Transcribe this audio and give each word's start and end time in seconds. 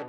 C'est 0.00 0.06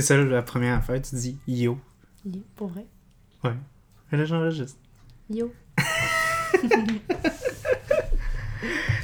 ça 0.00 0.16
la 0.16 0.42
première 0.42 0.78
affaire, 0.78 1.02
tu 1.02 1.16
dis 1.16 1.36
yo. 1.48 1.80
Yo, 2.24 2.44
pour 2.54 2.68
vrai? 2.68 2.86
Ouais. 3.42 3.56
Et 4.12 4.16
là, 4.16 4.24
j'enregistre. 4.24 4.78
Yo. 5.28 5.52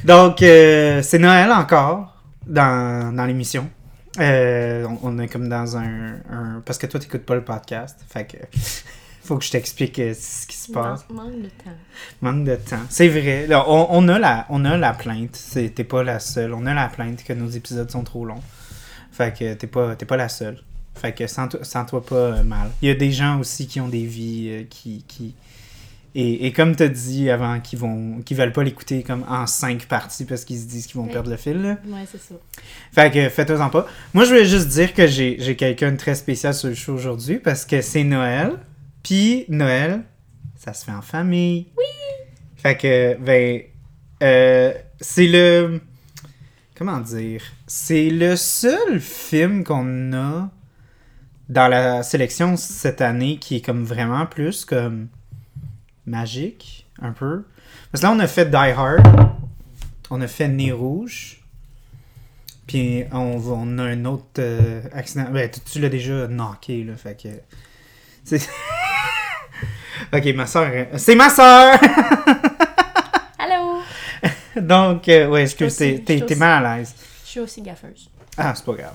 Donc, 0.04 0.42
euh, 0.42 1.02
c'est 1.02 1.18
Noël 1.18 1.50
encore 1.50 2.22
dans, 2.46 3.12
dans 3.12 3.26
l'émission. 3.26 3.68
Euh, 4.18 4.84
on, 4.86 4.98
on 5.02 5.18
est 5.18 5.28
comme 5.28 5.48
dans 5.48 5.76
un, 5.76 6.14
un- 6.30 6.62
Parce 6.64 6.78
que 6.78 6.86
toi, 6.86 6.98
t'écoutes 7.00 7.24
pas 7.24 7.34
le 7.34 7.44
podcast. 7.44 7.98
Fait 8.08 8.24
que. 8.26 8.36
Faut 9.24 9.36
que 9.36 9.44
je 9.44 9.50
t'explique 9.50 9.98
euh, 9.98 10.14
ce 10.14 10.46
qui 10.46 10.56
se 10.56 10.72
passe. 10.72 11.04
Man- 11.10 11.26
manque 11.26 11.42
de 11.42 11.48
temps. 11.48 11.76
Manque 12.22 12.44
de 12.44 12.56
temps. 12.56 12.80
C'est 12.88 13.08
vrai. 13.08 13.46
Là, 13.46 13.64
on, 13.68 13.86
on 13.90 14.08
a 14.08 14.18
la, 14.18 14.46
on 14.48 14.64
a 14.64 14.76
la 14.78 14.94
plainte. 14.94 15.38
T'es 15.52 15.84
pas 15.84 16.02
la 16.02 16.18
seule. 16.18 16.54
On 16.54 16.64
a 16.64 16.72
la 16.72 16.88
plainte 16.88 17.22
que 17.24 17.34
nos 17.34 17.48
épisodes 17.48 17.90
sont 17.90 18.04
trop 18.04 18.24
longs. 18.24 18.42
Fait 19.12 19.36
que 19.36 19.52
t'es 19.54 19.66
pas, 19.66 19.94
pas 19.96 20.16
la 20.16 20.30
seule. 20.30 20.62
Fait 20.94 21.12
que 21.12 21.26
sens-toi 21.26 22.04
pas 22.06 22.14
euh, 22.14 22.42
mal. 22.42 22.70
Il 22.80 22.88
y 22.88 22.90
a 22.90 22.94
des 22.94 23.12
gens 23.12 23.38
aussi 23.38 23.66
qui 23.66 23.80
ont 23.80 23.88
des 23.88 24.06
vies 24.06 24.66
qui. 24.70 25.04
qui... 25.06 25.34
Et, 26.20 26.46
et 26.46 26.52
comme 26.52 26.74
t'as 26.74 26.88
dit 26.88 27.30
avant, 27.30 27.60
qui 27.60 27.76
vont 27.76 28.22
qui 28.24 28.34
veulent 28.34 28.50
pas 28.52 28.64
l'écouter 28.64 29.04
comme 29.04 29.24
en 29.28 29.46
cinq 29.46 29.86
parties 29.86 30.24
parce 30.24 30.44
qu'ils 30.44 30.58
se 30.58 30.66
disent 30.66 30.86
qu'ils 30.88 30.96
vont 30.96 31.04
Ouais. 31.06 31.12
perdre 31.12 31.30
le 31.30 31.36
fil. 31.36 31.62
là. 31.62 31.76
Ouais, 31.86 32.04
c'est 32.10 32.20
ça. 32.20 32.34
Fait 32.92 33.12
que 33.12 33.28
faites-en 33.28 33.70
pas. 33.70 33.86
Moi, 34.14 34.24
je 34.24 34.30
voulais 34.30 34.44
juste 34.44 34.66
dire 34.68 34.92
que 34.94 35.06
j'ai 35.06 35.36
j'ai 35.38 35.54
quelqu'un 35.54 35.92
de 35.92 35.96
très 35.96 36.16
spécial 36.16 36.54
sur 36.54 36.68
le 36.70 36.74
show 36.74 36.94
aujourd'hui 36.94 37.38
parce 37.38 37.64
que 37.64 37.80
c'est 37.82 38.02
Noël. 38.02 38.54
Puis 39.04 39.44
Noël, 39.48 40.02
ça 40.56 40.72
se 40.72 40.84
fait 40.84 40.90
en 40.92 41.02
famille. 41.02 41.68
Oui! 41.76 41.84
Fait 42.56 42.76
que, 42.76 43.16
ben, 43.20 43.62
euh, 44.24 44.72
c'est 45.00 45.28
le. 45.28 45.80
Comment 46.76 46.98
dire? 46.98 47.42
C'est 47.68 48.10
le 48.10 48.34
seul 48.34 48.98
film 49.00 49.62
qu'on 49.62 50.12
a 50.14 50.50
dans 51.48 51.68
la 51.68 52.02
sélection 52.02 52.56
cette 52.56 53.00
année 53.02 53.38
qui 53.38 53.56
est 53.56 53.60
comme 53.64 53.84
vraiment 53.84 54.26
plus 54.26 54.64
comme 54.64 55.06
magique, 56.08 56.86
un 57.00 57.12
peu. 57.12 57.44
Parce 57.92 58.02
que 58.02 58.06
là, 58.06 58.12
on 58.12 58.18
a 58.18 58.26
fait 58.26 58.46
Die 58.50 58.56
Hard. 58.56 59.06
On 60.10 60.20
a 60.20 60.26
fait 60.26 60.48
Nez 60.48 60.72
Rouge. 60.72 61.40
Puis 62.66 63.04
on, 63.12 63.38
on 63.46 63.78
a 63.78 63.82
un 63.84 64.04
autre 64.04 64.24
euh, 64.40 64.82
accident. 64.92 65.26
Ben, 65.30 65.50
tu, 65.50 65.80
l'as 65.80 65.88
déjà 65.88 66.26
knocké, 66.28 66.84
là. 66.84 66.94
Fait 66.96 67.20
que. 67.20 67.28
C'est. 68.24 68.46
ok, 70.12 70.34
ma 70.34 70.46
soeur. 70.46 70.86
C'est 70.96 71.14
ma 71.14 71.30
soeur! 71.30 71.78
Allô? 73.38 73.80
Donc, 74.60 75.08
euh, 75.08 75.28
ouais, 75.28 75.42
excuse, 75.44 75.76
t'es- 75.76 76.02
t'es 76.04 76.20
t'es 76.20 76.34
mal 76.34 76.64
à 76.66 76.76
l'aise? 76.78 76.94
Je 77.24 77.30
suis 77.30 77.40
aussi 77.40 77.62
gaffeuse. 77.62 78.10
Ah, 78.36 78.52
c'est 78.54 78.64
pas 78.64 78.72
grave. 78.74 78.94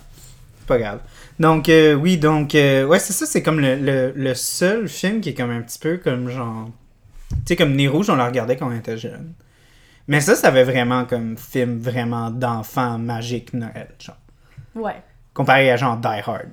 C'est 0.59 0.67
pas 0.67 0.77
grave. 0.77 0.99
Donc, 1.39 1.67
euh, 1.69 1.93
oui, 1.95 2.17
donc, 2.17 2.53
euh, 2.55 2.85
ouais, 2.85 2.99
c'est 2.99 3.13
ça, 3.13 3.25
c'est 3.25 3.41
comme 3.41 3.59
le, 3.59 3.75
le, 3.75 4.13
le 4.15 4.35
seul 4.35 4.87
film 4.87 5.19
qui 5.21 5.29
est 5.29 5.33
comme 5.33 5.49
un 5.51 5.61
petit 5.61 5.79
peu 5.79 5.97
comme 5.97 6.29
genre. 6.29 6.69
Tu 7.33 7.49
sais, 7.49 7.55
comme 7.55 7.75
Nez 7.75 7.87
Rouge, 7.87 8.09
on 8.09 8.15
le 8.15 8.23
regardait 8.23 8.57
quand 8.57 8.67
on 8.67 8.75
était 8.75 8.97
jeune. 8.97 9.33
Mais 10.07 10.21
ça, 10.21 10.35
ça 10.35 10.47
avait 10.49 10.63
vraiment 10.63 11.05
comme 11.05 11.37
film 11.37 11.79
vraiment 11.79 12.29
d'enfant 12.29 12.97
magique 12.97 13.53
Noël, 13.53 13.89
genre. 13.99 14.17
Ouais. 14.75 15.01
Comparé 15.33 15.71
à 15.71 15.77
genre 15.77 15.97
Die 15.97 16.07
Hard. 16.07 16.49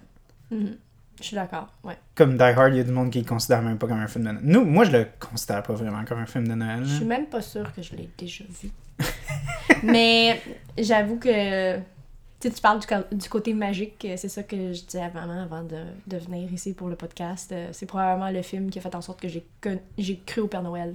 Mhm. 0.51 0.77
Je 1.21 1.25
suis 1.27 1.37
d'accord. 1.37 1.69
Ouais. 1.85 1.99
Comme 2.15 2.37
Die 2.37 2.43
Hard, 2.43 2.73
il 2.73 2.79
y 2.79 2.81
a 2.81 2.85
du 2.85 2.93
monde 2.93 3.11
qui 3.11 3.21
le 3.21 3.27
considère 3.27 3.61
même 3.63 3.77
pas 3.77 3.87
comme 3.87 4.01
un 4.01 4.07
film 4.07 4.25
de 4.25 4.31
Noël. 4.31 4.45
Nous, 4.45 4.65
moi, 4.65 4.85
je 4.85 4.93
le 4.93 5.07
considère 5.19 5.63
pas 5.63 5.75
vraiment 5.75 6.05
comme 6.05 6.19
un 6.19 6.27
film 6.27 6.49
de 6.49 6.55
Noël. 6.55 6.81
Je 6.85 6.95
suis 6.97 7.05
même 7.05 7.27
pas 7.27 7.43
sûre 7.43 7.73
que 7.75 7.83
je 7.83 7.95
l'ai 7.95 8.09
déjà 8.17 8.45
vu. 8.49 8.71
Mais 9.83 10.41
j'avoue 10.79 11.19
que. 11.19 11.79
Tu 12.41 12.49
sais, 12.49 12.55
tu 12.55 12.61
parles 12.63 12.81
du, 12.81 13.17
du 13.19 13.29
côté 13.29 13.53
magique, 13.53 14.03
euh, 14.07 14.15
c'est 14.17 14.29
ça 14.31 14.43
que 14.43 14.57
je 14.73 14.83
disais 14.83 15.03
avant, 15.03 15.29
avant 15.31 15.63
de, 15.63 15.77
de 16.07 16.17
venir 16.17 16.51
ici 16.53 16.73
pour 16.73 16.89
le 16.89 16.97
podcast. 16.97 17.53
Euh, 17.53 17.69
C'est 17.73 17.87
probablement 17.87 18.31
le 18.31 18.41
film 18.43 18.71
qui 18.71 18.79
a 18.79 18.83
fait 18.83 18.95
en 18.95 19.03
sorte 19.03 19.21
que 19.21 19.29
j'ai 19.29 20.21
cru 20.27 20.41
au 20.41 20.47
Père 20.47 20.63
Noël 20.63 20.95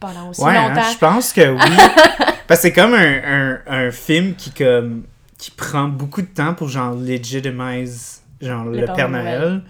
pendant 0.00 0.30
aussi 0.30 0.42
Ouais, 0.42 0.56
hein, 0.56 0.70
longtemps. 0.74 0.88
je 0.92 0.98
pense 0.98 1.32
que 1.32 1.52
oui. 1.52 1.60
Parce 2.48 2.60
que 2.60 2.68
c'est 2.68 2.72
comme 2.72 2.94
un, 2.94 3.20
un, 3.24 3.60
un 3.66 3.90
film 3.92 4.34
qui 4.34 4.50
comme 4.50 5.04
qui 5.38 5.50
prend 5.52 5.86
beaucoup 5.88 6.20
de 6.22 6.26
temps 6.26 6.54
pour 6.54 6.68
genre 6.68 6.94
legitimize 6.94 8.22
genre 8.40 8.64
le, 8.64 8.84
Père, 8.86 9.08
Noël. 9.08 9.62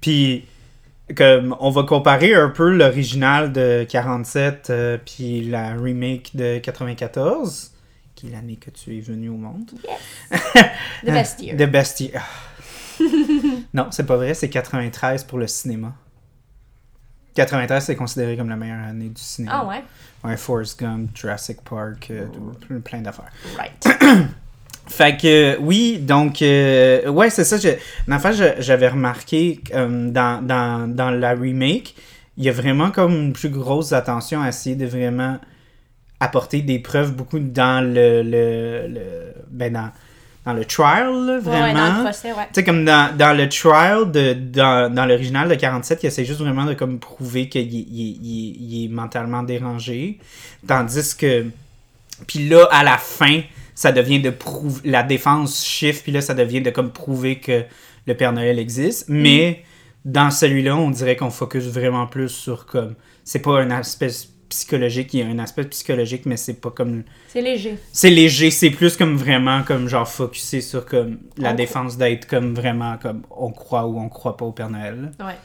Puis 0.00 0.44
comme 1.16 1.56
on 1.60 1.70
va 1.70 1.84
comparer 1.84 2.34
un 2.34 2.50
peu 2.50 2.68
l'original 2.70 3.52
de 3.52 3.86
47 3.88 4.66
euh, 4.68 4.98
puis 5.04 5.40
la 5.42 5.72
remake 5.74 6.36
de 6.36 6.58
94 6.58 7.72
qui 8.18 8.26
est 8.26 8.30
l'année 8.32 8.56
que 8.56 8.70
tu 8.70 8.96
es 8.96 9.00
venu 9.00 9.28
au 9.28 9.36
monde. 9.36 9.70
The 11.04 11.06
Best 11.06 11.40
Year. 11.40 11.56
The 11.58 11.70
Best 11.70 12.00
Year. 12.00 12.20
Ah. 12.20 13.02
non, 13.74 13.86
c'est 13.92 14.04
pas 14.06 14.16
vrai, 14.16 14.34
c'est 14.34 14.48
93 14.50 15.22
pour 15.22 15.38
le 15.38 15.46
cinéma. 15.46 15.94
93, 17.34 17.84
c'est 17.84 17.94
considéré 17.94 18.36
comme 18.36 18.48
la 18.48 18.56
meilleure 18.56 18.82
année 18.84 19.08
du 19.10 19.20
cinéma. 19.22 19.52
Ah 19.62 19.66
ouais? 19.68 19.84
Ouais, 20.24 20.36
Forrest 20.36 20.80
Gump, 20.80 21.10
Jurassic 21.14 21.60
Park, 21.62 22.08
euh, 22.10 22.26
plein- 22.66 22.80
plein 22.80 23.00
d'affaires. 23.02 23.30
Right. 23.56 23.86
Fait 24.88 25.16
que, 25.16 25.54
euh, 25.54 25.56
oui, 25.60 25.98
donc, 26.00 26.42
euh, 26.42 27.08
ouais, 27.08 27.30
c'est 27.30 27.44
ça. 27.44 27.56
je- 27.58 27.76
En 28.12 28.18
fait, 28.18 28.60
j'avais 28.60 28.88
remarqué 28.88 29.60
dans, 29.72 30.42
dans, 30.44 30.88
dans 30.92 31.10
la 31.10 31.34
remake, 31.34 31.94
il 32.36 32.44
y 32.44 32.48
a 32.48 32.52
vraiment 32.52 32.90
comme 32.90 33.12
une 33.14 33.32
plus 33.32 33.50
grosse 33.50 33.92
attention 33.92 34.40
à 34.42 34.48
essayer 34.48 34.74
de 34.74 34.86
vraiment 34.86 35.38
apporter 36.20 36.62
des 36.62 36.78
preuves 36.78 37.12
beaucoup 37.14 37.38
dans 37.38 37.84
le, 37.84 38.22
le, 38.22 38.88
le- 38.88 39.34
ben 39.50 39.72
dans, 39.72 39.90
dans 40.44 40.52
le 40.52 40.64
trial, 40.64 41.12
là, 41.26 41.38
vraiment. 41.40 41.64
ouais, 41.64 41.74
dans 41.74 41.98
le 41.98 42.04
procès, 42.04 42.32
ouais. 42.32 42.44
Tu 42.46 42.54
sais, 42.54 42.64
comme 42.64 42.84
dans, 42.84 43.16
dans 43.16 43.36
le 43.36 43.48
trial, 43.48 44.10
de, 44.10 44.32
dans, 44.32 44.92
dans 44.92 45.06
l'original 45.06 45.48
de 45.48 45.54
47, 45.54 46.02
il 46.02 46.06
essaie 46.06 46.24
juste 46.24 46.40
vraiment 46.40 46.64
de 46.64 46.74
comme 46.74 46.98
prouver 46.98 47.48
qu'il 47.48 47.60
est- 47.62 47.64
il 47.66 48.18
il 48.22 48.56
il 48.60 48.84
est 48.84 48.88
mentalement 48.88 49.42
dérangé. 49.42 50.18
Tandis 50.66 51.16
que. 51.16 51.46
Puis 52.26 52.48
là, 52.48 52.66
à 52.72 52.82
la 52.82 52.98
fin, 52.98 53.42
ça 53.74 53.92
devient 53.92 54.20
de 54.20 54.30
prouver. 54.30 54.80
La 54.90 55.02
défense 55.04 55.64
chiffre, 55.64 56.02
puis 56.02 56.10
là, 56.12 56.20
ça 56.20 56.34
devient 56.34 56.62
de 56.62 56.70
comme 56.70 56.90
prouver 56.90 57.38
que 57.38 57.62
le 58.06 58.14
Père 58.16 58.32
Noël 58.32 58.58
existe. 58.58 59.04
Mais 59.08 59.62
dans 60.04 60.30
celui-là, 60.32 60.76
on 60.76 60.90
dirait 60.90 61.14
qu'on 61.14 61.30
focus 61.30 61.64
vraiment 61.66 62.06
plus 62.08 62.28
sur 62.30 62.66
comme. 62.66 62.94
C'est 63.22 63.40
pas 63.40 63.60
un 63.60 63.70
aspect 63.70 64.08
psychologique, 64.48 65.14
il 65.14 65.20
y 65.20 65.22
a 65.22 65.26
un 65.26 65.38
aspect 65.38 65.64
psychologique, 65.64 66.26
mais 66.26 66.36
c'est 66.36 66.60
pas 66.60 66.70
comme. 66.70 67.02
C'est 67.28 67.42
léger. 67.42 67.76
C'est 67.92 68.10
léger, 68.10 68.50
c'est 68.50 68.70
plus 68.70 68.96
comme 68.96 69.16
vraiment 69.16 69.62
comme 69.62 69.88
genre 69.88 70.08
focusé 70.08 70.60
sur 70.60 70.84
comme 70.86 71.18
la 71.36 71.52
On 71.52 71.54
défense 71.54 71.96
d'être 71.98 72.26
comme 72.26 72.54
vraiment 72.54 72.96
comme 72.98 73.22
on 73.30 73.50
croit 73.52 73.86
ou 73.86 73.98
on 73.98 74.08
croit 74.08 74.36
pas 74.36 74.44
au 74.44 74.52
Père 74.52 74.70
Noël. 74.70 75.10
Ouais. 75.20 75.36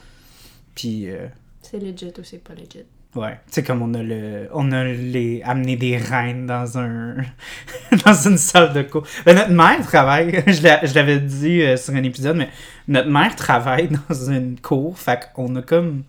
Puis 0.76 1.10
euh, 1.10 1.28
C'est 1.62 1.80
legit 1.80 2.12
ou 2.18 2.24
c'est 2.24 2.44
pas 2.44 2.54
legit. 2.54 2.86
ouais, 3.16 3.40
sais 3.48 3.62
comme 3.64 3.82
on 3.84 3.94
a 3.94 4.02
le 4.02 4.48
on 4.54 4.72
a 4.72 4.84
les 4.86 5.42
amené 5.46 5.76
des 5.76 5.98
reines 5.98 6.48
dans 6.48 6.78
un 6.80 7.16
dans 8.06 8.14
une 8.14 8.38
salle 8.38 8.74
de 8.74 8.82
cours. 8.82 9.06
Ben, 9.26 9.36
notre 9.36 9.52
mère 9.52 9.82
travaille, 9.86 10.44
je 10.48 10.64
l'a- 10.64 10.84
je 10.86 10.94
l'avais 10.96 11.20
dit 11.20 11.62
euh, 11.62 11.78
sur 11.78 11.94
un 11.94 12.04
épisode 12.04 12.38
mais 12.38 12.50
notre 12.88 13.10
mère 13.10 13.36
travaille 13.36 13.90
dans 14.10 14.16
une 14.16 14.60
cour, 14.60 14.98
fait 14.98 15.30
qu'on 15.36 15.56
a 15.58 15.62
comme 15.62 16.04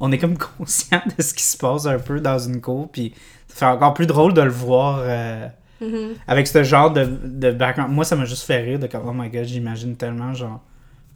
on 0.00 0.12
est 0.12 0.18
comme 0.18 0.36
conscient 0.58 1.00
de 1.16 1.22
ce 1.22 1.34
qui 1.34 1.42
se 1.42 1.56
passe 1.56 1.86
un 1.86 1.98
peu 1.98 2.20
dans 2.20 2.38
une 2.38 2.60
cour 2.60 2.88
puis 2.90 3.14
ça 3.48 3.54
fait 3.56 3.64
encore 3.66 3.94
plus 3.94 4.06
drôle 4.06 4.34
de 4.34 4.42
le 4.42 4.50
voir 4.50 4.98
euh, 5.02 5.46
Mhm. 5.78 6.14
avec 6.26 6.46
ce 6.46 6.62
genre 6.62 6.90
de, 6.90 7.04
de 7.04 7.50
background. 7.50 7.92
Moi, 7.92 8.04
ça 8.06 8.16
m'a 8.16 8.24
juste 8.24 8.44
fait 8.44 8.62
rire 8.62 8.78
de 8.78 8.86
comme, 8.86 9.06
oh 9.06 9.12
my 9.12 9.28
god, 9.28 9.44
j'imagine 9.44 9.94
tellement, 9.94 10.32
genre, 10.32 10.60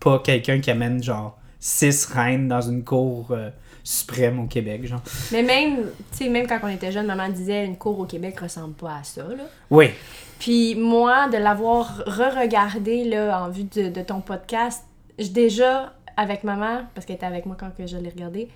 pas 0.00 0.18
quelqu'un 0.18 0.60
qui 0.60 0.70
amène, 0.70 1.02
genre, 1.02 1.38
six 1.58 2.04
reines 2.04 2.46
dans 2.46 2.60
une 2.60 2.84
cour 2.84 3.28
euh, 3.30 3.48
suprême 3.82 4.38
au 4.38 4.44
Québec, 4.46 4.86
genre. 4.86 5.00
Mais 5.32 5.42
même, 5.42 5.76
tu 6.12 6.18
sais, 6.24 6.28
même 6.28 6.46
quand 6.46 6.58
on 6.62 6.68
était 6.68 6.92
jeune, 6.92 7.06
maman 7.06 7.30
disait 7.30 7.64
une 7.64 7.78
cour 7.78 7.98
au 8.00 8.04
Québec 8.04 8.38
ressemble 8.38 8.74
pas 8.74 8.96
à 9.00 9.02
ça, 9.02 9.22
là. 9.22 9.44
Oui. 9.70 9.92
Puis 10.38 10.74
moi, 10.74 11.28
de 11.30 11.38
l'avoir 11.38 11.96
re-regardé 12.06 13.04
là, 13.04 13.42
en 13.42 13.48
vue 13.48 13.64
de, 13.64 13.88
de 13.88 14.02
ton 14.02 14.20
podcast, 14.20 14.84
déjà, 15.18 15.94
avec 16.18 16.44
maman, 16.44 16.82
parce 16.94 17.06
qu'elle 17.06 17.16
était 17.16 17.24
avec 17.24 17.46
moi 17.46 17.56
quand 17.58 17.70
que 17.74 17.86
je 17.86 17.96
l'ai 17.96 18.10
regardé, 18.10 18.48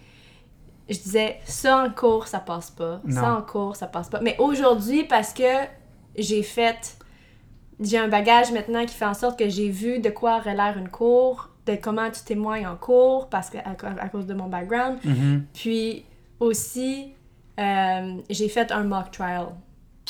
je 0.89 0.99
disais, 0.99 1.39
ça 1.45 1.79
en 1.85 1.91
cours, 1.91 2.27
ça 2.27 2.39
passe 2.41 2.71
pas. 2.71 3.01
Non. 3.05 3.21
Ça 3.21 3.35
en 3.37 3.43
cours, 3.43 3.77
ça 3.77 3.87
passe 3.87 4.09
pas. 4.09 4.21
Mais 4.21 4.37
aujourd'hui, 4.39 5.05
parce 5.05 5.33
que 5.33 5.43
j'ai 6.17 6.43
fait... 6.43 6.97
J'ai 7.81 7.99
un 7.99 8.07
bagage 8.09 8.53
maintenant 8.53 8.87
qui 8.87 8.95
fait 8.95 9.05
en 9.05 9.15
sorte 9.15 9.37
que 9.39 9.49
j'ai 9.49 9.69
vu 9.69 9.99
de 9.99 10.09
quoi 10.11 10.37
aurait 10.37 10.55
l'air 10.55 10.79
une 10.79 10.89
cour, 10.89 11.49
de 11.67 11.75
comment 11.75 12.09
tu 12.11 12.23
témoignes 12.23 12.67
en 12.69 12.77
cours, 12.77 13.29
parce 13.29 13.51
que, 13.51 13.59
à, 13.59 13.75
à 14.01 14.09
cause 14.09 14.27
de 14.27 14.35
mon 14.35 14.47
background. 14.47 14.99
Mhm. 15.05 15.45
Puis 15.55 16.05
aussi, 16.39 17.13
euh, 17.59 18.15
j'ai 18.31 18.49
fait 18.49 18.71
un 18.71 18.85
mock 18.85 19.11
trial 19.11 19.47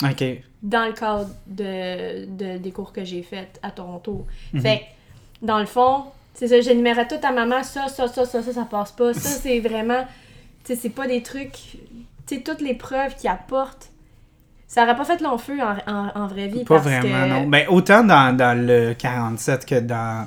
Ok. 0.03 0.25
dans 0.63 0.87
le 0.87 0.93
cadre 0.93 1.31
de, 1.47 2.27
de- 2.27 2.59
des 2.59 2.71
cours 2.71 2.93
que 2.93 3.03
j'ai 3.05 3.23
fait 3.23 3.59
à 3.63 3.71
Toronto. 3.71 4.27
Mhm. 4.53 4.61
Fait 4.61 4.79
que 5.41 5.47
dans 5.47 5.59
le 5.61 5.67
fond, 5.67 6.05
c'est 6.35 6.49
ça, 6.49 6.61
j'énumérais 6.61 7.09
tout 7.09 7.15
à 7.23 7.33
maman, 7.33 7.63
ça, 7.63 7.89
ça, 7.89 8.09
ça, 8.09 8.27
ça, 8.27 8.43
ça, 8.43 8.53
ça 8.53 8.65
passe 8.65 8.93
pas. 8.93 9.15
Ça, 9.15 9.29
c'est 9.41 9.61
vraiment. 9.61 10.05
Tu 10.65 10.75
sais, 10.75 10.81
c'est 10.81 10.91
pas 10.91 11.07
des 11.07 11.23
trucs. 11.23 11.79
Tu 12.27 12.37
sais, 12.37 12.41
toutes 12.41 12.61
les 12.61 12.75
preuves 12.75 13.15
qu'ils 13.17 13.31
apportent. 13.31 13.91
Ça 14.67 14.83
aurait 14.83 14.97
pas 14.97 15.05
fait 15.05 15.21
long 15.21 15.39
feu 15.39 15.59
en, 15.61 15.93
en, 15.93 16.11
en 16.15 16.27
vraie 16.27 16.49
vie. 16.49 16.65
Pas 16.65 16.77
parce 16.77 16.87
vraiment, 16.87 17.25
que... 17.25 17.29
non. 17.29 17.47
Ben, 17.49 17.67
autant 17.69 18.03
dans, 18.03 18.37
dans 18.37 18.59
le 18.59 18.95
47 18.95 19.67
que 19.67 19.79
dans 19.81 20.27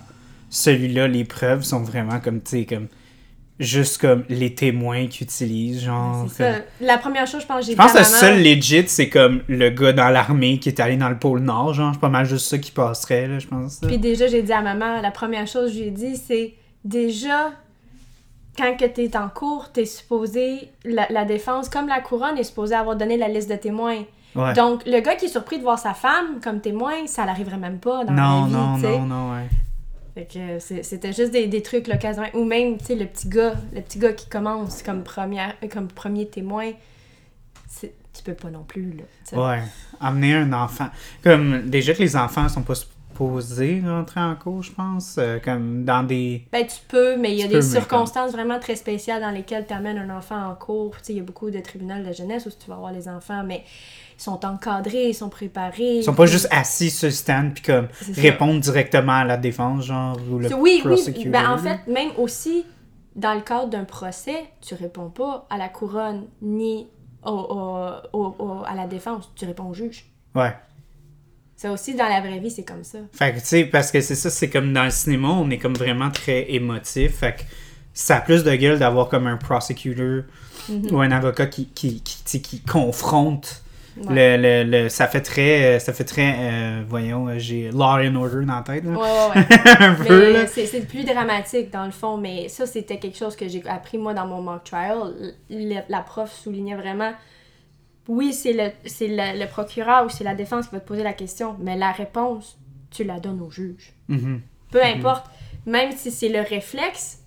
celui-là, 0.50 1.08
les 1.08 1.26
preuves 1.26 1.64
sont 1.64 1.82
vraiment 1.82 2.20
comme, 2.20 2.42
tu 2.42 2.60
sais, 2.60 2.66
comme. 2.66 2.88
Juste 3.60 4.00
comme 4.00 4.24
les 4.30 4.54
témoins 4.54 5.08
qu'ils 5.08 5.24
utilisent, 5.24 5.84
genre. 5.86 6.28
C'est 6.30 6.44
ça. 6.44 6.60
La 6.80 7.00
première 7.00 7.26
chose, 7.26 7.42
je 7.42 7.48
pense, 7.48 7.66
j'ai 7.66 7.72
Je 7.72 7.78
pense 7.78 7.92
que 7.92 7.98
le 7.98 8.04
seul 8.04 8.44
legit, 8.44 8.84
c'est 8.86 9.10
comme 9.10 9.42
le 9.48 9.72
gars 9.72 9.94
dans 9.94 10.10
l'armée 10.10 10.60
qui 10.60 10.70
est 10.70 10.80
allé 10.80 10.96
dans 10.96 11.10
le 11.10 11.18
pôle 11.18 11.40
Nord, 11.40 11.74
genre. 11.74 11.92
C'est 11.92 12.00
pas 12.00 12.10
mal 12.10 12.28
juste 12.28 12.46
ça 12.46 12.60
qui 12.60 12.70
passerait, 12.70 13.28
là, 13.28 13.40
je 13.40 13.48
pense. 13.48 13.80
Puis 13.80 13.98
déjà, 13.98 14.28
j'ai 14.28 14.44
dit 14.44 14.54
à 14.54 14.62
maman, 14.62 15.02
la 15.02 15.10
première 15.10 15.48
chose 15.48 15.72
que 15.72 15.78
j'ai 15.80 15.90
dit, 15.90 16.18
c'est 16.18 16.54
déjà, 16.86 17.52
quand 18.58 18.76
que 18.78 18.86
t'es 18.86 19.16
en 19.16 19.30
cours, 19.30 19.72
t'es 19.72 19.86
supposé, 19.86 20.72
la, 20.84 21.06
la 21.10 21.26
défense, 21.26 21.70
comme 21.70 21.88
la 21.88 22.02
couronne, 22.02 22.38
est 22.38 22.44
supposée 22.44 22.76
avoir 22.76 22.96
donné 22.96 23.18
la 23.18 23.28
liste 23.28 23.50
de 23.50 23.56
témoins. 23.56 24.04
Ouais. 24.36 24.54
Donc, 24.54 24.86
le 24.86 25.00
gars 25.00 25.16
qui 25.16 25.26
est 25.26 25.30
surpris 25.30 25.58
de 25.58 25.64
voir 25.64 25.80
sa 25.80 25.94
femme 25.94 26.40
comme 26.44 26.60
témoin, 26.62 27.08
ça 27.08 27.26
l'arriverait 27.26 27.58
même 27.58 27.80
pas 27.80 28.04
dans 28.06 28.14
non, 28.14 28.42
la 28.42 28.48
vie, 28.48 28.54
non, 28.54 28.76
tu 28.76 28.82
sais. 28.82 29.00
non, 29.00 29.06
non, 29.06 29.34
ouais. 29.34 29.48
Fait 30.16 30.26
que 30.26 30.60
c'est- 30.60 30.84
c'était 30.84 31.14
juste 31.14 31.32
des, 31.32 31.48
des 31.48 31.62
trucs 31.62 31.86
quasiment. 32.00 32.28
Ou 32.34 32.44
même, 32.44 32.78
tu 32.78 32.86
sais, 32.86 32.96
le 32.96 33.06
petit 33.06 33.30
gars, 33.30 33.54
le 33.74 33.82
petit 33.82 34.00
gars 34.00 34.14
qui 34.14 34.28
commence 34.28 34.82
comme, 34.84 35.04
première, 35.04 35.54
euh, 35.64 35.68
comme 35.68 35.88
premier 35.88 36.28
témoin, 36.28 36.72
tu 37.80 38.24
peux 38.24 38.34
pas 38.34 38.50
non 38.50 38.64
plus, 38.64 38.94
là. 38.94 39.04
tu. 39.30 39.36
Ouais. 39.36 39.62
Amener 40.02 40.36
un 40.36 40.52
enfant. 40.54 40.88
Comme, 41.24 41.70
déjà 41.70 41.94
que 41.94 42.00
les 42.00 42.16
enfants 42.16 42.50
sont 42.50 42.64
pas 42.64 42.74
supposés 43.18 43.82
rentrer 43.86 44.20
en 44.20 44.36
cours, 44.36 44.62
je 44.64 44.72
pense. 44.72 45.16
euh, 45.18 45.40
comme 45.40 45.84
dans 45.84 46.04
des. 46.04 46.48
Ben, 46.52 46.66
tu 46.66 46.78
peux, 46.88 47.18
mais 47.18 47.32
il 47.32 47.38
y 47.40 47.42
a 47.44 47.48
Tu 47.48 47.54
des 47.54 47.62
circonstances 47.62 48.32
vraiment 48.32 48.60
très 48.60 48.76
spéciales 48.76 49.22
dans 49.22 49.32
lesquelles 49.32 49.66
tu 49.68 49.74
amènes 49.74 49.98
un 49.98 50.16
enfant 50.16 50.50
en 50.50 50.56
cours. 50.56 50.96
Tu 50.98 51.04
sais, 51.06 51.14
il 51.14 51.18
y 51.18 51.20
a 51.20 51.24
beaucoup 51.24 51.50
de 51.50 51.60
tribunaux 51.60 52.04
de 52.04 52.14
jeunesse 52.14 52.46
où 52.46 52.50
tu 52.52 52.70
vas 52.70 52.76
voir 52.76 52.92
les 52.92 53.08
enfants, 53.10 53.44
mais 53.44 53.64
ils 54.18 54.22
sont 54.22 54.46
encadrés, 54.46 55.10
ils 55.10 55.14
sont 55.16 55.30
préparés. 55.30 55.98
Ils 55.98 56.04
sont 56.04 56.14
pas 56.14 56.26
juste 56.28 56.48
assis 56.52 56.90
sur 56.92 57.08
le 57.08 57.12
stand 57.12 57.54
puis 57.54 57.64
comme 57.64 57.88
répondre 58.16 58.60
directement 58.60 59.14
à 59.14 59.26
la 59.26 59.38
défense, 59.38 59.86
genre, 59.86 60.18
ou 60.32 60.38
le 60.40 60.54
Oui, 60.54 60.82
oui. 60.86 61.26
Ben, 61.26 61.50
en 61.52 61.58
fait, 61.58 61.92
même 61.92 62.10
aussi, 62.18 62.66
dans 63.16 63.34
le 63.34 63.42
cadre 63.42 63.68
d'un 63.70 63.84
procès, 63.84 64.46
tu 64.62 64.76
réponds 64.76 65.10
pas 65.10 65.48
à 65.50 65.58
la 65.58 65.70
couronne 65.70 66.26
ni 66.42 66.88
au- 67.26 67.32
au- 68.14 68.64
à 68.66 68.74
la 68.76 68.86
défense, 68.88 69.32
tu 69.36 69.46
réponds 69.46 69.66
au 69.70 69.74
juge. 69.74 70.06
Ouais. 70.36 70.54
Ça 71.58 71.72
aussi, 71.72 71.96
dans 71.96 72.08
la 72.08 72.22
vraie 72.22 72.38
vie, 72.40 72.52
c'est 72.52 72.64
comme 72.64 72.84
ça. 72.84 73.00
Fait 73.14 73.34
que, 73.34 73.40
tu 73.40 73.46
sais, 73.46 73.66
parce 73.66 73.92
que 73.92 74.00
c'est 74.00 74.16
ça, 74.16 74.30
c'est 74.30 74.50
comme 74.50 74.72
dans 74.74 74.84
le 74.86 74.92
cinéma, 74.92 75.30
on 75.30 75.50
est 75.50 75.58
comme 75.58 75.74
vraiment 75.74 76.12
très 76.12 76.52
émotif. 76.52 77.18
Fait 77.18 77.34
que 77.36 77.42
ça 77.94 78.18
a 78.18 78.22
plus 78.22 78.44
de 78.44 78.56
gueule 78.56 78.78
d'avoir 78.80 79.10
comme 79.10 79.26
un 79.28 79.38
prosecutor 79.38 80.24
Mhm. 80.70 80.88
ou 80.94 81.00
un 81.02 81.12
avocat 81.12 81.48
qui, 81.48 81.66
qui, 81.68 82.02
qui, 82.04 82.42
qui 82.42 82.60
confronte. 82.62 83.64
Ouais. 84.04 84.38
Le, 84.38 84.64
le, 84.64 84.84
le- 84.84 84.90
ça 84.90 85.08
fait 85.08 85.22
très, 85.22 85.80
ça 85.80 85.92
fait 85.94 86.04
très, 86.04 86.36
euh, 86.38 86.84
voyons, 86.88 87.28
euh, 87.30 87.40
j'ai 87.40 87.72
Law 87.72 87.98
and 88.06 88.16
Order 88.16 88.46
dans 88.46 88.58
la 88.58 88.62
tête, 88.62 88.84
là. 88.86 88.92
Ouais, 88.92 89.42
ouais, 90.08 90.08
ouais. 90.36 90.48
c'est 90.48 90.68
c'est 90.68 90.82
plus 90.88 91.04
dramatique 91.04 91.72
dans 91.72 91.86
le 91.86 91.92
fond, 91.92 92.18
mais 92.18 92.48
ça 92.50 92.68
c'était 92.68 92.98
quelque 93.00 93.18
chose 93.18 93.36
que 93.36 93.48
j'ai 93.48 93.64
appris 93.68 93.98
moi 93.98 94.14
dans 94.14 94.28
mon 94.28 94.42
mock 94.42 94.64
trial. 94.66 94.98
Le- 95.50 95.80
la 95.90 96.02
prof 96.02 96.32
soulignait 96.32 96.76
vraiment 96.76 97.12
oui, 98.08 98.34
c'est 98.34 98.54
le, 98.54 98.72
c'est 98.86 99.08
le, 99.08 99.40
le 99.40 99.48
procureur 99.48 100.06
ou 100.06 100.10
c'est 100.10 100.24
la 100.24 100.36
défense 100.36 100.68
qui 100.68 100.74
va 100.76 100.80
te 100.82 100.88
poser 100.88 101.04
la 101.04 101.14
question, 101.14 101.56
mais 101.60 101.76
la 101.78 101.92
réponse, 101.92 102.58
tu 102.92 103.04
la 103.04 103.20
donnes 103.20 103.42
au 103.42 103.50
juge. 103.52 103.94
Mhm. 104.08 104.42
Peu 104.72 104.84
importe, 104.84 105.26
même 105.66 105.92
si 105.92 106.12
c'est 106.12 106.30
le 106.30 106.42
réflexe, 106.42 107.20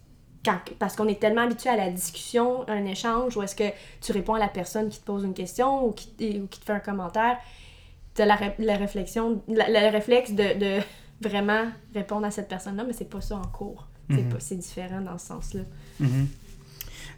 quand, 0.44 0.58
parce 0.78 0.96
qu'on 0.96 1.06
est 1.08 1.20
tellement 1.20 1.42
habitué 1.42 1.68
à 1.70 1.76
la 1.76 1.90
discussion, 1.90 2.66
un 2.68 2.84
échange, 2.86 3.36
où 3.36 3.42
est-ce 3.42 3.54
que 3.56 3.64
tu 4.00 4.12
réponds 4.12 4.34
à 4.34 4.38
la 4.38 4.48
personne 4.48 4.88
qui 4.88 4.98
te 5.00 5.04
pose 5.04 5.24
une 5.24 5.34
question 5.34 5.86
ou 5.86 5.92
qui, 5.92 6.08
ou 6.42 6.46
qui 6.46 6.60
te 6.60 6.64
fait 6.64 6.72
un 6.72 6.80
commentaire, 6.80 7.36
tu 8.14 8.22
as 8.22 8.26
la, 8.26 8.36
ré- 8.36 8.54
la 8.58 8.76
réflexion, 8.76 9.42
la- 9.48 9.68
le 9.68 9.90
réflexe 9.92 10.32
de, 10.32 10.58
de 10.58 10.80
vraiment 11.28 11.66
répondre 11.94 12.26
à 12.26 12.30
cette 12.30 12.48
personne-là, 12.48 12.84
mais 12.86 12.94
c'est 12.94 13.08
pas 13.10 13.20
ça 13.20 13.36
en 13.36 13.46
cours. 13.48 13.86
C'est 14.10 14.16
Mhm. 14.22 14.36
C'est 14.40 14.56
différent 14.56 15.00
dans 15.02 15.18
ce 15.18 15.26
sens-là. 15.26 15.60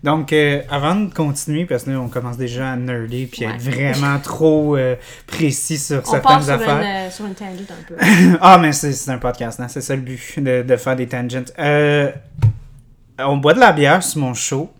Donc, 0.02 0.32
euh, 0.32 0.62
avant 0.68 0.96
de 0.96 1.14
continuer, 1.14 1.64
parce 1.64 1.84
que 1.84 1.90
là, 1.90 2.00
on 2.00 2.08
commence 2.08 2.36
déjà 2.36 2.72
à 2.72 2.76
nerder 2.76 3.28
puis 3.30 3.44
à 3.44 3.50
Ouais. 3.50 3.54
être 3.54 3.62
vraiment 3.62 4.18
trop 4.22 4.76
euh, 4.76 4.96
précis 5.28 5.78
sur 5.78 6.02
On 6.12 6.18
part 6.20 6.42
certaines 6.42 6.42
sur 6.42 6.54
une, 6.74 6.80
affaires. 6.80 7.06
euh, 7.06 7.10
sur 7.10 7.26
une 7.26 7.34
tangente 7.34 7.70
un 7.70 7.84
peu. 7.86 7.96
ah, 8.40 8.58
mais 8.58 8.72
c'est 8.72 9.10
un 9.10 9.18
podcast, 9.18 9.60
hein? 9.60 9.68
c'est 9.68 9.80
ça 9.80 9.94
le 9.94 10.02
but, 10.02 10.40
de, 10.40 10.62
de 10.62 10.76
faire 10.76 10.96
des 10.96 11.06
tangents. 11.06 11.44
Euh, 11.58 12.10
on 13.20 13.36
boit 13.36 13.54
de 13.54 13.60
la 13.60 13.72
bière 13.72 14.02
sur 14.02 14.20
mon 14.20 14.34
show, 14.34 14.72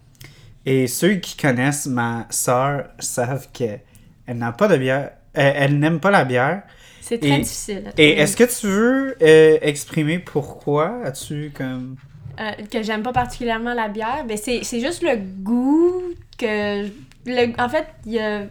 et 0.67 0.89
ceux 0.89 1.15
qui 1.15 1.37
connaissent 1.37 1.87
ma 1.87 2.27
soeur 2.31 2.87
savent 2.99 3.47
qu'elle 3.53 3.81
n'a 4.29 4.51
pas 4.53 4.67
de 4.67 4.77
bière, 4.77 5.11
elle 5.35 5.79
n'aime 5.79 6.01
pas 6.01 6.11
la 6.11 6.25
bière. 6.25 6.63
C'est 7.01 7.19
très 7.19 7.31
Et- 7.31 7.39
difficile. 7.39 7.93
Et 7.97 8.19
est-ce 8.19 8.37
que 8.37 8.45
tu 8.45 8.67
veux 8.67 9.17
exprimer 9.65 10.19
pourquoi 10.19 11.01
as-tu 11.05 11.53
comme. 11.57 11.97
Euh, 12.41 12.53
que 12.71 12.83
j'aime 12.83 13.03
pas 13.03 13.13
particulièrement 13.13 13.75
la 13.75 13.89
bière, 13.89 14.25
ben 14.27 14.39
c'est 14.39 14.65
c'est 14.65 14.81
juste 14.81 15.03
le 15.03 15.17
goût 15.17 16.03
que... 16.39 16.87
Le, 17.27 17.53
en 17.61 17.69
fait, 17.69 17.87
il 18.07 18.13
y 18.13 18.19
a 18.19 18.47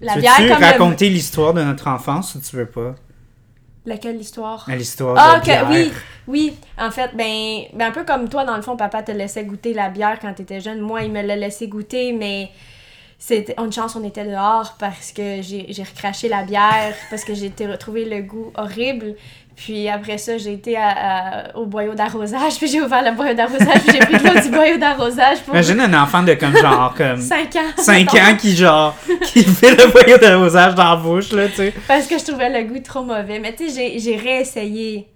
la 0.00 0.16
tu 0.18 0.18
bière 0.18 0.46
veux 0.46 0.54
comme 0.54 0.64
le- 0.66 0.78
raconter 0.78 1.08
l'histoire 1.10 1.54
de 1.54 1.62
notre 1.62 1.86
enfance 1.88 2.34
ou 2.34 2.40
tu 2.40 2.56
veux 2.56 2.66
pas? 2.66 2.94
Laquelle 3.84 4.20
histoire? 4.20 4.68
Ah, 4.68 4.76
L'histoire 4.76 5.18
Ah, 5.18 5.36
de 5.36 5.40
ok, 5.40 5.48
bière. 5.48 5.66
oui, 5.68 6.02
oui. 6.26 6.58
En 6.76 6.90
fait, 6.90 7.12
ben, 7.14 7.62
ben, 7.72 7.88
un 7.88 7.92
peu 7.92 8.04
comme 8.04 8.28
toi, 8.28 8.44
dans 8.44 8.56
le 8.56 8.62
fond, 8.62 8.76
papa 8.76 9.02
te 9.02 9.12
laissait 9.12 9.44
goûter 9.44 9.72
la 9.74 9.88
bière 9.90 10.18
quand 10.20 10.34
t'étais 10.34 10.60
jeune. 10.60 10.80
Moi, 10.80 11.04
il 11.04 11.12
me 11.12 11.22
l'a 11.22 11.36
laissé 11.36 11.68
goûter, 11.68 12.12
mais 12.12 12.50
c'était 13.18 13.54
une 13.58 13.72
chance, 13.72 13.96
on 13.96 14.04
était 14.04 14.24
dehors 14.26 14.76
parce 14.78 15.12
que 15.12 15.42
j'ai 15.42 15.66
j'ai 15.72 15.82
recraché 15.84 16.28
la 16.28 16.44
bière, 16.44 16.94
parce 17.10 17.24
que 17.24 17.34
j'ai 17.34 17.46
été 17.46 17.66
retrouvé 17.66 18.04
le 18.06 18.22
goût 18.22 18.52
horrible. 18.56 19.16
Puis 19.56 19.88
après 19.88 20.18
ça, 20.18 20.36
j'ai 20.36 20.52
été 20.52 20.76
à- 20.76 20.90
à- 21.48 21.56
au 21.56 21.64
boyau 21.64 21.94
d'arrosage, 21.94 22.56
puis 22.58 22.68
j'ai 22.68 22.80
ouvert 22.82 23.02
le 23.02 23.12
boyau 23.16 23.32
d'arrosage, 23.34 23.80
puis 23.86 23.92
j'ai 23.92 23.98
pris 24.00 24.18
de 24.18 24.22
l'eau 24.34 24.40
du 24.42 24.50
boyau 24.50 24.76
d'arrosage 24.76 25.38
pour 25.40 25.54
Imagine 25.54 25.80
un 25.80 26.02
enfant 26.02 26.22
de 26.22 26.34
comme 26.34 26.54
genre 26.56 26.92
comme 26.94 27.20
5 27.22 27.56
ans. 27.56 27.60
5 27.78 28.12
mettons. 28.12 28.26
ans 28.26 28.36
qui 28.36 28.54
genre 28.54 28.94
qui 29.32 29.42
fait 29.44 29.70
le 29.70 29.90
boyau 29.90 30.18
d'arrosage 30.18 30.74
dans 30.74 30.90
la 30.90 30.96
bouche 30.96 31.32
là, 31.32 31.48
tu 31.48 31.54
sais. 31.54 31.74
Parce 31.88 32.06
que 32.06 32.18
je 32.18 32.24
trouvais 32.24 32.50
le 32.50 32.68
goût 32.68 32.80
trop 32.80 33.02
mauvais. 33.02 33.38
Mais 33.38 33.54
tu 33.54 33.70
sais, 33.70 33.74
j'ai- 33.94 33.98
j'ai 33.98 34.16
réessayé 34.16 35.08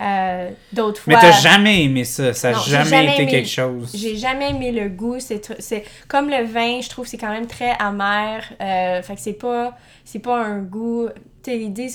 euh, 0.00 0.48
d'autres 0.72 1.02
fois. 1.02 1.12
Mais 1.12 1.20
t'as 1.20 1.32
jamais 1.38 1.84
aimé 1.84 2.04
ça, 2.04 2.32
ça 2.32 2.48
a 2.48 2.52
Non, 2.52 2.58
j'ai 2.64 2.70
jamais, 2.72 2.84
jamais 2.90 3.12
été 3.12 3.22
aimé. 3.22 3.30
quelque 3.30 3.48
chose. 3.48 3.92
J'ai 3.94 4.16
jamais 4.16 4.50
aimé 4.50 4.72
le 4.72 4.88
goût. 4.88 5.18
C'est 5.20 5.84
comme 6.08 6.30
le 6.30 6.44
vin, 6.44 6.80
je 6.80 6.88
trouve 6.88 7.04
que 7.04 7.10
c'est 7.10 7.18
quand 7.18 7.30
même 7.30 7.46
très 7.46 7.72
amer. 7.78 8.42
Euh, 8.60 9.02
fait 9.02 9.14
que 9.14 9.20
c'est 9.20 9.34
pas, 9.34 9.76
c'est 10.04 10.18
pas 10.18 10.38
un 10.42 10.60
goût. 10.60 11.08
Tu 11.44 11.50
sais, 11.50 11.56
l'idée, 11.58 11.88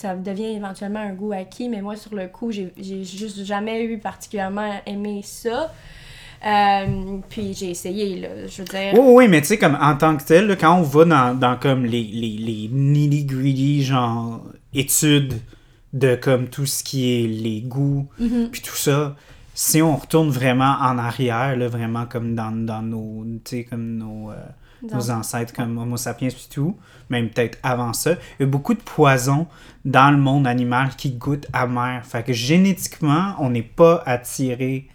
ça 0.00 0.14
devient 0.16 0.54
éventuellement 0.56 1.00
un 1.00 1.12
goût 1.12 1.32
acquis, 1.32 1.68
mais 1.68 1.80
moi, 1.82 1.96
sur 1.96 2.14
le 2.14 2.28
coup, 2.28 2.50
j'ai 2.52 2.72
juste 3.04 3.44
jamais 3.44 3.84
eu 3.84 3.98
particulièrement 3.98 4.72
aimé 4.86 5.20
ça. 5.24 5.72
Euh, 6.46 7.18
puis 7.28 7.52
j'ai 7.54 7.70
essayé, 7.70 8.20
là. 8.20 8.28
Je 8.46 8.62
veux 8.62 8.68
dire. 8.68 8.92
Oui, 8.94 9.00
oui, 9.14 9.28
mais 9.28 9.40
tu 9.40 9.48
sais, 9.48 9.58
comme 9.58 9.76
en 9.80 9.96
tant 9.96 10.16
que 10.16 10.22
tel, 10.22 10.46
là, 10.46 10.54
quand 10.56 10.78
on 10.78 10.82
va 10.82 11.04
dans, 11.04 11.34
dans 11.38 11.56
comme 11.56 11.84
les, 11.84 12.02
les, 12.04 12.36
les 12.38 12.68
nitty-gritty, 12.72 13.82
genre, 13.82 14.42
études 14.72 15.34
de 15.92 16.14
comme 16.14 16.48
tout 16.48 16.66
ce 16.66 16.84
qui 16.84 17.12
est 17.12 17.26
les 17.26 17.60
goûts, 17.62 18.06
Mhm. 18.20 18.50
puis 18.52 18.60
tout 18.62 18.76
ça, 18.76 19.16
si 19.54 19.82
on 19.82 19.96
retourne 19.96 20.30
vraiment 20.30 20.76
en 20.80 20.96
arrière, 20.98 21.56
là, 21.56 21.66
vraiment 21.66 22.06
comme 22.06 22.36
dans, 22.36 22.52
dans 22.52 22.82
nos, 22.82 23.24
tu 23.44 23.56
sais, 23.56 23.64
comme 23.64 23.96
nos, 23.96 24.30
euh, 24.30 24.36
nos 24.82 25.10
ancêtres, 25.10 25.52
comme 25.52 25.76
Homo 25.78 25.96
sapiens 25.96 26.28
puis 26.28 26.48
tout, 26.52 26.76
même 27.10 27.28
peut-être 27.30 27.58
avant 27.62 27.92
ça, 27.92 28.12
il 28.38 28.40
y 28.40 28.42
a 28.44 28.46
beaucoup 28.46 28.74
de 28.74 28.80
poisons 28.80 29.46
dans 29.84 30.10
le 30.10 30.16
monde 30.18 30.46
animal 30.46 30.90
qui 30.96 31.10
goûtent 31.12 31.46
amer. 31.52 32.02
Fait 32.04 32.22
que 32.22 32.32
génétiquement, 32.32 33.34
on 33.38 33.50
n'est 33.50 33.62
pas 33.62 34.02
attiré 34.06 34.86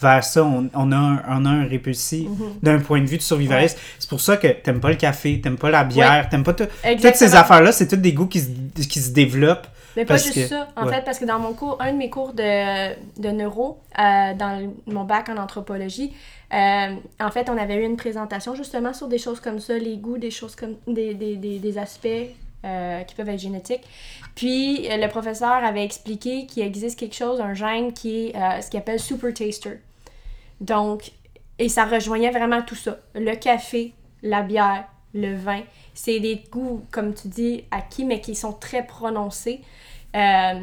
vers 0.00 0.22
ça. 0.24 0.44
On, 0.44 0.68
on 0.74 0.92
a, 0.92 0.96
un, 0.96 1.22
on 1.28 1.44
a 1.46 1.50
un 1.50 1.64
répulsif 1.66 2.28
d'un 2.62 2.78
point 2.80 3.00
de 3.00 3.06
vue 3.06 3.16
de 3.16 3.22
survivaliste. 3.22 3.78
C'est 3.98 4.08
pour 4.10 4.20
ça 4.20 4.36
que 4.36 4.48
t'aimes 4.48 4.80
pas 4.80 4.90
le 4.90 4.96
café, 4.96 5.40
t'aimes 5.40 5.56
pas 5.56 5.70
la 5.70 5.84
bière, 5.84 6.28
t'aimes 6.28 6.42
pas 6.44 6.52
tout- 6.52 6.64
toutes 6.96 7.16
ces 7.16 7.34
affaires-là, 7.36 7.72
c'est 7.72 7.88
toutes 7.88 8.02
des 8.02 8.12
goûts 8.12 8.26
qui 8.26 8.40
se, 8.40 8.48
qui 8.86 9.00
se 9.00 9.10
développent. 9.12 9.66
Mais 9.96 10.04
pas 10.04 10.14
Parce 10.14 10.24
juste 10.24 10.34
que- 10.34 10.46
ça. 10.48 10.68
En 10.76 10.86
ouais. 10.86 10.92
fait, 10.94 11.02
parce 11.04 11.18
que 11.18 11.24
dans 11.24 11.38
mon 11.38 11.52
cours, 11.52 11.76
un 11.80 11.92
de 11.92 11.96
mes 11.98 12.10
cours 12.10 12.32
de, 12.32 12.94
de 13.20 13.28
neuro, 13.28 13.78
euh, 13.98 14.34
dans 14.34 14.72
mon 14.86 15.04
bac 15.04 15.28
en 15.28 15.36
anthropologie, 15.36 16.12
euh, 16.52 16.94
en 17.20 17.30
fait, 17.30 17.48
on 17.48 17.56
avait 17.56 17.76
eu 17.76 17.84
une 17.84 17.96
présentation 17.96 18.54
justement 18.54 18.92
sur 18.92 19.08
des 19.08 19.18
choses 19.18 19.40
comme 19.40 19.60
ça, 19.60 19.76
les 19.78 19.96
goûts, 19.96 20.18
des 20.18 20.30
choses 20.30 20.56
comme 20.56 20.76
des, 20.86 21.14
des, 21.14 21.36
des, 21.36 21.58
des 21.58 21.78
aspects 21.78 22.08
euh, 22.64 23.02
qui 23.02 23.14
peuvent 23.14 23.28
être 23.28 23.38
génétiques. 23.40 23.82
Puis 24.34 24.88
le 24.88 25.06
professeur 25.08 25.52
avait 25.52 25.84
expliqué 25.84 26.46
qu'il 26.46 26.62
existe 26.64 26.98
quelque 26.98 27.14
chose, 27.14 27.40
un 27.40 27.54
gène 27.54 27.92
qui 27.92 28.26
est 28.28 28.60
ce 28.62 28.70
qu'il 28.70 28.78
appelle 28.80 28.98
super 29.00 29.32
taster. 29.32 29.78
Donc, 30.60 31.12
et 31.58 31.68
ça 31.68 31.84
rejoignait 31.84 32.30
vraiment 32.30 32.62
tout 32.62 32.74
ça. 32.74 32.98
Le 33.14 33.34
café, 33.36 33.92
la 34.22 34.42
bière, 34.42 34.84
le 35.14 35.34
vin. 35.36 35.60
C'est 35.94 36.18
des 36.18 36.42
goûts, 36.50 36.84
comme 36.90 37.14
tu 37.14 37.28
dis, 37.28 37.64
acquis, 37.70 38.04
mais 38.04 38.20
qui 38.20 38.34
sont 38.34 38.52
très 38.52 38.84
prononcés. 38.84 39.60
Euh, 40.14 40.60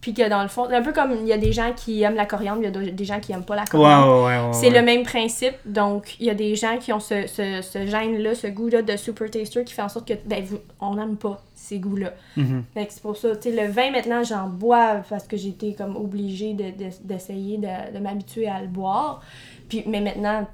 Puis 0.00 0.14
que 0.14 0.28
dans 0.28 0.42
le 0.42 0.48
fond, 0.48 0.64
un 0.68 0.82
peu 0.82 0.92
comme 0.92 1.12
il 1.20 1.28
y 1.28 1.32
a 1.32 1.38
des 1.38 1.52
gens 1.52 1.72
qui 1.76 2.02
aiment 2.02 2.16
la 2.16 2.26
coriandre, 2.26 2.58
il 2.60 2.64
y 2.64 2.66
a 2.66 2.70
de- 2.72 2.90
des 2.90 3.04
gens 3.04 3.20
qui 3.20 3.30
aiment 3.30 3.44
pas 3.44 3.54
la 3.54 3.64
coriandre. 3.64 4.24
ouais, 4.24 4.36
ouais. 4.36 4.46
ouais, 4.48 4.52
C'est 4.52 4.70
le 4.70 4.82
même 4.82 5.04
principe. 5.04 5.54
Donc, 5.64 6.16
il 6.18 6.26
y 6.26 6.30
a 6.30 6.34
des 6.34 6.56
gens 6.56 6.76
qui 6.78 6.92
ont 6.92 6.98
ce, 6.98 7.28
ce, 7.28 7.62
ce 7.62 7.86
gène-là, 7.86 8.34
ce 8.34 8.48
goût-là 8.48 8.82
de 8.82 8.96
super 8.96 9.30
taster 9.30 9.62
qui 9.62 9.72
fait 9.72 9.82
en 9.82 9.88
sorte 9.88 10.08
que, 10.08 10.14
ben, 10.26 10.42
vous- 10.42 10.58
on 10.80 10.96
n'aime 10.96 11.16
pas 11.16 11.40
ces 11.54 11.78
goûts-là. 11.78 12.14
Fait 12.74 12.86
que 12.86 12.92
c'est 12.92 13.00
pour 13.02 13.16
ça, 13.16 13.36
tu 13.36 13.50
sais, 13.52 13.56
le 13.64 13.70
vin, 13.70 13.92
maintenant, 13.92 14.24
j'en 14.24 14.48
bois 14.48 15.02
parce 15.08 15.28
que 15.28 15.36
été 15.36 15.74
comme 15.74 15.94
obligée 15.96 16.54
de- 16.54 16.70
de- 16.76 16.90
d'essayer 17.04 17.58
de, 17.58 17.94
de 17.94 17.98
m'habituer 18.00 18.48
à 18.48 18.60
le 18.60 18.66
boire. 18.66 19.22
Puis, 19.68 19.84
mais 19.86 20.00
maintenant, 20.00 20.48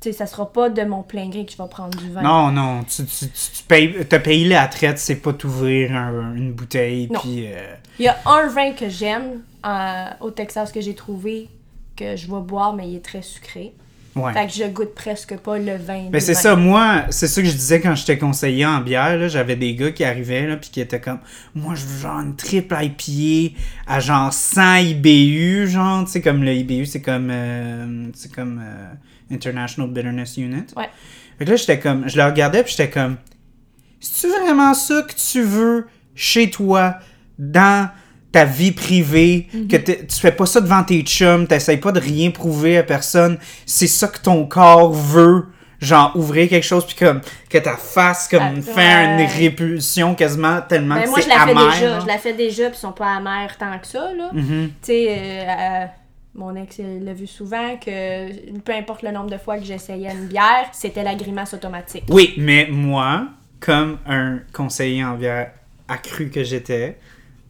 sais, 0.00 0.12
ça 0.12 0.26
sera 0.26 0.52
pas 0.52 0.68
de 0.70 0.82
mon 0.82 1.02
plein 1.02 1.28
gré 1.28 1.44
que 1.44 1.52
je 1.52 1.56
vais 1.56 1.68
prendre 1.68 1.96
du 1.98 2.10
vin. 2.10 2.22
Non, 2.22 2.50
non, 2.52 2.84
tu, 2.84 3.04
tu, 3.04 3.26
tu, 3.26 3.50
tu 3.56 3.62
payes, 3.66 3.94
t'as 4.08 4.18
payé 4.20 4.46
la 4.48 4.66
traite, 4.68 4.98
c'est 4.98 5.16
pas 5.16 5.32
t'ouvrir 5.32 5.94
un- 5.96 6.34
une 6.34 6.52
bouteille, 6.52 7.08
Non. 7.10 7.18
puis... 7.20 7.46
euh, 7.48 7.74
Il 7.98 8.04
y 8.04 8.08
a 8.08 8.16
un 8.26 8.46
vin 8.48 8.72
que 8.72 8.88
j'aime 8.88 9.42
euh, 9.66 10.04
au 10.20 10.30
Texas 10.30 10.70
que 10.72 10.80
j'ai 10.80 10.94
trouvé 10.94 11.48
que 11.96 12.14
je 12.16 12.26
vais 12.30 12.40
boire, 12.40 12.74
mais 12.74 12.88
il 12.88 12.96
est 12.96 13.04
très 13.04 13.22
sucré. 13.22 13.72
ouais. 14.14 14.32
Fait 14.32 14.46
que 14.46 14.52
je 14.52 14.64
goûte 14.70 14.94
presque 14.94 15.36
pas 15.38 15.58
le 15.58 15.76
vin. 15.76 16.04
Ben 16.10 16.20
c'est 16.20 16.34
ça, 16.34 16.54
moi, 16.54 17.06
c'est 17.10 17.26
ça 17.26 17.42
que 17.42 17.48
je 17.48 17.52
disais 17.54 17.80
quand 17.80 17.96
j'étais 17.96 18.16
conseiller 18.18 18.64
en 18.66 18.80
bière, 18.80 19.28
j'avais 19.28 19.56
des 19.56 19.74
gars 19.74 19.90
qui 19.90 20.04
arrivaient, 20.04 20.46
là, 20.46 20.56
puis 20.56 20.70
qui 20.70 20.80
étaient 20.80 21.00
comme, 21.00 21.18
moi, 21.56 21.74
je 21.74 21.84
veux 21.84 21.98
genre 21.98 22.20
une 22.20 22.36
triple 22.36 22.76
IPA 22.80 23.56
à 23.88 23.98
genre 23.98 24.32
100 24.32 24.76
IBU, 24.76 25.66
genre, 25.68 26.04
tu 26.04 26.12
sais, 26.12 26.20
comme 26.22 26.44
le 26.44 26.54
IBU, 26.54 26.86
c'est 26.86 27.02
comme, 27.02 27.30
euh, 27.32 28.06
c'est 28.14 28.32
comme 28.32 28.60
euh, 28.64 28.86
International 29.30 29.90
Bitterness 29.90 30.36
Unit. 30.36 30.64
Ouais. 30.76 30.88
Fait 31.38 31.44
que 31.44 31.50
là, 31.50 31.56
j'étais 31.56 31.78
comme, 31.78 32.08
je 32.08 32.16
le 32.16 32.24
regardais, 32.24 32.62
puis 32.62 32.74
j'étais 32.76 32.90
comme, 32.90 33.16
c'est-tu 34.00 34.32
vraiment 34.32 34.74
ça 34.74 35.02
que 35.02 35.14
tu 35.14 35.42
veux 35.42 35.86
chez 36.14 36.50
toi, 36.50 36.96
dans 37.38 37.88
ta 38.32 38.44
vie 38.44 38.72
privée, 38.72 39.48
que 39.70 39.76
t'es- 39.76 40.04
tu 40.06 40.16
fais 40.18 40.32
pas 40.32 40.44
ça 40.46 40.60
devant 40.60 40.82
tes 40.84 41.00
chums, 41.02 41.46
t'essayes 41.46 41.78
pas 41.78 41.92
de 41.92 42.00
rien 42.00 42.30
prouver 42.30 42.76
à 42.78 42.82
personne, 42.82 43.38
c'est 43.64 43.86
ça 43.86 44.08
que 44.08 44.18
ton 44.18 44.44
corps 44.46 44.92
veut, 44.92 45.46
genre 45.80 46.12
ouvrir 46.16 46.48
quelque 46.48 46.66
chose 46.66 46.84
puis 46.84 46.96
comme 46.96 47.20
que 47.48 47.56
ta 47.58 47.76
face 47.76 48.26
comme 48.28 48.42
Ah, 48.58 48.60
faire 48.60 49.18
une 49.20 49.26
répulsion 49.26 50.14
quasiment 50.16 50.60
tellement 50.60 50.96
Ben, 50.96 51.04
que 51.04 51.08
moi, 51.08 51.18
je 51.20 51.24
c'est 51.24 51.28
la 51.30 51.46
fais 51.46 51.54
déjà. 51.54 52.00
Je 52.00 52.06
la 52.06 52.18
fais 52.18 52.32
déjà, 52.34 52.64
puis 52.68 52.76
ils 52.76 52.80
sont 52.80 52.92
pas 52.92 53.14
amers 53.16 53.56
tant 53.58 53.78
que 53.78 53.86
ça, 53.86 54.10
là. 54.12 54.30
Mhm. 54.32 54.70
Tu 54.82 54.86
sais, 54.86 55.46
euh, 55.48 55.84
mon 56.38 56.54
ex 56.54 56.78
il 56.78 57.04
l'a 57.04 57.12
vu 57.12 57.26
souvent 57.26 57.76
que 57.76 58.58
peu 58.60 58.72
importe 58.72 59.02
le 59.02 59.10
nombre 59.10 59.28
de 59.28 59.36
fois 59.36 59.58
que 59.58 59.64
j'essayais 59.64 60.10
une 60.12 60.28
bière, 60.28 60.68
c'était 60.72 61.02
la 61.02 61.14
grimace 61.14 61.52
automatique. 61.52 62.04
Oui, 62.08 62.34
mais 62.38 62.68
moi, 62.70 63.28
comme 63.60 63.98
un 64.06 64.38
conseiller 64.52 65.04
en 65.04 65.16
bière 65.16 65.52
accru 65.88 66.30
que 66.30 66.44
j'étais, 66.44 66.98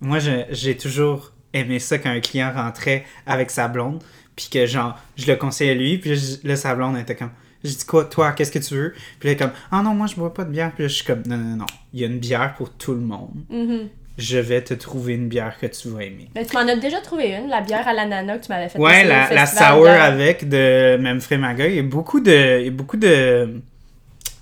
moi, 0.01 0.19
j'ai 0.19 0.77
toujours 0.77 1.33
aimé 1.53 1.79
ça 1.79 1.99
quand 1.99 2.11
un 2.11 2.21
client 2.21 2.53
rentrait 2.53 3.05
avec 3.27 3.51
sa 3.51 3.69
blonde, 3.69 4.03
puis 4.35 4.49
que, 4.51 4.67
genre, 4.67 4.99
je 5.17 5.27
le 5.27 5.37
conseillais 5.37 5.73
à 5.73 5.75
lui, 5.75 5.99
puis 5.99 6.19
là, 6.45 6.57
sa 6.57 6.75
blonde 6.75 6.97
était 6.97 7.15
comme... 7.15 7.31
Je 7.65 7.71
dis 7.71 7.85
quoi, 7.85 8.05
toi, 8.05 8.33
qu'est-ce 8.33 8.53
que 8.53 8.61
tu 8.61 8.75
veux? 8.75 8.95
Puis 9.19 9.29
là, 9.29 9.35
comme, 9.35 9.51
ah 9.73 9.83
non, 9.83 9.93
moi, 9.93 10.07
je 10.07 10.15
bois 10.15 10.33
pas 10.33 10.45
de 10.45 10.51
bière. 10.51 10.71
Puis 10.73 10.85
là, 10.85 10.89
je 10.89 10.95
suis 10.95 11.05
comme, 11.05 11.25
non, 11.27 11.37
non, 11.37 11.57
non, 11.57 11.67
il 11.93 11.99
y 11.99 12.05
a 12.05 12.07
une 12.07 12.21
bière 12.21 12.55
pour 12.57 12.71
tout 12.71 12.95
le 12.95 13.01
monde. 13.01 13.35
Mhm. 13.51 13.89
Je 14.19 14.39
vais 14.39 14.63
te 14.63 14.75
trouver 14.75 15.15
une 15.15 15.29
bière 15.29 15.57
que 15.61 15.67
tu 15.67 15.89
vas 15.91 16.03
aimer. 16.03 16.29
Mais 16.35 16.45
tu 16.45 16.55
m'en 16.57 16.67
as 16.67 16.75
déjà 16.77 17.01
trouvé 17.01 17.37
une, 17.37 17.49
la 17.49 17.61
bière 17.61 17.87
à 17.87 17.93
l'ananas 17.95 18.39
que 18.39 18.47
tu 18.47 18.53
m'avais 18.53 18.69
fait 18.69 18.79
Ouais, 18.79 19.05
la, 19.05 19.33
la 19.33 19.47
sour 19.47 19.85
de- 19.85 19.89
avec 19.89 20.49
de 20.49 20.97
Memphis 21.01 21.37
Maga. 21.39 21.67
Il 21.69 21.77
y 21.77 21.79
a 21.79 21.83
beaucoup 21.85 22.19
de. 22.21 22.59
Il 22.61 22.65
y 22.65 22.69
a 22.69 22.73
beaucoup 22.73 22.97
de. 22.97 23.61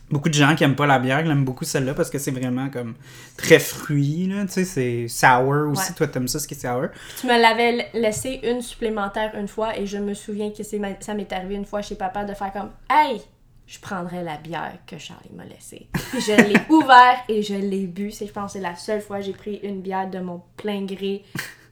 Beaucoup 0.09 0.29
de 0.29 0.35
gens 0.35 0.55
qui 0.55 0.63
aiment 0.63 0.77
pas 0.77 0.87
la 0.87 1.01
bière, 1.01 1.23
qui 1.25 1.29
aiment 1.29 1.45
beaucoup 1.45 1.65
celle-là 1.65 1.93
parce 1.93 2.11
que 2.11 2.19
c'est 2.19 2.31
vraiment 2.31 2.71
comme 2.71 2.95
très 3.37 3.59
fruit, 3.59 4.29
là. 4.29 4.45
Tu 4.47 4.53
sais, 4.53 4.65
c'est 4.65 5.09
sour 5.09 5.71
aussi. 5.73 5.89
Ouais. 5.91 5.95
Toi, 5.97 6.07
t'aimes 6.07 6.29
ça, 6.29 6.39
ce 6.39 6.47
qui 6.47 6.55
est 6.55 6.61
sour. 6.61 6.87
Tu 7.21 7.27
me 7.27 7.33
l'avais 7.39 7.89
laissé 7.93 8.39
une 8.45 8.63
supplémentaire 8.63 9.33
une 9.37 9.49
fois 9.49 9.77
et 9.77 9.85
je 9.85 9.99
me 9.99 10.15
souviens 10.15 10.51
que 10.57 10.63
c'est 10.63 10.79
ma- 10.79 10.99
ça 11.01 11.13
m'est 11.15 11.31
arrivé 11.33 11.57
une 11.57 11.65
fois 11.67 11.83
chez 11.83 11.97
papa 11.97 12.25
de 12.25 12.35
faire 12.35 12.53
comme 12.53 12.71
Hey, 12.89 13.21
je 13.67 13.79
prendrais 13.81 14.23
la 14.23 14.37
bière 14.37 14.75
que 14.87 14.97
Charlie 14.99 15.31
m'a 15.37 15.45
laissée. 15.45 15.89
Puis 16.11 16.21
je 16.21 16.33
l'ai 16.33 16.55
ouvert 16.69 17.17
et 17.29 17.43
je 17.43 17.55
l'ai 17.55 17.87
bu. 17.87 18.11
C'est, 18.13 18.27
je 18.27 18.33
pense 18.33 18.53
c'est 18.53 18.61
la 18.61 18.77
seule 18.77 19.01
fois 19.01 19.19
que 19.19 19.25
j'ai 19.25 19.33
pris 19.33 19.61
une 19.63 19.81
bière 19.81 20.09
de 20.09 20.19
mon 20.21 20.41
plein 20.57 20.85
gré, 20.85 21.25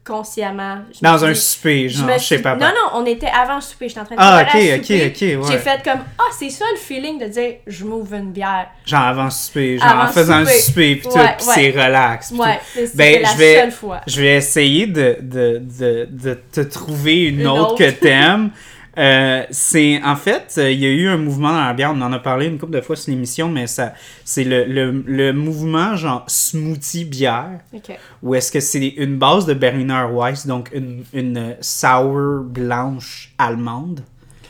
consciemment. 0.04 0.78
Je 0.92 0.98
me 1.06 1.10
Dans 1.12 1.24
un 1.24 1.32
dit- 1.32 1.40
souper, 1.40 1.88
je 1.88 1.98
genre, 1.98 2.10
chez 2.18 2.34
suis- 2.34 2.38
papa. 2.42 2.58
Non, 2.62 2.72
non, 2.72 3.00
on 3.00 3.06
était 3.06 3.28
avant 3.28 3.54
le 3.56 3.60
souper. 3.60 3.88
J'étais 3.88 4.00
en 4.00 4.04
train 4.04 4.16
de 4.16 4.20
Ah, 4.20 4.42
ok, 4.42 4.48
ok, 4.78 4.82
souper. 4.84 5.06
ok, 5.06 5.44
ouais. 5.44 5.52
J'ai 5.52 5.58
fait 5.58 5.82
comme 5.82 6.00
Ah, 6.18 6.22
c'est 6.38 6.50
ça 6.50 6.64
le 6.72 6.78
feeling 6.78 7.18
de 7.18 7.26
dire 7.26 7.54
Je 7.66 7.84
m'ouvre 7.84 8.14
une 8.14 8.32
bière. 8.32 8.66
Genre 8.84 9.00
avant 9.00 9.24
le 9.24 9.30
souper, 9.30 9.78
genre 9.78 9.88
Avant 9.88 10.04
en 10.04 10.08
faisant 10.12 10.40
le 10.40 10.46
souper. 10.46 10.60
souper, 10.60 10.96
puis 10.96 11.08
tout, 11.08 11.16
Ouais, 11.16 11.34
puis 11.38 11.46
c'est 11.46 11.70
relax. 11.70 12.30
puis 12.32 12.38
Ouais, 12.40 12.60
c'était 12.74 12.96
Ben, 12.96 13.22
la 13.22 13.28
je 13.32 13.36
vais- 13.38 13.60
seule 13.60 13.72
fois. 13.72 14.00
Je 14.06 14.20
vais 14.20 14.34
essayer 14.36 14.86
de, 14.88 15.16
de, 15.22 15.62
de, 15.62 16.08
de 16.10 16.34
te 16.52 16.60
trouver 16.60 17.28
une, 17.28 17.40
Une 17.40 17.46
autre, 17.46 17.72
autre. 17.72 17.78
que 17.78 17.90
t'aimes. 17.90 18.50
Euh, 18.96 19.44
c'est 19.50 20.00
en 20.04 20.16
fait, 20.16 20.54
euh, 20.58 20.70
il 20.70 20.78
y 20.78 20.86
a 20.86 20.90
eu 20.90 21.08
un 21.08 21.16
mouvement 21.16 21.48
dans 21.50 21.64
la 21.64 21.72
bière, 21.74 21.92
on 21.94 22.00
en 22.00 22.12
a 22.12 22.18
parlé 22.18 22.46
une 22.46 22.58
couple 22.58 22.72
de 22.74 22.80
fois 22.80 22.94
sur 22.96 23.10
l'émission, 23.10 23.48
mais 23.48 23.66
ça, 23.66 23.92
c'est 24.24 24.44
le, 24.44 24.64
le, 24.64 25.02
le 25.06 25.32
mouvement 25.32 25.96
genre 25.96 26.24
smoothie 26.28 27.04
bière, 27.04 27.60
Ok. 27.72 27.98
où 28.22 28.34
est-ce 28.34 28.52
que 28.52 28.60
c'est 28.60 28.86
une 28.88 29.18
base 29.18 29.46
de 29.46 29.54
Berliner 29.54 30.06
Weiss, 30.12 30.46
donc 30.46 30.70
une, 30.72 31.04
une 31.12 31.56
sour 31.60 32.42
blanche 32.44 33.32
allemande. 33.38 34.00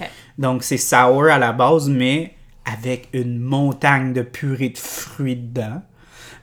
Ok. 0.00 0.08
Donc 0.38 0.62
c'est 0.62 0.76
sour 0.78 1.24
à 1.24 1.38
la 1.38 1.52
base, 1.52 1.88
mais 1.88 2.34
avec 2.66 3.08
une 3.12 3.38
montagne 3.38 4.12
de 4.12 4.22
purée 4.22 4.70
de 4.70 4.78
fruits 4.78 5.36
dedans. 5.36 5.82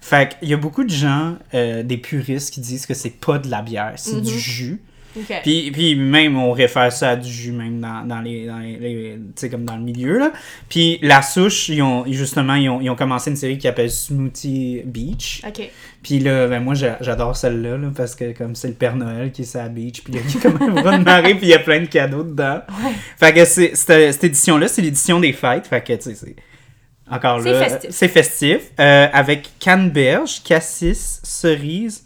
Fait 0.03 0.35
qu'il 0.39 0.49
y 0.49 0.53
a 0.53 0.57
beaucoup 0.57 0.83
de 0.83 0.89
gens, 0.89 1.35
euh, 1.53 1.83
des 1.83 1.97
puristes, 1.97 2.51
qui 2.51 2.59
disent 2.61 2.87
que 2.87 2.95
c'est 2.95 3.19
pas 3.19 3.37
de 3.37 3.49
la 3.49 3.61
bière, 3.61 3.93
c'est 3.97 4.21
du 4.21 4.39
jus. 4.39 4.81
Ok. 5.17 5.39
Puis, 5.43 5.71
puis 5.71 5.95
même, 5.95 6.37
on 6.37 6.51
réfère 6.51 6.91
ça 6.91 7.09
à 7.11 7.15
du 7.15 7.29
jus, 7.29 7.51
même 7.51 7.79
dans, 7.81 8.05
dans 8.07 8.21
les. 8.21 8.45
Dans 8.45 8.59
les, 8.59 9.19
comme 9.49 9.65
dans 9.65 9.75
le 9.75 9.83
milieu, 9.83 10.17
là. 10.19 10.31
Puis 10.69 10.99
la 11.01 11.21
souche, 11.21 11.69
ils 11.69 11.81
ont, 11.81 12.05
justement, 12.07 12.55
ils 12.55 12.69
ont, 12.69 12.79
ils 12.81 12.89
ont 12.89 12.95
commencé 12.95 13.29
une 13.29 13.35
série 13.35 13.57
qui 13.57 13.63
s'appelle 13.67 13.91
Smoothie 13.91 14.83
Beach. 14.85 15.41
Ok. 15.47 15.69
Puis 16.03 16.19
là, 16.19 16.47
ben 16.47 16.61
moi, 16.63 16.73
j'a- 16.73 16.97
j'adore 17.01 17.35
celle-là, 17.35 17.77
là, 17.77 17.89
parce 17.95 18.15
que 18.15 18.31
comme 18.35 18.55
c'est 18.55 18.69
le 18.69 18.73
Père 18.73 18.95
Noël 18.95 19.31
qui 19.31 19.41
est 19.41 19.45
sur 19.45 19.59
la 19.59 19.69
beach, 19.69 20.01
puis 20.03 20.13
il 20.13 20.19
y 20.19 20.37
a 20.37 20.41
comme 20.41 20.61
un 20.61 20.81
bras 20.81 20.97
de 20.97 21.03
marée, 21.03 21.35
puis 21.35 21.47
il 21.47 21.49
y 21.49 21.53
a 21.53 21.59
plein 21.59 21.81
de 21.81 21.85
cadeaux 21.85 22.23
dedans. 22.23 22.61
Ouais. 22.83 22.91
Fait 23.19 23.33
que 23.33 23.45
c'est, 23.45 23.75
cette, 23.75 24.23
édition-là, 24.23 24.67
c'est 24.67 24.81
l'édition 24.81 25.19
des 25.19 25.33
fêtes. 25.33 25.67
Fait 25.67 25.81
que, 25.83 25.93
tu 25.93 26.01
sais, 26.01 26.15
c'est. 26.15 26.35
Encore 27.09 27.41
C'est 27.41 27.51
là. 27.51 27.65
festif. 27.67 27.89
C'est 27.91 28.07
festif. 28.07 28.59
euh, 28.79 29.07
avec 29.11 29.49
canneberge, 29.59 30.41
cassis, 30.43 31.19
cerise 31.23 32.05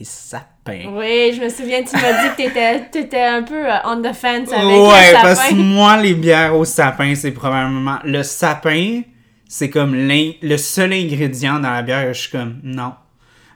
et 0.00 0.04
sapin. 0.04 0.92
Oui, 0.92 1.32
je 1.34 1.42
me 1.42 1.48
souviens, 1.48 1.82
tu 1.82 1.94
m'as 1.96 2.22
dit 2.22 2.30
que 2.30 2.36
t'étais, 2.36 2.88
t'étais 2.90 3.24
un 3.24 3.42
peu 3.42 3.70
euh, 3.70 3.76
on 3.84 4.02
the 4.02 4.12
fence 4.12 4.52
avec 4.52 4.64
ouais, 4.64 5.12
le 5.12 5.22
parce 5.22 5.48
que 5.48 5.54
moi, 5.54 5.96
les 5.96 6.14
bières 6.14 6.56
au 6.56 6.64
sapin, 6.64 7.14
c'est 7.14 7.32
probablement. 7.32 7.98
Le 8.04 8.22
sapin, 8.22 9.02
c'est 9.48 9.70
comme 9.70 9.94
le 9.94 10.56
seul 10.56 10.92
ingrédient 10.92 11.58
dans 11.60 11.70
la 11.70 11.82
bière. 11.82 12.12
Je 12.12 12.20
suis 12.20 12.30
comme, 12.30 12.60
non. 12.62 12.94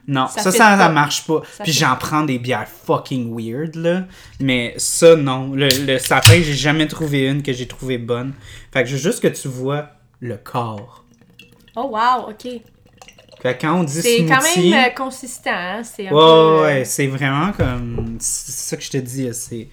Non, 0.07 0.27
Ça 0.27 0.41
ça, 0.41 0.51
ça, 0.51 0.89
marche 0.89 1.25
pas. 1.27 1.41
Ça 1.51 1.63
Puis 1.63 1.71
j'en 1.71 1.95
prends 1.95 2.23
des 2.23 2.39
bières 2.39 2.67
fucking 2.67 3.33
weird, 3.35 3.75
là. 3.75 4.03
Mais 4.39 4.73
ça, 4.77 5.15
non. 5.15 5.51
Le, 5.53 5.69
le 5.85 5.99
sapin, 5.99 6.41
j'ai 6.41 6.55
jamais 6.55 6.87
trouvé 6.87 7.27
une 7.27 7.43
que 7.43 7.53
j'ai 7.53 7.67
trouvé 7.67 7.97
bonne. 7.97 8.33
Fait 8.73 8.83
que 8.83 8.89
je 8.89 8.95
veux 8.95 9.01
juste 9.01 9.21
que 9.21 9.27
tu 9.27 9.47
vois 9.47 9.89
le 10.19 10.37
corps. 10.37 11.05
Oh 11.75 11.89
wow, 11.93 12.29
ok. 12.29 12.61
Fait 13.41 13.55
que 13.57 13.61
quand 13.61 13.79
on 13.79 13.83
dit 13.83 14.01
C'est 14.01 14.25
quand 14.25 14.41
même 14.41 14.73
euh, 14.73 14.89
consistant, 14.95 15.51
hein? 15.53 15.81
C'est 15.83 16.07
un 16.07 16.11
Ouais, 16.11 16.17
peu, 16.19 16.25
euh, 16.25 16.61
ouais, 16.63 16.85
c'est 16.85 17.07
vraiment 17.07 17.51
comme. 17.53 18.17
C'est 18.19 18.51
ça 18.51 18.77
que 18.77 18.83
je 18.83 18.89
te 18.91 18.97
dis, 18.97 19.29
c'est. 19.33 19.67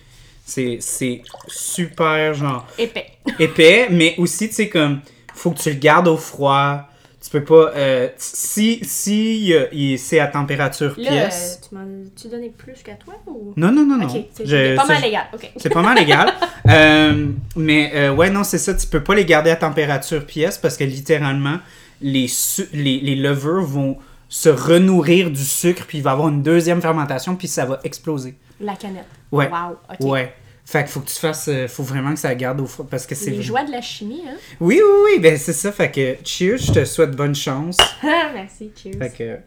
C'est 0.46 0.78
c'est 0.80 1.22
super, 1.46 2.32
genre. 2.34 2.66
épais. 2.78 3.06
épais, 3.38 3.88
mais 3.90 4.14
aussi, 4.16 4.48
tu 4.48 4.54
sais, 4.54 4.68
comme, 4.70 5.00
faut 5.34 5.50
que 5.50 5.58
tu 5.58 5.68
le 5.70 5.76
gardes 5.76 6.08
au 6.08 6.16
froid. 6.16 6.84
Tu 7.20 7.30
peux 7.30 7.42
pas. 7.44 7.72
euh, 7.74 8.08
si 8.16 8.78
si 8.84 9.52
euh, 9.52 9.66
il- 9.72 9.98
c'est 9.98 10.20
à 10.20 10.28
température 10.28 10.94
Là, 10.96 11.10
pièce. 11.10 11.58
euh, 11.60 11.66
tu 11.68 11.74
m'en 11.74 11.84
tu 12.16 12.28
donnais 12.28 12.52
plus 12.56 12.80
qu'à 12.84 12.94
toi 12.94 13.14
ou? 13.26 13.52
Non, 13.56 13.72
non, 13.72 13.84
non, 13.84 13.96
non. 13.98 14.06
Ok, 14.06 14.22
c'est 14.32 14.46
Je- 14.46 14.76
pas 14.76 14.86
mal 14.86 15.02
légal. 15.02 15.24
C'est 15.56 15.68
pas 15.70 15.82
mal 15.82 15.98
légal. 15.98 16.32
Euh, 16.70 17.28
mais 17.56 17.90
euh, 17.94 18.12
ouais, 18.12 18.28
non, 18.30 18.44
c'est 18.44 18.58
ça. 18.58 18.74
Tu 18.74 18.86
peux 18.86 19.02
pas 19.02 19.14
les 19.14 19.24
garder 19.24 19.50
à 19.50 19.56
température 19.56 20.24
pièce 20.26 20.58
parce 20.58 20.76
que 20.76 20.84
littéralement, 20.84 21.58
les, 22.00 22.26
les, 22.72 23.00
les 23.00 23.16
levures 23.16 23.64
vont 23.64 23.98
se 24.28 24.48
renourrir 24.48 25.30
du 25.30 25.44
sucre, 25.44 25.84
puis 25.86 25.98
il 25.98 26.04
va 26.04 26.10
y 26.10 26.12
avoir 26.12 26.28
une 26.28 26.42
deuxième 26.42 26.80
fermentation, 26.82 27.34
puis 27.36 27.48
ça 27.48 27.64
va 27.64 27.80
exploser. 27.84 28.36
La 28.60 28.76
canette. 28.76 29.06
Ouais. 29.32 29.48
Wow, 29.48 29.76
ok. 29.90 30.00
Ouais. 30.10 30.34
Fait 30.64 30.80
qu'il 30.82 30.88
faut 30.92 31.00
que 31.00 31.08
tu 31.08 31.14
fasses. 31.14 31.48
euh, 31.48 31.66
faut 31.66 31.82
vraiment 31.82 32.12
que 32.12 32.20
ça 32.20 32.34
garde 32.34 32.60
au 32.60 32.66
froid 32.66 32.86
parce 32.90 33.06
que 33.06 33.14
c'est. 33.14 33.30
Les 33.30 33.42
joies 33.42 33.64
de 33.64 33.70
la 33.70 33.80
chimie, 33.80 34.22
hein? 34.28 34.36
Oui, 34.60 34.80
oui, 34.84 35.00
oui, 35.14 35.18
ben 35.20 35.38
c'est 35.38 35.54
ça. 35.54 35.72
Fait 35.72 35.90
que 35.90 36.16
cheers, 36.24 36.58
je 36.58 36.72
te 36.72 36.84
souhaite 36.84 37.12
bonne 37.16 37.34
chance. 37.34 37.78
Merci, 38.02 38.70
cheers. 38.76 38.92
Fait 38.98 39.10
que. 39.16 39.38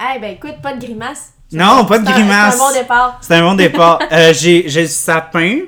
Eh 0.00 0.18
ben 0.20 0.34
écoute, 0.34 0.56
pas 0.62 0.74
de 0.74 0.80
grimace. 0.84 1.32
Non, 1.52 1.84
pas 1.86 1.98
de 1.98 2.04
grimace. 2.04 2.54
C'est 2.56 2.60
un 2.60 2.66
bon 2.68 2.72
départ. 2.80 3.18
C'est 3.22 3.34
un 3.34 3.42
bon 3.42 3.54
départ. 3.54 3.98
Euh, 4.12 4.32
j'ai, 4.32 4.68
j'ai 4.68 4.82
le 4.82 4.88
sapin, 4.88 5.60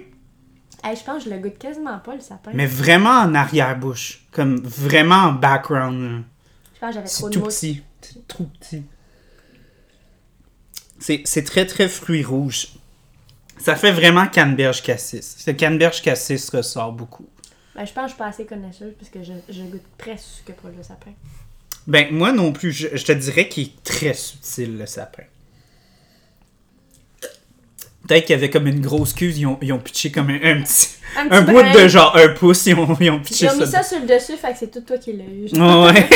Eh, 0.85 0.95
je 0.97 1.03
pense 1.05 1.25
que 1.25 1.31
je 1.31 1.35
le 1.35 1.41
goûte 1.41 1.59
quasiment 1.59 1.99
pas, 1.99 2.15
le 2.15 2.21
sapin. 2.21 2.51
mais 2.55 2.67
vraiment 2.67 3.11
en 3.21 3.35
arrière-bouche. 3.35 4.25
Comme 4.31 4.59
vraiment 4.61 5.17
en 5.25 5.33
background. 5.33 6.01
là. 6.03 6.19
Je 6.75 6.81
pense 6.81 6.89
que 6.91 6.95
j'avais 6.95 7.09
trop 7.09 7.11
C'est 7.11 7.29
de 7.29 7.33
tout 7.35 7.41
mots. 7.41 7.47
petit. 7.49 7.83
C'est 8.01 8.29
trop 8.29 8.45
petit. 8.61 8.83
C'est 11.01 11.23
c'est 11.25 11.45
très, 11.45 11.67
très 11.67 11.89
fruits 11.89 12.25
rouges. 12.25 12.69
Ça 13.59 13.75
fait 13.77 13.93
vraiment 13.93 14.27
canneberge 14.29 14.83
cassis. 14.83 15.37
Ce 15.39 15.51
canneberge 15.51 16.03
cassis 16.03 16.49
ressort 16.51 16.93
beaucoup. 16.93 17.29
Ben, 17.75 17.85
je 17.85 17.93
pense 17.93 18.05
que 18.05 18.09
je 18.09 18.15
suis 18.15 18.19
pas 18.19 18.27
assez 18.29 18.47
connaisseuse 18.47 18.95
parce 18.99 19.11
que 19.11 19.23
je, 19.23 19.33
je 19.49 19.63
goûte 19.63 19.83
presque 19.97 20.53
pas 20.63 20.69
le 20.77 20.83
sapin. 20.83 21.13
Ben, 21.87 22.13
moi 22.13 22.33
non 22.33 22.53
plus, 22.53 22.73
je, 22.73 22.89
je 22.97 23.05
te 23.05 23.13
dirais 23.13 23.49
qu'il 23.49 23.65
est 23.69 23.83
très 23.83 24.15
subtil, 24.15 24.77
le 24.79 24.87
sapin. 24.87 25.23
Peut-être 28.09 28.25
qu'il 28.25 28.35
y 28.35 28.39
avait 28.39 28.49
comme 28.51 28.67
une 28.67 28.81
grosse 28.81 29.13
cuve, 29.13 29.37
ils 29.39 29.47
ont, 29.47 29.59
ils 29.61 29.73
ont 29.73 29.79
pitché 29.79 30.11
comme 30.11 30.31
un, 30.31 30.41
un 30.43 30.63
petit. 30.63 30.89
Un, 31.31 31.43
bout 31.43 31.63
de 31.63 31.89
genre 31.89 32.17
un 32.17 32.29
pouce, 32.31 32.65
ils 32.67 32.75
ont, 32.75 32.97
ils 33.01 33.11
ont 33.11 33.21
pitché 33.21 33.45
Ils 33.47 33.51
ont 33.51 33.55
mis 33.55 33.67
ça. 33.67 33.83
ça 33.83 33.83
sur 33.83 34.01
le 34.01 34.07
dessus, 34.07 34.37
fait 34.37 34.53
que 34.53 34.59
c'est 34.59 34.71
tout 34.71 34.81
toi 34.81 34.97
qui 34.99 35.13
l'as 35.13 35.25
eu. 35.25 35.49
Ouais. 35.53 36.09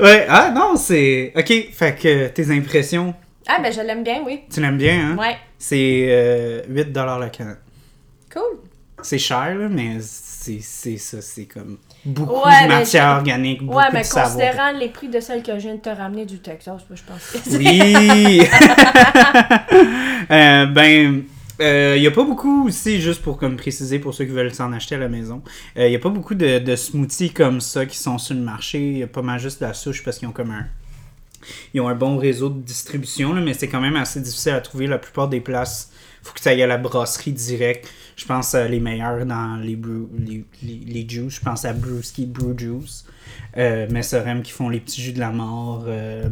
ouais, 0.00 0.26
ah 0.28 0.50
non, 0.54 0.76
c'est. 0.76 1.32
Ok, 1.36 1.52
fait 1.72 1.96
que 2.00 2.28
tes 2.28 2.50
impressions, 2.50 3.14
Ah, 3.46 3.60
ben 3.62 3.72
je 3.72 3.80
l'aime 3.80 4.02
bien, 4.02 4.22
oui. 4.26 4.40
tu 4.52 4.60
l'aimes 4.60 4.78
bien, 4.78 5.10
hein? 5.12 5.16
Ouais. 5.18 5.36
C'est 5.58 6.06
euh, 6.08 6.62
8$ 6.68 7.20
la 7.20 7.28
canette. 7.28 7.58
Cool. 8.32 8.58
C'est 9.02 9.18
cher, 9.18 9.54
là, 9.54 9.68
mais 9.68 9.98
c'est 10.00 10.58
c'est 10.60 10.96
ça, 10.96 11.20
c'est 11.22 11.44
comme 11.46 11.78
beaucoup 12.04 12.46
Ouais, 12.46 12.64
de 12.64 12.68
matière 12.68 13.16
organique, 13.16 13.62
beaucoup 13.62 13.78
Ouais, 13.78 13.84
mais 13.92 14.02
de 14.02 14.08
considérant 14.08 14.72
les 14.72 14.88
prix 14.88 15.08
de 15.08 15.20
celle 15.20 15.42
que 15.42 15.52
je 15.54 15.64
viens 15.64 15.74
de 15.74 15.80
te 15.80 15.88
ramener 15.88 16.26
du 16.26 16.38
Texas, 16.38 16.82
moi, 16.88 16.96
je 16.96 17.02
pense 17.02 17.30
que 17.30 17.38
c'est. 17.42 17.56
Oui! 17.56 18.42
Euh, 20.30 20.64
ben, 20.66 21.24
il 21.60 22.00
n'y 22.00 22.06
a 22.06 22.10
pas 22.10 22.24
beaucoup 22.24 22.66
aussi, 22.66 22.98
juste 23.00 23.20
pour 23.20 23.36
comme 23.36 23.56
préciser 23.56 23.98
pour 23.98 24.14
ceux 24.14 24.24
qui 24.24 24.30
veulent 24.30 24.54
s'en 24.54 24.72
acheter 24.72 24.94
à 24.94 24.98
la 24.98 25.08
maison, 25.08 25.42
il 25.76 25.86
n'y 25.86 25.96
a 25.96 25.98
pas 25.98 26.08
beaucoup 26.08 26.34
de, 26.34 26.58
de 26.58 26.76
smoothies 26.76 27.32
comme 27.32 27.60
ça 27.60 27.84
qui 27.84 27.98
sont 27.98 28.16
sur 28.16 28.34
le 28.34 28.40
marché. 28.40 28.78
Il 28.78 28.98
y 28.98 29.02
a 29.02 29.06
pas 29.06 29.20
mal 29.20 29.38
juste 29.38 29.60
de 29.60 29.66
la 29.66 29.74
souche 29.74 30.02
parce 30.02 30.18
qu'ils 30.18 30.28
ont 30.28 30.32
comme 30.32 30.50
un. 30.50 30.66
Ils 31.74 31.80
ont 31.80 31.88
un 31.88 31.94
bon 31.94 32.16
réseau 32.16 32.48
de 32.48 32.60
distribution, 32.60 33.34
là, 33.34 33.42
mais 33.42 33.52
c'est 33.52 33.68
quand 33.68 33.80
même 33.80 33.96
assez 33.96 34.20
difficile 34.20 34.52
à 34.52 34.60
trouver. 34.60 34.86
La 34.86 34.98
plupart 34.98 35.28
des 35.28 35.40
places, 35.40 35.92
faut 36.22 36.32
que 36.32 36.40
tu 36.40 36.48
ailles 36.48 36.62
à 36.62 36.66
la 36.66 36.78
brasserie 36.78 37.32
direct. 37.32 37.86
Je 38.16 38.24
pense 38.24 38.54
à 38.54 38.68
les 38.68 38.80
meilleurs 38.80 39.26
dans 39.26 39.56
les, 39.56 39.76
brew- 39.76 40.08
les, 40.18 40.44
les, 40.62 40.80
les 40.86 41.08
juice. 41.08 41.34
Je 41.36 41.40
pense 41.40 41.64
à 41.64 41.72
Brewski 41.72 42.26
Brew 42.26 42.56
Juice. 42.56 43.04
Euh, 43.56 43.86
Messerem 43.90 44.42
qui 44.42 44.52
font 44.52 44.68
les 44.68 44.80
petits 44.80 45.00
jus 45.02 45.12
de 45.12 45.20
la 45.20 45.30
mort. 45.30 45.84
Euh, 45.86 46.28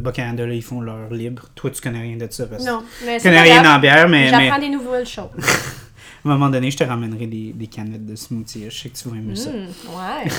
ils 0.51 0.61
font 0.63 0.81
leur 0.81 1.09
libre. 1.11 1.43
Toi, 1.55 1.71
tu 1.71 1.81
connais 1.81 2.01
rien 2.01 2.17
de 2.17 2.27
ça. 2.29 2.47
Parce 2.47 2.63
Non, 2.65 2.83
mais 3.05 3.17
tu 3.17 3.23
connais 3.23 3.41
rien 3.41 3.75
en 3.75 3.79
bière, 3.79 4.07
mais, 4.07 4.31
mais 4.31 4.45
J'apprends 4.45 4.59
des 4.61 4.69
nouvelles 4.69 5.05
choses. 5.07 5.29
à 5.37 6.29
un 6.29 6.31
moment 6.33 6.49
donné, 6.49 6.71
je 6.71 6.77
te 6.77 6.83
ramènerai 6.83 7.27
des, 7.27 7.53
des 7.53 7.67
canettes 7.67 8.05
de 8.05 8.15
smoothie. 8.15 8.65
Je 8.69 8.77
sais 8.77 8.89
que 8.89 8.97
tu 8.97 9.09
vas 9.09 9.17
aimer 9.17 9.35
ça. 9.35 9.49
Hmm, 9.51 9.65
ouais. 9.95 10.31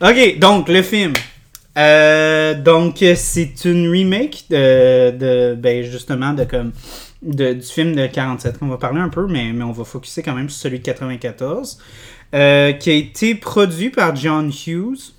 Ok, 0.02 0.38
donc 0.38 0.68
le 0.68 0.82
film. 0.82 1.12
Euh, 1.78 2.54
donc 2.54 3.04
c'est 3.16 3.64
une 3.64 3.88
remake 3.90 4.44
de, 4.50 5.10
de 5.10 5.54
ben 5.54 5.84
justement 5.84 6.32
de 6.32 6.44
comme 6.44 6.72
de, 7.26 7.52
du 7.54 7.66
film 7.66 7.94
de 7.94 8.06
47 8.06 8.58
qu'on 8.58 8.68
va 8.68 8.78
parler 8.78 9.00
un 9.00 9.08
peu, 9.08 9.26
mais, 9.26 9.52
mais 9.52 9.64
on 9.64 9.72
va 9.72 9.84
focuser 9.84 10.22
quand 10.22 10.34
même 10.34 10.48
sur 10.48 10.60
celui 10.62 10.78
de 10.78 10.84
94, 10.84 11.78
euh, 12.34 12.72
qui 12.72 12.90
a 12.90 12.94
été 12.94 13.34
produit 13.34 13.90
par 13.90 14.14
John 14.16 14.50
Hughes. 14.50 15.12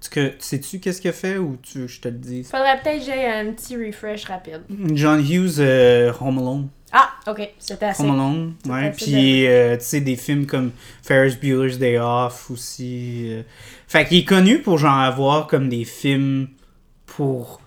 Tu 0.00 0.10
que- 0.10 0.32
sais-tu 0.40 0.80
qu'est-ce 0.80 1.00
qu'il 1.00 1.10
a 1.10 1.12
fait 1.14 1.38
ou 1.38 1.56
tu 1.62 1.86
je 1.88 2.00
te 2.00 2.08
le 2.08 2.14
dise? 2.18 2.50
Faudrait 2.50 2.80
peut-être 2.82 2.98
que 3.00 3.04
j'aie 3.06 3.26
un 3.30 3.52
petit 3.52 3.76
refresh 3.76 4.24
rapide. 4.24 4.62
John 4.94 5.20
Hughes, 5.20 5.60
euh, 5.60 6.12
Home 6.20 6.38
Alone. 6.38 6.68
Ah, 6.92 7.08
ok, 7.26 7.48
c'était 7.58 7.86
assez. 7.86 8.02
Home 8.02 8.10
Alone, 8.10 8.54
ouais. 8.68 8.90
Puis, 8.90 9.46
euh, 9.46 9.76
tu 9.78 9.84
sais, 9.84 10.00
des 10.02 10.16
films 10.16 10.44
comme 10.44 10.72
Ferris 11.02 11.36
Bueller's 11.40 11.78
Day 11.78 11.98
Off 11.98 12.50
aussi. 12.50 13.28
euh. 13.30 13.42
Fait 13.88 14.04
qu'il 14.06 14.18
est 14.18 14.24
connu 14.24 14.58
pour 14.58 14.76
genre 14.76 14.98
avoir 14.98 15.46
comme 15.46 15.68
des 15.70 15.84
films 15.84 16.48
pour 17.06 17.61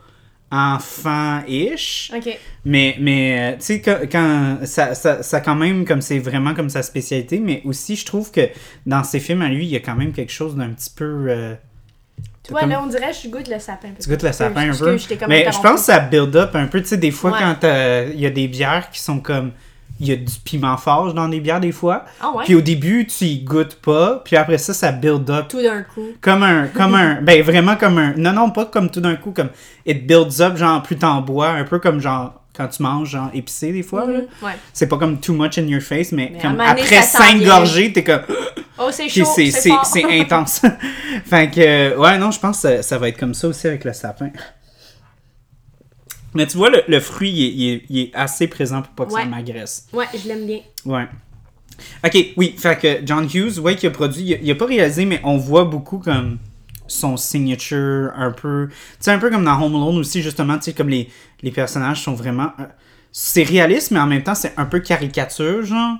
enfants-ish. 0.55 2.11
Ok. 2.15 2.37
Mais, 2.65 2.95
mais 2.99 3.53
euh, 3.53 3.57
tu 3.57 3.65
sais, 3.65 3.81
quand, 3.81 3.97
quand- 4.11 4.57
ça, 4.65 4.95
ça, 4.95 5.21
ça 5.23 5.39
quand 5.41 5.55
même, 5.55 5.85
comme 5.85 6.01
c'est 6.01 6.19
vraiment 6.19 6.53
comme 6.53 6.69
sa 6.69 6.83
spécialité, 6.83 7.39
mais 7.39 7.61
aussi, 7.65 7.95
je 7.95 8.05
trouve 8.05 8.31
que 8.31 8.49
dans 8.85 9.03
ses 9.03 9.19
films 9.19 9.41
à 9.41 9.49
lui, 9.49 9.65
il 9.65 9.69
y 9.71 9.75
a 9.75 9.79
quand 9.79 9.95
même 9.95 10.11
quelque 10.13 10.31
chose 10.31 10.55
d'un 10.55 10.69
petit 10.69 10.89
peu. 10.95 11.25
euh, 11.29 11.53
comme- 12.49 12.69
là, 12.69 12.81
on 12.83 12.87
dirait 12.87 13.11
que 13.11 13.17
je 13.23 13.27
goûte 13.29 13.47
le 13.49 13.59
sapin. 13.59 13.89
tu 13.99 14.09
goûtes 14.09 14.23
le 14.23 14.31
sapin 14.31 14.69
un 14.71 14.75
peu. 14.75 14.97
je 14.97 15.27
Mais 15.27 15.45
je 15.51 15.59
pense 15.61 15.81
que 15.81 15.85
ça 15.85 15.99
build 15.99 16.35
up 16.35 16.55
un 16.55 16.67
peu. 16.67 16.81
Tu 16.81 16.87
sais, 16.87 16.97
des 16.97 17.11
fois, 17.11 17.31
Ouais. 17.31 17.39
quand 17.39 17.63
euh, 17.63 18.09
il 18.13 18.19
y 18.19 18.25
a 18.25 18.29
des 18.31 18.47
bières 18.47 18.89
qui 18.91 18.99
sont 18.99 19.19
comme. 19.19 19.51
Il 19.99 20.07
y 20.07 20.11
a 20.11 20.15
du 20.17 20.33
piment 20.43 20.75
fort 20.75 21.13
dans 21.13 21.29
des 21.29 21.39
bières, 21.39 21.61
des 21.61 21.71
fois. 21.71 22.03
Ah 22.21 22.31
ouais? 22.35 22.43
Puis 22.43 22.55
au 22.55 22.61
début, 22.61 23.07
tu 23.07 23.25
y 23.25 23.39
goûtes 23.43 23.75
pas. 23.75 24.21
Puis 24.25 24.35
après 24.35 24.57
ça, 24.57 24.73
ça 24.73 24.91
build 24.91 25.29
up. 25.29 25.45
Tout 25.47 25.61
d'un 25.61 25.83
coup. 25.83 26.07
Comme 26.19 26.43
un. 26.43 26.67
Comme 26.67 26.95
un 26.95 27.15
ben 27.21 27.41
vraiment 27.41 27.75
comme 27.77 27.97
un. 27.97 28.13
Non, 28.17 28.33
non, 28.33 28.49
pas 28.51 28.65
comme 28.65 28.89
tout 28.89 28.99
d'un 28.99 29.15
coup. 29.15 29.31
Comme. 29.31 29.49
It 29.85 30.05
builds 30.05 30.41
up, 30.41 30.57
genre, 30.57 30.83
plus 30.83 30.97
t'en 30.97 31.21
bois. 31.21 31.49
Un 31.49 31.63
peu 31.63 31.79
comme 31.79 31.99
genre. 32.01 32.41
Quand 32.57 32.69
tu 32.69 32.83
manges, 32.83 33.09
genre, 33.09 33.29
épicé, 33.33 33.73
des 33.73 33.83
fois. 33.83 34.05
Mhm, 34.07 34.27
Ouais. 34.41 34.53
C'est 34.71 34.87
pas 34.87 34.97
comme 34.97 35.19
too 35.19 35.33
much 35.33 35.57
in 35.57 35.63
your 35.67 35.81
face, 35.81 36.13
mais, 36.13 36.31
comme 36.41 36.53
donné, 36.53 36.69
après 36.69 37.01
cinq 37.01 37.43
gorgées, 37.43 37.91
t'es 37.91 38.03
comme. 38.03 38.21
Oh, 38.77 38.89
c'est 38.91 39.07
chaud, 39.07 39.23
c'est, 39.25 40.03
intense. 40.19 40.61
fait 41.25 41.49
que, 41.49 41.97
ouais, 41.97 42.17
non, 42.17 42.31
je 42.31 42.39
pense 42.39 42.61
que 42.61 42.61
ça, 42.61 42.83
ça 42.83 42.97
va 42.97 43.07
être 43.07 43.17
comme 43.17 43.33
ça 43.33 43.47
aussi 43.47 43.67
avec 43.67 43.85
le 43.85 43.93
sapin. 43.93 44.29
Mais 46.35 46.45
tu 46.47 46.57
vois, 46.57 46.69
le, 46.69 46.83
le 46.87 46.99
fruit, 46.99 47.31
il 47.31 47.43
est, 47.43 47.49
il 47.49 47.69
est- 47.73 47.83
il 47.89 47.99
est 47.99 48.11
assez 48.15 48.47
présent 48.47 48.81
pour 48.81 48.91
pas 48.93 49.05
que 49.05 49.11
ça 49.13 49.25
m'agresse. 49.25 49.87
Ouais, 49.93 50.05
je 50.21 50.27
l'aime 50.27 50.45
bien. 50.45 50.59
Ouais. 50.85 51.07
Ok, 52.05 52.17
oui, 52.37 52.55
fait 52.57 52.79
que 52.79 53.05
John 53.05 53.27
Hughes, 53.33 53.59
ouais, 53.59 53.75
qui 53.75 53.87
a 53.87 53.91
produit, 53.91 54.23
il 54.23 54.33
a, 54.33 54.37
il 54.41 54.51
a 54.51 54.55
pas 54.55 54.65
réalisé, 54.65 55.05
mais 55.05 55.19
on 55.23 55.37
voit 55.37 55.65
beaucoup 55.65 55.97
comme 55.99 56.37
son 56.87 57.17
signature, 57.17 58.11
un 58.15 58.31
peu. 58.31 58.67
Tu 58.69 58.75
sais, 58.99 59.11
un 59.11 59.17
peu 59.19 59.29
comme 59.29 59.43
dans 59.43 59.59
Home 59.61 59.75
Alone 59.75 59.97
aussi, 59.97 60.21
justement, 60.21 60.55
tu 60.57 60.65
sais, 60.65 60.73
comme 60.73 60.89
les, 60.89 61.09
les 61.41 61.51
personnages 61.51 62.01
sont 62.01 62.13
vraiment. 62.13 62.51
euh, 62.59 62.63
c'est 63.11 63.43
réaliste, 63.43 63.91
mais 63.91 63.99
en 63.99 64.07
même 64.07 64.23
temps, 64.23 64.35
c'est 64.35 64.53
un 64.57 64.65
peu 64.65 64.79
caricature, 64.79 65.63
genre. 65.65 65.97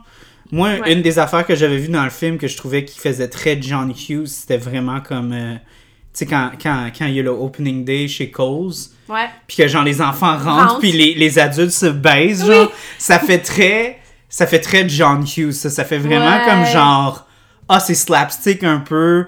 Moi, 0.52 0.70
Ouais. 0.80 0.94
une 0.94 1.02
des 1.02 1.18
affaires 1.18 1.46
que 1.46 1.56
j'avais 1.56 1.78
vues 1.78 1.88
dans 1.90 2.04
le 2.04 2.10
film 2.10 2.38
que 2.38 2.48
je 2.48 2.56
trouvais 2.56 2.86
qui 2.86 3.00
faisait 3.00 3.28
très 3.30 3.60
John 3.62 3.92
Hughes, 3.92 4.28
c'était 4.28 4.58
vraiment 4.58 5.02
comme. 5.02 5.34
euh, 5.34 5.56
sais, 6.20 6.26
quand, 6.26 6.52
quand, 6.62 6.88
quand 6.98 7.06
il 7.06 7.14
y 7.16 7.20
a 7.20 7.24
le 7.24 7.30
opening 7.32 7.84
day 7.86 8.08
chez 8.08 8.30
Coles, 8.32 8.72
Ouais. 9.08 9.28
puis 9.48 9.58
que 9.58 9.68
genre 9.68 9.84
les 9.84 10.02
enfants 10.02 10.36
rentrent 10.38 10.80
puis 10.80 10.92
les, 10.92 11.14
les 11.14 11.38
adultes 11.38 11.70
se 11.72 11.86
baisent 11.86 12.44
Oui. 12.50 12.56
genre 12.56 12.72
ça 12.98 13.20
fait 13.20 13.38
très 13.38 14.00
ça 14.30 14.48
fait 14.48 14.60
très 14.60 14.90
John 14.90 15.24
Hughes 15.24 15.52
ça, 15.52 15.70
ça 15.70 15.84
fait 15.86 16.00
vraiment 16.00 16.38
Ouais. 16.38 16.46
comme 16.46 16.66
genre 16.66 17.28
ah 17.70 17.80
c'est 17.80 17.94
slapstick 17.94 18.64
un 18.64 18.80
peu 18.80 19.26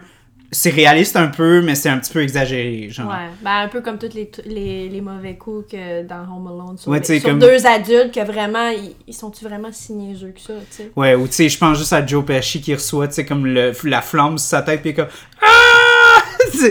c'est 0.52 0.72
réaliste 0.72 1.16
un 1.16 1.28
peu 1.28 1.62
mais 1.62 1.76
c'est 1.76 1.90
un 1.90 2.00
petit 2.00 2.12
peu 2.12 2.24
exagéré 2.24 2.88
genre 2.90 3.10
Ouais, 3.10 3.30
ben 3.44 3.66
un 3.66 3.68
peu 3.68 3.82
comme 3.82 4.00
tous 4.00 4.14
les, 4.16 4.32
les, 4.48 4.90
les 4.90 5.02
mauvais 5.02 5.36
coups 5.36 5.70
que 5.74 6.02
dans 6.08 6.22
Home 6.22 6.48
Alone 6.48 6.78
sur, 6.80 6.90
Ouais, 6.90 7.00
les- 7.00 7.06
tu 7.06 7.20
sur 7.20 7.30
comme- 7.30 7.38
deux 7.40 7.68
adultes 7.68 8.14
que 8.16 8.26
vraiment, 8.26 8.70
ils, 8.70 8.96
ils 9.08 9.14
sont-tu 9.14 9.44
vraiment 9.46 9.70
si 9.72 9.94
niaiseux 9.94 10.32
que 10.34 10.40
ça, 10.42 10.54
tu 10.72 10.78
sais? 10.78 10.92
Ouais, 10.96 11.14
ou 11.16 11.28
tu 11.28 11.34
sais, 11.34 11.50
je 11.50 11.58
pense 11.60 11.78
juste 11.78 11.94
à 11.94 12.04
Joe 12.04 12.26
Pesci 12.26 12.62
qui 12.62 12.74
reçoit, 12.74 13.08
tu 13.10 13.14
sais, 13.16 13.26
comme 13.26 13.46
le, 13.46 13.74
la 13.84 14.02
flamme 14.02 14.38
sur 14.40 14.48
sa 14.50 14.62
tête, 14.64 14.82
puis 14.82 14.94
comme 14.96 15.08
Ah! 15.42 15.48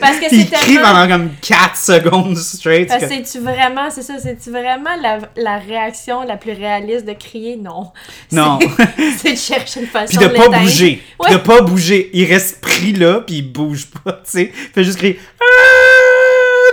Parce 0.01 0.17
que 0.17 0.29
Puis 0.29 0.31
c'est 0.31 0.37
il 0.37 0.51
crie 0.51 0.75
tellement- 0.75 0.93
pendant 0.93 1.09
comme 1.09 1.31
4 1.43 1.77
secondes 1.77 2.37
straight. 2.37 2.89
Parce 2.89 3.03
que 3.05 3.09
c'est-tu 3.09 3.39
vraiment, 3.41 3.91
c'est 3.91 4.03
ça, 4.03 4.15
c'est-tu 4.19 4.51
vraiment 4.51 4.97
la, 5.03 5.19
la 5.37 5.59
réaction 5.59 6.23
la 6.25 6.37
plus 6.37 6.53
réaliste 6.53 7.05
de 7.07 7.13
crier? 7.13 7.57
Non. 7.57 7.93
Non. 8.33 8.59
C'est- 9.19 9.33
de 9.33 9.37
chercher 9.37 9.81
une 9.81 9.87
façon 9.87 10.19
Puis 10.19 10.27
de 10.27 10.33
de 10.33 10.37
pas 10.39 10.49
bouger. 10.59 11.03
Puis 11.03 11.03
Ouais. 11.31 11.33
de 11.33 11.41
pas 11.41 11.61
bouger. 11.63 12.11
Il 12.13 12.25
reste 12.27 12.61
pris 12.61 12.93
là, 12.93 13.21
puis 13.27 13.37
il 13.37 13.53
bouge 13.53 13.87
pas, 13.87 14.13
tu 14.13 14.19
sais. 14.25 14.53
Il 14.55 14.73
fait 14.73 14.85
juste 14.85 14.99
crier 14.99 15.19
Ah! 15.41 15.45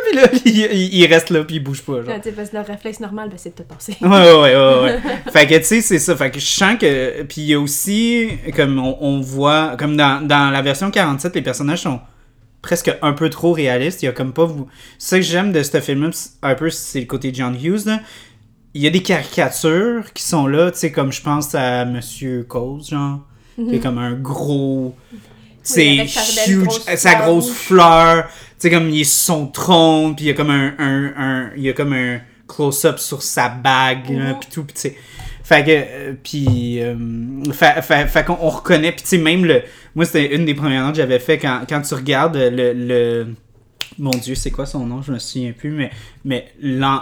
Puis 0.10 0.18
là, 0.18 0.28
il, 0.46 0.94
il- 0.96 1.06
reste 1.06 1.30
là, 1.30 1.44
puis 1.44 1.56
il 1.56 1.60
bouge 1.64 1.82
pas, 1.82 2.04
genre. 2.04 2.16
Tu 2.22 2.30
sais, 2.30 2.32
parce 2.32 2.50
que 2.50 2.58
le 2.58 2.64
réflexe 2.64 3.00
normal, 3.00 3.30
ben, 3.30 3.38
c'est 3.38 3.58
de 3.58 3.64
te 3.64 3.74
passer. 3.74 3.96
Ouais, 4.02 4.08
ouais, 4.10 4.34
ouais, 4.34 4.56
ouais, 4.56 4.82
ouais. 4.84 5.00
fait 5.32 5.48
que, 5.48 5.56
tu 5.58 5.64
sais, 5.64 5.82
c'est 5.82 6.00
ça. 6.00 6.16
Fait 6.16 6.30
que 6.32 6.40
je 6.40 6.46
sens 6.46 6.76
que. 6.80 7.24
Puis 7.24 7.42
il 7.42 7.48
y 7.48 7.54
a 7.54 7.60
aussi, 7.60 8.30
comme 8.56 8.80
on, 8.80 8.98
on 9.02 9.22
voit, 9.22 9.76
comme 9.78 9.96
dans, 9.98 10.26
dans 10.26 10.50
la 10.52 10.62
version 10.62 10.92
47, 10.92 11.36
les 11.36 11.42
personnages 11.42 11.82
sont 11.82 12.00
presque 12.64 12.92
un 13.04 13.14
peu 13.14 13.30
trop 13.30 13.52
réalistes. 13.52 14.02
Il 14.02 14.06
y 14.06 14.10
a 14.10 14.12
comme 14.12 14.34
pas 14.34 14.46
vous. 14.46 14.68
Ça 14.98 15.18
que 15.18 15.22
j'aime 15.24 15.52
de 15.52 15.62
ce 15.62 15.80
film-là, 15.80 16.10
c'est- 16.14 16.30
un 16.42 16.56
peu, 16.56 16.72
c'est 16.72 17.02
le 17.02 17.06
côté 17.06 17.32
John 17.32 17.56
Hughes, 17.56 17.86
là. 17.86 18.00
Il 18.74 18.82
y 18.82 18.88
a 18.88 18.90
des 18.90 19.04
caricatures 19.04 20.12
qui 20.14 20.24
sont 20.24 20.48
là, 20.48 20.72
tu 20.72 20.80
sais, 20.80 20.92
comme 20.92 21.12
je 21.12 21.22
pense 21.22 21.54
à 21.54 21.86
Monsieur 21.86 22.44
Coles, 22.50 22.82
genre. 22.90 23.20
Qui 23.56 23.76
est 23.76 23.80
comme 23.80 24.00
un 24.00 24.14
gros. 24.14 24.96
C'est 25.62 25.92
Mhm. 25.92 25.98
belle 25.98 26.08
huge, 26.50 26.64
grosse 26.66 26.86
sa 26.96 27.10
fleur 27.12 27.22
grosse 27.28 27.52
fleur. 27.52 28.24
Tu 28.26 28.34
sais, 28.58 28.70
comme 28.72 28.90
il 28.90 29.02
est 29.02 29.04
sur 29.04 29.36
son 29.36 29.46
trône, 29.48 30.16
puis 30.16 30.26
il 30.26 30.28
y 30.30 30.32
a 30.32 30.34
comme 30.34 30.50
un, 30.50 30.74
un, 30.80 31.14
un- 31.18 31.52
il 31.56 31.62
y 31.62 31.70
a 31.70 31.74
comme 31.74 31.94
un 31.94 32.20
close-up 32.48 32.98
sur 32.98 33.22
sa 33.22 33.50
bague, 33.50 34.10
Mhm. 34.10 34.36
puis 34.40 34.50
tout, 34.52 34.64
puis 34.64 34.74
tu 34.74 34.82
sais. 34.82 34.98
Fait 35.44 35.64
que, 35.66 35.72
euh, 35.72 36.14
puis, 36.24 36.82
euh, 36.82 36.96
fait, 37.52 37.82
fait, 37.82 38.08
fait 38.08 38.24
qu'on 38.24 38.38
on 38.40 38.50
reconnaît, 38.50 38.94
puis 38.94 39.02
tu 39.02 39.10
sais, 39.10 39.18
même 39.18 39.44
le, 39.44 39.62
moi 39.94 40.06
c'était 40.06 40.34
une 40.36 40.46
des 40.46 40.54
premières 40.54 40.84
notes 40.84 40.94
que 40.94 41.02
j'avais 41.02 41.20
fait 41.20 41.38
quand, 41.38 41.64
quand 41.68 41.82
tu 41.82 41.94
regardes 41.96 42.38
le, 42.38 42.72
le, 42.74 43.28
mon 44.00 44.12
Dieu, 44.12 44.36
c'est 44.36 44.52
quoi 44.52 44.66
son 44.66 44.86
nom, 44.86 45.02
je 45.02 45.12
me 45.12 45.20
souviens 45.20 45.52
plus, 45.52 45.72
mais, 45.72 45.92
mais 46.24 46.48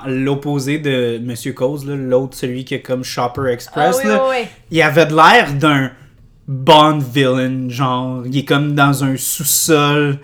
l'opposé 0.08 0.80
de 0.80 1.20
Monsieur 1.24 1.54
Cause, 1.54 1.86
là, 1.86 1.96
l'autre, 1.96 2.36
celui 2.36 2.66
qui 2.66 2.74
est 2.74 2.82
comme 2.82 3.04
Shopper 3.04 3.44
Ah 3.46 3.52
Express, 3.52 4.00
oui, 4.04 4.10
là, 4.10 4.24
oui, 4.28 4.36
oui. 4.42 4.48
il 4.72 4.82
avait 4.82 5.06
de 5.06 5.16
l'air 5.16 5.54
d'un 5.54 5.92
Bond 6.48 6.98
villain, 6.98 7.70
genre, 7.70 8.24
il 8.26 8.40
est 8.40 8.46
comme 8.46 8.74
dans 8.74 9.04
un 9.04 9.16
sous-sol 9.16 10.18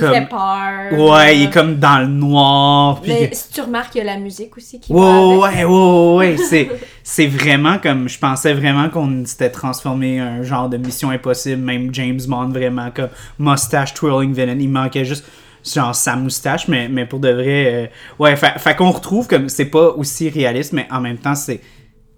comme. 0.00 0.14
fait 0.14 0.26
peur. 0.28 0.98
Ouais, 1.10 1.36
il 1.38 1.42
est 1.44 1.50
comme 1.50 1.76
dans 1.76 1.98
le 2.00 2.06
noir. 2.06 3.00
Puis... 3.00 3.12
Mais 3.12 3.30
si 3.32 3.50
tu 3.52 3.60
remarques, 3.60 3.94
il 3.94 3.98
y 3.98 4.00
a 4.00 4.04
la 4.04 4.18
musique 4.18 4.56
aussi 4.56 4.80
qui 4.80 4.92
Ouais, 4.92 5.00
va 5.00 5.46
avec. 5.48 5.58
ouais, 5.58 5.64
ouais, 5.64 6.14
ouais, 6.16 6.36
c'est, 6.48 6.70
c'est 7.02 7.26
vraiment 7.26 7.78
comme, 7.78 8.08
je 8.08 8.18
pensais 8.18 8.52
vraiment 8.54 8.88
qu'on 8.88 9.24
s'était 9.24 9.50
transformé 9.50 10.18
un 10.20 10.42
genre 10.42 10.68
de 10.68 10.76
mission 10.76 11.10
impossible, 11.10 11.62
même 11.62 11.94
James 11.94 12.20
Bond, 12.26 12.48
vraiment, 12.48 12.90
comme 12.90 13.10
mustache 13.38 13.94
twirling 13.94 14.32
villain, 14.32 14.56
il 14.58 14.68
manquait 14.68 15.04
juste 15.04 15.24
genre 15.62 15.94
sa 15.94 16.16
moustache, 16.16 16.68
mais, 16.68 16.88
mais 16.88 17.04
pour 17.04 17.20
de 17.20 17.28
vrai, 17.30 17.66
euh, 17.74 17.86
ouais, 18.18 18.34
fait, 18.36 18.58
fait 18.58 18.74
qu'on 18.74 18.90
retrouve 18.90 19.26
comme, 19.28 19.48
c'est 19.50 19.66
pas 19.66 19.88
aussi 19.90 20.28
réaliste, 20.30 20.72
mais 20.72 20.86
en 20.90 21.00
même 21.00 21.18
temps, 21.18 21.34
c'est, 21.34 21.60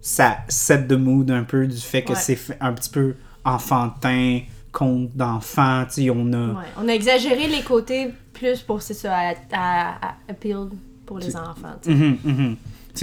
ça 0.01 0.39
set 0.49 0.87
the 0.89 0.93
mood 0.93 1.31
un 1.31 1.43
peu 1.45 1.67
du 1.67 1.77
fait 1.77 2.03
que 2.03 2.11
Ouais. 2.13 2.19
c'est 2.19 2.39
un 2.61 2.73
petit 2.73 2.91
peu 2.91 3.15
enfantin, 3.45 4.41
conte 4.73 5.15
d'enfant, 5.15 5.85
tu 5.87 6.03
sais, 6.05 6.11
on 6.11 6.33
a... 6.33 6.47
Ouais, 6.49 6.67
On 6.79 6.89
a 6.89 6.93
exagéré 6.93 7.47
les 7.47 7.61
côtés 7.63 8.09
plus 8.33 8.61
pour, 8.63 8.81
c'est 8.83 8.95
ça, 8.95 9.15
à, 9.15 9.35
à, 9.53 10.09
à 10.09 10.15
appeal 10.29 10.71
pour 11.07 11.19
les 11.19 11.37
enfants. 11.37 11.75
tu 11.83 11.91
sais. 11.91 11.95
Mhm, 11.95 12.19
mhm. 12.25 12.57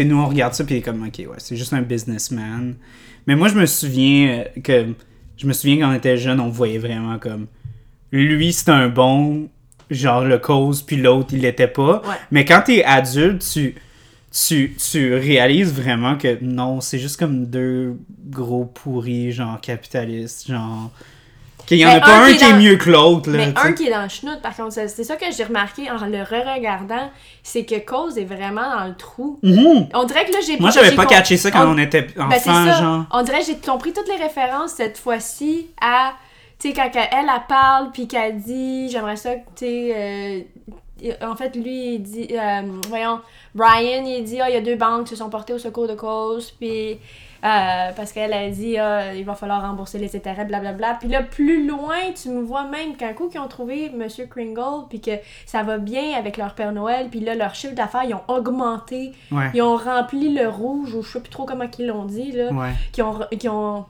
Nous, 0.07 0.17
on 0.17 0.27
regarde 0.27 0.53
ça, 0.53 0.63
puis 0.63 0.81
comme, 0.81 1.03
OK, 1.07 1.19
ouais, 1.19 1.37
c'est 1.37 1.55
juste 1.55 1.73
un 1.73 1.81
businessman. 1.81 2.75
Mais 3.27 3.35
moi, 3.35 3.47
je 3.47 3.55
me 3.55 3.65
souviens 3.65 4.45
euh, 4.57 4.61
que... 4.61 4.87
Je 5.37 5.47
me 5.47 5.53
souviens 5.53 5.77
quand 5.77 5.91
on 5.91 5.95
était 5.95 6.17
jeune, 6.17 6.39
on 6.39 6.49
voyait 6.49 6.79
vraiment 6.79 7.17
comme... 7.19 7.45
Lui, 8.11 8.51
c'est 8.51 8.69
un 8.69 8.89
bon, 8.89 9.47
genre 9.91 10.25
le 10.25 10.39
cause, 10.39 10.81
puis 10.81 10.97
l'autre, 10.97 11.29
il 11.33 11.41
l'était 11.41 11.67
pas. 11.67 12.01
Ouais. 12.01 12.15
Mais 12.31 12.45
quand 12.45 12.63
t'es 12.65 12.83
adulte, 12.83 13.47
tu... 13.53 13.75
Tu, 14.31 14.75
tu 14.75 15.15
réalises 15.15 15.73
vraiment 15.73 16.15
que 16.15 16.37
non, 16.43 16.81
c'est 16.81 16.99
juste 16.99 17.17
comme 17.17 17.47
deux 17.47 17.97
gros 18.27 18.65
pourris, 18.65 19.31
genre 19.31 19.59
capitalistes, 19.61 20.47
genre... 20.47 20.91
Qu'il 21.69 21.77
y 21.77 21.85
en 21.85 21.89
Mais 21.89 21.95
a 21.95 22.01
pas 22.01 22.17
un 22.25 22.33
qui 22.33 22.43
est 22.43 22.51
dans- 22.51 22.57
mieux 22.57 22.75
que 22.77 22.89
l'autre. 22.89 23.29
Mais 23.29 23.53
tu 23.53 23.61
sais. 23.61 23.67
un 23.67 23.73
qui 23.73 23.87
est 23.87 23.91
dans 23.91 24.01
le 24.03 24.09
schnout, 24.09 24.41
par 24.41 24.55
contre, 24.55 24.73
c'est 24.73 25.03
ça 25.03 25.15
que 25.15 25.25
j'ai 25.31 25.43
remarqué 25.43 25.89
en 25.89 26.05
le 26.05 26.21
re-regardant, 26.23 27.09
c'est 27.43 27.63
que 27.63 27.75
Cause 27.79 28.17
est 28.17 28.25
vraiment 28.25 28.69
dans 28.77 28.85
le 28.87 28.95
trou. 28.95 29.39
Mhm. 29.43 29.87
On 29.93 30.03
dirait 30.03 30.25
que 30.25 30.33
là, 30.33 30.39
j'ai 30.45 30.57
Moi, 30.59 30.71
j'avais 30.71 30.95
pas 30.95 31.05
catché 31.05 31.37
ça 31.37 31.51
quand 31.51 31.65
on, 31.67 31.75
on- 31.75 31.77
était 31.77 32.07
Ben, 32.17 32.25
enfant, 32.25 32.71
genre. 32.73 33.05
On 33.11 33.21
dirait 33.21 33.39
que 33.39 33.45
j'ai 33.45 33.57
compris 33.57 33.93
toutes 33.93 34.07
les 34.09 34.21
références 34.21 34.71
cette 34.71 34.97
fois-ci 34.97 35.67
à. 35.79 36.13
Tu 36.59 36.69
sais, 36.69 36.73
quand 36.73 36.89
elle, 36.93 37.07
elle, 37.11 37.25
elle 37.33 37.41
parle, 37.47 37.91
puis 37.93 38.07
qu'elle 38.07 38.37
dit, 38.41 38.89
j'aimerais 38.89 39.15
ça 39.15 39.35
que, 39.35 39.45
tu 39.55 39.65
sais. 39.65 40.47
euh, 41.05 41.13
en 41.21 41.35
fait, 41.35 41.55
lui, 41.55 41.93
il 41.95 41.99
dit. 42.01 42.27
euh, 42.31 42.61
voyons, 42.89 43.19
Brian, 43.55 44.03
il 44.05 44.23
dit, 44.23 44.41
ah, 44.41 44.49
il 44.49 44.55
y 44.55 44.57
a 44.57 44.61
deux 44.61 44.75
banques 44.75 45.03
qui 45.05 45.09
se 45.11 45.15
sont 45.17 45.29
portées 45.29 45.53
au 45.53 45.59
secours 45.59 45.87
de 45.87 45.93
cause, 45.95 46.51
puis. 46.59 46.97
Euh, 47.43 47.91
parce 47.95 48.11
qu'elle 48.11 48.33
a 48.33 48.49
dit, 48.49 48.77
ah, 48.77 49.13
il 49.13 49.23
va 49.25 49.35
falloir 49.35 49.61
rembourser 49.61 49.97
les 49.97 50.15
intérêts, 50.15 50.45
blablabla. 50.45 50.95
Puis 50.99 51.07
là, 51.09 51.23
plus 51.23 51.65
loin, 51.67 51.95
tu 52.21 52.29
me 52.29 52.41
vois 52.41 52.65
même 52.65 52.95
qu'un 52.97 53.13
coup 53.13 53.29
qu'ils 53.29 53.39
ont 53.39 53.47
trouvé 53.47 53.89
Monsieur 53.91 54.25
Kringle, 54.25 54.87
puis 54.89 54.99
que 55.01 55.11
ça 55.45 55.63
va 55.63 55.77
bien 55.77 56.17
avec 56.17 56.37
leur 56.37 56.53
Père 56.55 56.71
Noël, 56.73 57.07
puis 57.09 57.19
là, 57.21 57.35
leur 57.35 57.55
chiffre 57.55 57.75
d'affaires, 57.75 58.03
ils 58.03 58.13
ont 58.13 58.23
augmenté. 58.27 59.13
Ouais. 59.31 59.51
Ils 59.53 59.61
ont 59.61 59.77
rempli 59.77 60.33
le 60.33 60.47
rouge, 60.49 60.93
ou 60.95 61.01
je 61.01 61.11
sais 61.13 61.21
plus 61.21 61.29
trop 61.29 61.45
comment 61.45 61.65
ils 61.79 61.87
l'ont 61.87 62.05
dit, 62.05 62.31
là 62.33 62.51
Ouais. 62.51 62.71
qui 62.91 63.01
ont, 63.01 63.19
qui 63.39 63.47
ont, 63.47 63.85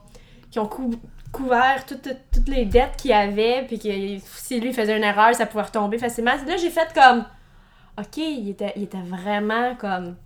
qui 0.50 0.58
ont 0.58 0.66
cou- 0.66 0.94
couvert 1.32 1.84
toutes, 1.86 2.02
toutes- 2.32 2.48
les 2.48 2.64
dettes 2.64 2.96
qu'il 2.96 3.12
avait, 3.12 3.64
puis 3.66 3.78
que 3.78 3.88
si 4.24 4.58
lui 4.60 4.72
faisait 4.72 4.96
une 4.96 5.04
erreur, 5.04 5.34
ça 5.34 5.46
pouvait 5.46 5.62
retomber 5.64 5.98
facilement. 5.98 6.32
Là, 6.46 6.56
j'ai 6.56 6.70
fait 6.70 6.88
comme. 6.94 7.24
Ok, 7.98 8.16
il 8.16 8.48
était, 8.50 8.72
il 8.76 8.84
était 8.84 9.02
vraiment 9.02 9.74
comme. 9.76 10.16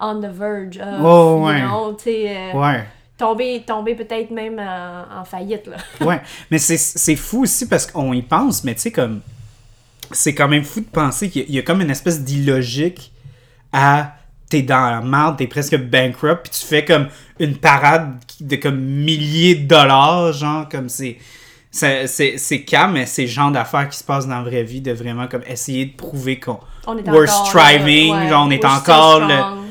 On 0.00 0.20
the 0.20 0.26
verge 0.32 0.76
of. 0.78 1.00
Oh, 1.02 1.38
you 1.40 1.46
ouais. 1.46 1.60
know, 1.62 1.92
tu 1.94 2.04
sais, 2.04 2.36
euh, 2.36 2.52
Ouais. 2.58 2.84
tomber, 3.16 3.62
tomber 3.66 3.94
peut-être 3.94 4.30
même 4.30 4.58
en, 4.58 5.20
en 5.20 5.24
faillite, 5.24 5.66
là. 5.66 5.76
Ouais, 6.06 6.20
mais 6.50 6.58
c'est- 6.58 7.16
fou 7.16 7.42
aussi 7.42 7.66
parce 7.66 7.86
qu'on 7.86 8.12
y 8.12 8.22
pense, 8.22 8.62
mais 8.64 8.74
tu 8.74 8.82
sais, 8.82 8.92
comme. 8.92 9.20
C'est 10.12 10.34
quand 10.34 10.46
même 10.48 10.62
fou 10.64 10.80
de 10.80 10.86
penser 10.86 11.28
qu'il 11.30 11.42
y, 11.42 11.44
a- 11.44 11.48
il 11.48 11.54
y 11.54 11.58
a 11.58 11.62
comme 11.62 11.80
une 11.80 11.90
espèce 11.90 12.22
d'illogique 12.22 13.12
à. 13.72 14.12
T'es 14.48 14.62
dans 14.62 14.88
la 14.90 15.00
merde, 15.00 15.38
t'es 15.38 15.48
presque 15.48 15.76
bankrupt, 15.76 16.42
puis 16.44 16.52
tu 16.60 16.64
fais 16.64 16.84
comme 16.84 17.08
une 17.40 17.56
parade 17.56 18.14
de 18.40 18.54
comme 18.54 18.78
milliers 18.78 19.56
de 19.56 19.66
dollars, 19.66 20.32
genre, 20.32 20.68
comme 20.68 20.88
c'est. 20.88 21.18
C'est 21.72 22.64
calme, 22.66 22.92
mais 22.92 23.06
c'est 23.06 23.22
le 23.22 23.28
genre 23.28 23.50
d'affaires 23.50 23.88
qui 23.88 23.98
se 23.98 24.04
passent 24.04 24.26
dans 24.28 24.36
la 24.38 24.42
vraie 24.48 24.62
vie, 24.62 24.80
de 24.80 24.92
vraiment 24.92 25.26
comme 25.26 25.42
essayer 25.48 25.86
de 25.86 25.96
prouver 25.96 26.38
qu'on. 26.38 26.60
On 26.86 26.96
est 26.96 27.06
We're 27.08 27.28
encore, 27.30 27.46
striving, 27.48 28.12
là, 28.14 28.20
ouais, 28.22 28.28
genre 28.28 28.46
on 28.46 28.50
est 28.50 28.62
we're 28.62 28.72
encore 28.72 29.20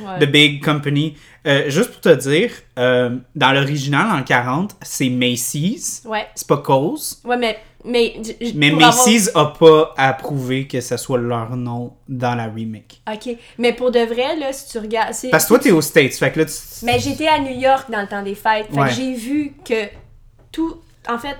ouais. 0.05 0.19
the 0.25 0.29
big 0.31 0.63
company. 0.63 1.15
Euh, 1.47 1.69
juste 1.69 1.91
pour 1.91 2.01
te 2.01 2.09
dire, 2.15 2.51
euh, 2.79 3.17
dans 3.35 3.51
l'original, 3.51 4.07
en 4.11 4.23
40, 4.23 4.75
c'est 4.81 5.09
Macy's, 5.09 6.01
Ouais, 6.05 6.27
c'est 6.35 6.47
pas 6.47 6.57
Coles. 6.57 6.97
ouais, 7.25 7.37
mais. 7.37 7.57
Mais, 7.87 8.15
Mais 8.55 8.71
avoir- 8.71 8.87
Macy's 8.95 9.29
a 9.35 9.45
pas 9.45 9.93
approuvé 9.95 10.65
que 10.65 10.81
ce 10.81 10.97
soit 10.97 11.19
leur 11.19 11.55
nom 11.55 11.93
dans 12.09 12.33
la 12.33 12.45
remake. 12.47 12.99
Ok, 13.07 13.35
mais 13.59 13.73
pour 13.73 13.91
de 13.91 13.99
vrai, 13.99 14.35
là, 14.37 14.51
si 14.53 14.71
tu 14.71 14.79
regardes. 14.79 15.13
Parce 15.29 15.43
que 15.43 15.49
toi, 15.49 15.59
t'es 15.59 15.69
aux 15.71 15.81
States, 15.81 16.13
fait 16.13 16.31
que 16.31 16.39
là, 16.39 16.45
tu... 16.45 16.53
Mais 16.83 16.97
j'étais 16.99 17.27
à 17.27 17.37
New 17.37 17.55
York 17.59 17.91
dans 17.91 18.01
le 18.01 18.07
temps 18.07 18.23
des 18.23 18.33
fêtes. 18.33 18.65
Fait 18.73 18.79
Ouais. 18.79 18.87
que 18.89 18.95
j'ai 18.95 19.13
vu 19.13 19.53
que 19.63 19.85
tout. 20.51 20.77
En 21.07 21.19
fait, 21.19 21.35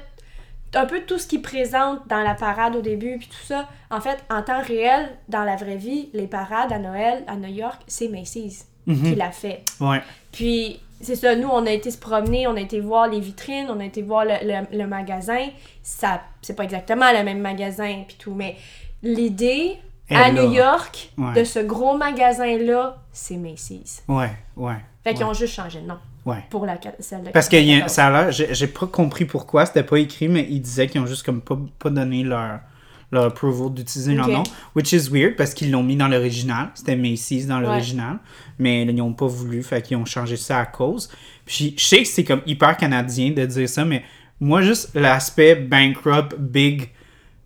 un 0.76 0.86
peu 0.86 1.02
tout 1.02 1.18
ce 1.18 1.28
qu'ils 1.28 1.42
présentent 1.42 2.08
dans 2.08 2.22
la 2.22 2.36
parade 2.36 2.76
au 2.76 2.82
début, 2.82 3.18
puis 3.18 3.28
tout 3.28 3.46
ça, 3.46 3.68
en 3.90 4.02
fait, 4.02 4.24
en 4.30 4.42
temps 4.42 4.62
réel, 4.62 5.10
dans 5.30 5.44
la 5.44 5.56
vraie 5.56 5.78
vie, 5.78 6.10
les 6.14 6.28
parades 6.28 6.72
à 6.74 6.80
Noël 6.80 7.24
à 7.28 7.36
New 7.36 7.54
York, 7.54 7.82
c'est 7.88 8.08
Macy's 8.10 8.68
Mhm. 8.88 9.04
qui 9.04 9.16
l'a 9.16 9.32
fait. 9.32 9.64
Ouais. 9.80 10.02
Puis, 10.32 10.80
c'est 11.02 11.16
ça, 11.16 11.36
nous, 11.36 11.50
on 11.50 11.66
a 11.66 11.72
été 11.72 11.90
se 11.92 11.98
promener, 11.98 12.46
on 12.48 12.56
a 12.56 12.62
été 12.62 12.80
voir 12.80 13.08
les 13.08 13.20
vitrines, 13.20 13.68
on 13.70 13.80
a 13.80 13.86
été 13.86 14.02
voir 14.02 14.26
le, 14.26 14.34
le- 14.44 14.78
le 14.78 14.88
magasin. 14.88 15.48
Ça, 15.84 16.22
c'est 16.42 16.56
pas 16.56 16.64
exactement 16.64 17.12
le 17.12 17.24
même 17.24 17.40
magasin, 17.40 18.04
puis 18.08 18.16
tout, 18.20 18.34
mais 18.34 18.56
l'idée 19.04 19.78
à 20.10 20.32
là. 20.32 20.44
New 20.44 20.52
York 20.54 21.10
Ouais. 21.18 21.34
de 21.34 21.44
ce 21.44 21.60
gros 21.60 21.98
magasin-là, 21.98 22.98
c'est 23.12 23.38
Macy's. 23.38 24.04
Ouais, 24.08 24.30
ouais. 24.56 24.76
Fait 25.04 25.14
qu'ils 25.14 25.26
ont 25.26 25.34
juste 25.34 25.54
changé 25.54 25.82
de 25.82 25.88
nom 25.88 25.98
Ouais. 26.26 26.44
pour 26.50 26.66
la, 26.66 26.76
de 26.78 26.82
Parce 27.32 27.48
que 27.50 27.56
y 27.56 27.74
a- 27.76 27.82
94. 27.82 27.92
ça 27.92 28.08
a 28.08 28.10
l'air, 28.12 28.32
j'ai 28.32 28.68
pas 28.68 28.88
compris 28.88 29.26
pourquoi, 29.26 29.66
c'était 29.68 29.84
pas 29.84 30.00
écrit, 30.00 30.28
mais 30.28 30.48
ils 30.50 30.60
disaient 30.60 30.88
qu'ils 30.88 31.00
ont 31.02 31.06
juste 31.06 31.24
comme 31.24 31.40
pas, 31.42 31.56
pas 31.78 31.92
donné 31.92 32.24
leur, 32.24 32.62
leur 33.12 33.26
approval 33.26 33.74
d'utiliser 33.76 34.16
leur 34.16 34.28
nom. 34.28 34.44
Which 34.76 34.92
is 34.92 35.10
weird 35.12 35.36
parce 35.36 35.54
qu'ils 35.54 35.70
l'ont 35.72 35.84
mis 35.84 35.96
dans 35.96 36.08
l'original. 36.08 36.70
C'était 36.74 36.96
Macy's 36.96 37.46
dans 37.46 37.60
l'original. 37.60 38.18
Mais 38.58 38.82
ils 38.84 38.96
n'ont 38.96 39.14
pas 39.14 39.28
voulu, 39.28 39.62
fait 39.62 39.82
qu'ils 39.84 39.98
ont 39.98 40.06
changé 40.06 40.36
ça 40.36 40.60
à 40.60 40.66
cause. 40.66 41.10
Puis 41.46 41.76
je 41.78 41.86
sais 41.86 42.02
que 42.02 42.08
c'est 42.08 42.24
comme 42.24 42.42
hyper 42.48 42.76
canadien 42.76 43.30
de 43.32 43.46
dire 43.46 43.70
ça, 43.70 43.86
mais 43.86 44.04
moi 44.40 44.62
juste 44.64 44.96
l'aspect 44.96 45.54
bankrupt, 45.56 46.36
big 46.40 46.90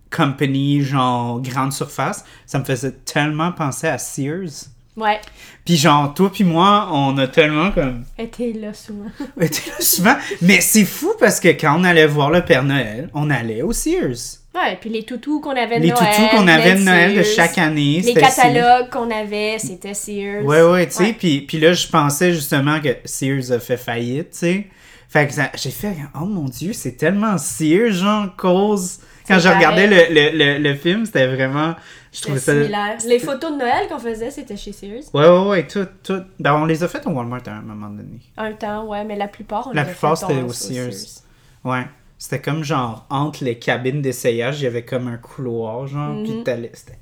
company, 0.10 0.82
genre 0.82 1.42
grande 1.42 1.74
surface, 1.74 2.24
ça 2.46 2.60
me 2.60 2.63
faisait 2.63 2.92
tellement 2.92 3.52
penser 3.52 3.88
à 3.88 3.98
Sears. 3.98 4.70
Ouais, 4.99 5.19
Puis 5.65 5.77
genre, 5.77 6.13
toi 6.13 6.29
puis 6.31 6.43
moi, 6.43 6.89
on 6.91 7.17
a 7.17 7.27
tellement 7.27 7.71
comme 7.71 8.03
était 8.17 8.53
là 8.53 8.73
souvent. 8.73 9.09
était 9.39 9.69
là 9.69 9.79
souvent. 9.79 10.15
Mais 10.41 10.62
c'est 10.62 10.85
fou 10.85 11.13
parce 11.19 11.39
que 11.39 11.49
quand 11.49 11.79
on 11.79 11.83
allait 11.83 12.07
voir 12.07 12.31
le 12.31 12.43
Père 12.43 12.63
Noël, 12.63 13.09
on 13.13 13.29
allait 13.29 13.62
au 13.62 13.71
Sears. 13.71 14.39
Ouais, 14.53 14.77
puis 14.81 14.89
les 14.89 15.03
toutous 15.03 15.39
qu'on 15.39 15.51
avait 15.51 15.77
de 15.77 15.83
Les 15.83 15.89
Noël. 15.89 16.15
toutous 16.15 16.35
qu'on 16.35 16.47
avait 16.47 16.75
de 16.75 16.79
Noël 16.81 17.15
de 17.15 17.23
chaque 17.23 17.57
année, 17.57 18.01
Les 18.01 18.13
catalogues 18.13 18.89
qu'on 18.89 19.09
avait, 19.12 19.57
c'était 19.59 19.93
Sears. 19.93 20.43
Ouais, 20.43 20.63
ouais, 20.63 20.88
tu 20.88 20.95
sais. 20.95 21.15
Puis, 21.17 21.41
puis 21.41 21.59
là, 21.59 21.73
je 21.73 21.88
pensais 21.88 22.33
justement 22.33 22.81
que 22.81 22.89
Sears 23.05 23.51
a 23.51 23.59
fait 23.59 23.77
faillite, 23.77 24.31
tu 24.31 24.38
sais. 24.39 24.67
Fait 25.07 25.27
que 25.27 25.33
j'ai 25.55 25.71
fait, 25.71 25.95
oh 26.19 26.25
mon 26.25 26.45
dieu, 26.45 26.73
c'est 26.73 26.93
tellement 26.93 27.38
Sears, 27.38 27.91
genre, 27.91 28.35
cause. 28.35 28.99
Quand 29.30 29.39
je 29.39 29.48
regardais 29.50 29.88
le, 29.88 30.13
le, 30.13 30.38
le, 30.38 30.58
le 30.70 30.76
film, 30.76 31.06
c'était 31.06 31.28
vraiment. 31.28 31.76
Je 32.12 32.22
trouvais 32.22 32.39
ça. 32.39 32.54
similaire. 32.54 32.98
Les 33.08 33.20
photos 33.20 33.52
de 33.54 33.58
Noël 33.58 33.88
qu'on 33.88 34.00
faisait, 34.00 34.32
c'était 34.32 34.58
chez 34.58 34.72
Sears. 34.72 35.04
Ouais, 35.13 35.28
ouais, 35.30 35.48
ouais, 35.48 35.68
tout, 35.68 35.88
tout. 36.04 36.22
Ben, 36.39 36.56
on 36.56 36.65
les 36.65 36.84
a 36.84 36.88
faites 36.88 37.06
au 37.06 37.12
Walmart 37.12 37.42
à 37.48 37.52
un 37.52 37.62
moment 37.62 37.89
donné. 37.89 38.20
Un 38.38 38.52
temps, 38.54 38.86
ouais, 38.88 39.04
mais 39.06 39.15
la 39.15 39.28
plupart, 39.28 39.68
on 39.68 39.74
La 39.74 39.84
les 39.84 39.89
a 39.89 39.92
plupart, 39.92 40.18
fait 40.20 40.26
c'était 40.28 40.42
au- 40.42 40.52
Sears. 40.52 41.24
Ouais. 41.63 41.86
C'était 42.18 42.42
comme 42.42 42.63
genre 42.63 43.06
entre 43.10 43.44
les 43.46 43.58
cabines 43.60 44.02
d'essayage, 44.02 44.60
il 44.60 44.63
y 44.65 44.68
avait 44.68 44.84
comme 44.84 45.08
un 45.08 45.18
couloir, 45.18 45.88
genre, 45.88 46.10
Mhm. 46.15 46.24
puis 46.26 46.44
t'allais. 46.44 46.72
C'était. 46.74 46.98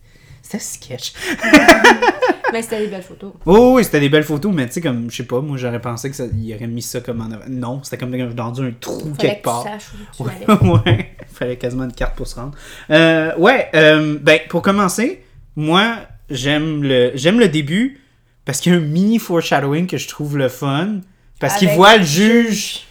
C'était 0.49 0.63
sketch. 0.63 1.13
Mais 2.53 2.61
c'était 2.61 2.79
des 2.79 2.87
belles 2.87 3.03
photos. 3.03 3.33
Oh, 3.45 3.73
oui, 3.75 3.83
c'était 3.83 3.99
des 3.99 4.07
belles 4.07 4.23
photos, 4.23 4.53
mais 4.53 4.65
tu 4.67 4.73
sais, 4.73 4.81
comme, 4.81 5.11
je 5.11 5.17
sais 5.17 5.23
pas, 5.23 5.41
moi 5.41 5.57
j'aurais 5.57 5.81
pensé 5.81 6.09
qu'il 6.09 6.55
aurait 6.55 6.67
mis 6.67 6.81
ça 6.81 7.01
comme 7.01 7.19
en 7.19 7.25
avant. 7.25 7.43
Non, 7.49 7.83
c'était 7.83 7.97
comme 7.97 8.15
dans 8.33 8.61
un 8.61 8.71
trou 8.71 9.13
Fallait 9.17 9.17
quelque 9.17 9.37
que 9.39 9.43
part. 9.43 9.63
tu 9.63 9.69
saches 9.69 9.89
où 10.17 10.23
tu 10.23 10.67
Ouais. 10.69 11.15
Fallait 11.27 11.57
quasiment 11.57 11.83
une 11.83 11.91
carte 11.91 12.15
pour 12.15 12.25
se 12.25 12.35
rendre. 12.35 12.57
Euh, 12.89 13.35
ouais, 13.35 13.69
euh, 13.75 14.17
ben, 14.21 14.39
pour 14.47 14.61
commencer, 14.61 15.25
moi, 15.57 15.97
j'aime 16.29 16.81
le, 16.81 17.11
j'aime 17.15 17.41
le 17.41 17.49
début 17.49 17.99
parce 18.45 18.61
qu'il 18.61 18.71
y 18.71 18.75
a 18.75 18.79
un 18.79 18.81
mini 18.81 19.19
foreshadowing 19.19 19.85
que 19.85 19.97
je 19.97 20.07
trouve 20.07 20.37
le 20.37 20.47
fun. 20.47 21.01
Parce 21.41 21.57
qu'il 21.57 21.69
voit 21.71 21.95
le 21.95 21.99
le 21.99 22.05
juge, 22.05 22.83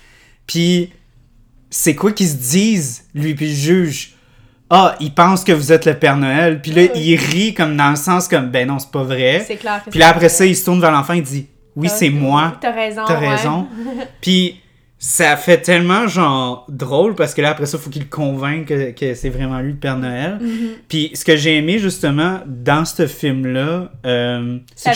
puis 0.46 0.92
c'est 1.70 1.94
quoi 1.94 2.12
qu'ils 2.12 2.28
se 2.28 2.34
disent, 2.34 3.04
lui 3.14 3.34
puis 3.34 3.48
le 3.48 3.54
juge. 3.54 4.15
Ah, 4.70 4.96
il 5.00 5.12
pense 5.14 5.44
que 5.44 5.52
vous 5.52 5.72
êtes 5.72 5.84
le 5.86 5.94
Père 5.94 6.16
Noël. 6.16 6.60
Puis 6.60 6.72
là, 6.72 6.82
Ouais. 6.82 6.92
il 6.96 7.16
rit 7.16 7.54
comme 7.54 7.76
dans 7.76 7.90
le 7.90 7.96
sens 7.96 8.26
comme, 8.28 8.50
ben 8.50 8.66
non, 8.66 8.78
c'est 8.78 8.90
pas 8.90 9.02
vrai. 9.04 9.44
C'est 9.46 9.56
clair 9.56 9.82
Puis 9.88 9.98
là, 10.00 10.08
après 10.08 10.28
ça, 10.28 10.44
il 10.44 10.56
se 10.56 10.64
tourne 10.64 10.80
vers 10.80 10.90
l'enfant, 10.90 11.12
il 11.12 11.22
dit, 11.22 11.46
oui, 11.76 11.88
T'as- 11.88 11.94
c'est 11.94 12.10
moi. 12.10 12.54
T'as 12.60 12.72
raison. 12.72 13.02
T'as 13.06 13.20
ouais. 13.20 13.28
raison. 13.28 13.68
Puis 14.20 14.60
ça 14.98 15.36
fait 15.36 15.58
tellement, 15.60 16.08
genre, 16.08 16.64
drôle, 16.68 17.14
parce 17.14 17.32
que 17.34 17.42
là, 17.42 17.50
après 17.50 17.66
ça, 17.66 17.76
il 17.78 17.80
faut 17.84 17.90
qu'il 17.90 18.08
convainque 18.08 18.66
que, 18.66 18.90
que 18.92 19.14
c'est 19.14 19.28
vraiment 19.28 19.60
lui 19.60 19.72
le 19.72 19.78
Père 19.78 19.98
Noël. 19.98 20.38
Mhm. 20.40 20.68
Puis 20.88 21.10
ce 21.14 21.24
que 21.24 21.36
j'ai 21.36 21.56
aimé, 21.58 21.78
justement, 21.78 22.40
dans 22.46 22.84
ce 22.84 23.06
film-là, 23.06 23.92
euh, 24.04 24.58
c'est 24.74 24.94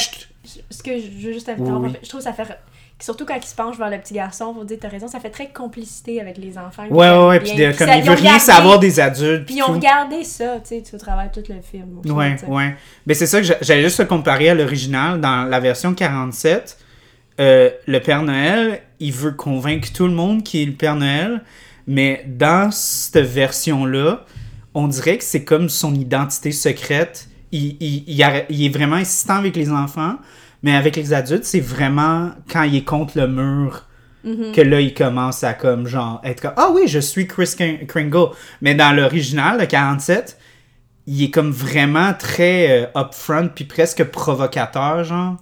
Ce 0.71 0.83
que 0.83 0.91
je 0.99 1.27
veux 1.27 1.33
juste 1.33 1.47
Oui, 1.49 1.63
interrompre, 1.63 1.89
oui. 1.93 1.97
je 2.03 2.09
trouve 2.09 2.21
que 2.21 2.25
ça 2.25 2.33
fait. 2.33 2.59
Surtout 3.01 3.25
quand 3.25 3.35
il 3.35 3.43
se 3.47 3.55
penche 3.55 3.79
vers 3.79 3.89
le 3.91 3.99
petit 3.99 4.13
garçon, 4.15 4.53
faut 4.55 4.65
dire, 4.65 4.77
t'as 4.81 4.89
raison, 4.89 5.09
ça 5.09 5.19
fait 5.21 5.31
très 5.31 5.49
complicité 5.49 6.21
avec 6.21 6.37
les 6.37 6.59
enfants. 6.59 6.85
Ouais, 6.91 7.11
ouais, 7.11 7.27
ouais, 7.29 7.41
puis 7.41 7.51
comme 7.77 7.89
ça- 7.89 7.97
il 7.97 8.01
ils 8.01 8.05
veut 8.05 8.13
ont 8.13 8.17
rien 8.17 8.39
savoir 8.39 8.79
des 8.79 9.01
adultes. 9.01 9.47
Puis 9.47 9.57
ils 9.57 9.63
ont 9.63 9.73
regardé 9.73 10.23
ça, 10.23 10.57
tu 10.61 10.83
sais, 10.85 10.95
au 10.95 10.99
travers 10.99 11.31
tout 11.33 11.43
le 11.49 11.57
film. 11.63 11.99
au 11.99 12.03
final, 12.03 12.17
Ouais, 12.17 12.37
tu 12.37 12.45
ouais. 12.45 12.77
Mais 13.07 13.15
c'est 13.15 13.27
ça 13.27 13.39
que 13.41 13.47
j'a- 13.47 13.57
j'allais 13.63 13.83
juste 13.85 13.99
le 14.01 14.07
comparer 14.07 14.51
à 14.51 14.55
l'original. 14.55 15.21
Dans 15.21 15.45
la 15.49 15.61
version 15.61 15.95
47, 15.95 16.77
euh, 17.41 17.71
le 17.87 18.01
Père 18.01 18.23
Noël, 18.23 18.83
il 19.01 19.13
veut 19.13 19.33
convaincre 19.33 19.89
tout 19.93 20.07
le 20.07 20.13
monde 20.13 20.43
qu'il 20.43 20.61
est 20.61 20.67
le 20.67 20.73
Père 20.73 20.97
Noël. 20.97 21.43
Mais 21.87 22.23
dans 22.27 22.71
cette 22.71 23.17
version-là, 23.25 24.25
on 24.75 24.87
dirait 24.89 25.17
que 25.19 25.25
c'est 25.25 25.45
comme 25.45 25.69
son 25.69 25.95
identité 25.95 26.53
secrète. 26.53 27.29
Il, 27.51 27.77
il- 27.81 28.05
il 28.07 28.23
arrête- 28.23 28.47
il 28.51 28.65
est 28.65 28.69
vraiment 28.69 28.97
insistant 28.97 29.37
avec 29.37 29.57
les 29.57 29.71
enfants. 29.73 30.17
Mais 30.63 30.75
avec 30.75 30.97
les 30.97 31.13
adultes, 31.13 31.45
c'est 31.45 31.61
vraiment 31.61 32.31
quand 32.51 32.63
il 32.65 32.77
est 32.77 32.85
contre 32.85 33.19
le 33.19 33.27
mur 33.29 33.87
Mhm. 34.23 34.53
que 34.53 34.61
là, 34.61 34.81
il 34.83 34.93
commence 34.93 35.43
à 35.45 35.55
comme 35.55 35.87
genre 35.87 36.21
être 36.25 36.43
comme 36.43 36.53
Ah 36.59 36.71
oui, 36.75 36.83
je 36.87 36.99
suis 36.99 37.27
Chris 37.27 37.55
Kring- 37.57 37.87
Kringle. 37.87 38.29
Mais 38.61 38.75
dans 38.75 38.95
l'original, 38.95 39.59
le 39.59 39.65
47, 39.67 40.37
il 41.07 41.23
est 41.25 41.31
comme 41.31 41.51
vraiment 41.51 42.13
très 42.13 42.83
euh, 42.83 42.87
upfront 43.01 43.49
puis 43.55 43.65
presque 43.65 44.05
provocateur, 44.05 45.05
genre. 45.05 45.37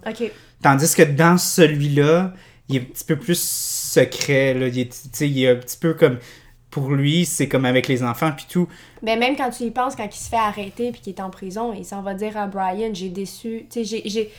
Tandis 0.63 0.95
que 0.95 1.03
dans 1.03 1.37
celui-là, 1.37 2.33
il 2.69 2.77
est 2.77 2.79
un 2.79 2.83
petit 2.83 3.03
peu 3.03 3.17
plus 3.17 3.39
secret, 3.41 4.53
là. 4.53 4.67
Il 4.67 4.79
est, 4.79 5.21
il 5.21 5.47
un 5.47 5.55
petit 5.55 5.77
peu 5.77 5.93
comme. 5.93 6.17
Pour 6.69 6.91
lui, 6.91 7.25
c'est 7.25 7.47
comme 7.47 7.65
avec 7.65 7.87
les 7.87 8.03
enfants 8.03 8.31
puis 8.31 8.45
tout. 8.47 8.67
Mais 9.01 9.17
même 9.17 9.35
quand 9.35 9.49
tu 9.49 9.63
y 9.63 9.71
penses, 9.71 9.95
quand 9.95 10.05
il 10.05 10.17
se 10.19 10.29
fait 10.29 10.35
arrêter 10.37 10.91
puis 10.91 11.01
qu'il 11.01 11.13
est 11.15 11.19
en 11.21 11.31
prison, 11.31 11.73
il 11.75 11.83
s'en 11.83 12.03
va 12.03 12.13
dire 12.13 12.37
à 12.37 12.45
Brian, 12.45 12.91
j'ai 12.93 13.09
déçu, 13.09 13.65
tu 13.71 13.79
sais, 13.79 13.83
j'ai- 13.83 14.03
j'ai... 14.07 14.31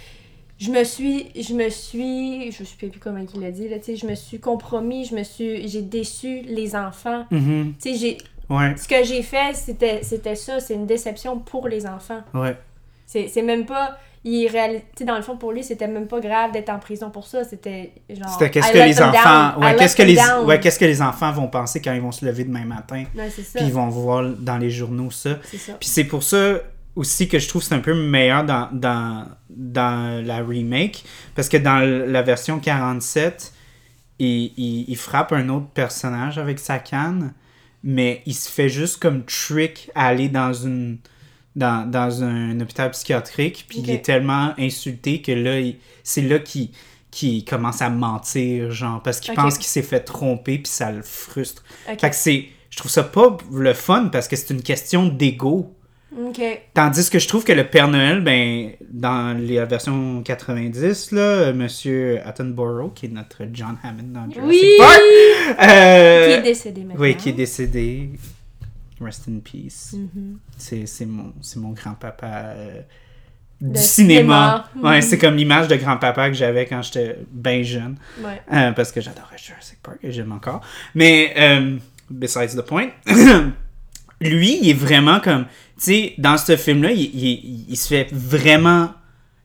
Je 0.60 0.70
me 0.70 0.84
suis, 0.84 1.28
je 1.40 1.54
me 1.54 1.70
suis, 1.70 2.52
je 2.52 2.64
sais 2.64 2.76
plus 2.76 3.00
comment 3.00 3.24
il 3.34 3.40
l'a 3.40 3.50
dit, 3.50 3.68
là, 3.68 3.78
tu 3.78 3.86
sais, 3.86 3.96
je 3.96 4.06
me 4.06 4.14
suis 4.14 4.38
compromis, 4.38 5.06
je 5.06 5.14
me 5.14 5.22
suis, 5.22 5.66
j'ai 5.68 5.80
déçu 5.82 6.42
les 6.42 6.76
enfants. 6.76 7.24
Mhm. 7.30 7.72
Tu 7.82 7.92
sais, 7.92 7.98
j'ai, 7.98 8.18
Ouais, 8.50 8.74
ce 8.76 8.88
que 8.88 9.04
j'ai 9.04 9.22
fait, 9.22 9.54
c'était, 9.54 10.00
c'était 10.02 10.34
ça, 10.34 10.58
c'est 10.58 10.74
une 10.74 10.86
déception 10.86 11.38
pour 11.38 11.68
les 11.68 11.86
enfants. 11.86 12.20
ouais. 12.34 12.56
C'est, 13.06 13.42
même 13.42 13.66
pas, 13.66 13.98
il 14.22 14.46
réal... 14.46 14.82
dans 15.04 15.16
le 15.16 15.22
fond, 15.22 15.36
pour 15.36 15.50
lui, 15.50 15.64
c'était 15.64 15.88
même 15.88 16.06
pas 16.06 16.20
grave 16.20 16.52
d'être 16.52 16.68
en 16.68 16.78
prison 16.78 17.10
pour 17.10 17.26
ça, 17.26 17.42
c'était 17.42 17.90
genre... 18.08 18.28
C'était 18.28 18.50
qu'est-ce 18.50 18.70
que 18.70 18.78
les 18.78 19.02
enfants. 19.02 19.54
down. 19.56 19.64
Ouais, 19.64 19.74
qu'est-ce 19.76 19.96
que 19.96 20.02
les. 20.02 20.14
down. 20.14 20.46
Ouais, 20.46 20.60
qu'est-ce 20.60 20.78
que 20.78 20.84
les 20.84 21.02
enfants 21.02 21.32
vont 21.32 21.48
penser 21.48 21.82
quand 21.82 21.92
ils 21.92 22.00
vont 22.00 22.12
se 22.12 22.24
lever 22.24 22.44
demain 22.44 22.64
matin. 22.64 23.02
Ouais, 23.16 23.28
Puis 23.28 23.64
ils 23.64 23.72
vont 23.72 23.88
voir 23.88 24.22
dans 24.38 24.58
les 24.58 24.70
journaux 24.70 25.10
ça. 25.10 25.40
Puis 25.80 25.88
c'est 25.88 26.04
pour 26.04 26.22
ça 26.22 26.60
aussi 27.00 27.28
que 27.28 27.38
je 27.38 27.48
trouve 27.48 27.62
c'est 27.62 27.74
un 27.74 27.80
peu 27.80 27.94
meilleur 27.94 28.44
dans, 28.44 28.68
dans, 28.72 29.26
dans 29.48 30.24
la 30.24 30.44
remake. 30.44 31.02
Parce 31.34 31.48
que 31.48 31.56
dans 31.56 31.78
la 31.80 32.22
version 32.22 32.60
47, 32.60 33.54
il, 34.18 34.52
il, 34.58 34.84
il 34.86 34.96
frappe 34.96 35.32
un 35.32 35.48
autre 35.48 35.68
personnage 35.68 36.36
avec 36.36 36.58
sa 36.58 36.78
canne, 36.78 37.32
mais 37.82 38.22
il 38.26 38.34
se 38.34 38.50
fait 38.50 38.68
juste 38.68 38.98
comme 39.00 39.24
trick 39.24 39.90
à 39.94 40.08
aller 40.08 40.28
dans 40.28 40.52
une 40.52 40.98
dans, 41.56 41.90
dans 41.90 42.22
un 42.22 42.60
hôpital 42.60 42.90
psychiatrique, 42.92 43.64
puis 43.68 43.80
il 43.80 43.90
est 43.90 44.04
tellement 44.04 44.54
insulté 44.56 45.20
que 45.20 45.32
là, 45.32 45.58
c'est 46.04 46.22
là 46.22 46.38
qu'il 46.38 46.68
qu'il 47.10 47.44
commence 47.44 47.82
à 47.82 47.90
mentir, 47.90 48.70
genre, 48.70 49.02
parce 49.02 49.18
qu'il 49.18 49.34
pense 49.34 49.58
qu'il 49.58 49.66
s'est 49.66 49.82
fait 49.82 49.98
tromper, 49.98 50.58
puis 50.58 50.70
ça 50.70 50.92
le 50.92 51.02
frustre. 51.02 51.64
Ok. 51.90 52.00
Fait 52.00 52.10
que 52.10 52.14
c'est... 52.14 52.46
Je 52.70 52.76
trouve 52.76 52.90
ça 52.92 53.02
pas 53.02 53.36
le 53.50 53.74
fun, 53.74 54.10
parce 54.12 54.28
que 54.28 54.36
c'est 54.36 54.54
une 54.54 54.62
question 54.62 55.08
d'ego. 55.08 55.76
Tandis 56.74 57.08
que 57.08 57.18
je 57.18 57.28
trouve 57.28 57.44
que 57.44 57.52
le 57.52 57.64
Père 57.68 57.88
Noël, 57.88 58.20
ben, 58.20 58.70
dans 58.90 59.36
la 59.38 59.64
version 59.64 60.22
90, 60.22 61.12
là, 61.12 61.52
Monsieur 61.52 62.20
Attenborough, 62.26 62.92
qui 62.94 63.06
est 63.06 63.10
notre 63.10 63.44
John 63.52 63.76
Hammond 63.82 64.08
dans 64.12 64.30
Jurassic 64.30 64.48
Oui! 64.62 64.76
Park, 64.78 65.00
euh, 65.68 66.26
Qui 66.26 66.32
est 66.32 66.42
décédé 66.42 66.80
maintenant. 66.82 67.00
oui, 67.00 67.16
qui 67.16 67.28
est 67.28 67.32
décédé. 67.32 68.10
Rest 69.00 69.28
in 69.28 69.38
peace. 69.38 69.94
Mhm. 69.94 70.38
C'est 70.58 70.84
c'est 70.86 71.06
mon, 71.06 71.32
mon 71.56 71.70
grand-papa 71.70 72.26
euh, 72.56 72.80
du 73.60 73.80
cinéma. 73.80 74.66
cinéma. 74.74 74.90
Ouais, 74.90 74.96
Mhm. 74.96 75.02
c'est 75.02 75.18
comme 75.18 75.36
l'image 75.36 75.68
de 75.68 75.76
grand-papa 75.76 76.28
que 76.28 76.34
j'avais 76.34 76.66
quand 76.66 76.82
j'étais 76.82 77.16
bien 77.30 77.62
jeune. 77.62 77.96
Ouais. 78.22 78.42
Euh, 78.52 78.72
parce 78.72 78.92
que 78.92 79.00
j'adorais 79.00 79.38
Jurassic 79.38 79.78
Park 79.82 79.98
et 80.02 80.12
j'aime 80.12 80.32
encore. 80.32 80.60
Mais, 80.94 81.34
besides 82.10 82.54
the 82.56 82.62
point, 82.62 82.88
lui, 84.20 84.58
il 84.62 84.70
est 84.70 84.74
vraiment 84.74 85.20
comme. 85.20 85.44
Tu 85.78 85.84
sais, 85.86 86.12
dans 86.18 86.36
ce 86.36 86.56
film-là, 86.56 86.92
il, 86.92 87.00
il- 87.00 87.64
il 87.70 87.76
se 87.76 87.88
fait 87.88 88.08
vraiment 88.12 88.90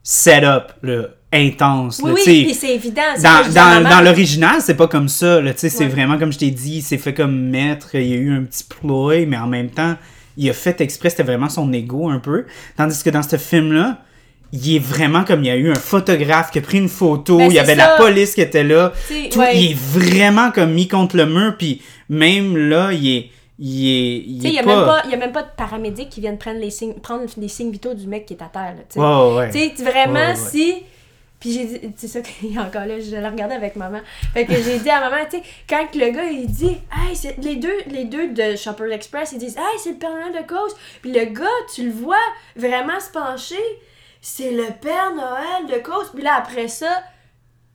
set 0.02 0.44
up, 0.44 0.72
là, 0.82 1.08
intense. 1.32 2.00
Oui, 2.04 2.10
là, 2.10 2.16
oui, 2.48 2.54
c'est 2.58 2.74
évident. 2.74 3.02
Dans, 3.22 3.52
dans, 3.52 3.88
dans 3.88 4.00
l'original, 4.02 4.56
c'est 4.60 4.74
pas 4.76 4.86
comme 4.88 5.08
ça. 5.08 5.40
Là, 5.40 5.52
tu 5.54 5.60
sais, 5.60 5.68
c'est 5.70 5.86
vraiment 5.86 6.18
comme 6.18 6.32
je 6.32 6.38
t'ai 6.38 6.50
dit, 6.50 6.76
il 6.76 6.82
s'est 6.82 6.98
fait 6.98 7.14
comme 7.14 7.34
maître, 7.50 7.94
il 7.94 8.06
y 8.06 8.12
a 8.12 8.16
eu 8.16 8.32
un 8.36 8.42
petit 8.42 8.64
ploy, 8.64 9.26
mais 9.26 9.36
en 9.38 9.46
même 9.46 9.70
temps, 9.70 9.96
il 10.36 10.48
a 10.50 10.52
fait 10.52 10.80
exprès, 10.82 11.10
c'était 11.10 11.22
vraiment 11.22 11.48
son 11.48 11.72
ego 11.72 12.08
un 12.10 12.18
peu. 12.18 12.44
Tandis 12.76 13.02
que 13.02 13.10
dans 13.10 13.22
ce 13.22 13.36
film-là, 13.36 14.02
il 14.52 14.76
est 14.76 14.78
vraiment 14.78 15.24
comme 15.24 15.42
il 15.42 15.46
y 15.48 15.50
a 15.50 15.56
eu 15.56 15.70
un 15.70 15.74
photographe 15.74 16.50
qui 16.52 16.58
a 16.58 16.62
pris 16.62 16.78
une 16.78 16.88
photo, 16.88 17.38
Ben, 17.38 17.46
il 17.50 17.54
y 17.54 17.58
avait 17.58 17.74
ça. 17.76 17.88
la 17.92 17.96
police 17.96 18.34
qui 18.34 18.42
était 18.42 18.62
là. 18.62 18.92
Tout, 19.08 19.38
ouais. 19.40 19.56
Il 19.58 19.70
est 19.72 19.74
vraiment 19.74 20.50
comme 20.52 20.72
mis 20.72 20.86
contre 20.86 21.16
le 21.16 21.26
mur, 21.26 21.56
puis 21.58 21.80
même 22.10 22.56
là, 22.56 22.92
il 22.92 23.08
est. 23.08 23.30
Il 23.58 23.88
est. 23.88 24.16
Il 24.18 24.36
Tu 24.36 24.42
sais, 24.42 24.48
est 24.48 24.50
il 24.50 24.54
y 24.56 24.58
a 24.58 24.62
pas... 24.62 25.00
a 25.00 25.16
même 25.16 25.32
pas 25.32 25.42
de 25.42 25.50
paramédics 25.56 26.10
qui 26.10 26.20
viennent 26.20 26.38
prendre 26.38 26.58
les 26.60 26.70
signes, 26.70 26.94
prendre 26.94 27.24
les 27.36 27.48
signes 27.48 27.70
vitaux 27.70 27.94
du 27.94 28.06
mec 28.06 28.26
qui 28.26 28.34
est 28.34 28.42
à 28.42 28.46
terre, 28.46 28.74
tu 28.88 28.94
sais. 28.94 29.00
Ouais, 29.00 29.50
sais, 29.50 29.82
vraiment, 29.82 30.28
ouais. 30.28 30.36
si... 30.36 30.82
Puis 31.38 31.52
j'ai 31.52 31.64
dit, 31.66 31.92
c'est 31.96 32.08
ça 32.08 32.20
qu'il 32.22 32.54
y 32.54 32.58
a 32.58 32.62
encore 32.62 32.86
là, 32.86 32.98
je 32.98 33.14
la 33.14 33.30
regardais 33.30 33.54
avec 33.54 33.76
maman. 33.76 34.00
Fait 34.32 34.46
que 34.46 34.54
j'ai 34.54 34.78
dit 34.78 34.88
à 34.88 35.00
maman, 35.00 35.22
tu 35.30 35.36
sais, 35.36 35.42
quand 35.68 35.86
le 35.94 36.10
gars, 36.10 36.24
il 36.24 36.46
dit, 36.46 36.78
hey, 36.90 37.14
c'est 37.14 37.36
les 37.38 37.56
deux, 37.56 37.76
les 37.88 38.04
deux 38.04 38.28
de 38.28 38.56
Shopper 38.56 38.90
Express, 38.90 39.32
ils 39.32 39.38
disent, 39.38 39.56
hey, 39.56 39.78
c'est 39.78 39.90
le 39.90 39.96
Père 39.96 40.10
Noël 40.10 40.32
de 40.32 40.48
cause. 40.48 40.74
Puis 41.02 41.12
le 41.12 41.26
gars, 41.26 41.44
tu 41.74 41.84
le 41.84 41.92
vois 41.92 42.16
vraiment 42.56 42.98
se 43.00 43.10
pencher, 43.10 43.62
c'est 44.22 44.50
le 44.50 44.66
Père 44.80 45.14
Noël 45.14 45.66
de 45.68 45.82
cause. 45.86 46.10
Puis 46.14 46.22
là, 46.22 46.36
après 46.38 46.68
ça, 46.68 47.02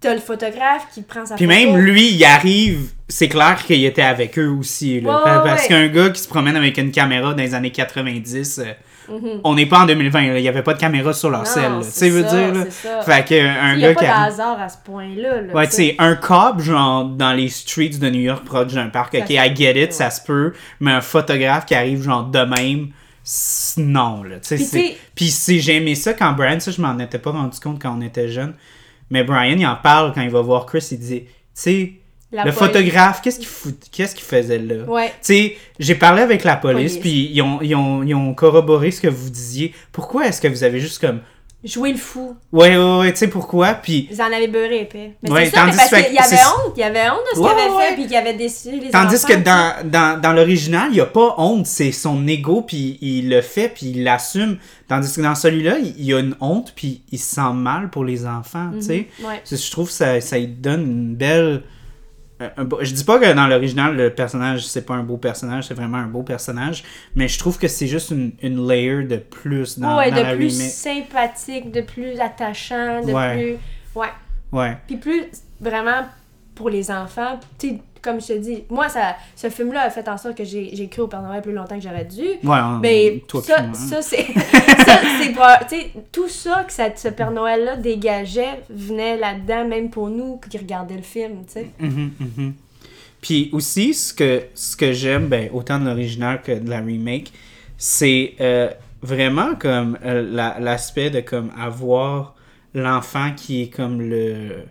t'as 0.01 0.13
le 0.15 0.19
photographe 0.19 0.87
qui 0.93 1.01
prend 1.03 1.25
sa 1.25 1.35
Puis 1.35 1.45
photo. 1.45 1.57
même 1.57 1.77
lui, 1.77 2.11
il 2.11 2.25
arrive, 2.25 2.89
c'est 3.07 3.29
clair 3.29 3.63
qu'il 3.65 3.85
était 3.85 4.01
avec 4.01 4.37
eux 4.39 4.47
aussi. 4.49 4.99
Là, 4.99 5.21
parce 5.43 5.61
ouais. 5.63 5.67
qu'un 5.67 5.87
gars 5.87 6.09
qui 6.09 6.19
se 6.21 6.27
promène 6.27 6.55
avec 6.57 6.77
une 6.77 6.91
caméra 6.91 7.33
dans 7.33 7.41
les 7.43 7.53
années 7.53 7.71
90, 7.71 8.59
euh, 8.59 8.73
Mhm. 9.09 9.41
on 9.43 9.55
n'est 9.55 9.65
pas 9.65 9.79
en 9.81 9.85
2020, 9.85 10.27
là, 10.27 10.37
il 10.39 10.41
n'y 10.41 10.47
avait 10.47 10.61
pas 10.61 10.73
de 10.73 10.79
caméra 10.79 11.11
sur 11.11 11.29
leur 11.31 11.45
selle. 11.45 11.71
Tu 11.83 11.89
sais, 11.91 12.09
veux 12.09 12.21
dire. 12.23 12.53
là. 12.53 12.65
ça. 12.69 13.01
Fait 13.01 13.27
que 13.27 13.33
euh, 13.33 13.49
un 13.61 13.75
Il 13.75 13.83
a 13.83 13.87
gars 13.89 13.93
pas 13.95 13.99
qui 13.99 14.05
de 14.05 14.11
arrive- 14.11 14.33
hasard 14.33 14.61
à 14.61 14.69
ce 14.69 14.77
point-là. 14.85 15.41
là, 15.41 15.53
Ouais, 15.53 15.67
tu 15.67 15.73
sais. 15.73 15.95
un 15.97 16.15
cop, 16.15 16.59
genre, 16.61 17.05
dans 17.05 17.33
les 17.33 17.49
streets 17.49 17.97
de 17.99 18.09
New 18.09 18.21
York, 18.21 18.45
proche 18.45 18.73
d'un 18.73 18.89
parc, 18.89 19.15
ok, 19.15 19.29
I 19.29 19.55
get 19.55 19.83
it, 19.83 19.91
ça 19.93 20.09
se 20.11 20.21
peut, 20.21 20.53
mais 20.79 20.91
un 20.91 21.01
photographe 21.01 21.65
qui 21.65 21.75
arrive, 21.75 22.01
genre, 22.03 22.23
de 22.25 22.39
même, 22.39 22.89
non, 23.77 24.23
là, 24.23 24.37
tu 24.39 24.57
sais, 24.57 24.97
Puis 25.15 25.33
j'ai 25.59 25.75
aimé 25.77 25.95
ça 25.95 26.13
quand 26.13 26.31
Brian, 26.33 26.59
ça, 26.59 26.71
je 26.71 26.81
m'en 26.81 26.97
étais 26.99 27.19
pas 27.19 27.31
rendu 27.31 27.59
compte 27.59 27.81
quand 27.81 27.95
on 27.97 28.01
était 28.01 28.29
jeune, 28.29 28.53
mais 29.11 29.23
Brian, 29.23 29.57
il 29.57 29.65
en 29.67 29.75
parle 29.75 30.13
quand 30.13 30.21
il 30.21 30.29
va 30.31 30.41
voir 30.41 30.65
Chris, 30.65 30.87
il 30.91 30.99
dit, 30.99 31.21
tu 31.21 31.27
sais, 31.53 31.91
La 32.31 32.45
le 32.45 32.51
police. 32.51 32.59
photographe, 32.73 33.21
qu'est-ce 33.21 33.37
qu'il 33.37 33.47
fout, 33.47 33.75
qu'est-ce 33.91 34.15
qu'il 34.15 34.23
faisait 34.23 34.57
là? 34.57 34.85
Ouais. 34.85 35.09
Tu 35.09 35.13
sais, 35.21 35.57
j'ai 35.79 35.95
parlé 35.95 36.21
avec 36.21 36.43
la 36.43 36.55
police, 36.55 36.93
Police. 36.93 36.97
puis 37.01 37.29
ils 37.33 37.41
ont, 37.41 37.61
ils, 37.61 37.75
ont, 37.75 38.01
ils 38.03 38.15
ont 38.15 38.33
corroboré 38.33 38.89
ce 38.91 39.01
que 39.01 39.07
vous 39.09 39.29
disiez. 39.29 39.73
Pourquoi 39.91 40.27
est-ce 40.27 40.41
que 40.41 40.47
vous 40.47 40.63
avez 40.63 40.79
juste 40.79 40.99
comme... 40.99 41.19
Jouer 41.63 41.91
le 41.91 41.97
fou. 41.97 42.35
Ouais, 42.51 42.75
ouais, 42.75 42.99
ouais, 42.99 43.11
tu 43.11 43.19
sais 43.19 43.27
pourquoi? 43.27 43.75
Puis 43.75 44.07
Ils 44.11 44.19
en 44.19 44.25
avaient 44.25 44.47
beurré 44.47 44.81
épais. 44.81 45.13
Mais 45.21 45.29
Ouais, 45.31 45.45
c'est 45.45 45.51
ça, 45.55 45.65
mais 45.65 45.71
tandis 45.71 45.77
parce 45.77 46.03
qu'il 46.05 46.13
y 46.15 46.17
avait 46.17 46.35
honte. 46.35 46.73
Il 46.75 46.79
y 46.79 46.83
avait 46.83 47.09
honte 47.11 47.19
de 47.31 47.35
ce 47.35 47.39
Ouais, 47.39 47.49
qu'il 47.51 47.59
avait 47.59 47.69
ouais. 47.75 47.85
fait 47.89 47.93
puis 47.93 48.07
qu'il 48.07 48.15
avait 48.15 48.33
déçu 48.33 48.71
les 48.71 48.89
Tandis 48.89 49.15
enfants, 49.17 49.27
que 49.27 49.33
dans, 49.35 49.73
dans, 49.91 50.19
dans 50.19 50.33
l'original, 50.33 50.87
il 50.89 50.93
n'y 50.95 51.01
a 51.01 51.05
pas 51.05 51.35
honte, 51.37 51.67
c'est 51.67 51.91
son 51.91 52.27
ego, 52.27 52.63
puis 52.63 52.97
il 53.01 53.29
le 53.29 53.41
fait, 53.41 53.69
puis 53.69 53.91
il 53.91 54.03
l'assume. 54.03 54.57
Tandis 54.87 55.13
que 55.13 55.21
dans 55.21 55.35
celui-là, 55.35 55.77
il 55.77 56.03
y 56.03 56.13
a 56.15 56.19
une 56.19 56.35
honte, 56.41 56.73
puis 56.75 57.03
il 57.11 57.19
se 57.19 57.35
sent 57.35 57.53
mal 57.53 57.91
pour 57.91 58.05
les 58.05 58.25
enfants, 58.25 58.71
tu 58.73 58.81
sais. 58.81 59.07
Mhm, 59.19 59.27
Je 59.51 59.71
trouve 59.71 59.87
que 59.87 59.93
ça, 59.93 60.19
ça 60.19 60.37
lui 60.39 60.47
donne 60.47 60.81
une 60.81 61.15
belle... 61.15 61.61
un- 62.41 62.51
un 62.57 62.63
beau- 62.65 62.79
je 62.81 62.93
dis 62.93 63.03
pas 63.03 63.19
que 63.19 63.31
dans 63.33 63.47
l'original, 63.47 63.95
le 63.95 64.09
personnage, 64.13 64.65
c'est 64.65 64.85
pas 64.85 64.95
un 64.95 65.03
beau 65.03 65.17
personnage, 65.17 65.67
c'est 65.67 65.73
vraiment 65.73 65.97
un 65.97 66.07
beau 66.07 66.23
personnage, 66.23 66.83
mais 67.15 67.27
je 67.27 67.37
trouve 67.39 67.57
que 67.59 67.67
c'est 67.67 67.87
juste 67.87 68.11
une, 68.11 68.31
une 68.41 68.67
layer 68.67 69.03
de 69.03 69.17
plus 69.17 69.77
dans, 69.79 69.97
ouais, 69.97 70.09
dans 70.11 70.17
de 70.17 70.21
la 70.21 70.35
plus 70.35 70.57
remake. 70.57 70.71
sympathique, 70.71 71.71
de 71.71 71.81
plus 71.81 72.19
attachant, 72.19 73.01
de 73.05 73.11
Ouais. 73.11 73.33
plus. 73.33 73.57
Ouais. 73.99 74.07
Ouais. 74.51 74.77
Puis 74.87 74.97
plus 74.97 75.23
vraiment 75.59 76.05
pour 76.55 76.69
les 76.69 76.91
enfants. 76.91 77.39
Tu 77.57 77.69
sais, 77.69 77.81
comme 78.01 78.19
je 78.21 78.27
te 78.27 78.37
dis, 78.37 78.63
moi, 78.69 78.89
ça, 78.89 79.15
ce 79.35 79.49
film-là 79.49 79.81
a 79.83 79.89
fait 79.89 80.07
en 80.07 80.17
sorte 80.17 80.35
que 80.37 80.43
j'ai 80.43 80.87
cru 80.89 81.03
au 81.03 81.07
Père 81.07 81.21
Noël 81.21 81.41
plus 81.41 81.53
longtemps 81.53 81.75
que 81.77 81.83
j'aurais 81.83 82.05
dû. 82.05 82.21
Ouais, 82.21 82.59
on- 82.61 82.79
Mais 82.79 83.21
toi 83.27 83.41
ça, 83.41 83.61
hein. 83.61 83.73
ça 83.73 84.01
c'est. 84.01 84.25
ça, 84.85 84.99
c'est 85.21 85.33
pas- 85.33 85.59
tu 85.69 85.75
sais, 85.79 85.91
tout 86.11 86.27
ça 86.27 86.63
que 86.67 86.73
ça, 86.73 86.89
ce 86.95 87.07
Père 87.09 87.31
Noël-là 87.31 87.75
dégageait 87.77 88.61
venait 88.69 89.17
là-dedans, 89.17 89.67
même 89.67 89.89
pour 89.89 90.09
nous 90.09 90.37
qui 90.49 90.57
regardaient 90.57 90.95
le 90.97 91.01
film, 91.03 91.43
tu 91.45 91.53
sais. 91.53 91.67
Mhm, 91.79 92.11
mhm. 92.19 92.53
Puis 93.21 93.49
aussi, 93.53 93.93
ce 93.93 94.13
que, 94.13 94.43
ce 94.55 94.75
que 94.75 94.93
j'aime, 94.93 95.27
ben, 95.27 95.49
autant 95.53 95.79
de 95.79 95.85
l'original 95.85 96.41
que 96.41 96.53
de 96.53 96.69
la 96.69 96.79
remake, 96.79 97.31
c'est 97.77 98.33
euh, 98.41 98.69
vraiment 99.03 99.53
comme 99.55 99.97
euh, 100.03 100.27
la- 100.31 100.57
l'aspect 100.59 101.09
de 101.11 101.19
comme 101.21 101.51
avoir 101.59 102.35
l'enfant 102.73 103.31
qui 103.35 103.63
est 103.63 103.67
comme 103.67 104.01
le 104.01 104.63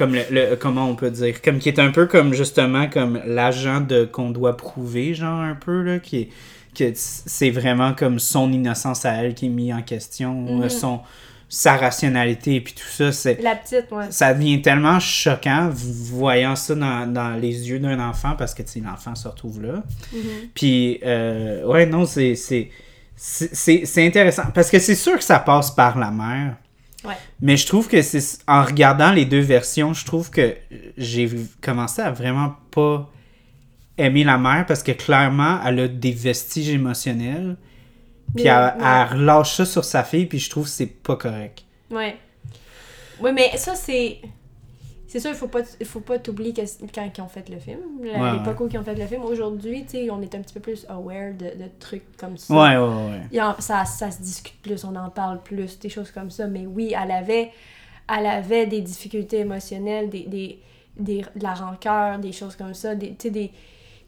comme 0.00 0.14
le, 0.14 0.22
le- 0.30 0.56
comment 0.56 0.86
on 0.88 0.94
peut 0.96 1.10
dire 1.10 1.40
comme 1.42 1.58
qui 1.58 1.68
est 1.68 1.78
un 1.78 1.90
peu 1.90 2.06
comme 2.06 2.32
justement 2.34 2.88
comme 2.88 3.20
l'agent 3.26 3.80
de 3.80 4.04
qu'on 4.06 4.30
doit 4.30 4.56
prouver 4.56 5.14
genre 5.14 5.40
un 5.40 5.54
peu 5.54 5.82
là 5.82 5.98
qui 6.00 6.16
est 6.22 6.28
que 6.76 6.90
c'est 6.94 7.50
vraiment 7.50 7.92
comme 7.94 8.18
son 8.18 8.50
innocence 8.52 9.04
à 9.04 9.12
elle 9.22 9.34
qui 9.34 9.46
est 9.46 9.50
mise 9.50 9.74
en 9.74 9.82
question 9.82 10.32
Mhm. 10.34 10.62
euh, 10.62 10.68
son 10.68 11.00
sa 11.52 11.76
rationalité 11.76 12.54
et 12.54 12.60
puis 12.60 12.74
tout 12.74 12.86
ça 12.88 13.10
c'est 13.10 13.42
La 13.42 13.56
petite, 13.56 13.86
ouais. 13.90 14.04
ça 14.10 14.32
devient 14.34 14.62
tellement 14.62 15.00
choquant 15.00 15.68
voyant 15.72 16.54
ça 16.54 16.76
dans, 16.76 17.12
dans 17.12 17.30
les 17.40 17.68
yeux 17.68 17.80
d'un 17.80 17.98
enfant 18.08 18.34
parce 18.38 18.54
que 18.54 18.62
tu 18.62 18.80
l'enfant 18.80 19.14
se 19.16 19.26
retrouve 19.28 19.60
là 19.62 19.82
Mhm. 20.12 20.20
puis 20.54 21.00
euh, 21.04 21.64
ouais 21.66 21.86
non 21.86 22.06
c'est 22.06 22.34
c'est 23.16 24.06
intéressant 24.06 24.44
parce 24.54 24.70
que 24.70 24.78
c'est 24.78 24.94
sûr 24.94 25.16
que 25.18 25.24
ça 25.24 25.38
passe 25.40 25.70
par 25.72 25.98
la 25.98 26.10
mère 26.10 26.54
Ouais. 27.04 27.14
mais 27.40 27.56
je 27.56 27.66
trouve 27.66 27.88
que 27.88 28.02
c'est 28.02 28.38
en 28.46 28.62
regardant 28.62 29.12
les 29.12 29.24
deux 29.24 29.40
versions 29.40 29.94
je 29.94 30.04
trouve 30.04 30.30
que 30.30 30.54
j'ai 30.98 31.30
commencé 31.62 32.02
à 32.02 32.10
vraiment 32.12 32.56
pas 32.70 33.10
aimer 33.96 34.24
la 34.24 34.36
mère 34.36 34.66
parce 34.66 34.82
que 34.82 34.92
clairement 34.92 35.60
elle 35.64 35.80
a 35.80 35.88
des 35.88 36.12
vestiges 36.12 36.68
émotionnels 36.68 37.56
puis 38.36 38.46
elle 38.46 38.74
relâche 39.10 39.54
ça 39.54 39.64
sur 39.64 39.84
sa 39.84 40.04
fille 40.04 40.26
puis 40.26 40.38
je 40.38 40.50
trouve 40.50 40.64
que 40.64 40.70
c'est 40.70 40.86
pas 40.86 41.16
correct 41.16 41.64
Ouais. 41.90 42.16
Oui, 43.20 43.32
mais 43.32 43.56
ça, 43.56 43.74
c'est. 43.74 44.18
C'est 45.10 45.18
sûr, 45.18 45.30
il 45.30 45.36
faut 45.36 45.48
pas, 45.48 45.62
faut 45.84 46.00
pas 46.00 46.20
t'oublier 46.20 46.52
que 46.52 46.60
quand 46.94 47.10
ils 47.16 47.20
ont 47.20 47.26
fait 47.26 47.48
le 47.48 47.58
film, 47.58 47.80
à 48.14 48.32
l'époque 48.36 48.60
où 48.60 48.68
ils 48.70 48.78
ont 48.78 48.84
fait 48.84 48.94
le 48.94 49.06
film, 49.06 49.22
aujourd'hui, 49.24 49.84
on 50.10 50.22
est 50.22 50.34
un 50.36 50.40
petit 50.40 50.54
peu 50.54 50.60
plus 50.60 50.86
aware 50.88 51.32
de, 51.34 51.46
de 51.46 51.68
trucs 51.80 52.16
comme 52.16 52.36
ça. 52.36 52.54
ouais 52.54 52.76
ouais 52.76 53.20
ouais 53.32 53.40
en- 53.40 53.60
ça, 53.60 53.84
ça 53.84 54.12
se 54.12 54.22
discute 54.22 54.60
plus, 54.62 54.84
on 54.84 54.94
en 54.94 55.10
parle 55.10 55.42
plus, 55.42 55.78
des 55.80 55.88
choses 55.88 56.12
comme 56.12 56.30
ça. 56.30 56.46
Mais 56.46 56.64
oui, 56.64 56.94
elle 56.96 57.10
avait, 57.10 57.50
elle 58.08 58.26
avait 58.26 58.66
des 58.66 58.82
difficultés 58.82 59.40
émotionnelles, 59.40 60.08
des, 60.10 60.26
des, 60.26 60.60
des- 60.96 61.22
de 61.34 61.42
la 61.42 61.54
rancœur, 61.54 62.20
des 62.20 62.30
choses 62.32 62.54
comme 62.54 62.74
ça, 62.74 62.94
des, 62.94 63.10
des, 63.10 63.50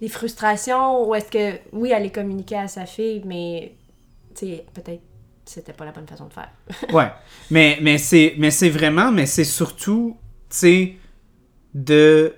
des 0.00 0.08
frustrations 0.08 1.04
où 1.08 1.14
est-ce 1.16 1.30
que, 1.32 1.58
oui, 1.72 1.90
elle 1.92 2.06
est 2.06 2.10
communiquée 2.14 2.58
à 2.58 2.68
sa 2.68 2.86
fille, 2.86 3.22
mais 3.26 3.74
peut-être 4.38 5.02
c'était 5.44 5.72
pas 5.72 5.84
la 5.84 5.90
bonne 5.90 6.06
façon 6.06 6.26
de 6.26 6.32
faire. 6.32 6.50
Ouais, 6.92 7.10
mais, 7.50 7.78
mais 7.82 7.98
c'est 7.98 8.34
mais 8.38 8.52
c'est 8.52 8.70
vraiment, 8.70 9.10
mais 9.10 9.26
c'est 9.26 9.42
surtout, 9.44 10.16
sais, 10.56 10.94
de, 11.74 12.34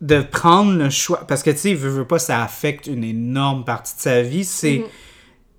de 0.00 0.20
prendre 0.22 0.76
le 0.76 0.90
choix, 0.90 1.26
parce 1.26 1.42
que, 1.42 1.50
tu 1.50 1.58
sais, 1.58 1.74
veut, 1.74 1.90
veut 1.90 2.06
pas, 2.06 2.18
ça 2.18 2.42
affecte 2.42 2.86
une 2.86 3.04
énorme 3.04 3.64
partie 3.64 3.94
de 3.96 4.00
sa 4.00 4.22
vie, 4.22 4.44
c'est 4.44 4.78
Mhm. 4.78 4.84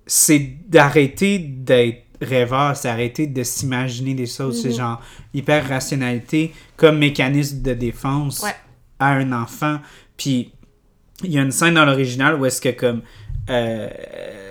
c'est 0.06 0.56
d'arrêter 0.68 1.38
d'être 1.38 2.04
rêveur, 2.20 2.76
c'est 2.76 2.88
arrêter 2.88 3.26
de 3.26 3.42
s'imaginer 3.42 4.14
des 4.14 4.26
choses, 4.26 4.62
c'est 4.62 4.70
Mhm. 4.70 4.74
genre 4.76 5.00
hyper 5.34 5.68
rationalité 5.68 6.52
comme 6.76 6.98
mécanisme 6.98 7.62
de 7.62 7.74
défense 7.74 8.42
Ouais. 8.42 8.54
à 8.98 9.10
un 9.12 9.32
enfant, 9.32 9.78
puis 10.16 10.52
il 11.22 11.30
y 11.32 11.38
a 11.38 11.42
une 11.42 11.50
scène 11.52 11.74
dans 11.74 11.84
l'original 11.84 12.34
où 12.40 12.46
est-ce 12.46 12.60
que 12.60 12.70
comme 12.70 13.02
euh, 13.50 13.88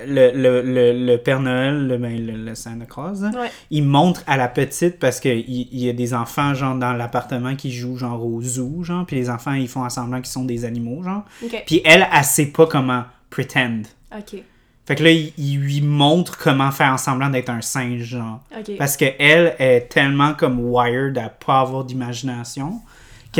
le, 0.07 0.31
le, 0.31 0.61
le, 0.61 1.05
le 1.05 1.17
Père 1.17 1.39
Noël, 1.39 1.87
le, 1.87 1.97
ben, 1.97 2.45
le, 2.45 2.55
Santa 2.55 2.85
Claus, 2.85 3.21
là, 3.21 3.31
Ouais. 3.39 3.49
il 3.71 3.83
montre 3.83 4.23
à 4.27 4.37
la 4.37 4.47
petite 4.47 4.99
parce 4.99 5.19
qu'il 5.19 5.39
il 5.47 5.79
y 5.79 5.89
a 5.89 5.93
des 5.93 6.13
enfants 6.13 6.53
genre 6.53 6.75
dans 6.75 6.93
l'appartement 6.93 7.55
qui 7.55 7.71
jouent 7.71 7.97
genre 7.97 8.25
au 8.25 8.41
zoo, 8.41 8.83
genre, 8.83 9.05
puis 9.05 9.15
les 9.17 9.29
enfants 9.29 9.53
ils 9.53 9.67
font 9.67 9.87
semblant 9.89 10.17
qu'ils 10.17 10.27
sont 10.27 10.45
des 10.45 10.65
animaux, 10.65 11.03
genre. 11.03 11.23
Puis 11.65 11.81
elle, 11.85 12.07
elle 12.13 12.23
sait 12.23 12.47
pas 12.47 12.65
comment 12.67 13.03
pretend. 13.29 13.81
Ok. 14.17 14.41
Fait 14.85 14.95
que 14.95 15.03
là, 15.03 15.11
il, 15.11 15.33
il 15.37 15.59
lui 15.59 15.81
montre 15.81 16.37
comment 16.37 16.71
faire 16.71 16.93
en 16.93 16.97
semblant 16.97 17.29
d'être 17.29 17.49
un 17.49 17.59
singe, 17.59 18.03
genre. 18.03 18.39
Parce 18.77 18.95
qu'elle 18.95 19.53
est 19.59 19.89
tellement 19.89 20.33
comme 20.33 20.59
wired 20.61 21.17
à 21.17 21.27
pas 21.27 21.59
avoir 21.59 21.83
d'imagination 21.83 22.79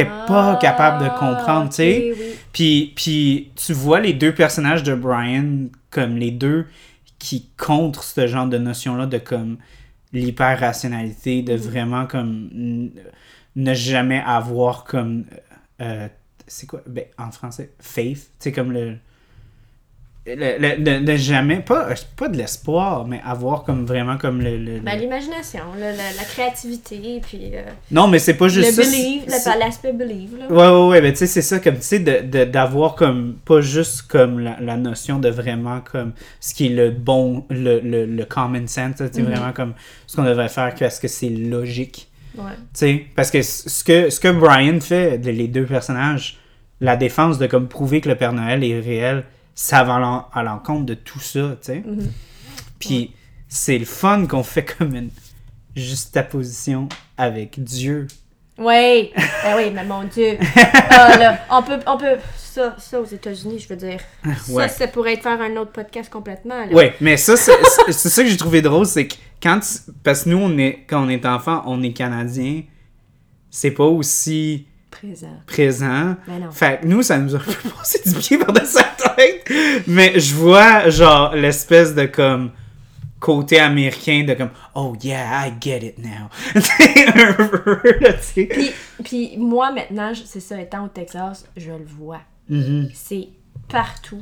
pas 0.05 0.53
Ah, 0.53 0.59
capable 0.61 1.03
de 1.03 1.09
comprendre, 1.09 1.69
tu 1.69 1.75
sais. 1.75 2.13
oui. 2.17 2.25
Puis, 2.53 2.93
puis 2.95 3.51
tu 3.55 3.73
vois 3.73 3.99
les 3.99 4.13
deux 4.13 4.33
personnages 4.33 4.83
de 4.83 4.93
Brian 4.95 5.67
comme 5.89 6.17
les 6.17 6.31
deux 6.31 6.65
qui 7.19 7.49
contre 7.57 8.03
ce 8.03 8.27
genre 8.27 8.47
de 8.47 8.57
notion-là 8.57 9.05
de 9.05 9.17
comme 9.17 9.57
l'hyper-rationalité, 10.13 11.41
de 11.41 11.55
vraiment 11.55 12.05
comme 12.05 12.49
ne 13.55 13.73
jamais 13.73 14.21
avoir 14.25 14.83
comme... 14.83 15.25
euh, 15.81 16.07
c'est 16.47 16.67
quoi? 16.67 16.81
Ben, 16.87 17.05
en 17.17 17.31
français, 17.31 17.71
faith. 17.79 18.17
Tu 18.17 18.29
sais, 18.39 18.51
comme 18.51 18.71
le... 18.71 18.97
le- 20.35 20.57
le- 20.59 20.77
de, 20.99 21.05
de 21.05 21.15
jamais... 21.15 21.57
Pas, 21.61 21.89
pas 22.15 22.27
de 22.27 22.37
l'espoir, 22.37 23.05
mais 23.07 23.21
avoir 23.25 23.63
comme 23.63 23.85
vraiment 23.85 24.17
comme 24.17 24.41
le... 24.41 24.57
le- 24.57 24.79
Ben, 24.79 24.97
l'imagination, 24.99 25.61
le- 25.75 25.95
la 25.97 26.23
créativité, 26.23 27.21
puis 27.25 27.51
euh, 27.53 27.61
non, 27.91 28.07
mais 28.07 28.19
c'est 28.19 28.33
pas 28.35 28.47
juste 28.47 28.77
le 28.77 28.83
ça. 28.83 28.89
believe, 28.89 29.23
l'aspect 29.59 29.93
believe. 29.93 30.37
Là. 30.37 30.47
Ouais, 30.49 30.67
ouais, 30.81 30.87
ouais, 30.89 31.01
ben 31.01 31.11
tu 31.11 31.19
sais, 31.19 31.27
c'est 31.27 31.41
ça, 31.41 31.59
comme, 31.59 31.75
tu 31.75 31.81
sais, 31.83 31.99
de- 31.99 32.21
de- 32.25 32.43
d'avoir 32.45 32.95
comme, 32.95 33.35
pas 33.45 33.61
juste 33.61 34.03
comme 34.03 34.39
la, 34.39 34.57
la 34.59 34.77
notion 34.77 35.19
de 35.19 35.29
vraiment 35.29 35.79
comme 35.91 36.13
ce 36.39 36.53
qui 36.53 36.67
est 36.67 36.69
le 36.69 36.91
bon, 36.91 37.45
le, 37.49 37.79
le, 37.79 38.05
le 38.05 38.25
common 38.25 38.67
sense, 38.67 38.95
tu 38.97 39.05
sais, 39.11 39.21
Mhm. 39.21 39.25
vraiment 39.29 39.53
comme 39.53 39.73
ce 40.07 40.15
qu'on 40.15 40.23
devrait 40.23 40.49
faire, 40.49 40.73
qu'est-ce 40.75 40.99
que 40.99 41.07
c'est 41.07 41.29
logique, 41.29 42.07
Ouais. 42.37 42.43
tu 42.55 42.59
sais, 42.73 43.05
parce 43.15 43.31
que 43.31 43.41
ce 43.41 43.83
que, 43.83 44.09
ce 44.09 44.19
que 44.19 44.27
Brian 44.27 44.79
fait, 44.79 45.17
de- 45.17 45.31
les 45.31 45.47
deux 45.47 45.65
personnages, 45.65 46.37
la 46.81 46.95
défense 46.95 47.39
de 47.39 47.47
comme 47.47 47.67
prouver 47.67 48.01
que 48.01 48.09
le 48.09 48.15
Père 48.15 48.33
Noël 48.33 48.63
est 48.63 48.79
réel, 48.79 49.23
ça 49.59 49.83
va 49.83 49.95
à 49.95 49.99
l'en- 49.99 50.27
à 50.31 50.43
l'encontre 50.43 50.85
de 50.85 50.93
tout 50.93 51.19
ça, 51.19 51.57
tu 51.59 51.65
sais. 51.65 51.83
Mhm. 51.83 52.11
Puis 52.79 53.11
c'est 53.47 53.79
le 53.79 53.85
fun 53.85 54.27
qu'on 54.27 54.43
fait 54.43 54.63
comme 54.63 54.93
une 54.95 55.09
juxtaposition 55.75 56.87
avec 57.17 57.63
Dieu. 57.63 58.05
Oui, 58.59 59.11
ben 59.15 59.55
oui, 59.57 59.71
mais 59.73 59.83
mon 59.83 60.03
Dieu. 60.03 60.37
Ah, 60.89 61.17
là, 61.17 61.39
on 61.51 61.63
peut, 61.63 61.79
on 61.87 61.97
peut, 61.97 62.17
ça, 62.37 62.75
ça 62.77 62.99
aux 63.01 63.05
États-Unis, 63.05 63.59
je 63.59 63.67
veux 63.67 63.75
dire. 63.75 63.99
Ouais. 64.49 64.67
Ça, 64.67 64.69
ça 64.69 64.87
pourrait 64.87 65.13
être 65.13 65.23
faire 65.23 65.41
un 65.41 65.55
autre 65.57 65.71
podcast 65.71 66.11
complètement. 66.11 66.65
Ouais, 66.71 66.95
mais 67.01 67.17
ça, 67.17 67.35
c'est 67.35 67.51
ça 68.09 68.23
que 68.23 68.29
j'ai 68.29 68.37
trouvé 68.37 68.61
drôle, 68.61 68.85
c'est 68.85 69.07
que 69.07 69.15
quand. 69.41 69.59
tu- 69.59 69.91
Parce 70.03 70.23
que 70.23 70.29
nous, 70.29 70.37
on 70.37 70.55
est, 70.59 70.85
quand 70.87 71.03
on 71.03 71.09
est 71.09 71.25
enfant, 71.25 71.63
on 71.65 71.81
est 71.83 71.93
Canadien, 71.93 72.61
c'est 73.49 73.71
pas 73.71 73.85
aussi 73.85 74.66
Présent. 74.91 75.27
présent. 75.45 76.15
Mais 76.27 76.39
non. 76.39 76.51
Fait 76.51 76.79
que 76.81 76.87
nous, 76.87 77.01
ça 77.03 77.17
nous 77.17 77.35
a 77.35 77.39
fait 77.41 77.69
passer 77.69 78.01
du 78.09 78.15
pied 78.19 78.37
par-dessus 78.37 78.77
la 78.77 79.13
tête. 79.15 79.51
Mais 79.87 80.19
je 80.19 80.33
vois, 80.35 80.89
genre, 80.89 81.35
l'espèce 81.35 81.93
de 81.93 82.05
comme 82.05 82.51
côté 83.19 83.59
américain 83.59 84.23
de 84.27 84.33
comme 84.35 84.51
oh 84.75 84.95
yeah 85.03 85.47
I 85.47 85.53
get 85.59 85.79
it 85.85 85.97
now. 85.97 86.29
Puis, 88.33 88.71
puis 89.03 89.37
moi, 89.37 89.71
maintenant, 89.71 90.11
c'est 90.13 90.39
ça, 90.39 90.59
étant 90.61 90.85
au 90.85 90.87
Texas, 90.89 91.45
je 91.55 91.71
le 91.71 91.85
vois. 91.85 92.21
Mhm. 92.49 92.89
C'est 92.93 93.29
partout. 93.69 94.21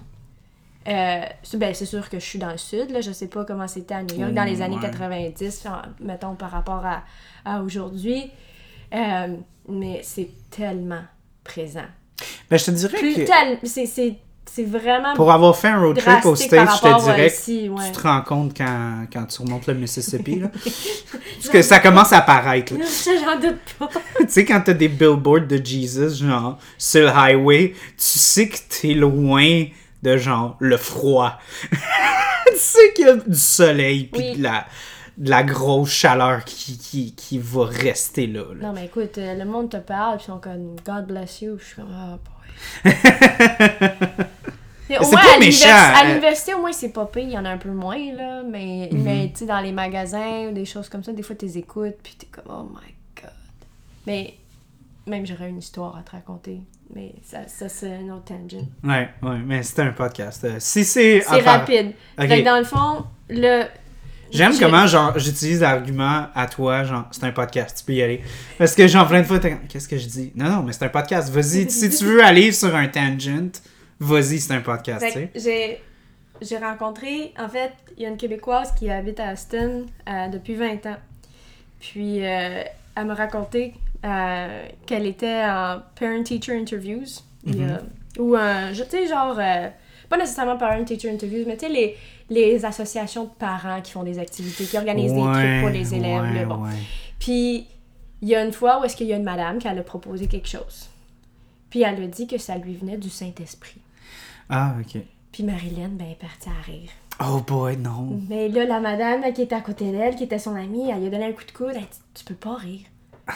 Euh, 0.87 1.21
ben, 1.55 1.73
c'est 1.73 1.85
sûr 1.85 2.07
que 2.09 2.19
je 2.19 2.25
suis 2.25 2.39
dans 2.39 2.51
le 2.51 2.57
sud, 2.57 2.91
là, 2.91 3.01
je 3.01 3.11
sais 3.11 3.27
pas 3.27 3.43
comment 3.43 3.67
c'était 3.67 3.95
à 3.95 4.03
New 4.03 4.19
York 4.19 4.33
dans 4.33 4.43
les 4.43 4.61
années 4.61 4.75
Ouais. 4.75 4.81
90, 4.81 5.65
en- 5.67 5.81
mettons 6.05 6.35
par 6.35 6.51
rapport 6.51 6.85
à, 6.85 7.03
à 7.43 7.61
aujourd'hui. 7.61 8.29
Euh, 8.93 9.35
mais 9.69 10.01
c'est 10.03 10.29
tellement 10.49 11.03
présent. 11.43 11.85
Ben, 12.49 12.57
je 12.57 12.65
te 12.65 12.71
dirais 12.71 12.97
Plus 12.97 13.13
que 13.15 13.21
tel- 13.21 13.59
c'est, 13.63 13.85
c'est, 13.85 14.63
vraiment 14.63 15.13
pour 15.15 15.31
avoir 15.31 15.57
fait 15.57 15.67
un 15.67 15.81
road 15.81 15.97
trip 15.97 16.25
au 16.25 16.35
States, 16.35 16.69
je 16.77 16.81
te 16.81 17.03
dirais 17.03 17.27
que 17.29 17.33
ici, 17.33 17.69
ouais. 17.69 17.85
tu 17.87 17.91
te 17.91 18.01
rends 18.07 18.21
compte 18.21 18.55
quand, 18.55 19.05
quand 19.11 19.25
tu 19.25 19.41
remontes 19.41 19.67
le 19.67 19.73
Mississippi. 19.73 20.39
Là. 20.39 20.47
Parce 21.35 21.49
que 21.49 21.61
ça 21.61 21.79
commence 21.79 22.13
à 22.13 22.19
apparaître. 22.19 22.73
là. 22.73 22.85
J'en 23.05 23.39
doute 23.39 23.59
pas. 23.77 23.89
tu 24.19 24.25
sais, 24.29 24.45
quand 24.45 24.61
t'as 24.61 24.73
des 24.73 24.87
billboards 24.87 25.47
de 25.47 25.59
Jesus, 25.63 26.23
genre, 26.23 26.57
sur 26.77 27.01
le 27.01 27.09
highway, 27.09 27.73
tu 27.97 28.19
sais 28.19 28.47
que 28.47 28.57
t'es 28.69 28.93
loin 28.93 29.65
de, 30.01 30.17
genre, 30.17 30.55
le 30.59 30.77
froid. 30.77 31.37
tu 31.71 31.77
sais 32.57 32.93
qu'il 32.95 33.07
y 33.07 33.09
a 33.09 33.15
du 33.15 33.37
soleil, 33.37 34.05
puis 34.05 34.21
Oui. 34.21 34.37
de, 34.37 34.43
la, 34.43 34.65
de 35.17 35.29
la 35.29 35.43
grosse 35.43 35.91
chaleur 35.91 36.43
qui, 36.45 36.77
qui, 36.77 37.13
qui 37.15 37.37
va 37.39 37.65
rester 37.65 38.27
là. 38.27 38.43
là. 38.53 38.67
Non, 38.67 38.73
mais 38.73 38.85
écoute, 38.85 39.17
euh, 39.17 39.33
le 39.35 39.45
monde 39.45 39.69
te 39.69 39.77
parle, 39.77 40.17
puis 40.17 40.25
ils 40.27 40.31
sont 40.31 40.39
comme 40.39 40.75
God 40.85 41.07
bless 41.07 41.41
you. 41.41 41.57
Je 41.59 41.63
suis 41.65 41.75
comme, 41.75 41.89
ah, 41.93 42.17
boy. 42.83 42.93
Mais 44.87 44.99
au 44.99 45.03
C'est 45.03 45.15
pas 45.15 45.39
méchant, 45.39 45.67
à 45.67 46.03
euh. 46.03 46.07
l'université, 46.09 46.53
au 46.53 46.59
moins, 46.61 46.71
c'est 46.71 46.89
pas 46.93 47.05
pire. 47.07 47.23
Il 47.23 47.31
y 47.31 47.37
en 47.39 47.45
a 47.45 47.49
un 47.49 47.57
peu 47.57 47.71
moins, 47.71 47.97
là. 48.13 48.43
Mais, 48.47 48.87
Mhm. 48.91 49.01
mais 49.03 49.31
tu 49.33 49.39
sais, 49.39 49.45
dans 49.47 49.59
les 49.59 49.71
magasins 49.71 50.49
ou 50.49 50.53
des 50.53 50.65
choses 50.65 50.89
comme 50.89 51.03
ça, 51.03 51.11
des 51.11 51.23
fois, 51.23 51.35
tu 51.35 51.45
les 51.45 51.57
écoutes, 51.57 51.95
puis 52.03 52.15
t'es 52.19 52.27
comme, 52.27 52.43
oh 52.49 52.63
my 52.71 52.93
God. 53.19 53.31
Mais 54.05 54.35
même, 55.07 55.25
j'aurais 55.25 55.49
une 55.49 55.57
histoire 55.57 55.97
à 55.97 56.03
te 56.03 56.11
raconter. 56.11 56.61
Mais 56.93 57.15
ça, 57.23 57.47
ça 57.47 57.67
c'est 57.67 57.95
un 57.95 58.09
autre 58.13 58.25
tangent. 58.25 58.61
Ouais, 58.83 59.09
ouais, 59.23 59.37
mais 59.43 59.63
c'était 59.63 59.81
un 59.81 59.91
podcast. 59.91 60.43
Euh, 60.43 60.57
si 60.59 60.85
c'est. 60.85 61.23
Rapide. 61.43 61.93
ok. 62.19 62.27
Fait 62.27 62.41
que 62.43 62.45
dans 62.45 62.59
le 62.59 62.63
fond, 62.63 63.05
le. 63.27 63.63
J'aime 64.35 64.57
comment, 64.59 64.85
genre, 64.87 65.17
j'utilise 65.17 65.61
l'argument 65.61 66.27
à 66.35 66.47
toi, 66.47 66.83
genre, 66.83 67.05
c'est 67.11 67.23
un 67.23 67.31
podcast, 67.31 67.77
tu 67.79 67.85
peux 67.85 67.93
y 67.93 68.01
aller. 68.03 68.21
Parce 68.57 68.75
que, 68.75 68.87
genre, 68.87 69.07
plein 69.07 69.21
de 69.21 69.25
fois, 69.25 69.39
qu'est-ce 69.39 69.87
que 69.87 69.97
je 69.97 70.07
dis? 70.07 70.31
Non, 70.35 70.49
non, 70.49 70.63
mais 70.63 70.73
c'est 70.73 70.85
un 70.85 70.89
podcast, 70.89 71.29
vas-y. 71.31 71.69
si 71.69 71.89
tu 71.89 72.05
veux 72.05 72.23
aller 72.23 72.51
sur 72.51 72.75
un 72.75 72.87
tangent, 72.87 73.51
vas-y, 73.99 74.39
c'est 74.39 74.53
un 74.53 74.61
podcast, 74.61 75.05
tu 75.33 75.39
sais. 75.39 75.81
j'ai 76.41 76.57
rencontré, 76.57 77.33
en 77.39 77.47
fait, 77.47 77.71
il 77.97 78.03
y 78.03 78.05
a 78.05 78.09
une 78.09 78.17
Québécoise 78.17 78.73
qui 78.77 78.89
habite 78.89 79.19
à 79.19 79.33
Austin 79.33 79.83
euh, 80.09 80.27
depuis 80.27 80.55
20 80.55 80.85
ans. 80.85 80.97
Puis 81.79 82.25
euh, 82.25 82.63
elle 82.95 83.05
m'a 83.05 83.13
raconté 83.13 83.73
euh, 84.03 84.65
qu'elle 84.85 85.05
était 85.05 85.43
en 85.45 85.81
parent-teacher 85.99 86.57
interviews. 86.59 87.05
Il 87.45 87.61
y 87.61 87.63
a- 87.63 87.81
Ou, 88.19 88.35
je- 88.35 88.83
tu 88.83 88.89
sais, 88.89 89.07
genre, 89.07 89.37
pas 90.09 90.17
nécessairement 90.17 90.57
parent-teacher 90.57 91.09
interviews, 91.09 91.43
mais 91.47 91.57
tu 91.57 91.67
sais, 91.67 91.71
les, 91.71 91.95
les 92.29 92.65
associations 92.65 93.25
de 93.25 93.29
parents 93.37 93.81
qui 93.81 93.91
font 93.91 94.03
des 94.03 94.19
activités, 94.19 94.65
qui 94.65 94.77
organisent 94.77 95.13
des 95.13 95.21
trucs 95.21 95.61
pour 95.61 95.69
les 95.69 95.93
élèves. 95.93 96.21
ouais, 96.21 96.33
là, 96.33 96.45
bon. 96.45 96.63
ouais. 96.63 96.69
Puis, 97.19 97.67
il 98.21 98.29
y 98.29 98.35
a 98.35 98.43
une 98.43 98.53
fois 98.53 98.79
où 98.79 98.83
est-ce 98.83 98.95
qu'il 98.95 99.07
y 99.07 99.13
a 99.13 99.17
une 99.17 99.23
madame 99.23 99.59
qui 99.59 99.67
a 99.67 99.73
proposé 99.83 100.27
quelque 100.27 100.47
chose. 100.47 100.89
Puis 101.69 101.81
elle 101.81 102.01
a 102.01 102.07
dit 102.07 102.27
que 102.27 102.37
ça 102.37 102.57
lui 102.57 102.75
venait 102.75 102.97
du 102.97 103.09
Saint-Esprit. 103.09 103.81
Ah, 104.49 104.75
ok. 104.79 105.01
Puis 105.31 105.43
Marilyn, 105.43 105.89
ben, 105.89 106.05
elle 106.05 106.11
est 106.13 106.15
partie 106.15 106.49
à 106.49 106.61
rire. 106.65 106.89
Oh 107.19 107.41
boy, 107.45 107.77
non. 107.77 108.19
Mais 108.29 108.49
là, 108.49 108.65
la 108.65 108.79
madame 108.79 109.33
qui 109.33 109.41
était 109.41 109.55
à 109.55 109.61
côté 109.61 109.91
d'elle, 109.91 110.15
qui 110.15 110.23
était 110.23 110.39
son 110.39 110.55
amie, 110.55 110.89
elle 110.89 110.99
lui 110.99 111.07
a 111.07 111.09
donné 111.09 111.25
un 111.25 111.31
coup 111.33 111.43
de 111.45 111.51
coude. 111.51 111.71
Elle 111.71 111.77
a 111.77 111.81
dit 111.81 111.99
Tu 112.13 112.23
peux 112.25 112.35
pas 112.35 112.55
rire. 112.55 112.81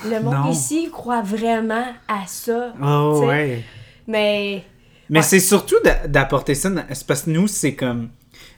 Le 0.05 0.21
monde 0.21 0.33
non. 0.45 0.51
ici 0.51 0.89
croit 0.91 1.21
vraiment 1.21 1.85
à 2.07 2.27
ça. 2.27 2.73
Oh, 2.81 3.13
tu 3.15 3.21
sais. 3.21 3.27
ouais. 3.27 3.63
Mais. 4.07 4.63
Mais 5.09 5.19
Ouais. 5.19 5.23
c'est 5.25 5.39
surtout 5.39 5.75
d'a- 5.83 6.07
d'apporter 6.07 6.55
ça. 6.55 6.69
C'est 6.93 7.07
parce 7.07 7.23
que 7.23 7.29
nous, 7.31 7.47
c'est 7.47 7.73
comme. 7.75 8.09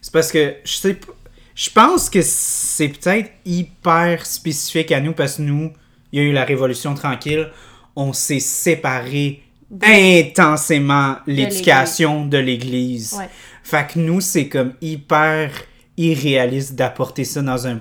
C'est 0.02 0.12
parce 0.12 0.32
que 0.32 0.56
je 0.64 0.74
sais 0.74 0.94
pas. 0.96 1.14
Je 1.56 1.70
pense 1.70 2.10
que 2.10 2.22
c'est 2.22 2.88
peut-être 2.90 3.30
hyper 3.46 4.26
spécifique 4.26 4.92
à 4.92 5.00
nous 5.02 5.14
parce 5.14 5.36
que 5.38 5.42
nous, 5.44 5.72
il 6.12 6.20
y 6.22 6.26
a 6.26 6.26
eu 6.26 6.32
la 6.32 6.44
Révolution 6.46 6.94
tranquille. 6.96 7.50
On 7.96 8.14
s'est 8.14 8.40
séparés 8.40 9.44
intensément 9.84 11.18
l'éducation 11.28 12.26
de 12.26 12.38
l'Église. 12.38 13.14
Ouais. 13.18 13.30
Fait 13.64 13.88
que 13.94 14.00
nous, 14.00 14.22
c'est 14.22 14.48
comme 14.48 14.74
hyper 14.82 15.52
irréaliste 15.98 16.76
d'apporter 16.76 17.24
ça 17.26 17.42
dans 17.42 17.68
un, 17.68 17.80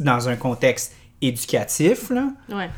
dans 0.00 0.28
un 0.28 0.36
contexte 0.36 0.92
éducatif, 1.20 2.10
là. 2.10 2.28
Ouais. 2.48 2.68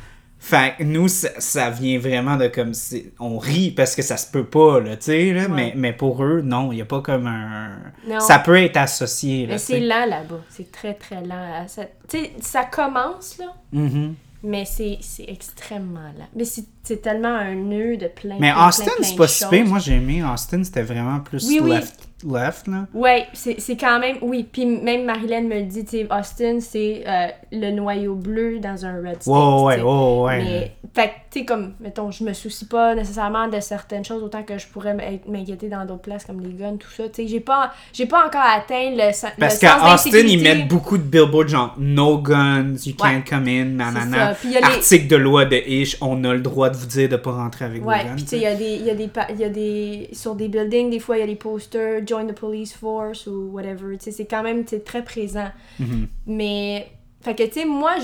Fait 0.40 0.74
que 0.78 0.84
nous, 0.84 1.08
ça, 1.08 1.28
ça 1.38 1.68
vient 1.70 1.98
vraiment 1.98 2.36
de 2.36 2.46
comme. 2.46 2.72
c'est- 2.72 3.12
On 3.18 3.38
rit 3.38 3.72
parce 3.72 3.96
que 3.96 4.02
ça 4.02 4.16
se 4.16 4.30
peut 4.30 4.44
pas, 4.44 4.78
là, 4.80 4.96
tu 4.96 5.06
sais. 5.06 5.32
Ouais. 5.34 5.48
Mais, 5.48 5.72
mais 5.76 5.92
pour 5.92 6.22
eux, 6.24 6.40
non, 6.42 6.70
il 6.72 6.76
n'y 6.76 6.82
a 6.82 6.84
pas 6.84 7.00
comme 7.02 7.26
un. 7.26 7.70
Non. 8.08 8.20
Ça 8.20 8.38
peut 8.38 8.56
être 8.56 8.76
associé, 8.76 9.46
là. 9.46 9.54
Mais 9.54 9.58
c'est 9.58 9.80
lent 9.80 10.06
là-bas. 10.06 10.40
C'est 10.48 10.70
très, 10.70 10.94
très 10.94 11.22
lent. 11.22 11.66
Ça- 11.66 11.86
Tu 12.08 12.18
sais, 12.18 12.32
ça 12.40 12.64
commence, 12.64 13.38
là. 13.38 13.46
Mhm. 13.72 14.14
Mais 14.44 14.64
c'est 14.64 14.98
extrêmement 15.26 16.12
lent. 16.16 16.28
Mais 16.36 16.44
c'est 16.44 17.02
tellement 17.02 17.34
un 17.34 17.54
nœud 17.56 17.96
de 17.96 18.06
plein 18.06 18.36
Mais 18.38 18.52
plein, 18.52 18.68
Austin, 18.68 18.84
c'est 19.02 19.16
pas 19.16 19.26
si. 19.26 19.44
Moi, 19.64 19.80
j'ai 19.80 19.94
aimé 19.96 20.22
Austin, 20.22 20.62
c'était 20.62 20.82
vraiment 20.82 21.18
plus 21.18 21.48
Oui, 21.48 21.58
oui. 21.60 21.80
Left, 22.24 22.66
là. 22.66 22.86
Ouais, 22.94 23.26
c'est 23.32 23.76
quand 23.76 23.98
même. 24.00 24.16
Oui, 24.22 24.46
puis 24.50 24.66
même 24.66 25.04
Marilyn 25.04 25.42
me 25.42 25.54
le 25.56 25.62
dit, 25.62 25.84
tu 25.84 25.90
sais, 25.98 26.06
Austin, 26.10 26.58
c'est 26.60 27.04
euh, 27.06 27.26
le 27.52 27.70
noyau 27.70 28.14
bleu 28.14 28.58
dans 28.58 28.84
un 28.84 28.96
red 28.96 29.22
state. 29.22 29.26
Ouais, 29.26 29.80
ouais, 29.80 29.82
ouais, 29.82 30.20
ouais. 30.22 30.38
Mais, 30.44 30.72
fait 30.94 31.08
que, 31.08 31.12
tu 31.30 31.38
sais, 31.40 31.44
comme, 31.44 31.74
mettons, 31.80 32.10
je 32.10 32.24
me 32.24 32.32
soucie 32.32 32.64
pas 32.66 32.94
nécessairement 32.94 33.46
de 33.48 33.60
certaines 33.60 34.04
choses 34.04 34.22
autant 34.22 34.42
que 34.42 34.58
je 34.58 34.66
pourrais 34.66 34.94
m'in- 34.94 35.18
m'inquiéter 35.28 35.68
dans 35.68 35.84
d'autres 35.84 36.00
places 36.02 36.24
comme 36.24 36.40
les 36.40 36.52
guns, 36.52 36.76
tout 36.76 36.90
ça. 36.90 37.04
Tu 37.08 37.22
sais, 37.22 37.28
j'ai 37.28 37.40
pas, 37.40 37.72
pas 38.08 38.26
encore 38.26 38.40
atteint 38.42 38.90
le, 38.90 39.12
Parce 39.38 39.58
qu'à 39.58 39.94
Austin, 39.94 40.18
ils 40.26 40.42
mettent 40.42 40.66
beaucoup 40.68 40.98
de 40.98 41.02
billboards 41.04 41.48
genre 41.48 41.74
no 41.78 42.18
guns, 42.18 42.74
you 42.84 42.94
can't 42.94 43.08
Ouais. 43.18 43.24
come 43.28 43.46
in, 43.48 43.64
nanana. 43.76 44.34
Les- 44.44 44.56
Article 44.62 45.06
de 45.06 45.16
loi 45.16 45.44
de 45.44 45.56
Ish, 45.56 45.96
on 46.00 46.24
a 46.24 46.34
le 46.34 46.40
droit 46.40 46.70
de 46.70 46.76
vous 46.76 46.86
dire 46.86 47.08
de 47.08 47.16
pas 47.16 47.32
rentrer 47.32 47.64
avec 47.66 47.84
Ouais, 47.86 47.98
vos 48.02 48.08
guns. 48.08 48.14
puis 48.16 48.24
tu 48.24 48.30
sais, 48.30 48.36
il 48.38 48.42
y 48.42 48.46
a 48.46 48.54
des, 48.54 48.90
a 48.90 49.32
y 49.32 49.44
a 49.44 49.48
des, 49.48 50.08
sur 50.12 50.34
des 50.34 50.48
buildings, 50.48 50.90
des 50.90 50.98
fois, 51.00 51.16
il 51.16 51.20
y 51.20 51.22
a 51.22 51.26
des 51.26 51.36
posters, 51.36 52.02
join 52.08 52.26
the 52.26 52.32
police 52.32 52.72
force 52.72 53.26
ou 53.26 53.50
whatever, 53.52 53.96
c'est 53.98 54.26
quand 54.26 54.42
même, 54.42 54.64
très 54.64 55.04
présent. 55.04 55.50
Mhm. 55.78 56.08
Mais, 56.26 56.88
fait 57.20 57.34
que, 57.34 57.42
tu 57.44 57.60
sais, 57.60 57.64
moi, 57.64 57.94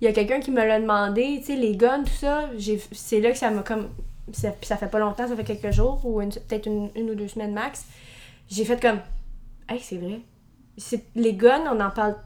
il 0.00 0.04
y 0.04 0.06
a 0.06 0.12
quelqu'un 0.12 0.40
qui 0.40 0.50
me 0.50 0.64
l'a 0.64 0.80
demandé, 0.80 1.38
tu 1.40 1.46
sais, 1.46 1.56
les 1.56 1.76
guns, 1.76 2.04
tout 2.04 2.12
ça, 2.12 2.48
c'est 2.92 3.20
là 3.20 3.30
que 3.30 3.38
ça 3.38 3.50
m'a 3.50 3.62
comme, 3.62 3.88
ça, 4.32 4.52
ça 4.62 4.76
fait 4.76 4.88
pas 4.88 4.98
longtemps, 4.98 5.28
ça 5.28 5.36
fait 5.36 5.44
quelques 5.44 5.72
jours, 5.72 6.00
ou 6.04 6.20
peut-être 6.20 6.66
une, 6.66 6.90
une 6.96 7.10
ou 7.10 7.14
deux 7.14 7.28
semaines 7.28 7.52
max, 7.52 7.84
j'ai 8.48 8.64
fait 8.64 8.80
comme, 8.80 9.00
hey, 9.68 9.80
c'est 9.80 9.98
vrai. 9.98 10.20
Les 11.14 11.34
guns, 11.34 11.64
on 11.72 11.80
en 11.80 11.90
parle 11.90 12.16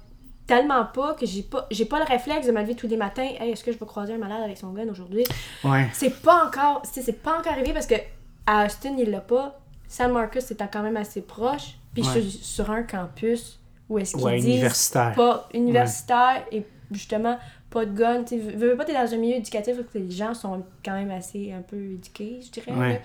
tellement 0.46 0.86
pas 0.86 1.12
que 1.12 1.26
j'ai 1.26 1.42
pas, 1.42 1.66
j'ai 1.70 1.84
pas 1.84 1.98
le 1.98 2.06
réflexe 2.06 2.46
de 2.46 2.52
me 2.52 2.60
lever 2.60 2.74
tous 2.74 2.88
les 2.88 2.96
matins, 2.96 3.28
hey, 3.38 3.52
est-ce 3.52 3.62
que 3.62 3.70
je 3.70 3.78
vais 3.78 3.86
croiser 3.86 4.14
un 4.14 4.18
malade 4.18 4.42
avec 4.42 4.56
son 4.56 4.72
gun 4.72 4.88
aujourd'hui? 4.88 5.24
Ouais. 5.62 5.86
C'est 5.92 6.22
pas 6.22 6.46
encore, 6.46 6.82
c'est 6.84 7.22
pas 7.22 7.38
encore 7.38 7.52
arrivé 7.52 7.72
parce 7.72 7.86
que 7.86 7.96
à 8.46 8.64
Austin, 8.64 8.96
il 8.98 9.10
l'a 9.10 9.20
pas. 9.20 9.60
San 9.89 10.12
Marcos, 10.12 10.41
c'est 10.41 10.59
quand 10.70 10.82
même 10.82 10.97
assez 10.97 11.22
proche. 11.22 11.78
Puis 11.95 12.03
Ouais. 12.03 12.09
je 12.16 12.20
suis 12.20 12.39
sur 12.45 12.70
un 12.70 12.82
campus 12.82 13.59
où 13.89 13.99
est-ce 13.99 14.14
qu'ils 14.14 14.24
Ouais, 14.24 14.36
disent 14.36 14.47
universitaire. 14.47 15.14
pas 15.16 15.49
universitaire 15.55 16.45
et 16.53 16.62
justement 16.93 17.39
pas 17.70 17.84
de 17.86 17.93
gun. 17.99 18.22
Tu 18.24 18.39
veux, 18.39 18.76
pas, 18.76 18.84
t'es 18.84 18.93
dans 18.95 19.12
un 19.12 19.16
milieu 19.16 19.36
éducatif 19.36 19.76
où 19.78 19.99
les 19.99 20.11
gens 20.11 20.34
sont 20.34 20.62
quand 20.84 20.93
même 20.95 21.11
assez 21.11 21.53
un 21.53 21.62
peu 21.62 21.76
éduqués, 21.76 22.41
je 22.45 22.51
dirais. 22.51 23.03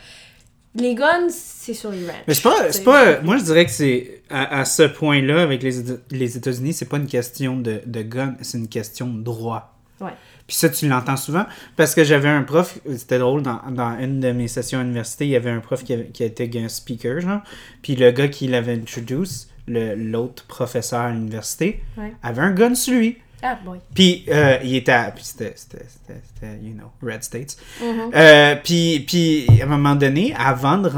Les 0.76 0.96
guns, 0.96 1.30
c'est 1.30 1.74
sur 1.76 1.92
les 1.92 2.04
ranchs. 2.08 2.16
Mais 2.28 2.34
c'est 2.34 2.42
pas, 2.42 2.72
c'est 2.72 2.84
pas. 2.84 3.22
Moi, 3.22 3.38
je 3.38 3.44
dirais 3.44 3.64
que 3.66 3.72
c'est. 3.72 4.24
À, 4.30 4.62
à 4.62 4.66
ce 4.66 4.84
point-là, 4.84 5.44
avec 5.44 5.62
les, 5.62 5.72
les 6.10 6.38
États-Unis, 6.38 6.74
c'est 6.74 6.88
pas 6.90 6.98
une 6.98 7.06
question 7.08 7.58
de, 7.58 7.82
de 7.86 8.02
gun, 8.02 8.36
c'est 8.42 8.58
une 8.58 8.68
question 8.68 9.08
de 9.14 9.22
droit. 9.22 9.72
Ouais. 10.04 10.14
Puis 10.47 10.56
ça, 10.58 10.70
tu 10.70 10.88
l'entends 10.88 11.16
souvent. 11.18 11.45
Parce 11.76 11.95
que 11.95 12.04
j'avais 12.04 12.30
un 12.30 12.43
prof, 12.43 12.78
c'était 12.97 13.20
drôle, 13.20 13.41
dans, 13.43 13.62
dans 13.72 13.97
une 13.99 14.20
de 14.20 14.32
mes 14.32 14.47
sessions 14.47 14.80
à 14.80 14.84
l'université, 14.84 15.26
il 15.26 15.32
y 15.32 15.36
avait 15.36 15.51
un 15.51 15.60
prof 15.62 15.84
qui, 15.84 15.93
avait- 15.93 16.08
qui 16.08 16.24
était 16.24 16.49
un 16.60 16.68
speaker, 16.70 17.22
genre. 17.22 17.41
Puis 17.82 17.95
le 17.95 18.12
gars 18.12 18.28
qui 18.28 18.47
l'avait 18.47 18.74
introduce, 18.76 19.49
le- 19.68 19.95
l'autre 19.95 20.45
professeur 20.45 20.99
à 21.01 21.12
l'université, 21.12 21.82
Ouais. 21.97 22.14
avait 22.22 22.41
un 22.41 22.51
gun 22.51 22.76
sur 22.76 22.93
lui. 22.93 23.18
Ah, 23.45 23.60
boy. 23.66 23.78
Puis 23.93 24.24
euh, 24.30 24.58
il 24.64 24.74
était. 24.76 24.93
à- 24.93 25.12
Puis 25.12 25.26
c'était, 25.26 25.51
c'était, 25.58 25.86
c'était, 25.88 26.22
c'était, 26.34 26.60
you 26.62 26.74
know, 26.74 26.91
Red 27.01 27.24
States. 27.24 27.58
Mhm. 27.82 28.12
Euh, 28.16 28.56
puis, 28.64 29.01
puis, 29.06 29.45
à 29.62 29.66
un 29.66 29.68
moment 29.68 29.95
donné, 29.95 30.34
avant 30.38 30.78
de, 30.78 30.89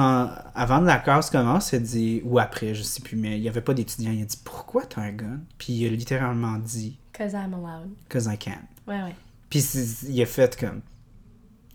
avant 0.53 0.79
de 0.79 0.85
la 0.85 0.97
classe 0.97 1.31
commence, 1.31 1.71
il 1.71 1.75
a 1.77 1.79
dit, 1.79 2.21
ou 2.23 2.37
après, 2.37 2.75
je 2.75 2.83
sais 2.83 3.01
plus, 3.01 3.15
mais 3.17 3.37
il 3.37 3.41
n'y 3.41 3.49
avait 3.49 3.61
pas 3.61 3.73
d'étudiants. 3.73 4.11
Il 4.13 4.21
a 4.21 4.25
dit, 4.25 4.39
pourquoi 4.43 4.83
t'as 4.85 5.01
un 5.01 5.11
gun? 5.11 5.39
Puis 5.57 5.73
il 5.73 5.87
a 5.87 5.89
littéralement 5.89 6.57
dit, 6.57 6.99
Cause 7.17 7.33
I'm 7.33 7.53
allowed. 7.55 7.89
cause 8.11 8.27
I 8.31 8.37
can. 8.37 8.59
Ouais, 8.87 8.95
ouais. 8.95 9.15
Puis 9.49 9.59
il 10.09 10.21
a 10.21 10.25
fait 10.25 10.57
comme, 10.59 10.81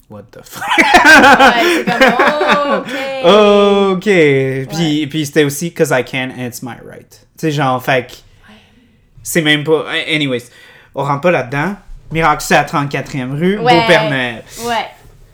what 0.09 0.23
the 0.33 0.41
fuck? 0.45 0.63
Ouais, 0.79 1.85
comme, 1.85 2.85
oh, 3.25 3.93
ok. 3.95 4.07
ok. 4.07 4.75
Puis, 4.77 5.07
puis 5.09 5.27
c'était 5.27 5.45
aussi, 5.45 5.73
cause 5.73 5.91
I 5.91 6.05
can 6.05 6.31
and 6.37 6.47
it's 6.47 6.63
my 6.63 6.77
right. 6.89 7.09
Tu 7.39 7.47
sais, 7.47 7.51
genre, 7.53 7.83
fait 7.83 8.07
que 8.07 8.13
c'est 9.23 9.43
même 9.43 9.65
pas. 9.65 9.85
Anyways, 10.09 10.45
on 10.95 11.05
rentre 11.05 11.23
pas 11.23 11.31
là-dedans. 11.31 11.75
Miracle, 12.13 12.43
c'est 12.45 12.57
à 12.57 12.65
34e 12.65 13.31
rue, 13.39 13.59
Ouais. 13.59 13.81
Beau-Père 13.81 14.11
Noël. 14.11 14.43
Ouais. 14.67 14.87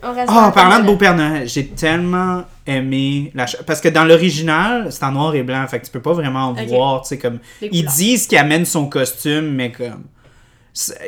On 0.03 0.13
reste 0.13 0.29
Oh, 0.31 0.37
en 0.37 0.51
parlant 0.51 0.79
de 0.79 0.85
Beau-Père 0.85 1.15
Noël, 1.15 1.49
j'ai 1.49 1.67
tellement 1.69 2.43
aimé 2.67 3.31
la 3.33 3.45
Parce 3.65 3.81
que 3.81 3.89
dans 3.89 4.03
l'original, 4.05 4.91
c'est 4.91 5.03
en 5.03 5.11
noir 5.11 5.33
et 5.33 5.41
blanc, 5.41 5.65
fait 5.67 5.79
que 5.79 5.85
tu 5.85 5.91
peux 5.91 6.01
pas 6.01 6.13
vraiment 6.13 6.51
Ok. 6.51 6.59
voir, 6.67 7.01
tu 7.01 7.07
sais, 7.09 7.17
comme... 7.17 7.39
Les 7.61 7.69
Ils 7.71 7.79
couleurs. 7.81 7.93
disent 7.95 8.27
qu'ils 8.27 8.37
amènent 8.37 8.65
son 8.65 8.87
costume, 8.87 9.55
mais 9.55 9.71
comme... 9.71 10.03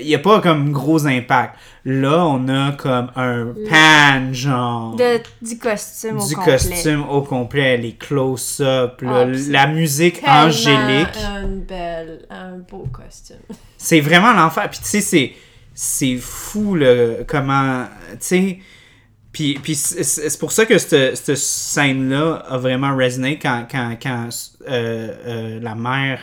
Il 0.02 0.08
n'y 0.08 0.16
a 0.16 0.20
pas 0.20 0.42
comme 0.42 0.72
gros 0.72 1.06
impact. 1.06 1.56
Là, 1.86 2.26
on 2.26 2.48
a 2.50 2.72
comme 2.74 3.12
un 3.16 3.54
pan, 3.70 4.34
genre... 4.34 4.96
De, 4.96 5.20
du 5.42 5.58
costume 5.58 6.18
au 6.18 6.28
du 6.28 6.36
complet. 6.36 6.54
costume 6.54 7.10
au 7.10 7.22
complet, 7.22 7.78
les 7.78 7.94
close-up, 7.94 9.02
là, 9.02 9.22
Ah, 9.22 9.26
la 9.50 9.68
musique 9.68 10.22
angélique. 10.26 11.18
une 11.44 11.62
belle, 11.62 12.26
un 12.30 12.58
beau 12.58 12.88
costume. 12.92 13.38
C'est 13.78 14.02
vraiment 14.02 14.34
l'enfer. 14.34 14.70
Puis 14.70 14.80
tu 14.80 14.86
sais, 14.88 15.02
c'est, 15.02 15.34
c'est 15.74 16.18
fou, 16.18 16.76
le, 16.76 17.24
comment. 17.28 17.86
Tu 18.12 18.18
sais. 18.20 18.60
Puis, 19.32 19.60
puis 19.62 19.76
c'est, 19.76 20.04
c'est 20.04 20.40
pour 20.40 20.52
ça 20.52 20.66
que 20.66 20.78
cette, 20.78 21.16
cette 21.16 21.38
scène-là 21.38 22.44
a 22.50 22.58
vraiment 22.58 22.96
résonné 22.96 23.38
quand, 23.40 23.66
quand, 23.72 23.96
quand 24.02 24.28
euh, 24.68 25.14
euh, 25.26 25.60
la 25.62 25.76
mère. 25.76 26.20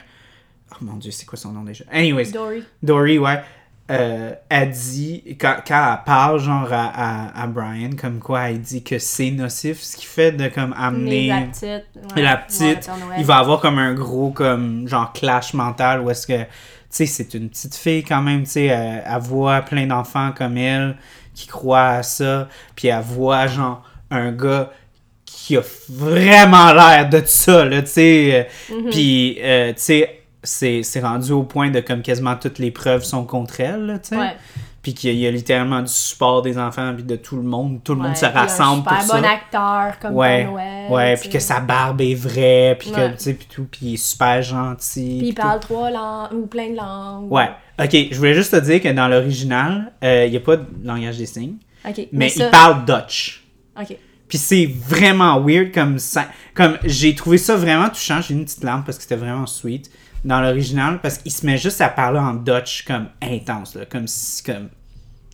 Oh 0.81 0.85
mon 0.85 0.97
dieu, 0.97 1.11
c'est 1.11 1.27
quoi 1.27 1.39
son 1.39 1.53
nom 1.53 1.63
déjà? 1.63 1.85
Anyways, 1.91 2.33
Dory. 2.33 2.63
Dory, 2.83 3.19
ouais. 3.19 3.41
Euh, 3.89 4.33
a 4.51 4.67
dit, 4.67 5.37
quand, 5.41 5.59
quand 5.67 5.93
elle 5.93 6.05
parle 6.05 6.41
genre 6.41 6.67
à, 6.73 6.87
à, 7.29 7.43
à 7.43 7.47
Brian, 7.47 7.91
comme 7.97 8.19
quoi 8.19 8.51
elle 8.51 8.61
dit 8.61 8.83
que 8.83 8.99
c'est 8.99 9.31
nocif, 9.31 9.81
ce 9.81 9.97
qui 9.97 10.07
fait 10.07 10.33
de 10.33 10.49
comme 10.49 10.75
amener. 10.77 11.29
La 11.29 11.41
petite. 11.43 11.65
Et 11.65 12.15
ouais, 12.17 12.23
la 12.23 12.33
ouais, 12.35 12.41
petite, 12.49 12.89
Noël. 12.89 13.17
il 13.21 13.25
va 13.25 13.37
avoir 13.39 13.61
comme 13.61 13.79
un 13.79 13.95
gros 13.95 14.31
comme 14.31 14.89
genre 14.89 15.13
clash 15.13 15.55
mental 15.55 16.01
où 16.01 16.11
est-ce 16.11 16.27
que 16.27 16.37
tu 16.43 16.47
sais 16.91 17.07
c'est 17.07 17.35
une 17.35 17.49
petite 17.49 17.77
fille 17.77 18.03
quand 18.03 18.23
même 18.23 18.43
tu 18.43 18.51
sais 18.51 18.65
elle, 18.65 19.05
elle 19.07 19.21
voit 19.21 19.63
plein 19.63 19.87
d'enfants 19.87 20.33
comme 20.37 20.57
elle 20.57 20.97
qui 21.35 21.47
croient 21.47 21.89
à 21.91 22.03
ça 22.03 22.49
puis 22.75 22.89
elle 22.89 23.03
voit 23.03 23.47
genre 23.47 23.85
un 24.11 24.33
gars 24.33 24.73
qui 25.25 25.57
a 25.57 25.63
vraiment 25.89 26.73
l'air 26.73 27.09
de 27.09 27.23
ça 27.25 27.65
là 27.65 27.83
tu 27.83 27.89
sais 27.89 28.49
Mhm. 28.71 28.91
puis 28.91 29.39
euh, 29.43 29.69
tu 29.75 29.81
sais 29.81 30.16
c'est 30.47 30.83
c'est 30.83 31.01
rendu 31.01 31.33
au 31.33 31.43
point 31.43 31.71
de 31.71 31.81
comme 31.81 32.03
quasiment 32.03 32.37
toutes 32.37 32.59
les 32.59 32.71
preuves 32.71 33.05
sont 33.05 33.25
contre 33.25 33.61
elle, 33.61 34.01
tu 34.03 34.11
sais. 34.11 34.17
Ouais. 34.17 34.37
Puis 34.83 34.95
qu'il 34.95 35.11
y, 35.11 35.13
a- 35.13 35.17
il 35.17 35.21
y 35.21 35.27
a 35.27 35.31
littéralement 35.33 35.81
du 35.83 35.89
support 35.93 36.43
des 36.43 36.57
enfants, 36.59 36.93
puis 36.95 37.03
de 37.03 37.17
tout 37.17 37.35
le 37.35 37.43
monde. 37.43 37.81
Tout 37.83 37.95
le 37.95 38.01
Ouais, 38.03 38.07
monde 38.07 38.17
se 38.17 38.25
un 38.25 38.31
rassemble 38.31 38.85
pour 38.85 38.93
super 38.93 39.03
ça. 39.17 39.21
bon 39.21 39.27
acteur 39.27 39.99
comme 40.01 40.15
Ouais, 40.15 40.45
Noël. 40.45 40.91
ouais, 40.93 41.17
puis 41.17 41.29
que 41.29 41.41
sa 41.41 41.59
barbe 41.59 42.01
est 42.03 42.15
vraie, 42.15 42.77
puis 42.79 42.93
que, 42.93 43.09
tu 43.09 43.15
sais, 43.19 43.35
puis 43.35 43.49
tout, 43.53 43.65
puis 43.69 43.81
il 43.83 43.95
est 43.95 43.97
super 43.97 44.41
gentil. 44.43 45.17
Puis 45.19 45.29
il 45.31 45.35
tout. 45.35 45.43
parle 45.43 45.59
trois 45.59 45.91
langues, 45.91 46.33
ou 46.35 46.47
plein 46.47 46.71
de 46.71 46.77
langues. 46.77 47.33
Ouais. 47.33 47.51
Ok, 47.83 47.97
je 48.13 48.17
voulais 48.17 48.35
juste 48.35 48.53
te 48.53 48.61
dire 48.61 48.81
que 48.81 48.89
dans 48.93 49.09
l'original, 49.09 49.93
euh, 50.05 50.25
il 50.27 50.31
n'y 50.31 50.37
a 50.37 50.41
pas 50.41 50.57
de 50.57 50.65
langage 50.85 51.19
des 51.19 51.27
signes, 51.27 51.57
mais 52.13 52.29
ça- 52.29 52.45
il 52.47 52.51
parle 52.53 52.85
Dutch. 52.85 53.45
Ok. 53.81 53.97
Puis 54.29 54.39
c'est 54.39 54.67
vraiment 54.67 55.41
weird 55.41 55.73
comme 55.73 55.99
ça. 55.99 56.27
Comme 56.55 56.79
j'ai 56.85 57.15
trouvé 57.15 57.39
ça 57.39 57.55
vraiment 57.57 57.89
touchant. 57.89 58.21
J'ai 58.21 58.35
une 58.35 58.45
petite 58.45 58.65
larme 58.65 58.83
parce 58.85 58.99
que 58.99 59.03
c'était 59.03 59.15
vraiment 59.17 59.47
sweet 59.47 59.89
dans 60.27 60.41
l'original 60.41 60.99
parce 61.03 61.19
qu'il 61.19 61.33
se 61.33 61.47
met 61.47 61.57
juste 61.57 61.81
à 61.81 61.89
parler 61.89 62.19
en 62.19 62.35
Dutch 62.35 62.85
comme 62.85 63.07
intense, 63.23 63.75
là, 63.75 63.85
comme 63.91 64.07
si 64.07 64.43
comme 64.43 64.69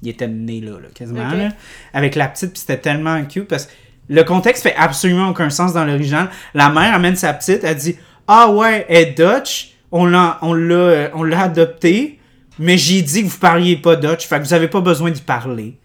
il 0.03 0.09
était 0.11 0.29
né 0.29 0.61
là, 0.61 0.73
là, 0.81 0.89
quasiment 0.95 1.29
là, 1.31 1.49
avec 1.95 2.15
la 2.15 2.29
petite. 2.29 2.53
Puis 2.53 2.61
c'était 2.61 2.79
tellement 2.79 3.23
cute 3.25 3.49
parce 3.49 3.67
que 3.67 3.73
le 4.09 4.23
contexte 4.25 4.63
fait 4.65 4.75
absolument 4.77 5.29
aucun 5.31 5.49
sens 5.51 5.73
dans 5.73 5.85
l'original. 5.85 6.29
La 6.55 6.69
mère 6.71 6.95
amène 6.95 7.17
sa 7.17 7.33
petite, 7.33 7.65
elle 7.65 7.77
dit 7.77 7.97
ah 8.29 8.51
ouais, 8.51 8.87
elle 8.89 9.09
est 9.09 9.19
Dutch, 9.19 9.73
on 9.91 10.07
l'a 10.07 10.39
on 10.43 10.55
l'a 10.55 10.75
euh, 10.75 11.09
on 11.15 11.23
l'a 11.23 11.43
adoptée, 11.43 12.19
mais 12.59 12.77
j'ai 12.79 13.03
dit 13.03 13.23
que 13.23 13.29
vous 13.29 13.39
parliez 13.39 13.77
pas 13.77 13.97
Dutch, 13.97 14.27
fait 14.27 14.39
que 14.39 14.45
vous 14.45 14.55
avez 14.55 14.69
pas 14.69 14.81
besoin 14.81 15.11
d'y 15.11 15.23
parler. 15.23 15.79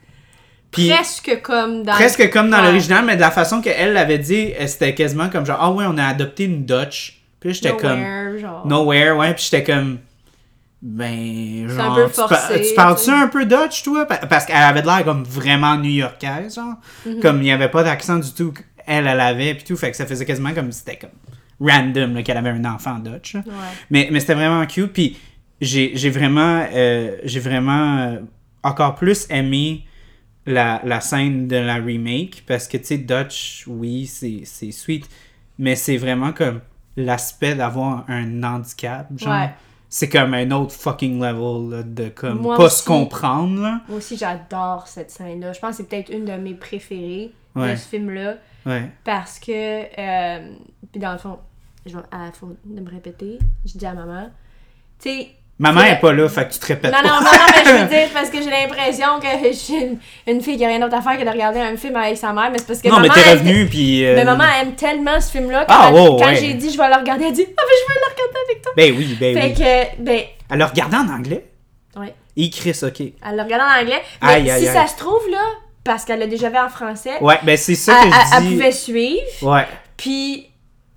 Puis 0.71 0.89
Presque 0.89 1.41
comme 1.43 1.83
dans. 1.83 1.93
Presque 1.93 2.29
comme 2.29 2.49
dans 2.49 2.57
Ouais. 2.57 2.63
l'original, 2.65 3.05
mais 3.05 3.15
de 3.15 3.21
la 3.21 3.31
façon 3.31 3.61
qu'elle 3.61 3.93
l'avait 3.93 4.17
dit, 4.19 4.51
c'était 4.65 4.93
quasiment 4.93 5.29
comme 5.29 5.45
genre, 5.45 5.59
ah 5.61 5.71
ouais, 5.71 5.85
on 5.87 5.97
a 5.97 6.05
adopté 6.05 6.43
une 6.43 6.65
Dutch. 6.65 7.16
Puis 7.39 7.53
j'étais 7.53 7.75
comme, 7.77 7.99
Nowhere, 7.99 8.39
genre. 8.39 8.67
nowhere, 8.67 9.17
ouais, 9.17 9.33
puis 9.33 9.43
j'étais 9.49 9.63
comme, 9.63 9.99
ben, 10.81 11.67
genre, 11.69 11.95
peu 11.95 12.07
tu, 12.09 12.15
par- 12.17 12.29
forcé, 12.29 12.61
tu 12.69 12.75
parles-tu 12.75 13.03
tu 13.05 13.11
un 13.11 13.27
peu 13.27 13.45
Dutch, 13.45 13.83
toi? 13.83 14.05
Pa- 14.05 14.25
Parce 14.27 14.45
qu'elle 14.45 14.55
avait 14.57 14.81
de 14.81 14.87
l'air 14.87 15.03
comme 15.03 15.23
vraiment 15.23 15.75
new-yorkaise, 15.77 16.55
genre. 16.55 16.75
Mhm. 17.05 17.19
Comme 17.19 17.37
il 17.37 17.43
n'y 17.45 17.51
avait 17.51 17.69
pas 17.69 17.83
d'accent 17.83 18.17
du 18.17 18.31
tout 18.31 18.51
qu'elle, 18.53 19.07
elle 19.07 19.19
avait, 19.19 19.55
puis 19.55 19.63
tout, 19.63 19.75
fait 19.75 19.91
que 19.91 19.97
ça 19.97 20.05
faisait 20.05 20.25
quasiment 20.25 20.53
comme 20.53 20.71
si 20.71 20.79
c'était 20.79 20.97
comme 20.97 21.09
random, 21.59 22.21
qu'elle 22.23 22.37
avait 22.37 22.51
un 22.51 22.65
enfant 22.65 22.99
Dutch. 22.99 23.35
Ouais. 23.35 23.41
Mais, 23.89 24.09
mais 24.11 24.19
c'était 24.19 24.35
vraiment 24.35 24.65
cute. 24.67 24.93
Puis 24.93 25.17
j'ai 25.59 26.09
vraiment, 26.11 26.65
euh, 26.71 27.17
j'ai 27.23 27.39
vraiment 27.39 27.97
euh, 27.97 28.19
encore 28.63 28.93
plus 28.95 29.25
aimé 29.31 29.83
la, 30.45 30.79
la 30.85 31.01
scène 31.01 31.47
de 31.47 31.55
la 31.57 31.75
remake 31.75 32.43
parce 32.47 32.67
que, 32.67 32.77
tu 32.77 32.85
sais, 32.85 32.97
Dutch, 32.99 33.63
oui, 33.67 34.05
c'est 34.05 34.43
sweet, 34.71 35.09
mais 35.57 35.75
c'est 35.75 35.97
vraiment 35.97 36.31
comme 36.31 36.61
l'aspect 36.97 37.55
d'avoir 37.55 38.03
un 38.09 38.43
handicap. 38.43 39.07
Genre, 39.15 39.31
Ouais. 39.31 39.49
c'est 39.87 40.09
comme 40.09 40.33
un 40.33 40.51
autre 40.51 40.73
fucking 40.73 41.21
level 41.21 41.69
là, 41.77 41.83
de 41.83 42.09
comme 42.09 42.41
Moi 42.41 42.57
pas 42.57 42.65
aussi. 42.65 42.81
se 42.81 42.85
comprendre. 42.85 43.61
Là. 43.61 43.81
Moi 43.87 43.97
aussi, 43.99 44.17
j'adore 44.17 44.87
cette 44.87 45.11
scène-là. 45.11 45.53
Je 45.53 45.59
pense 45.59 45.71
que 45.71 45.77
c'est 45.77 45.87
peut-être 45.89 46.09
une 46.11 46.25
de 46.25 46.33
mes 46.33 46.53
préférées 46.55 47.31
Ouais. 47.55 47.71
de 47.71 47.75
ce 47.77 47.87
film-là. 47.87 48.35
Ouais. 48.65 48.91
Parce 49.05 49.39
que. 49.39 49.51
euh, 49.99 50.51
puis 50.91 50.99
dans 50.99 51.13
le 51.13 51.17
fond, 51.17 51.39
je 51.85 51.95
vais, 51.95 52.03
à 52.11 52.29
de 52.65 52.81
me 52.81 52.89
répéter, 52.89 53.39
je 53.65 53.77
dis 53.77 53.85
à 53.85 53.93
maman. 53.93 54.29
Tu 54.99 55.09
sais. 55.09 55.29
Maman 55.59 55.81
c'est- 55.81 55.91
est 55.93 55.95
pas 55.99 56.13
là, 56.13 56.29
fait 56.29 56.47
que 56.47 56.53
tu 56.53 56.59
te 56.59 56.65
répètes 56.67 56.91
Non, 56.91 56.99
non, 57.03 57.09
pas. 57.09 57.21
non, 57.23 57.31
non, 57.31 57.45
mais 57.55 57.65
je 57.65 57.71
veux 57.83 57.87
dire, 57.89 58.07
parce 58.13 58.29
que 58.29 58.37
j'ai 58.41 58.49
l'impression 58.51 59.19
que 59.19 59.47
je 59.47 59.53
suis 59.53 59.73
une, 59.75 59.97
une 60.27 60.41
fille 60.41 60.55
qui 60.57 60.63
a 60.65 60.67
rien 60.67 60.79
d'autre 60.79 60.95
à 60.95 61.01
faire 61.01 61.17
que 61.17 61.23
de 61.23 61.29
regarder 61.29 61.59
un 61.59 61.75
film 61.77 61.95
avec 61.95 62.15
sa 62.17 62.31
mère, 62.31 62.51
mais 62.51 62.59
c'est 62.59 62.67
parce 62.67 62.79
que 62.81 62.89
non, 62.89 62.99
mais 62.99 63.09
t'es 63.09 63.19
elle- 63.25 63.39
revenu, 63.39 63.65
puis... 63.65 64.05
euh, 64.05 64.13
Mais 64.15 64.23
maman 64.23 64.43
aime 64.61 64.75
tellement 64.75 65.19
ce 65.19 65.31
film-là 65.31 65.65
quand, 65.67 65.73
Ah, 65.75 65.87
elle- 65.89 65.95
wow, 65.99 66.17
quand 66.17 66.25
ouais. 66.27 66.35
j'ai 66.35 66.53
dit 66.53 66.71
je 66.71 66.77
vais 66.77 66.87
le 66.87 66.95
regarder, 66.95 67.25
elle 67.25 67.33
dit 67.33 67.45
Ah, 67.57 67.61
mais 67.65 67.73
je 67.81 67.93
vais 67.93 67.99
le 67.99 68.13
regarder 68.13 68.39
avec 68.49 68.61
toi. 68.61 68.71
Ben 68.77 68.95
oui, 68.97 69.17
ben 69.19 69.35
fait 69.35 69.47
oui. 69.47 69.53
que, 69.97 70.03
ben, 70.03 70.21
Elle 70.51 70.57
l'a 70.59 70.67
regardé 70.67 70.95
en 70.97 71.09
anglais? 71.09 71.45
ouais. 71.97 72.13
Et 72.39 72.51
Chris, 72.51 72.77
ok. 72.83 72.99
Elle 73.01 73.35
le 73.35 73.41
regarde 73.41 73.63
en 73.63 73.81
anglais. 73.81 74.01
Mais 74.21 74.27
Aïe, 74.29 74.51
aïe, 74.51 74.61
si 74.61 74.67
aïe. 74.67 74.73
ça 74.75 74.85
se 74.85 74.95
trouve, 74.95 75.27
là, 75.31 75.41
parce 75.83 76.05
qu'elle 76.05 76.19
l'a 76.19 76.27
déjà 76.27 76.51
vu 76.51 76.57
en 76.59 76.69
français, 76.69 77.17
Ouais, 77.19 77.39
ben 77.41 77.57
c'est 77.57 77.73
ça 77.73 77.95
elle, 78.03 78.11
que 78.11 78.15
elle- 78.15 78.21
je 78.31 78.37
elle 78.37 78.43
dis. 78.43 78.55
pouvait 78.57 78.71
suivre. 78.71 79.21
Ouais. 79.41 79.65
Puis, 79.97 80.45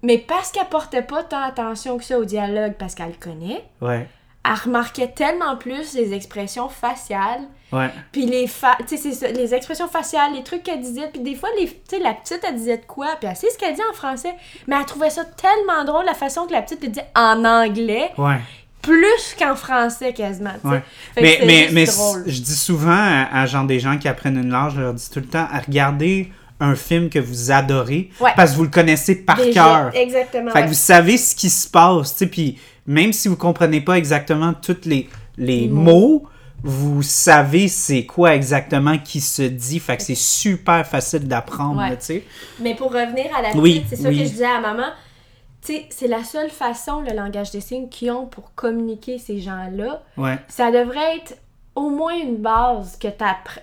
mais 0.03 0.19
parce 0.19 0.53
qu'elle 0.53 0.67
portait 0.67 1.01
pas 1.01 1.23
tant 1.23 1.43
attention 1.43 1.97
que 1.97 2.05
ça 2.05 2.19
au 2.19 2.27
dialogue, 2.27 2.75
parce 2.79 2.95
qu'elle 2.95 3.07
le 3.09 3.13
connaît, 3.19 3.65
Ouais. 3.81 4.07
Elle 4.45 4.55
remarquait 4.65 5.09
tellement 5.09 5.57
plus 5.57 5.95
les 5.95 6.13
expressions 6.15 6.69
faciales, 6.69 7.43
Ouais. 7.73 7.89
puis 8.11 8.27
les 8.27 8.47
fa 8.49 8.77
ça, 8.87 9.29
les 9.29 9.55
expressions 9.55 9.87
faciales, 9.87 10.33
les 10.35 10.43
trucs 10.43 10.63
qu'elle 10.65 10.81
disait, 10.81 11.09
puis 11.13 11.21
des 11.23 11.35
fois, 11.37 11.49
les, 11.59 11.67
la 12.03 12.15
petite, 12.15 12.41
elle 12.49 12.57
disait 12.57 12.79
de 12.79 12.85
quoi, 12.87 13.09
puis 13.21 13.29
elle 13.31 13.37
sait 13.37 13.49
ce 13.51 13.59
qu'elle 13.59 13.75
dit 13.75 13.81
en 13.89 13.95
français, 13.95 14.35
mais 14.67 14.77
elle 14.79 14.87
trouvait 14.87 15.11
ça 15.11 15.25
tellement 15.25 15.85
drôle, 15.85 16.05
la 16.07 16.15
façon 16.15 16.47
que 16.47 16.53
la 16.53 16.63
petite 16.63 16.83
le 16.83 16.89
dit 16.89 17.01
en 17.15 17.45
anglais, 17.45 18.11
Ouais. 18.19 18.39
plus 18.83 19.37
qu'en 19.39 19.55
français 19.55 20.13
quasiment. 20.15 20.55
Ouais. 20.65 20.83
Fait 21.15 21.21
Mais, 21.23 21.41
mais, 21.47 21.69
mais 21.73 21.85
drôle. 21.85 22.25
je 22.27 22.41
dis 22.41 22.57
souvent 22.57 22.91
à, 22.91 23.29
à 23.43 23.47
genre 23.47 23.65
des 23.65 23.79
gens 23.79 23.99
qui 23.99 24.09
apprennent 24.09 24.39
une 24.39 24.51
langue, 24.51 24.73
je 24.75 24.81
leur 24.81 24.95
dis 24.95 25.09
tout 25.11 25.21
le 25.21 25.27
temps, 25.27 25.47
à 25.53 25.61
regarder 25.61 26.33
un 26.63 26.75
film 26.75 27.09
que 27.09 27.19
vous 27.19 27.51
adorez 27.53 28.11
parce 28.37 28.51
que 28.53 28.57
vous 28.57 28.65
le 28.65 28.69
connaissez 28.71 29.15
par 29.15 29.37
Déjà, 29.37 29.53
cœur. 29.53 29.91
Exactement. 29.95 30.51
Fait 30.51 30.63
que 30.63 30.69
vous 30.69 30.75
savez 30.75 31.17
ce 31.19 31.35
qui 31.37 31.49
se 31.51 31.69
passe, 31.69 32.13
tu 32.13 32.19
sais, 32.19 32.27
puis 32.27 32.59
même 32.87 33.13
si 33.13 33.29
vous 33.29 33.37
comprenez 33.37 33.81
pas 33.81 33.97
exactement 33.99 34.53
tous 34.55 34.85
les, 34.85 35.09
les 35.37 35.69
mots, 35.69 36.25
vous 36.63 37.03
savez 37.03 37.69
c'est 37.69 38.05
quoi 38.05 38.35
exactement 38.35 38.99
qui 38.99 39.21
se 39.21 39.43
dit, 39.43 39.79
fait 39.81 39.97
que 39.97 40.03
c'est 40.03 40.15
super 40.15 40.87
facile 40.87 41.27
d'apprendre, 41.27 41.79
Ouais. 41.81 41.97
tu 41.97 42.05
sais. 42.05 42.25
Mais 42.61 42.75
pour 42.75 42.93
revenir 42.93 43.27
à 43.37 43.43
la 43.43 43.57
Oui, 43.57 43.77
petite, 43.81 43.89
c'est 43.91 43.97
ça 44.03 44.09
oui. 44.11 44.19
que 44.19 44.25
je 44.25 44.29
disais 44.31 44.45
à 44.45 44.61
maman. 44.61 44.89
Tu 45.65 45.73
sais, 45.75 45.87
c'est 45.91 46.09
la 46.09 46.25
seule 46.25 46.51
façon, 46.51 47.01
le 47.03 47.15
langage 47.15 47.51
des 47.51 47.61
signes, 47.61 47.89
qu'ils 47.89 48.11
ont 48.11 48.27
pour 48.27 48.55
communiquer 48.55 49.19
ces 49.19 49.41
gens-là. 49.41 50.03
Ouais. 50.17 50.39
Ça 50.49 50.71
devrait 50.71 51.17
être 51.17 51.37
au 51.77 51.89
moins 51.91 52.15
une 52.19 52.37
base 52.37 52.99
que 52.99 53.09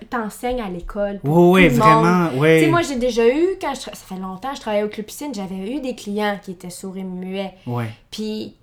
t'enseignes 0.08 0.60
à 0.60 0.68
l'école. 0.70 1.20
Oui, 1.24 1.62
oui, 1.64 1.68
vraiment, 1.68 2.30
Tu 2.32 2.38
ouais. 2.38 2.60
sais, 2.60 2.68
moi, 2.68 2.82
j'ai 2.82 2.96
déjà 2.96 3.28
eu, 3.28 3.46
quand 3.60 3.74
je 3.74 3.80
ça 3.80 3.90
fait 3.94 4.16
longtemps, 4.16 4.54
je 4.54 4.60
travaillais 4.60 4.84
au 4.84 4.88
Club 4.88 5.06
Piscine, 5.06 5.32
j'avais 5.34 5.56
eu 5.76 5.80
des 5.80 5.94
clients 5.94 6.38
qui 6.42 6.52
étaient 6.52 6.70
sourds 6.70 6.96
et 6.96 7.04
muets. 7.04 7.54
Ouais, 7.66 7.90
Puis, 8.10 8.54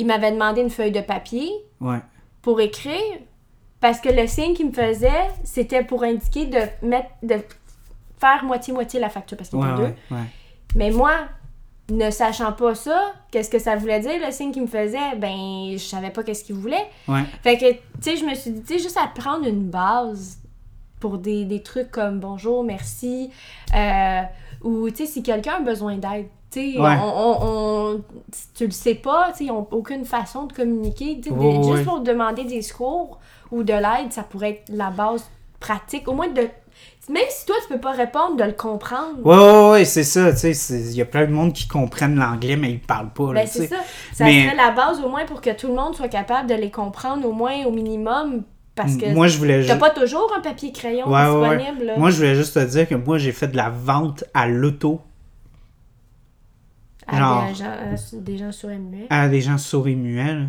ils 0.00 0.06
m'avaient 0.06 0.32
demandé 0.32 0.62
une 0.62 0.70
feuille 0.70 0.92
de 0.92 1.00
papier 1.02 1.50
ouais. 1.80 1.98
pour 2.42 2.60
écrire 2.60 3.18
parce 3.80 4.00
que 4.00 4.08
le 4.08 4.26
signe 4.26 4.54
qu'ils 4.54 4.68
me 4.68 4.72
faisaient, 4.72 5.28
c'était 5.44 5.84
pour 5.84 6.02
indiquer 6.02 6.46
de 6.46 6.60
mettre 6.82 7.10
de 7.22 7.36
faire 8.18 8.44
moitié-moitié 8.44 8.98
la 9.00 9.08
facture 9.08 9.36
parce 9.36 9.50
qu'il 9.50 9.58
y 9.58 9.62
Ouais, 9.62 9.76
deux. 9.76 10.14
ouais. 10.14 10.24
Mais 10.74 10.90
moi, 10.90 11.12
ne 11.90 12.10
sachant 12.10 12.52
pas 12.52 12.74
ça, 12.74 13.12
qu'est-ce 13.30 13.50
que 13.50 13.58
ça 13.58 13.76
voulait 13.76 14.00
dire, 14.00 14.12
le 14.24 14.30
signe 14.32 14.52
qu'il 14.52 14.62
me 14.62 14.66
faisait, 14.66 15.16
ben, 15.16 15.72
je 15.72 15.78
savais 15.78 16.10
pas 16.10 16.22
qu'est-ce 16.22 16.44
qu'il 16.44 16.54
voulait. 16.56 16.86
Ouais. 17.08 17.22
Fait 17.42 17.56
que, 17.58 17.72
tu 17.72 17.80
sais, 18.02 18.16
je 18.16 18.24
me 18.24 18.34
suis 18.34 18.50
dit, 18.52 18.62
tu 18.62 18.74
sais, 18.74 18.78
juste 18.78 18.96
à 18.98 19.06
prendre 19.08 19.46
une 19.46 19.68
base 19.70 20.38
pour 21.00 21.18
des, 21.18 21.44
des 21.44 21.62
trucs 21.62 21.90
comme 21.90 22.20
bonjour, 22.20 22.62
merci, 22.62 23.30
euh, 23.74 24.20
ou, 24.62 24.88
tu 24.90 24.96
sais, 24.96 25.06
si 25.06 25.22
quelqu'un 25.22 25.54
a 25.54 25.60
besoin 25.60 25.96
d'aide, 25.96 26.28
tu 26.50 26.72
sais, 26.72 26.78
Ouais. 26.80 26.96
on, 27.02 27.38
on, 27.42 28.00
tu 28.56 28.64
le 28.66 28.70
sais 28.72 28.94
pas, 28.96 29.32
ils 29.40 29.50
ont 29.50 29.66
aucune 29.70 30.04
façon 30.04 30.44
de 30.44 30.52
communiquer, 30.52 31.20
juste 31.22 31.84
pour 31.84 32.00
demander 32.00 32.44
des 32.44 32.62
secours 32.62 33.18
ou 33.50 33.62
de 33.62 33.72
l'aide, 33.72 34.10
ça 34.12 34.22
pourrait 34.22 34.50
être 34.50 34.68
la 34.68 34.90
base 34.90 35.28
pratique, 35.60 36.08
au 36.08 36.14
moins 36.14 36.28
de... 36.28 36.48
Même 37.08 37.22
si 37.28 37.44
toi, 37.44 37.56
tu 37.62 37.72
peux 37.74 37.80
pas 37.80 37.90
répondre, 37.92 38.36
de 38.36 38.44
le 38.44 38.52
comprendre. 38.52 39.18
Ouais, 39.24 39.36
ouais, 39.36 39.70
ouais, 39.70 39.84
c'est 39.84 40.04
ça, 40.04 40.30
tu 40.32 40.38
sais, 40.38 40.54
c'est- 40.54 40.80
il 40.80 40.92
y 40.96 41.02
a 41.02 41.04
plein 41.04 41.26
de 41.26 41.32
monde 41.32 41.52
qui 41.52 41.66
comprennent 41.66 42.14
l'anglais, 42.16 42.56
mais 42.56 42.70
ils 42.70 42.80
parlent 42.80 43.12
pas, 43.12 43.32
Ben, 43.32 43.46
c'est 43.48 43.66
ça. 43.66 43.76
Ça 44.14 44.24
Mais- 44.24 44.44
serait 44.44 44.56
la 44.56 44.70
base 44.70 45.00
au 45.02 45.08
moins 45.08 45.24
pour 45.26 45.40
que 45.40 45.50
tout 45.50 45.66
le 45.66 45.74
monde 45.74 45.94
soit 45.96 46.08
capable 46.08 46.48
de 46.48 46.54
les 46.54 46.70
comprendre 46.70 47.26
au 47.26 47.32
moins 47.32 47.64
au 47.64 47.72
minimum 47.72 48.42
parce 48.76 48.96
que 48.96 49.12
Moi, 49.12 49.26
je 49.26 49.38
voulais 49.38 49.66
t'as 49.66 49.76
pas 49.76 49.90
toujours 49.90 50.32
un 50.36 50.40
papier 50.40 50.70
crayon 50.72 51.08
Ouais, 51.08 51.26
ouais, 51.26 51.48
ouais. 51.48 51.56
disponible. 51.58 51.84
là. 51.86 51.98
Moi, 51.98 52.10
je 52.10 52.16
voulais 52.16 52.34
juste 52.36 52.54
te 52.54 52.64
dire 52.64 52.88
que 52.88 52.94
moi, 52.94 53.18
j'ai 53.18 53.32
fait 53.32 53.48
de 53.48 53.56
la 53.56 53.70
vente 53.70 54.22
à 54.32 54.46
l'auto 54.46 55.00
à 57.10 57.18
genre- 57.18 57.46
des 57.48 57.54
gens, 57.54 57.64
à 57.64 57.76
des 58.20 58.38
gens 58.38 58.50
à 59.10 59.28
des 59.28 59.40
gens 59.40 59.58
sourds 59.58 59.88
et 59.88 59.94
muets, 59.94 60.34
là. 60.34 60.46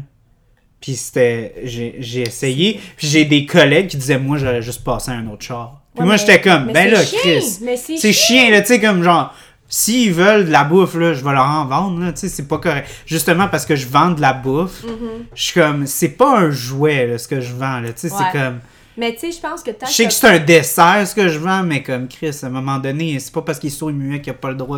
Puis 0.79 0.95
c'était... 0.95 1.53
J'ai 1.63 2.21
essayé, 2.21 2.79
puis 2.97 3.07
j'ai 3.07 3.25
des 3.25 3.45
collègues 3.45 3.87
qui 3.87 3.97
disaient, 3.97 4.17
moi, 4.17 4.37
j'allais 4.37 4.61
juste 4.63 4.83
passer 4.83 5.11
à 5.11 5.15
un 5.15 5.27
autre 5.27 5.43
char. 5.43 5.81
Puis 5.93 6.01
Ouais, 6.01 6.07
moi, 6.07 6.17
j'étais 6.17 6.41
comme, 6.41 6.71
ben 6.71 6.89
là, 6.89 7.03
chiant, 7.03 7.19
Chris, 7.21 7.57
Mais 7.63 7.77
c'est 7.77 7.97
c'est 7.97 8.13
chiant. 8.13 8.37
chiant, 8.41 8.49
là, 8.51 8.61
tu 8.61 8.67
sais, 8.67 8.79
comme 8.79 9.03
genre... 9.03 9.33
S'ils 9.73 10.11
veulent 10.11 10.47
de 10.47 10.51
la 10.51 10.65
bouffe, 10.65 10.95
là, 10.95 11.13
je 11.13 11.23
vais 11.23 11.31
leur 11.31 11.45
en 11.45 11.65
vendre, 11.65 12.01
là, 12.03 12.11
tu 12.11 12.19
sais, 12.19 12.27
c'est 12.27 12.45
pas 12.47 12.57
correct. 12.57 12.89
Justement, 13.05 13.47
parce 13.47 13.65
que 13.65 13.77
je 13.77 13.87
vends 13.87 14.09
de 14.09 14.19
la 14.19 14.33
bouffe, 14.33 14.83
Mhm. 14.83 15.25
je 15.33 15.41
suis 15.43 15.53
comme, 15.61 15.85
c'est 15.87 16.09
pas 16.09 16.39
un 16.39 16.49
jouet, 16.51 17.07
là, 17.07 17.17
ce 17.17 17.25
que 17.27 17.39
je 17.39 17.53
vends, 17.53 17.79
là, 17.79 17.93
tu 17.93 18.09
sais, 18.09 18.11
Ouais. 18.11 18.19
c'est 18.33 18.37
comme... 18.37 18.59
Mais 19.01 19.13
tu 19.15 19.19
sais, 19.21 19.31
je 19.31 19.39
pense 19.41 19.63
que 19.63 19.71
tant 19.71 19.87
Je 19.87 19.91
sais 19.91 20.05
que 20.05 20.13
c'est 20.13 20.27
un 20.27 20.37
dessert 20.37 21.07
ce 21.07 21.15
que 21.15 21.27
je 21.27 21.39
vends, 21.39 21.63
mais 21.63 21.81
comme 21.81 22.07
Chris, 22.07 22.37
à 22.43 22.45
un 22.45 22.49
moment 22.49 22.77
donné, 22.77 23.17
c'est 23.19 23.33
pas 23.33 23.41
parce 23.41 23.57
qu'il 23.57 23.67
est 23.71 23.75
sourd 23.75 23.89
et 23.89 23.93
muet 23.93 24.21
qu'il 24.21 24.29
a 24.29 24.35
pas 24.35 24.49
le 24.49 24.55
droit 24.55 24.77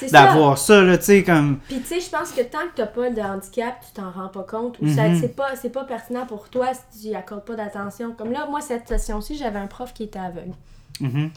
ça. 0.00 0.06
d'avoir 0.10 0.56
ça, 0.58 0.80
là, 0.80 0.96
tu 0.96 1.04
sais, 1.06 1.24
comme. 1.24 1.58
Puis 1.66 1.80
tu 1.80 1.86
sais, 1.88 2.00
je 2.00 2.08
pense 2.08 2.30
que 2.30 2.42
tant 2.42 2.60
que 2.60 2.76
t'as 2.76 2.86
pas 2.86 3.10
de 3.10 3.20
handicap, 3.20 3.74
tu 3.84 3.92
t'en 4.00 4.12
rends 4.12 4.28
pas 4.28 4.44
compte 4.44 4.76
ou 4.80 4.88
ça 4.88 5.08
Mhm. 5.08 5.20
c'est 5.20 5.34
pas 5.34 5.48
pas 5.72 5.84
pertinent 5.84 6.24
pour 6.24 6.48
toi 6.48 6.68
si 6.72 7.00
tu 7.02 7.08
y 7.08 7.14
accordes 7.16 7.44
pas 7.44 7.56
d'attention. 7.56 8.12
Comme 8.16 8.30
là, 8.30 8.46
moi 8.48 8.60
cette 8.60 8.86
session-ci, 8.86 9.36
j'avais 9.36 9.58
un 9.58 9.66
prof 9.66 9.92
qui 9.92 10.04
était 10.04 10.20
aveugle. 10.20 10.52
Mhm. 11.00 11.30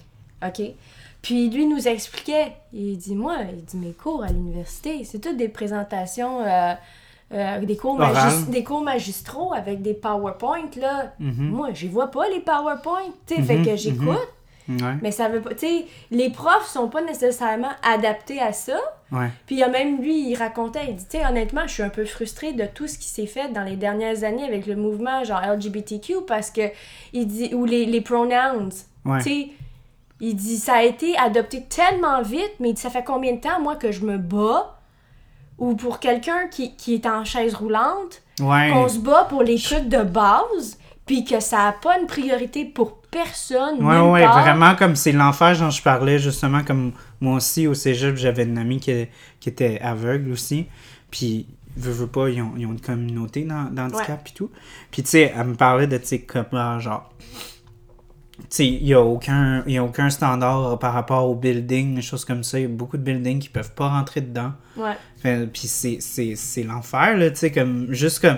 OK? 0.45 0.61
Puis 1.23 1.49
lui 1.49 1.65
nous 1.65 1.87
expliquait, 1.87 2.53
il 2.71 2.97
dit, 2.97 3.15
moi, 3.15 3.37
il 3.51 3.65
dit, 3.65 3.77
mes 3.77 3.91
cours 3.93 4.23
à 4.23 4.27
l'université, 4.27 5.03
c'est 5.03 5.17
toutes 5.19 5.37
des 5.37 5.49
présentations 5.49 6.41
euh, 6.45 6.73
euh, 7.33 7.59
des, 7.65 7.75
cours 7.75 7.97
des 8.49 8.63
magistraux 8.83 9.53
avec 9.53 9.81
des 9.81 9.93
PowerPoint, 9.93 10.69
là, 10.79 11.13
Mhm. 11.19 11.49
moi, 11.49 11.69
je 11.73 11.87
vois 11.87 12.07
pas 12.07 12.27
les 12.29 12.39
PowerPoint, 12.39 13.11
tu 13.25 13.35
sais, 13.35 13.41
fait 13.41 13.57
Mhm, 13.57 13.65
que 13.65 13.75
j'écoute, 13.75 14.27
Ouais. 14.69 14.95
mais 15.01 15.11
ça 15.11 15.27
veut 15.29 15.41
pas, 15.41 15.53
tu 15.53 15.65
sais, 15.67 15.85
les 16.11 16.29
profs 16.29 16.67
sont 16.67 16.87
pas 16.89 17.01
nécessairement 17.01 17.71
adaptés 17.83 18.39
à 18.39 18.51
ça, 18.53 18.77
Ouais. 19.11 19.29
puis 19.45 19.55
il 19.55 19.59
y 19.59 19.63
a 19.63 19.69
même 19.69 20.01
lui, 20.01 20.29
il 20.29 20.35
racontait, 20.35 20.85
il 20.89 20.95
dit, 20.95 21.05
tu 21.09 21.17
sais, 21.17 21.25
honnêtement, 21.25 21.61
je 21.67 21.73
suis 21.73 21.83
un 21.83 21.89
peu 21.89 22.05
frustrée 22.05 22.53
de 22.53 22.65
tout 22.65 22.87
ce 22.87 22.97
qui 22.97 23.07
s'est 23.07 23.25
fait 23.27 23.49
dans 23.53 23.63
les 23.63 23.75
dernières 23.77 24.23
années 24.23 24.43
avec 24.45 24.65
le 24.65 24.75
mouvement 24.75 25.23
genre 25.23 25.41
LGBTQ 25.41 26.15
parce 26.27 26.49
que 26.51 26.61
il 27.13 27.27
dit 27.27 27.53
ou 27.53 27.63
les, 27.65 27.85
les 27.85 28.01
pronouns, 28.01 28.69
Ouais. 29.05 29.17
tu 29.19 29.23
sais, 29.23 29.47
il 30.19 30.35
dit 30.35 30.57
ça 30.57 30.75
a 30.75 30.83
été 30.83 31.15
adopté 31.17 31.63
tellement 31.63 32.21
vite, 32.21 32.51
mais 32.59 32.69
il 32.69 32.73
dit, 32.73 32.81
ça 32.81 32.89
fait 32.89 33.03
combien 33.03 33.33
de 33.33 33.39
temps 33.41 33.61
moi 33.61 33.75
que 33.75 33.91
je 33.91 34.03
me 34.05 34.17
bats 34.17 34.76
ou 35.57 35.75
pour 35.75 35.99
quelqu'un 35.99 36.47
qui, 36.49 36.75
qui 36.75 36.93
est 36.95 37.05
en 37.05 37.23
chaise 37.25 37.55
roulante, 37.55 38.21
Ouais. 38.39 38.69
qu'on 38.71 38.87
se 38.87 38.99
bat 38.99 39.25
pour 39.29 39.41
les 39.41 39.57
trucs 39.59 39.89
de 39.89 40.03
base, 40.03 40.77
puis 41.07 41.23
que 41.25 41.39
ça 41.39 41.67
a 41.69 41.71
pas 41.71 41.97
une 41.99 42.05
priorité 42.05 42.65
pour 42.65 42.97
personne. 43.09 43.83
Ouais, 43.83 43.99
ouais, 43.99 44.23
part. 44.23 44.41
vraiment 44.43 44.75
comme 44.75 44.95
c'est 44.95 45.11
l'enfer 45.13 45.57
dont 45.57 45.69
je 45.71 45.81
parlais, 45.81 46.19
justement, 46.19 46.63
comme 46.63 46.91
moi 47.19 47.35
aussi 47.37 47.65
au 47.65 47.73
cégep, 47.73 48.15
j'avais 48.17 48.43
une 48.43 48.57
amie 48.57 48.79
qui, 48.79 49.07
qui 49.39 49.49
était 49.49 49.79
aveugle 49.81 50.31
aussi. 50.31 50.67
Puis, 51.09 51.47
veux, 51.75 51.91
veux 51.91 52.07
pas, 52.07 52.29
ils 52.29 52.41
ont, 52.41 52.51
ils 52.57 52.65
ont 52.67 52.71
une 52.73 52.81
communauté 52.81 53.43
dans, 53.43 53.73
dans 53.73 53.87
le 53.87 53.93
handicap 53.95 54.27
et 54.29 54.33
tout. 54.33 54.51
Puis, 54.91 55.01
tu 55.03 55.09
sais, 55.09 55.33
elle 55.35 55.47
me 55.47 55.55
parlait 55.55 55.87
de, 55.87 55.97
tu 55.97 56.05
sais, 56.05 56.19
comment, 56.19 56.79
genre, 56.79 57.09
il 58.59 58.87
y 58.87 58.93
a 58.93 59.01
aucun, 59.01 59.63
il 59.67 59.73
y 59.73 59.77
a 59.77 59.83
aucun 59.83 60.09
standard 60.09 60.79
par 60.79 60.93
rapport 60.93 61.29
au 61.29 61.35
building, 61.35 61.95
des 61.95 62.01
choses 62.01 62.25
comme 62.25 62.43
ça. 62.43 62.59
Il 62.59 62.61
y 62.63 62.65
a 62.65 62.69
beaucoup 62.69 62.97
de 62.97 63.03
buildings 63.03 63.39
qui 63.39 63.49
peuvent 63.49 63.73
pas 63.73 63.89
rentrer 63.89 64.21
dedans. 64.21 64.53
Ouais. 64.77 65.47
Puis 65.51 65.67
c'est, 65.67 66.63
l'enfer, 66.63 67.17
là, 67.17 67.29
tu 67.29 67.37
sais, 67.37 67.51
comme, 67.51 67.87
juste 67.91 68.19
comme, 68.19 68.37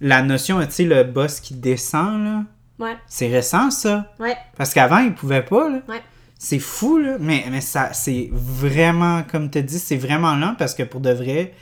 la 0.00 0.22
notion, 0.22 0.60
tu 0.60 0.70
sais, 0.70 0.84
le 0.84 1.04
boss 1.04 1.40
qui 1.40 1.54
descend, 1.54 2.24
là, 2.24 2.44
Ouais. 2.78 2.96
c'est 3.06 3.28
récent, 3.28 3.70
ça. 3.70 4.10
Ouais. 4.18 4.34
Parce 4.56 4.72
qu'avant, 4.72 4.98
ils 4.98 5.12
pouvaient 5.12 5.44
pas, 5.44 5.68
là. 5.68 5.80
Ouais. 5.86 6.00
C'est 6.38 6.58
fou, 6.58 6.96
là. 6.96 7.18
Mais, 7.20 7.44
mais 7.50 7.60
ça, 7.60 7.92
c'est 7.92 8.30
vraiment, 8.32 9.22
comme 9.30 9.50
tu 9.50 9.62
dis, 9.62 9.78
c'est 9.78 9.98
vraiment 9.98 10.34
lent 10.34 10.54
parce 10.58 10.74
que 10.74 10.82
pour 10.84 11.00
de 11.00 11.10
vrai, 11.10 11.52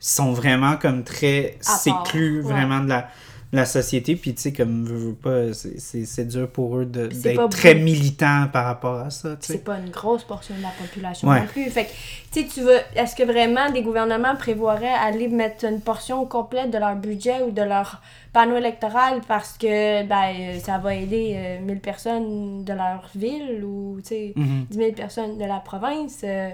ils 0.00 0.06
sont 0.06 0.32
vraiment 0.32 0.76
comme 0.76 1.04
très 1.04 1.58
séclus 1.60 2.36
ouais. 2.40 2.52
vraiment 2.52 2.80
de 2.80 2.88
la, 2.88 3.08
la 3.52 3.64
société. 3.64 4.16
Puis, 4.16 4.34
tu 4.34 4.42
sais, 4.42 4.52
comme, 4.52 4.84
veux, 4.84 4.96
veux 4.96 5.14
pas, 5.14 5.52
c'est- 5.52 6.24
dur 6.24 6.48
pour 6.50 6.76
eux 6.78 6.84
d'être 6.84 7.48
très 7.48 7.74
militants 7.74 8.48
par 8.52 8.64
rapport 8.66 8.96
à 8.98 9.10
ça, 9.10 9.36
c'est 9.40 9.62
pas 9.64 9.78
une 9.78 9.90
grosse 9.90 10.24
portion 10.24 10.54
de 10.56 10.62
la 10.62 10.70
population 10.78 11.28
Ouais. 11.28 11.40
non 11.40 11.46
plus. 11.46 11.70
Fait 11.70 11.84
que, 11.84 11.90
tu 12.32 12.40
sais, 12.42 12.46
tu 12.46 12.60
veux, 12.62 12.78
est-ce 12.96 13.14
que 13.14 13.22
vraiment 13.22 13.70
des 13.70 13.82
gouvernements 13.82 14.34
prévoiraient 14.36 14.88
aller 14.92 15.28
mettre 15.28 15.64
une 15.64 15.80
portion 15.80 16.24
complète 16.26 16.70
de 16.70 16.78
leur 16.78 16.96
budget 16.96 17.42
ou 17.42 17.50
de 17.52 17.62
leur 17.62 18.02
panneau 18.32 18.56
électoral 18.56 19.20
parce 19.26 19.56
que 19.56 20.02
ben, 20.02 20.32
euh, 20.38 20.58
ça 20.58 20.78
va 20.78 20.94
aider 20.94 21.34
euh, 21.36 21.60
1000 21.60 21.80
personnes 21.80 22.64
de 22.64 22.72
leur 22.72 23.08
ville 23.14 23.62
ou, 23.64 23.98
tu 24.02 24.08
sais, 24.08 24.32
Mhm. 24.36 24.66
10 24.70 24.76
000 24.78 24.92
personnes 24.92 25.38
de 25.38 25.44
la 25.44 25.60
province? 25.60 26.20
euh, 26.24 26.50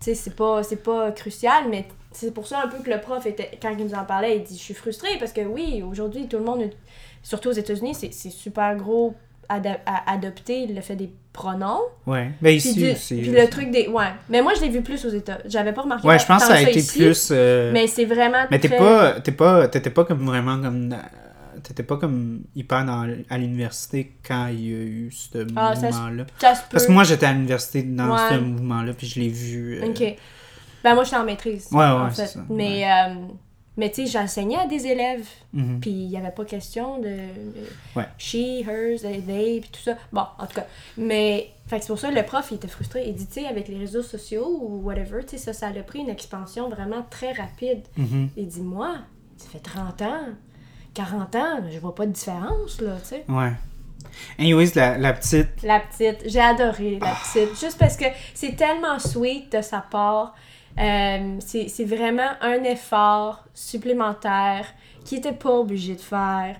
tu 0.00 0.06
sais, 0.06 0.14
c'est 0.14 0.34
pas, 0.36 0.62
c'est 0.62 0.82
pas 0.82 1.10
crucial, 1.12 1.64
mais 1.70 1.84
c'est 2.12 2.32
pour 2.34 2.46
ça 2.46 2.62
un 2.64 2.68
peu 2.68 2.78
que 2.82 2.90
le 2.90 3.00
prof, 3.00 3.24
était, 3.26 3.50
quand 3.62 3.70
il 3.70 3.84
nous 3.84 3.94
en 3.94 4.04
parlait, 4.04 4.36
il 4.36 4.42
dit 4.42 4.54
«Je 4.58 4.62
suis 4.62 4.74
frustré 4.74 5.08
parce 5.18 5.32
que 5.32 5.40
oui, 5.42 5.82
aujourd'hui, 5.88 6.26
tout 6.28 6.38
le 6.38 6.44
monde, 6.44 6.70
surtout 7.22 7.48
aux 7.50 7.52
États-Unis, 7.52 7.94
c'est 7.94 8.12
c'est 8.12 8.30
super 8.30 8.74
gros 8.76 9.14
à 9.48 9.60
adopter 10.12 10.66
le 10.68 10.80
fait 10.80 10.94
des 10.94 11.10
pronoms. 11.32 11.80
Ouais. 12.06 12.30
Ben, 12.40 12.50
Puis, 12.50 12.56
ici 12.58 12.74
du- 12.74 12.90
aussi. 12.92 13.16
puis 13.20 13.30
là. 13.32 13.42
le 13.42 13.48
truc 13.50 13.70
des. 13.72 13.88
Ouais. 13.88 14.04
Mais 14.28 14.42
moi, 14.42 14.52
je 14.54 14.60
l'ai 14.60 14.68
vu 14.68 14.80
plus 14.80 15.04
aux 15.04 15.10
États. 15.10 15.38
J'avais 15.44 15.72
pas 15.72 15.82
remarqué. 15.82 16.06
Ouais, 16.06 16.18
je 16.20 16.26
pense 16.26 16.42
que 16.42 16.48
ça 16.48 16.54
a 16.54 16.60
été 16.62 16.78
ici, 16.78 16.98
plus. 16.98 17.30
euh, 17.32 17.72
Mais 17.72 17.88
c'est 17.88 18.04
vraiment. 18.04 18.44
Mais 18.50 18.60
t'es 18.60 18.68
très- 18.68 18.78
pas, 18.78 19.20
t'es 19.20 19.32
pas, 19.32 19.66
t'étais 19.66 19.90
pas 19.90 20.04
comme 20.04 20.24
vraiment 20.24 20.60
comme, 20.62 20.92
euh, 20.92 21.58
t'étais 21.64 21.82
pas 21.82 21.96
comme 21.96 22.42
hyper 22.54 22.84
dans, 22.84 23.12
à 23.28 23.38
l'université 23.38 24.12
quand 24.24 24.46
il 24.52 24.60
y 24.68 24.72
a 24.72 24.76
eu 24.78 25.10
ce 25.10 25.38
Ah, 25.56 25.74
mouvement-là. 25.74 26.26
Parce 26.70 26.86
que 26.86 26.92
moi, 26.92 27.02
j'étais 27.02 27.26
à 27.26 27.32
l'université 27.32 27.82
dans 27.82 28.12
Ouais. 28.12 28.20
ce 28.30 28.34
mouvement-là, 28.38 28.92
puis 28.92 29.08
je 29.08 29.18
l'ai 29.18 29.28
vu. 29.30 29.80
euh, 29.82 29.86
Ok. 29.88 30.16
Ben, 30.84 30.94
moi, 30.94 31.04
j'étais 31.04 31.16
en 31.16 31.24
maîtrise. 31.24 31.68
Ouais, 31.72 31.78
ouais, 31.78 31.84
en 31.84 32.10
fait. 32.10 32.26
ça, 32.26 32.40
Mais, 32.48 32.90
euh, 32.90 33.14
mais 33.76 33.90
tu 33.90 34.06
sais, 34.06 34.12
j'enseignais 34.12 34.56
à 34.56 34.66
des 34.66 34.86
élèves. 34.86 35.26
mhm. 35.52 35.80
Puis 35.80 35.90
il 35.90 36.08
n'y 36.08 36.16
avait 36.16 36.30
pas 36.30 36.44
question 36.44 36.98
de. 36.98 37.08
de 37.08 37.66
Ouais. 37.96 38.06
She, 38.18 38.66
hers, 38.66 39.00
they, 39.00 39.60
puis 39.60 39.70
tout 39.72 39.80
ça. 39.82 39.94
Bon, 40.12 40.24
en 40.38 40.46
tout 40.46 40.54
cas. 40.54 40.66
Mais. 40.96 41.50
C'est 41.68 41.86
pour 41.86 42.00
ça 42.00 42.10
que 42.10 42.16
le 42.16 42.24
prof, 42.24 42.48
il 42.50 42.56
était 42.56 42.66
frustré. 42.66 43.04
Il 43.06 43.14
dit, 43.14 43.26
tu 43.28 43.34
sais, 43.34 43.46
avec 43.46 43.68
les 43.68 43.78
réseaux 43.78 44.02
sociaux 44.02 44.58
ou 44.60 44.80
whatever, 44.82 45.22
tu 45.22 45.30
sais, 45.30 45.38
ça, 45.38 45.52
ça 45.52 45.68
a 45.68 45.82
pris 45.82 46.00
une 46.00 46.10
expansion 46.10 46.68
vraiment 46.68 47.06
très 47.08 47.32
rapide. 47.32 47.82
Mhm. 47.96 48.30
Il 48.36 48.48
dit, 48.48 48.60
moi, 48.60 48.96
ça 49.36 49.48
fait 49.50 49.60
30 49.60 50.02
ans, 50.02 50.20
40 50.94 51.36
ans, 51.36 51.60
je 51.72 51.78
vois 51.78 51.94
pas 51.94 52.06
de 52.06 52.12
différence, 52.12 52.80
là, 52.80 52.96
tu 53.02 53.10
sais. 53.10 53.24
Ouais. 53.28 53.52
Anyways, 54.38 54.72
la, 54.74 54.98
la 54.98 55.12
petite. 55.12 55.62
La 55.62 55.78
petite, 55.78 56.28
j'ai 56.28 56.40
adoré 56.40 56.98
la 57.00 57.14
petite. 57.14 57.50
Juste 57.60 57.78
parce 57.78 57.96
que 57.96 58.06
c'est 58.34 58.56
tellement 58.56 58.98
sweet 58.98 59.52
de 59.52 59.62
sa 59.62 59.78
part. 59.80 60.34
Euh, 60.78 61.36
c'est 61.40 61.84
vraiment 61.84 62.30
un 62.40 62.62
effort 62.64 63.44
supplémentaire 63.54 64.66
qu'il 65.04 65.18
était 65.18 65.32
pas 65.32 65.50
obligé 65.50 65.94
de 65.96 66.00
faire. 66.00 66.56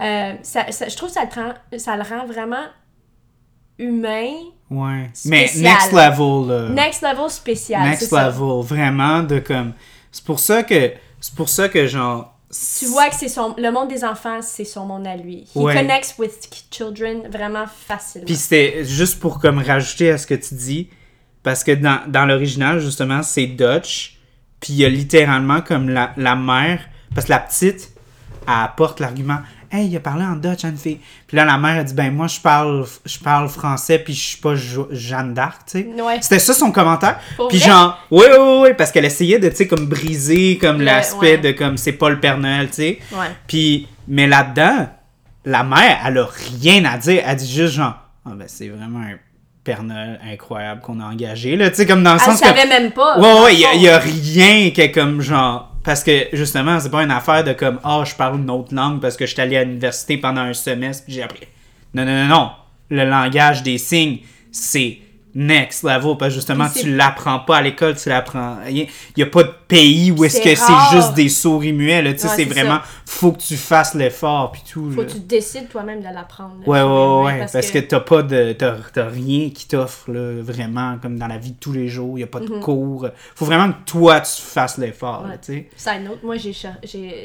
Euh, 0.00 0.34
ça, 0.42 0.70
ça- 0.70 0.88
je 0.88 0.96
trouve 0.96 1.08
que 1.08 1.14
ça 1.14 1.24
le, 1.24 1.42
rend, 1.42 1.54
ça 1.78 1.96
le 1.96 2.02
rend 2.02 2.24
vraiment 2.26 2.64
humain. 3.78 4.30
Ouais. 4.70 5.10
Mais 5.24 5.46
Spécial. 5.48 5.72
next 5.72 5.92
level, 5.92 6.48
là. 6.48 6.68
Next 6.70 7.02
level 7.02 7.30
spécial. 7.30 7.82
Next 7.88 8.08
ça. 8.08 8.26
level. 8.28 8.62
Vraiment, 8.62 9.22
de 9.22 9.38
comme. 9.38 9.72
C'est 10.12 10.24
pour 10.24 10.38
ça 10.40 10.62
que. 10.62 10.92
C'est 11.20 11.34
pour 11.34 11.48
ça 11.48 11.68
que, 11.68 11.86
genre. 11.86 12.34
Tu 12.78 12.86
vois 12.86 13.08
que 13.10 13.14
c'est 13.16 13.28
son 13.28 13.54
le 13.58 13.70
monde 13.70 13.88
des 13.88 14.04
enfants, 14.04 14.40
c'est 14.40 14.64
son 14.64 14.86
monde 14.86 15.06
à 15.06 15.16
lui. 15.16 15.46
He 15.54 15.58
Ouais. 15.58 15.74
connects 15.74 16.14
with 16.18 16.48
children 16.70 17.28
vraiment 17.28 17.66
facilement. 17.66 18.24
Puis 18.24 18.36
c'était 18.36 18.84
juste 18.84 19.20
pour 19.20 19.38
comme 19.38 19.58
rajouter 19.58 20.10
à 20.10 20.16
ce 20.18 20.26
que 20.26 20.34
tu 20.34 20.54
dis, 20.54 20.88
parce 21.48 21.64
que 21.64 21.72
dans, 21.72 22.00
dans 22.06 22.26
l'original, 22.26 22.78
justement, 22.78 23.22
c'est 23.22 23.46
Dutch, 23.46 24.18
puis 24.60 24.74
il 24.74 24.76
y 24.80 24.84
a 24.84 24.90
littéralement 24.90 25.62
comme 25.62 25.88
la, 25.88 26.12
la 26.18 26.36
mère, 26.36 26.80
parce 27.14 27.26
que 27.26 27.32
la 27.32 27.38
petite, 27.38 27.90
elle 28.46 28.52
apporte 28.52 29.00
l'argument 29.00 29.38
«Hey, 29.72 29.88
il 29.88 29.96
a 29.96 30.00
parlé 30.00 30.26
en 30.26 30.36
Dutch 30.36 30.66
à 30.66 30.68
une 30.68 30.76
fille.» 30.76 31.00
Puis 31.26 31.38
là, 31.38 31.46
la 31.46 31.56
mère 31.56 31.78
a 31.78 31.84
dit 31.84 31.94
«Ben 31.94 32.12
moi, 32.12 32.26
je 32.26 32.38
parle, 32.38 32.84
je 33.06 33.18
parle 33.18 33.48
français, 33.48 33.98
puis 33.98 34.12
je 34.12 34.20
suis 34.20 34.36
pas 34.42 34.56
Jo- 34.56 34.88
Jeanne 34.90 35.32
d'Arc, 35.32 35.62
tu 35.64 35.80
sais. 35.80 36.02
Ouais. 36.02 36.18
C'était 36.20 36.38
ça 36.38 36.52
son 36.52 36.70
commentaire? 36.70 37.18
Pour 37.38 37.48
Puis 37.48 37.60
vrai? 37.60 37.68
genre, 37.70 37.98
oui, 38.10 38.26
oui, 38.30 38.58
oui, 38.64 38.68
parce 38.76 38.92
qu'elle 38.92 39.06
essayait 39.06 39.38
de, 39.38 39.48
tu 39.48 39.56
sais, 39.56 39.66
comme 39.66 39.86
briser 39.86 40.58
comme 40.58 40.82
l'aspect 40.82 41.36
ouais. 41.36 41.38
de 41.38 41.52
comme 41.52 41.78
c'est 41.78 41.92
pas 41.92 42.10
le 42.10 42.20
Père 42.20 42.36
Noël, 42.36 42.68
tu 42.68 42.74
sais. 42.74 42.98
Ouais. 43.12 43.30
Puis, 43.46 43.88
mais 44.06 44.26
là-dedans, 44.26 44.90
la 45.46 45.64
mère, 45.64 45.98
elle 46.06 46.18
a 46.18 46.28
rien 46.60 46.84
à 46.84 46.98
dire. 46.98 47.22
Elle 47.24 47.36
dit 47.36 47.50
juste 47.50 47.72
genre, 47.72 47.94
ah 48.26 48.32
ben 48.34 48.44
c'est 48.48 48.68
vraiment 48.68 48.98
un 49.00 49.16
Père 49.68 49.82
Noël 49.82 50.18
incroyable 50.32 50.80
qu'on 50.80 50.98
a 50.98 51.04
engagé, 51.04 51.54
là. 51.54 51.68
Tu 51.68 51.76
sais, 51.76 51.86
comme 51.86 52.02
dans 52.02 52.14
le 52.14 52.20
Elle 52.24 52.30
sens 52.32 52.40
que. 52.40 52.46
savait 52.46 52.66
même 52.66 52.90
pas. 52.90 53.18
Ouais, 53.18 53.42
ouais, 53.42 53.54
il 53.54 53.60
y, 53.60 53.66
a- 53.66 53.70
fond. 53.72 53.78
y 53.80 53.88
a 53.88 53.98
rien 53.98 54.70
qui 54.70 54.80
est 54.80 54.90
comme 54.90 55.20
genre. 55.20 55.70
Parce 55.84 56.02
que 56.02 56.28
justement, 56.32 56.80
c'est 56.80 56.90
pas 56.90 57.02
une 57.02 57.10
affaire 57.10 57.44
de 57.44 57.52
comme, 57.52 57.78
ah, 57.84 58.02
je 58.06 58.14
parle 58.14 58.36
une 58.40 58.48
autre 58.50 58.74
langue 58.74 58.98
parce 59.00 59.14
que 59.18 59.26
je 59.26 59.32
suis 59.34 59.42
allé 59.42 59.58
à 59.58 59.64
l'université 59.64 60.16
pendant 60.16 60.40
un 60.40 60.54
semestre 60.54 61.04
puis 61.04 61.12
j'ai 61.12 61.22
appris. 61.22 61.46
Non, 61.92 62.06
non, 62.06 62.12
non, 62.24 62.28
non. 62.28 62.50
Le 62.90 63.04
langage 63.04 63.62
des 63.62 63.76
signes, 63.76 64.20
c'est 64.50 64.98
next 65.38 65.84
level 65.84 66.16
parce 66.18 66.30
que 66.30 66.34
justement, 66.34 66.66
tu 66.68 66.94
l'apprends 66.94 67.38
pas 67.38 67.58
à 67.58 67.62
l'école, 67.62 67.96
tu 67.96 68.08
l'apprends. 68.08 68.56
Il 68.68 68.88
y 69.16 69.22
a 69.22 69.26
pas 69.26 69.44
de 69.44 69.52
pays 69.68 70.10
où 70.10 70.24
est-ce 70.24 70.38
C'est 70.38 70.42
que 70.42 70.54
c'est 70.54 70.96
juste 70.96 71.14
des 71.14 71.28
souris 71.28 71.72
muets, 71.72 72.02
là. 72.02 72.12
Tu 72.12 72.20
sais, 72.20 72.28
Ouais, 72.28 72.34
c'est 72.36 72.44
vraiment, 72.44 72.80
ça. 72.80 72.84
faut 73.06 73.32
que 73.32 73.38
tu 73.38 73.56
fasses 73.56 73.94
l'effort 73.94 74.52
puis 74.52 74.62
tout. 74.68 74.90
Faut 74.90 75.02
là. 75.02 75.06
que 75.06 75.12
tu 75.12 75.20
décides 75.20 75.68
toi-même 75.68 76.00
de 76.00 76.12
l'apprendre. 76.12 76.56
Ouais, 76.66 76.82
ouais, 76.82 77.24
ouais, 77.24 77.46
parce, 77.52 77.70
que, 77.70 77.78
t'as 77.78 78.00
pas 78.00 78.22
de. 78.22 78.52
T'as, 78.52 79.08
rien 79.08 79.50
qui 79.50 79.68
t'offre, 79.68 80.10
là, 80.10 80.42
vraiment, 80.42 80.98
comme 81.00 81.18
dans 81.18 81.28
la 81.28 81.38
vie 81.38 81.52
de 81.52 81.58
tous 81.58 81.72
les 81.72 81.88
jours. 81.88 82.18
Il 82.18 82.24
a 82.24 82.26
pas 82.26 82.40
de 82.40 82.48
cours. 82.58 83.08
Faut 83.36 83.44
vraiment 83.44 83.72
que 83.72 83.84
toi, 83.86 84.20
tu 84.20 84.42
fasses 84.42 84.76
l'effort. 84.78 85.24
Ouais. 85.24 85.38
tu 85.40 85.52
sais. 85.52 85.68
Side 85.76 86.04
note, 86.04 86.22
moi 86.22 86.36
j'ai 86.36 86.52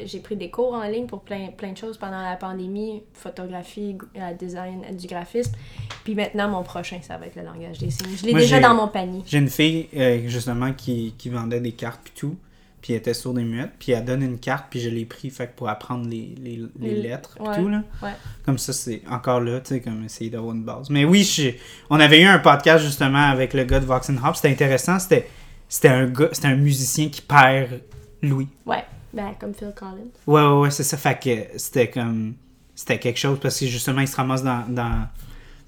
j'ai 0.06 0.20
pris 0.20 0.36
des 0.36 0.50
cours 0.50 0.74
en 0.74 0.84
ligne 0.84 1.06
pour 1.06 1.22
plein, 1.22 1.48
plein 1.56 1.72
de 1.72 1.76
choses 1.76 1.98
pendant 1.98 2.22
la 2.22 2.36
pandémie, 2.36 3.02
photographie, 3.12 3.96
euh, 4.16 4.32
design, 4.34 4.84
du 4.92 5.06
graphisme. 5.06 5.52
Puis 6.04 6.14
maintenant, 6.14 6.48
mon 6.48 6.62
prochain, 6.62 6.98
ça 7.02 7.16
va 7.16 7.26
être 7.26 7.36
le 7.36 7.42
langage 7.42 7.78
des 7.78 7.90
signes. 7.90 8.03
Je 8.16 8.26
l'ai 8.26 8.34
déjà 8.34 8.60
dans 8.60 8.74
mon 8.74 8.88
panier. 8.88 9.22
J'ai 9.26 9.38
une 9.38 9.48
fille, 9.50 9.88
euh, 9.96 10.20
justement, 10.28 10.72
qui, 10.72 11.14
qui 11.18 11.28
vendait 11.28 11.60
des 11.60 11.72
cartes 11.72 12.00
puis 12.04 12.12
tout. 12.16 12.36
Puis 12.82 12.92
elle 12.92 12.98
était 12.98 13.14
sourde 13.14 13.38
et 13.38 13.44
muette. 13.44 13.70
Puis 13.78 13.92
elle 13.92 14.04
donne 14.04 14.22
une 14.22 14.38
carte, 14.38 14.66
puis 14.68 14.78
je 14.80 14.90
l'ai 14.90 15.06
pris, 15.06 15.30
fait 15.30 15.50
pour 15.56 15.70
apprendre 15.70 16.06
les, 16.06 16.34
les, 16.42 16.60
les 16.78 16.94
Les- 16.94 17.02
lettres 17.02 17.30
puis 17.38 17.48
ouais, 17.48 17.56
tout, 17.56 17.68
là. 17.68 17.82
ouais. 18.02 18.10
Comme 18.44 18.58
ça, 18.58 18.74
c'est 18.74 19.00
encore 19.10 19.40
là, 19.40 19.60
tu 19.60 19.68
sais, 19.70 19.80
comme 19.80 20.04
essayer 20.04 20.28
d'avoir 20.28 20.54
une 20.54 20.64
base. 20.64 20.90
Mais 20.90 21.06
oui, 21.06 21.24
je- 21.24 21.52
on 21.88 21.98
avait 21.98 22.20
eu 22.20 22.26
un 22.26 22.38
podcast, 22.40 22.84
justement, 22.84 23.30
avec 23.30 23.54
le 23.54 23.64
gars 23.64 23.80
de 23.80 23.86
Vox 23.86 24.10
Hop. 24.10 24.36
C'était 24.36 24.50
intéressant. 24.50 24.98
C'était, 24.98 25.26
c'était 25.66 25.88
un 25.88 26.06
gars, 26.06 26.28
c'était 26.32 26.48
un 26.48 26.56
musicien 26.56 27.08
qui 27.08 27.22
perd 27.22 27.80
Louis. 28.20 28.48
Ouais, 28.66 28.84
ben 29.14 29.32
comme 29.40 29.54
Phil 29.54 29.72
Collins. 29.74 30.10
Ouais, 30.26 30.42
ouais, 30.42 30.60
ouais, 30.60 30.70
c'est 30.70 30.84
ça. 30.84 30.98
Fait 30.98 31.18
que 31.18 31.58
c'était 31.58 31.88
comme. 31.88 32.34
C'était 32.74 32.98
quelque 32.98 33.18
chose 33.18 33.38
parce 33.40 33.58
que 33.60 33.66
justement, 33.66 34.02
il 34.02 34.08
se 34.08 34.16
ramasse 34.16 34.42
dans, 34.42 34.62
dans, 34.68 35.06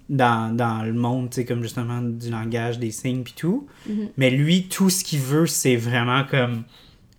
dans, 0.08 0.54
dans 0.54 0.82
le 0.84 0.92
monde, 0.92 1.30
tu 1.30 1.36
sais, 1.36 1.44
comme 1.44 1.62
justement 1.62 2.00
du 2.00 2.30
langage 2.30 2.78
des 2.78 2.90
signes 2.90 3.22
puis 3.22 3.34
tout. 3.36 3.66
Mhm. 3.88 4.08
Mais 4.16 4.30
lui, 4.30 4.68
tout 4.68 4.88
ce 4.90 5.02
qu'il 5.04 5.18
veut, 5.20 5.46
c'est 5.46 5.76
vraiment 5.76 6.24
comme 6.24 6.62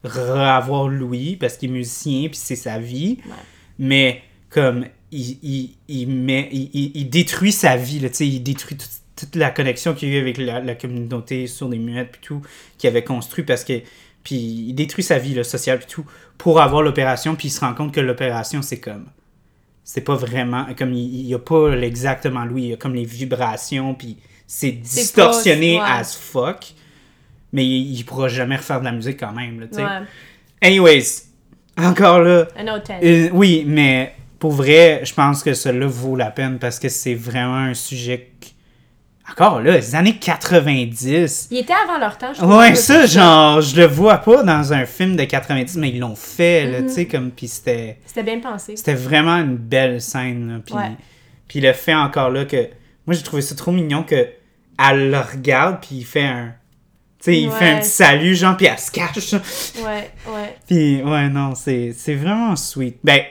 revoir 0.04 0.88
Louis 0.88 1.36
parce 1.36 1.58
qu'il 1.58 1.70
est 1.70 1.74
musicien 1.74 2.28
puis 2.30 2.38
c'est 2.42 2.56
sa 2.56 2.80
vie. 2.80 3.18
Ouais. 3.26 3.34
Mais 3.80 4.22
comme 4.50 4.86
il, 5.12 5.38
il, 5.44 5.76
il 5.88 6.08
met 6.08 6.50
il, 6.52 6.92
il- 6.96 7.10
détruit 7.10 7.52
sa 7.52 7.76
vie 7.78 8.00
là, 8.00 8.10
tu 8.10 8.16
sais, 8.16 8.28
il 8.28 8.42
détruit 8.42 8.78
toute, 8.78 8.90
toute 9.16 9.36
la 9.36 9.50
connexion 9.52 9.94
qu'il 9.94 10.10
y 10.10 10.14
a 10.14 10.18
eu 10.18 10.22
avec 10.22 10.38
la, 10.38 10.60
la 10.62 10.76
communauté 10.76 11.48
sur 11.48 11.70
les 11.70 11.80
muettes 11.80 12.12
puis 12.14 12.22
tout 12.22 12.42
qu'il 12.78 12.90
avait 12.90 13.04
construit 13.04 13.44
parce 13.44 13.64
que 13.64 13.82
puis 14.24 14.36
il 14.36 14.74
détruit 14.74 15.04
sa 15.04 15.18
vie 15.20 15.34
là, 15.34 15.44
sociale 15.44 15.80
puis 15.80 15.88
tout 15.90 16.06
pour 16.38 16.60
avoir 16.62 16.82
l'opération 16.82 17.36
puis 17.36 17.48
il 17.48 17.52
se 17.52 17.60
rend 17.62 17.74
compte 17.74 17.94
que 17.94 18.00
l'opération 18.02 18.62
c'est 18.62 18.80
comme 18.80 19.06
c'est 19.88 20.02
pas 20.02 20.16
vraiment 20.16 20.66
comme 20.78 20.92
il, 20.92 21.22
il 21.22 21.28
y 21.28 21.34
a 21.34 21.40
pas 21.40 21.72
exactement 21.72 22.44
Louis, 22.44 22.64
il 22.64 22.70
y 22.72 22.74
a 22.74 22.76
comme 22.76 22.94
les 22.94 23.06
vibrations 23.06 23.94
puis 23.94 24.18
c'est 24.46 24.74
distorsionné 24.74 25.78
pas- 25.78 25.84
ouais. 25.86 26.00
as 26.02 26.14
fuck. 26.14 26.74
Mais 27.54 27.66
il, 27.66 27.98
il 27.98 28.04
pourra 28.04 28.28
jamais 28.28 28.58
refaire 28.58 28.82
de 28.82 28.86
la 28.86 28.92
musique 28.92 29.18
quand 29.18 29.32
même 29.32 29.62
là. 29.62 29.68
Ouais. 29.72 30.06
Anyways, 30.62 31.24
encore 31.78 32.20
là 32.20 32.48
euh, 33.02 33.30
oui, 33.32 33.64
mais 33.66 34.14
pour 34.40 34.52
vrai, 34.52 35.04
je 35.06 35.14
pense 35.14 35.42
que 35.42 35.54
cela 35.54 35.88
vaut 35.88 36.18
la 36.18 36.32
peine 36.32 36.60
parce 36.60 36.80
que 36.80 36.90
c'est 36.90 37.16
vraiment 37.16 37.56
un 37.56 37.74
sujet. 37.74 38.32
Encore 39.32 39.62
là, 39.62 39.74
les 39.78 39.96
années 39.96 40.18
90. 40.18 41.48
Il 41.52 41.58
était 41.58 41.74
avant 41.74 42.00
leur 42.00 42.18
temps, 42.18 42.34
je 42.34 42.40
trouve. 42.40 42.56
Ouais, 42.58 42.76
ça, 42.76 43.06
genre, 43.06 43.62
je 43.62 43.76
le 43.80 43.86
vois 43.86 44.18
pas 44.18 44.44
dans 44.44 44.74
un 44.74 44.86
film 44.86 45.16
de 45.16 45.24
90, 45.26 45.78
mais 45.78 45.90
ils 45.90 46.00
l'ont 46.00 46.16
fait, 46.16 46.66
là, 46.72 46.80
Mhm. 46.82 46.88
tu 46.88 46.94
sais, 46.94 47.06
comme. 47.08 47.32
Puis 47.32 47.48
c'était. 47.48 47.98
C'était 48.06 48.24
bien 48.24 48.40
pensé. 48.40 48.76
C'était 48.76 48.94
vraiment 48.94 49.36
une 49.38 49.58
belle 49.58 50.02
scène, 50.02 50.50
là. 50.54 50.60
Puis, 50.66 50.76
Ouais. 50.76 50.92
puis 51.48 51.60
le 51.62 51.74
fait 51.74 51.94
encore 51.94 52.30
là 52.30 52.46
que. 52.46 52.70
Moi, 53.06 53.14
j'ai 53.16 53.24
trouvé 53.24 53.42
ça 53.42 53.56
trop 53.56 53.72
mignon 53.72 54.04
que. 54.04 54.28
Elle 54.80 55.10
le 55.12 55.20
regarde, 55.20 55.78
puis 55.82 55.98
il 55.98 56.06
fait 56.06 56.24
un. 56.26 56.54
Tu 57.20 57.32
sais, 57.34 57.42
il 57.42 57.50
fait 57.52 57.70
un 57.70 57.80
petit 57.80 57.90
salut, 57.90 58.36
genre, 58.36 58.56
puis 58.56 58.68
elle 58.68 58.78
se 58.78 58.92
cache. 58.92 59.34
Ouais, 59.84 60.12
ouais. 60.28 60.56
Puis, 60.68 61.02
ouais, 61.02 61.28
non, 61.30 61.56
c'est 61.56 61.92
c'est 61.98 62.14
vraiment 62.14 62.56
sweet. 62.56 62.98
Ben, 63.04 63.22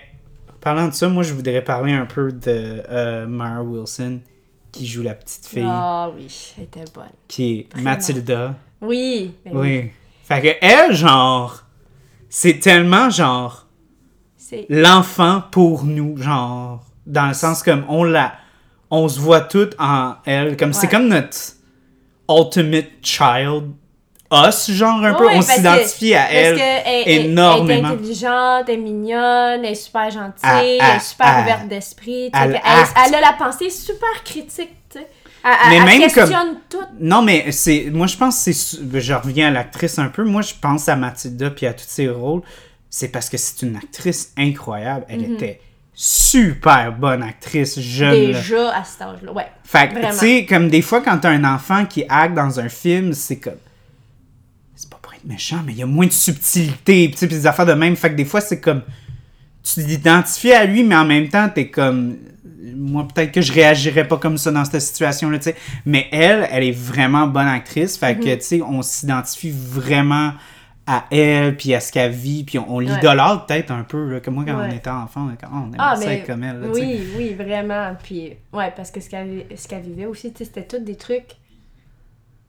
parlant 0.60 0.88
de 0.88 0.92
ça, 0.92 1.08
moi, 1.08 1.22
je 1.22 1.32
voudrais 1.32 1.62
parler 1.62 1.92
un 1.92 2.04
peu 2.04 2.32
de 2.32 2.82
euh, 2.90 3.26
Mara 3.28 3.62
Wilson, 3.62 4.18
qui 4.76 4.86
joue 4.86 5.02
la 5.02 5.14
petite 5.14 5.46
fille, 5.46 5.64
Ah 5.66 6.10
oui, 6.14 6.26
elle 6.58 6.64
était 6.64 6.84
bonne. 6.94 7.04
qui 7.28 7.52
est 7.60 7.72
Vraiment. 7.72 7.90
Mathilda. 7.90 8.54
Oui. 8.80 9.34
ben 9.44 9.52
Oui. 9.56 9.90
Fait 10.24 10.42
que 10.42 10.48
elle, 10.60 10.92
genre, 10.94 11.62
c'est 12.28 12.58
tellement, 12.58 13.08
genre, 13.10 13.66
C'est... 14.36 14.66
l'enfant 14.68 15.42
pour 15.50 15.84
nous, 15.84 16.16
genre, 16.18 16.84
dans 17.06 17.28
le 17.28 17.34
sens 17.34 17.62
comme 17.62 17.84
on 17.88 18.04
la. 18.04 18.34
On 18.90 19.08
se 19.08 19.18
voit 19.18 19.40
toutes 19.40 19.74
en 19.80 20.14
elle, 20.26 20.56
comme 20.56 20.72
c'est 20.72 20.88
comme 20.88 21.08
notre 21.08 21.36
ultimate 22.28 22.90
child, 23.02 23.72
us, 24.32 24.70
genre, 24.72 25.02
un 25.04 25.14
peu. 25.14 25.26
On 25.28 25.34
parce 25.34 25.46
que- 25.46 25.52
s'identifie 25.54 26.14
à 26.14 26.22
Parce 26.22 26.32
elle. 26.34 26.56
qu'elle 26.56 26.82
elle- 26.86 27.02
elle 27.06 27.26
énormément. 27.26 27.88
est 27.90 27.92
intelligente, 27.92 28.64
elle 28.68 28.74
est 28.74 28.76
mignonne, 28.78 29.64
elle 29.64 29.72
est 29.72 29.74
super 29.74 30.10
gentille, 30.10 30.78
elle 30.80 30.96
est 30.96 31.00
super 31.00 31.26
ah. 31.28 31.42
ouverte 31.42 31.68
d'esprit. 31.68 32.30
Elle 32.34 32.52
Elle, 32.54 32.60
elle 33.06 33.14
a 33.14 33.20
la 33.20 33.32
pensée 33.38 33.70
super 33.70 34.08
critique, 34.24 34.70
tu 34.90 34.98
sais. 34.98 35.06
Elle, 35.44 35.50
elle- 35.64 35.68
Mais 35.70 35.76
elle 35.76 35.84
même 36.00 36.10
questionne 36.10 36.56
tout. 36.68 36.78
Non, 36.98 37.22
mais 37.22 37.52
c'est. 37.52 37.88
Moi, 37.92 38.08
je 38.08 38.16
pense 38.16 38.44
que 38.44 38.52
c'est. 38.52 39.00
Je 39.00 39.12
reviens 39.14 39.48
à 39.48 39.50
l'actrice 39.52 39.98
un 39.98 40.08
peu. 40.08 40.24
Moi, 40.24 40.42
je 40.42 40.54
pense 40.60 40.88
à 40.88 40.96
Mathilda 40.96 41.50
puis 41.50 41.66
à 41.66 41.72
tous 41.72 41.84
ses 41.86 42.08
rôles. 42.08 42.42
C'est 42.90 43.08
parce 43.08 43.28
que 43.28 43.36
c'est 43.36 43.62
une 43.64 43.76
actrice 43.76 44.32
incroyable. 44.36 45.04
Elle 45.08 45.20
Mhm. 45.20 45.34
était 45.34 45.60
super 45.94 46.92
bonne 46.92 47.22
actrice, 47.22 47.78
jeune. 47.78 48.32
là. 48.32 48.38
Déjà 48.38 48.76
à 48.76 48.84
cet 48.84 49.02
âge-là, 49.02 49.32
ouais. 49.32 49.46
Fait 49.64 49.88
que, 49.88 50.06
tu 50.10 50.16
sais, 50.16 50.46
comme 50.46 50.68
des 50.68 50.82
fois, 50.82 51.00
quand 51.00 51.18
t'as 51.18 51.30
un 51.30 51.44
enfant 51.44 51.84
qui 51.86 52.04
acte 52.08 52.34
dans 52.34 52.58
un 52.60 52.68
film, 52.68 53.12
c'est 53.12 53.36
comme. 53.38 53.54
C'est 54.74 54.90
pas 54.90 54.98
pour 55.00 55.12
être 55.14 55.15
méchant, 55.26 55.62
mais 55.66 55.72
il 55.72 55.78
y 55.78 55.82
a 55.82 55.86
moins 55.86 56.06
de 56.06 56.12
subtilité, 56.12 57.08
puis 57.08 57.26
des 57.26 57.46
affaires 57.46 57.66
de 57.66 57.72
même. 57.72 57.96
Fait 57.96 58.10
que 58.10 58.14
des 58.16 58.24
fois, 58.24 58.40
c'est 58.40 58.60
comme. 58.60 58.82
Tu 59.62 59.84
t'identifies 59.84 60.52
à 60.52 60.64
lui, 60.64 60.84
mais 60.84 60.94
en 60.96 61.04
même 61.04 61.28
temps, 61.28 61.48
t'es 61.48 61.68
comme. 61.68 62.16
Moi, 62.74 63.06
peut-être 63.12 63.32
que 63.32 63.40
je 63.40 63.52
réagirais 63.52 64.06
pas 64.06 64.16
comme 64.16 64.38
ça 64.38 64.50
dans 64.50 64.64
cette 64.64 64.80
situation-là, 64.80 65.38
tu 65.38 65.44
sais. 65.44 65.56
Mais 65.84 66.06
elle, 66.12 66.46
elle 66.50 66.64
est 66.64 66.72
vraiment 66.76 67.26
bonne 67.26 67.46
actrice. 67.46 67.96
Fait 67.96 68.14
Mhm. 68.14 68.20
que, 68.24 68.34
tu 68.36 68.40
sais, 68.42 68.62
on 68.62 68.82
s'identifie 68.82 69.52
vraiment 69.54 70.32
à 70.86 71.04
elle, 71.10 71.56
puis 71.56 71.74
à 71.74 71.80
ce 71.80 71.90
qu'elle 71.90 72.12
vit, 72.12 72.44
puis 72.44 72.58
on, 72.60 72.76
on 72.76 72.78
l'idolâtre 72.78 73.46
peut-être 73.46 73.72
un 73.72 73.82
peu, 73.82 74.08
là, 74.12 74.20
comme 74.20 74.34
moi, 74.34 74.44
quand 74.46 74.56
Ouais. 74.58 74.68
on 74.70 74.76
était 74.76 74.88
enfant, 74.90 75.28
Oh, 75.42 75.46
on 75.52 75.66
aimait 75.68 75.76
Ah, 75.78 75.96
ça 75.96 76.12
être 76.12 76.26
comme 76.26 76.44
elle, 76.44 76.60
là, 76.60 76.66
oui, 76.72 77.00
oui, 77.16 77.34
vraiment. 77.34 77.96
Puis, 78.02 78.34
ouais, 78.52 78.72
parce 78.76 78.92
que 78.92 79.00
ce 79.00 79.08
qu'elle 79.08 79.82
vivait 79.82 80.06
aussi, 80.06 80.32
tu 80.32 80.38
sais, 80.38 80.44
c'était 80.44 80.62
tous 80.78 80.84
des 80.84 80.94
trucs 80.96 81.36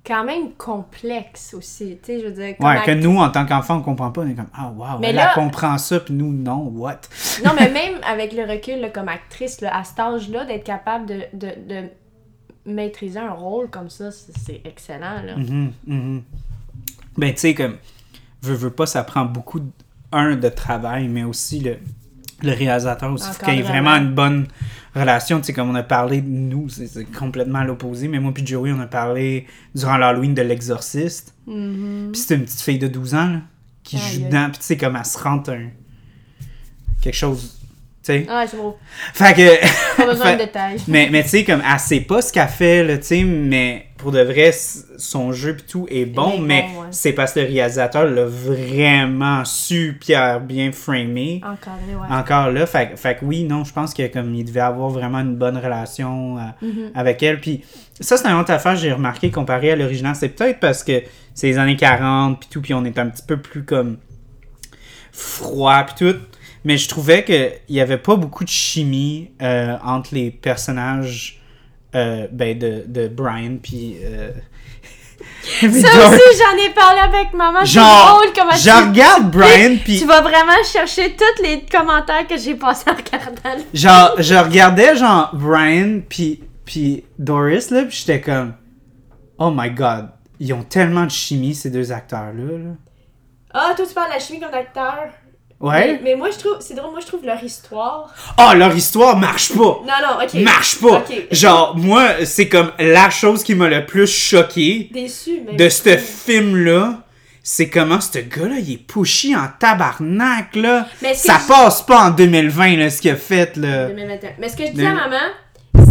quand 0.06 0.24
même 0.24 0.54
complexes 0.54 1.54
aussi, 1.54 1.98
tu 2.02 2.06
sais, 2.06 2.20
je 2.22 2.26
veux 2.28 2.32
dire. 2.32 2.56
Ouais, 2.60 2.82
que 2.86 2.92
nous, 2.92 3.18
en 3.18 3.30
tant 3.30 3.46
qu'enfants, 3.46 3.78
on 3.78 3.82
comprend 3.82 4.12
pas. 4.12 4.22
On 4.22 4.30
est 4.30 4.36
comme, 4.36 4.48
ah, 4.54 4.70
wow, 4.70 5.00
Mais 5.00 5.10
elle, 5.10 5.16
là- 5.16 5.34
comprend 5.36 5.78
ça, 5.78 6.00
puis 6.00 6.14
nous, 6.14 6.32
non, 6.32 6.72
what? 6.76 7.02
Non, 7.44 7.52
mais 7.60 7.70
même 7.72 7.96
avec 8.08 8.32
le 8.34 8.44
recul, 8.44 8.80
là, 8.80 8.90
comme 8.90 9.10
actrice, 9.10 9.60
là, 9.62 9.78
à 9.78 9.84
cet 9.84 10.00
âge-là, 10.00 10.46
d'être 10.46 10.64
capable 10.64 11.06
de, 11.08 11.22
de, 11.34 11.48
de 11.68 11.84
maîtriser 12.66 13.20
un 13.20 13.32
rôle 13.32 13.70
comme 13.70 13.90
ça, 13.90 14.12
c'est 14.12 14.62
excellent, 14.66 15.22
là. 15.26 15.36
Mhm, 15.36 15.72
mhm. 15.86 16.24
Ben, 17.18 17.34
tu 17.34 17.40
sais, 17.40 17.54
comme, 17.56 17.78
veux, 18.44 18.54
veux 18.56 18.70
pas, 18.72 18.86
ça 18.86 19.04
prend 19.04 19.26
beaucoup, 19.26 19.60
de- 19.60 19.72
un, 20.14 20.36
de 20.38 20.48
travail, 20.50 21.10
mais 21.10 21.24
aussi 21.26 21.60
le, 21.60 21.78
le 22.44 22.52
réalisateur 22.52 23.12
aussi. 23.12 23.30
Faut 23.32 23.46
qu'il 23.46 23.56
y 23.56 23.60
ait 23.60 23.64
vraiment 23.64 23.96
une 23.96 24.14
bonne 24.14 24.48
relation. 24.96 25.40
Tu 25.40 25.48
sais, 25.48 25.54
comme 25.54 25.70
on 25.70 25.76
a 25.76 25.84
parlé 25.84 26.22
de 26.22 26.28
nous, 26.28 26.70
c'est 26.70 27.06
complètement 27.06 27.60
à 27.60 27.64
l'opposé, 27.66 28.08
mais 28.08 28.20
moi 28.20 28.34
puis 28.34 28.46
Joey, 28.46 28.72
on 28.72 28.80
a 28.80 28.88
parlé 28.88 29.48
durant 29.76 29.98
l'Halloween 29.98 30.34
de 30.34 30.42
l'exorciste. 30.42 31.34
Mhm. 31.46 32.10
Puis 32.12 32.22
c'est 32.22 32.36
une 32.36 32.44
petite 32.44 32.62
fille 32.62 32.80
de 32.80 32.88
12 32.88 33.16
ans, 33.16 33.28
là, 33.28 33.42
qui 33.84 33.98
joue 33.98 34.26
dedans, 34.26 34.50
puis 34.50 34.60
tu 34.60 34.66
sais, 34.66 34.78
comme 34.78 34.96
elle 34.96 35.06
se 35.06 35.18
rentre 35.18 35.52
un... 35.52 35.70
quelque 37.02 37.16
chose, 37.16 37.57
sais. 38.08 38.26
Ah, 38.30 38.46
c'est 38.48 38.58
beau. 38.58 38.78
Fait 39.14 39.34
que... 39.34 39.98
Pas 39.98 40.06
besoin 40.06 40.34
de 40.34 40.40
détails. 40.40 40.78
Mais, 40.88 41.10
mais 41.12 41.24
tu 41.24 41.30
sais, 41.30 41.44
comme, 41.44 41.62
elle 41.62 41.80
sait 41.80 42.02
pas 42.02 42.22
ce 42.22 42.34
qu'elle 42.34 42.48
fait, 42.48 42.84
là, 42.84 42.98
tu 42.98 43.04
sais, 43.04 43.24
mais 43.24 43.86
pour 43.98 44.12
de 44.12 44.22
vrai, 44.22 44.52
son 44.98 45.32
jeu 45.32 45.56
pis 45.56 45.64
tout 45.64 45.88
est 45.90 46.06
bon, 46.06 46.34
est 46.34 46.40
mais 46.40 46.62
bon, 46.74 46.82
ouais. 46.82 46.88
c'est 46.92 47.14
parce 47.14 47.34
que 47.34 47.40
le 47.40 47.48
réalisateur 47.48 48.06
l'a 48.06 48.26
vraiment 48.26 49.44
super 49.44 50.40
bien 50.40 50.72
framé. 50.72 51.42
Encadré, 51.44 51.96
ouais. 51.96 52.16
Encore 52.16 52.52
là, 52.52 52.68
fait, 52.68 52.92
fait 52.96 53.16
que 53.16 53.26
oui, 53.26 53.44
non, 53.44 53.64
je 53.64 53.74
pense 53.74 53.96
que 53.96 54.06
comme 54.08 54.36
il 54.36 54.46
devait 54.46 54.60
avoir 54.60 54.90
vraiment 54.90 55.18
une 55.20 55.36
bonne 55.36 55.58
relation 55.58 56.38
euh, 56.38 56.42
Mhm. 56.62 56.92
avec 56.94 57.24
elle. 57.24 57.40
Puis 57.42 57.64
ça, 58.00 58.18
c'est 58.18 58.28
une 58.28 58.40
autre 58.40 58.52
affaire 58.52 58.76
j'ai 58.76 58.92
remarqué 58.94 59.32
comparé 59.32 59.72
à 59.72 59.76
l'original. 59.76 60.16
C'est 60.16 60.30
peut-être 60.30 60.60
parce 60.60 60.84
que 60.84 61.02
c'est 61.34 61.48
les 61.48 61.58
années 61.58 61.76
40 61.76 62.40
puis 62.40 62.50
tout, 62.52 62.62
puis 62.62 62.74
on 62.76 62.86
est 62.86 63.00
un 63.00 63.08
petit 63.08 63.24
peu 63.26 63.38
plus 63.38 63.64
comme 63.66 63.98
froid 65.12 65.84
puis 65.84 65.96
tout. 66.14 66.20
Mais 66.66 66.78
je 66.78 66.88
trouvais 66.90 67.24
qu'il 67.24 67.54
y 67.70 67.80
avait 67.82 67.98
pas 67.98 68.16
beaucoup 68.16 68.44
de 68.44 68.50
chimie 68.50 69.32
euh, 69.42 69.78
entre 69.84 70.14
les 70.16 70.32
personnages 70.32 71.42
euh, 71.96 72.28
ben, 72.32 72.58
de, 72.58 72.84
de 72.88 73.08
Brian 73.08 73.58
puis 73.62 73.98
euh, 74.04 74.32
Ça 75.60 75.68
aussi, 75.68 76.22
j'en 76.38 76.64
ai 76.64 76.70
parlé 76.74 77.00
avec 77.00 77.34
maman. 77.34 77.64
Genre, 77.66 78.20
drôle 78.20 78.34
comment 78.36 78.52
je 78.52 78.64
tu- 78.70 78.90
regarde 78.90 79.32
Brian 79.32 79.78
puis 79.84 80.00
Tu 80.00 80.06
vas 80.06 80.22
vraiment 80.22 80.64
chercher 80.72 81.16
tous 81.16 81.42
les 81.42 81.62
commentaires 81.66 82.28
que 82.28 82.38
j'ai 82.38 82.56
passés 82.56 82.90
en 82.90 82.94
regardant. 82.96 83.56
le- 83.74 83.78
genre 83.80 84.12
je 84.20 84.36
regardais 84.36 84.96
genre 84.96 85.30
Brian 85.34 86.02
puis 86.08 86.44
puis 86.66 87.06
Doris 87.18 87.72
là 87.72 87.84
puis 87.84 87.98
j'étais 87.98 88.22
comme 88.22 88.54
oh 89.40 89.52
my 89.56 89.72
god 89.72 90.10
ils 90.40 90.54
ont 90.54 90.64
tellement 90.64 91.06
de 91.06 91.12
chimie 91.12 91.56
ces 91.56 91.70
deux 91.72 91.92
acteurs 91.92 92.34
là, 92.34 92.74
Ah, 93.54 93.74
toi, 93.76 93.86
tu 93.88 93.94
parles 93.94 94.10
de 94.10 94.14
la 94.14 94.20
chimie 94.20 94.40
comme 94.40 94.54
acteur? 94.54 95.06
Ouais 95.60 96.00
mais 96.04 96.16
moi, 96.16 96.30
je 96.32 96.38
trouve, 96.38 96.58
c'est 96.60 96.76
drôle, 96.76 96.92
moi, 96.92 97.00
je 97.02 97.08
trouve 97.08 97.26
leur 97.26 97.44
histoire. 97.44 98.14
oh 98.40 98.54
leur 98.56 98.76
histoire 98.76 99.18
marche 99.18 99.50
pas 99.54 99.58
Non, 99.58 99.84
non, 99.86 100.24
ok. 100.24 100.34
marche 100.36 100.80
pas 100.80 101.04
genre 101.32 101.76
moi 101.76 102.24
c'est 102.26 102.48
comme 102.48 102.72
la 102.80 103.10
chose 103.10 103.44
qui 103.44 103.56
m'a 103.56 103.68
le 103.68 103.86
plus 103.86 104.06
choqué 104.08 104.90
Déçu, 104.94 105.42
mais. 105.48 105.56
de 105.56 105.70
ce 105.70 105.98
film 105.98 106.56
là 106.64 107.00
c'est 107.42 107.70
comment 107.70 108.02
ce 108.02 108.20
gars-là, 108.20 108.56
il 108.60 108.74
est 108.74 108.78
pushy 108.78 109.34
en 109.34 109.48
tabarnak, 109.58 110.54
là. 110.58 110.86
Mais 111.02 111.14
Ça 111.14 111.40
je- 111.42 111.48
passe 111.48 111.82
pas 111.82 112.08
en 112.08 112.10
2020, 112.10 112.76
là, 112.76 112.90
ce 112.90 113.00
qu'il 113.02 113.10
a 113.12 113.16
fait, 113.16 113.56
là. 113.56 113.88
2021. 113.88 114.32
Mais 114.38 114.50
ce 114.50 114.58
que 114.58 114.66
je 114.66 114.72
dis 114.74 114.86
à 114.86 114.94
maman, 114.94 115.16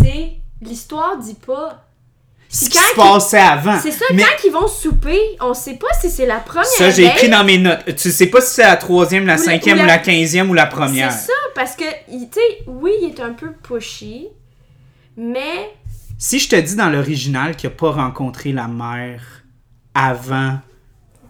c'est 0.02 0.32
l'histoire 0.60 1.16
dit 1.16 1.34
pas. 1.46 1.85
Ce 2.56 2.70
qui 2.70 2.78
se 2.78 2.94
passait 2.94 3.38
avant. 3.38 3.78
C'est 3.80 3.90
ça, 3.92 4.04
Mais- 4.12 4.22
quand 4.22 4.44
ils 4.46 4.50
vont 4.52 4.66
souper, 4.68 5.18
on 5.40 5.52
sait 5.54 5.74
pas 5.74 5.88
si 6.00 6.10
c'est 6.10 6.26
la 6.26 6.38
première. 6.40 6.64
Ça, 6.66 6.90
j'ai 6.90 7.04
écrit 7.06 7.28
dans 7.28 7.44
mes 7.44 7.58
notes. 7.58 7.94
Tu 7.96 8.10
sais 8.10 8.26
pas 8.28 8.40
si 8.40 8.54
c'est 8.54 8.62
la 8.62 8.76
troisième, 8.76 9.26
la 9.26 9.34
Ou 9.34 9.38
la- 9.38 9.42
cinquième, 9.44 9.78
ou 9.78 9.82
ou 9.82 9.86
la- 9.86 9.98
quinzième 9.98 10.50
ou 10.50 10.54
la 10.54 10.66
première. 10.66 11.12
C'est 11.12 11.26
ça, 11.26 11.32
parce 11.54 11.76
que, 11.76 11.84
tu 12.08 12.18
sais, 12.32 12.64
oui, 12.66 12.92
il 13.02 13.08
est 13.10 13.20
un 13.20 13.32
peu 13.32 13.52
pushy, 13.52 14.28
mais. 15.16 15.72
Si 16.18 16.38
je 16.38 16.48
te 16.48 16.56
dis 16.56 16.76
dans 16.76 16.88
l'original 16.88 17.56
qu'il 17.56 17.66
a 17.68 17.70
pas 17.70 17.90
rencontré 17.90 18.52
la 18.52 18.68
mère 18.68 19.22
avant 19.94 20.58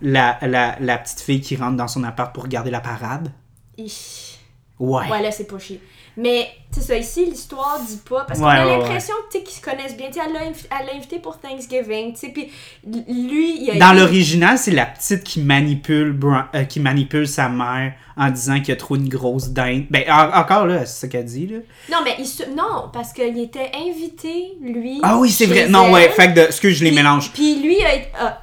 la, 0.00 0.38
la, 0.42 0.76
la 0.78 0.98
petite 0.98 1.20
fille 1.20 1.40
qui 1.40 1.56
rentre 1.56 1.76
dans 1.76 1.88
son 1.88 2.04
appart 2.04 2.32
pour 2.32 2.44
regarder 2.44 2.70
la 2.70 2.80
parade, 2.80 3.32
ich. 3.76 4.38
ouais. 4.78 5.08
Ouais, 5.10 5.22
là, 5.22 5.32
c'est 5.32 5.46
pushy. 5.48 5.80
Mais, 6.18 6.48
c'est 6.70 6.80
ça, 6.80 6.96
ici, 6.96 7.26
l'histoire 7.26 7.78
dit 7.86 8.00
pas. 8.08 8.24
Parce 8.26 8.38
qu'on 8.38 8.46
Ouais, 8.46 8.54
a 8.54 8.66
ouais, 8.66 8.78
l'impression 8.78 9.14
sais, 9.30 9.42
qu'ils 9.42 9.54
se 9.56 9.60
connaissent 9.60 9.96
bien. 9.96 10.06
Tu 10.06 10.14
sais, 10.14 10.20
elle 10.26 10.86
l'a 10.86 10.94
invité 10.94 11.18
pour 11.18 11.38
Thanksgiving, 11.38 12.14
tu 12.14 12.18
sais, 12.20 12.28
puis 12.28 12.50
lui, 12.86 13.62
il 13.62 13.70
a 13.70 13.78
Dans 13.78 13.92
l'original, 13.92 14.56
c'est 14.56 14.70
la 14.70 14.86
petite 14.86 15.24
qui 15.24 15.40
manipule, 15.40 16.12
Bra- 16.12 16.48
euh, 16.54 16.64
qui 16.64 16.80
manipule 16.80 17.28
sa 17.28 17.50
mère 17.50 17.92
en 18.16 18.30
disant 18.30 18.56
qu'il 18.60 18.68
y 18.68 18.72
a 18.72 18.76
trop 18.76 18.96
une 18.96 19.10
grosse 19.10 19.50
dinde. 19.50 19.84
Ben, 19.90 20.04
en- 20.10 20.38
encore 20.40 20.66
là, 20.66 20.86
c'est 20.86 21.06
ce 21.06 21.10
qu'elle 21.10 21.26
dit, 21.26 21.48
là. 21.48 21.58
Non, 21.90 21.98
mais 22.02 22.14
il 22.18 22.26
se... 22.26 22.44
Non, 22.44 22.88
parce 22.92 23.12
qu'il 23.12 23.38
était 23.38 23.70
invité, 23.74 24.54
lui. 24.62 25.00
Ah 25.02 25.18
oui, 25.18 25.30
c'est 25.30 25.44
vrai. 25.46 25.68
Non, 25.68 25.86
elle. 25.88 25.92
ouais, 25.92 26.08
fait 26.08 26.28
que, 26.32 26.40
de, 26.40 26.46
excuse, 26.46 26.78
je 26.78 26.84
les 26.84 26.92
mélange. 26.92 27.30
Puis 27.32 27.60
lui, 27.60 27.76
a 27.82 28.24
a- 28.26 28.38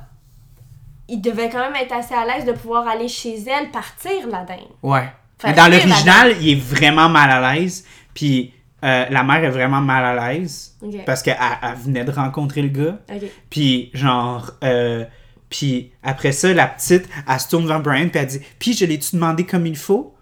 il 1.09 1.19
devait 1.21 1.49
quand 1.49 1.59
même 1.59 1.76
être 1.76 1.91
assez 1.93 2.13
à 2.13 2.24
l'aise 2.26 2.45
de 2.45 2.51
pouvoir 2.53 2.88
aller 2.88 3.07
chez 3.07 3.36
elle, 3.47 3.71
partir 3.71 4.28
la 4.32 4.43
dinde. 4.43 4.59
Ouais. 4.84 5.07
Dans 5.44 5.72
l'original, 5.72 6.36
il 6.41 6.50
est 6.52 6.62
vraiment 6.62 7.10
mal 7.10 7.30
à 7.30 7.56
l'aise. 7.56 7.86
Puis 8.14 8.54
euh, 8.84 9.06
la 9.10 9.24
mère 9.24 9.44
est 9.44 9.50
vraiment 9.50 9.82
mal 9.82 10.18
à 10.18 10.34
l'aise. 10.34 10.76
Ok. 10.82 11.06
Parce 11.06 11.22
qu'elle 11.22 11.38
elle 11.39 11.76
venait 11.84 12.04
de 12.04 12.12
rencontrer 12.12 12.62
le 12.62 12.70
gars. 12.70 12.98
Ok. 13.14 13.22
Puis 13.50 13.91
genre... 13.94 14.52
euh, 14.64 15.06
puis 15.50 15.91
après 16.02 16.32
ça, 16.32 16.52
la 16.52 16.66
petite, 16.66 17.08
elle 17.32 17.39
se 17.39 17.48
tourne 17.48 17.68
vers 17.68 17.80
Brian 17.80 18.10
puis 18.10 18.20
elle 18.20 18.26
dit 18.26 18.39
«Puis 18.60 18.74
je 18.74 18.86
l'ai-tu 18.86 19.16
demandé 19.16 19.46
comme 19.46 19.68
il 19.68 19.78
faut?» 19.78 20.16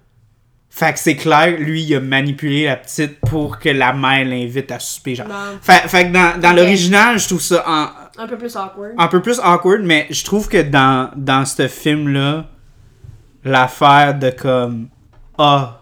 Fait 0.69 0.93
que 0.93 0.99
c'est 0.99 1.15
clair, 1.17 1.57
lui, 1.59 1.83
il 1.83 1.95
a 1.95 1.99
manipulé 1.99 2.65
la 2.65 2.77
petite 2.77 3.19
pour 3.21 3.59
que 3.59 3.67
la 3.69 3.91
mère 3.91 4.23
l'invite 4.25 4.71
à 4.71 4.79
souper, 4.79 5.15
genre. 5.15 5.27
Non. 5.27 5.57
Fait, 5.61 5.87
fait 5.89 6.07
que 6.07 6.13
dans, 6.13 6.39
dans 6.39 6.53
l'original, 6.53 7.19
je 7.19 7.27
trouve 7.27 7.41
ça 7.41 7.63
en, 7.67 8.21
Un 8.21 8.27
peu 8.27 8.37
plus 8.37 8.55
awkward. 8.55 8.93
un 8.97 9.07
peu 9.07 9.21
plus 9.21 9.39
awkward, 9.43 9.81
mais 9.83 10.07
je 10.09 10.23
trouve 10.23 10.47
que 10.47 10.61
dans, 10.61 11.11
dans 11.17 11.43
ce 11.43 11.67
film-là, 11.67 12.45
l'affaire 13.43 14.17
de 14.17 14.29
comme 14.29 14.87
Ah, 15.43 15.81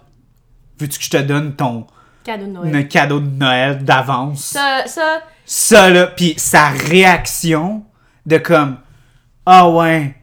veux-tu 0.80 0.97
que 0.97 1.03
je 1.03 1.10
te 1.10 1.18
donne 1.18 1.53
ton 1.55 1.86
Cadeau 2.24 2.45
de 2.45 2.51
Noël. 2.51 2.76
un 2.76 2.84
cadeau 2.84 3.20
de 3.20 3.28
Noël 3.30 3.84
d'avance? 3.84 4.41
Ça, 4.45 4.84
ça, 4.88 5.20
Ça 5.45 5.89
là, 5.89 6.07
puis 6.07 6.36
sa 6.38 6.70
réaction 6.70 7.84
de 8.26 8.38
comme 8.38 8.78
Ah 9.45 9.70
ouais, 9.70 10.16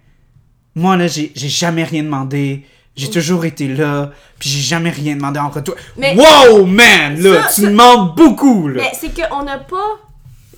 moi 0.75 0.97
là, 0.97 1.07
j'ai 1.07 1.33
j'ai 1.35 1.49
jamais 1.49 1.85
rien 1.85 2.03
demandé. 2.03 2.65
J'ai 2.95 3.11
toujours 3.11 3.45
été 3.45 3.69
là, 3.69 4.11
puis 4.39 4.49
j'ai 4.49 4.63
jamais 4.63 4.89
rien 4.89 5.17
demandé 5.17 5.39
en 5.39 5.51
retour. 5.51 5.75
Mais- 5.99 6.17
wow, 6.17 6.65
man, 6.65 7.21
là, 7.21 7.43
Ça- 7.43 7.49
tu 7.55 7.61
ça- 7.63 7.69
demandes 7.69 8.15
beaucoup, 8.17 8.69
là. 8.69 8.83
Mais 8.85 8.93
c'est 8.99 9.13
qu'on 9.15 9.43
n'a 9.43 9.59
pas 9.59 9.99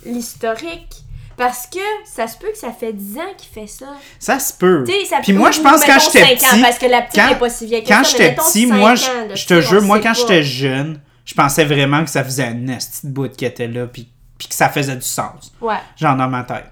l'historique. 0.05 1.03
Parce 1.39 1.67
que 1.67 1.79
ça 2.03 2.27
se 2.27 2.37
peut 2.37 2.51
que 2.51 2.57
ça 2.57 2.73
fait 2.73 2.91
10 2.91 3.17
ans 3.17 3.33
qu'il 3.37 3.49
fait 3.49 3.65
ça. 3.65 3.95
Ça 4.19 4.39
se 4.39 4.53
peut. 4.53 4.85
Ça 5.09 5.19
Puis 5.23 5.31
moi, 5.31 5.51
je 5.51 5.61
pense 5.61 5.85
quand 5.85 5.97
j'étais 5.97 6.35
5 6.35 6.43
ans, 6.43 6.51
petit, 6.51 6.61
parce 6.61 6.77
que 6.77 6.85
la 6.85 7.01
petite 7.01 7.21
quand- 7.21 7.29
est 7.29 7.39
pas 7.39 7.49
si 7.49 7.65
vieille 7.65 7.83
que 7.83 7.87
quand 7.87 8.03
j'étais 8.03 8.35
petit, 8.35 8.67
5 8.67 8.75
moi, 8.75 8.95
je, 8.95 9.45
te 9.45 9.61
jure, 9.61 9.81
moi, 9.83 10.01
quand 10.01 10.13
j'étais 10.13 10.43
jeune, 10.43 10.99
je 11.23 11.33
pensais 11.33 11.63
vraiment 11.63 12.03
que 12.03 12.09
ça 12.09 12.25
faisait 12.25 12.43
un 12.43 12.67
esti 12.67 13.07
de 13.07 13.13
bout 13.13 13.31
qui 13.33 13.45
était 13.45 13.69
là, 13.69 13.87
puis, 13.87 14.09
puis 14.37 14.49
que 14.49 14.53
ça 14.53 14.67
faisait 14.67 14.97
du 14.97 15.01
sens. 15.01 15.53
Ouais. 15.61 15.77
Genre 15.95 16.17
dans 16.17 16.27
ma 16.27 16.43
tête. 16.43 16.65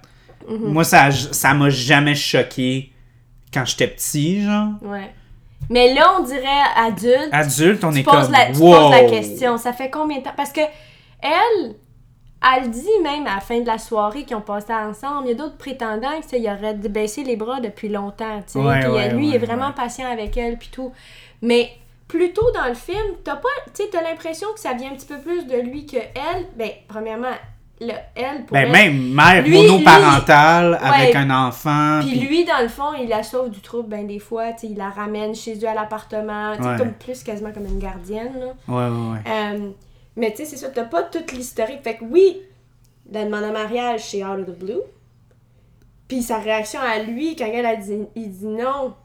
Mm-hmm. 0.50 0.58
Moi, 0.66 0.84
ça 0.84 1.12
ça 1.12 1.54
m'a 1.54 1.70
jamais 1.70 2.16
choqué 2.16 2.92
quand 3.54 3.64
j'étais 3.64 3.88
petit, 3.88 4.44
genre. 4.44 4.72
Ouais. 4.82 5.14
Mais 5.70 5.94
là, 5.94 6.14
on 6.20 6.24
dirait 6.24 6.44
adulte. 6.76 7.30
Adulte, 7.32 7.84
on 7.86 7.92
tu 7.92 8.00
est 8.00 8.04
poses, 8.04 8.26
comme, 8.26 8.32
la, 8.34 8.52
tu 8.52 8.60
wow. 8.60 8.74
poses 8.74 8.92
la 8.92 9.04
question. 9.06 9.58
Ça 9.58 9.72
fait 9.72 9.90
combien 9.90 10.20
de 10.20 10.24
temps? 10.24 10.34
Parce 10.36 10.52
que 10.52 10.62
elle, 11.22 11.76
elle 12.56 12.70
dit 12.70 12.86
même 13.04 13.26
à 13.28 13.36
la 13.36 13.42
fin 13.42 13.60
de 13.60 13.66
la 13.68 13.78
soirée 13.78 14.24
qu'ils 14.24 14.36
ont 14.36 14.42
passé 14.42 14.74
ensemble, 14.74 15.24
il 15.26 15.30
y 15.30 15.32
a 15.32 15.36
d'autres 15.36 15.58
prétendants 15.58 16.12
il 16.32 16.46
aurait 16.48 16.74
baissé 16.76 17.24
les 17.24 17.36
bras 17.36 17.60
depuis 17.60 17.90
longtemps. 17.90 18.44
tu. 18.52 18.58
Ouais, 18.60 18.86
ouais, 18.88 19.10
lui, 19.14 19.30
il 19.30 19.36
est 19.36 19.40
vraiment 19.40 19.72
patient 19.72 20.10
avec 20.12 20.38
elle, 20.38 20.58
puis 20.58 20.70
tout. 20.72 20.92
Mais 21.42 21.72
plus 22.08 22.32
tôt 22.34 22.50
dans 22.54 22.68
le 22.68 22.74
film, 22.76 23.16
t'as 23.24 23.36
pas, 23.36 23.50
t'as 23.92 24.02
l'impression 24.02 24.48
que 24.54 24.60
ça 24.60 24.74
vient 24.74 24.92
un 24.92 24.96
petit 24.96 25.08
peu 25.08 25.18
plus 25.20 25.46
de 25.46 25.58
lui 25.58 25.86
que 25.86 25.98
elle. 25.98 26.46
Ben, 26.56 26.70
premièrement, 26.88 27.28
le, 27.82 27.92
elle 28.16 28.46
pour 28.46 28.54
Ben, 28.54 28.66
elle, 28.66 28.72
même 28.72 29.14
mère 29.14 29.44
Lui- 29.44 29.58
monoparentale 29.68 30.80
avec 30.82 31.14
Ouais. 31.14 31.18
un 31.18 31.30
enfant. 31.48 32.00
Puis 32.02 32.12
puis- 32.18 32.20
lui, 32.28 32.46
dans 32.46 32.62
le 32.62 32.70
fond, 32.70 32.94
il 33.00 33.10
la 33.10 33.24
sauve 33.24 33.50
du 33.50 33.60
trouble 33.60 33.90
ben 33.90 34.08
des 34.08 34.20
fois, 34.20 34.46
il 34.64 34.78
la 34.78 34.90
ramène 34.90 35.36
chez 35.36 35.58
eux 35.64 35.68
à 35.68 35.74
l'appartement, 35.74 36.52
Ouais. 36.54 36.78
comme 36.78 36.94
plus 36.94 37.24
quasiment 37.24 37.52
comme 37.52 37.66
une 37.66 37.80
gardienne, 37.80 38.34
là. 38.40 38.46
Ouais, 38.68 38.90
ouais, 38.90 39.12
ouais. 39.14 39.32
Euh, 39.32 39.70
mais 40.18 40.32
tu 40.32 40.38
sais, 40.38 40.46
c'est 40.46 40.58
ça, 40.58 40.70
t'as 40.70 40.84
pas 40.84 41.04
toute 41.04 41.32
l'historique. 41.32 41.84
Fait 41.84 41.96
que 41.96 42.04
oui, 42.04 42.42
la 43.12 43.24
demande 43.24 43.44
en 43.44 43.54
mariage, 43.54 44.10
c'est 44.10 44.24
out 44.26 44.40
of 44.40 44.46
the 44.48 44.60
blue. 44.60 44.82
Puis 46.08 46.24
sa 46.24 46.40
réaction 46.40 46.80
à 46.80 47.00
lui, 47.00 47.36
quand 47.36 47.46
elle 47.46 47.66
a 47.66 47.76
dit, 47.76 48.00
il 48.16 48.32
dit 48.32 48.48
non, 48.48 48.96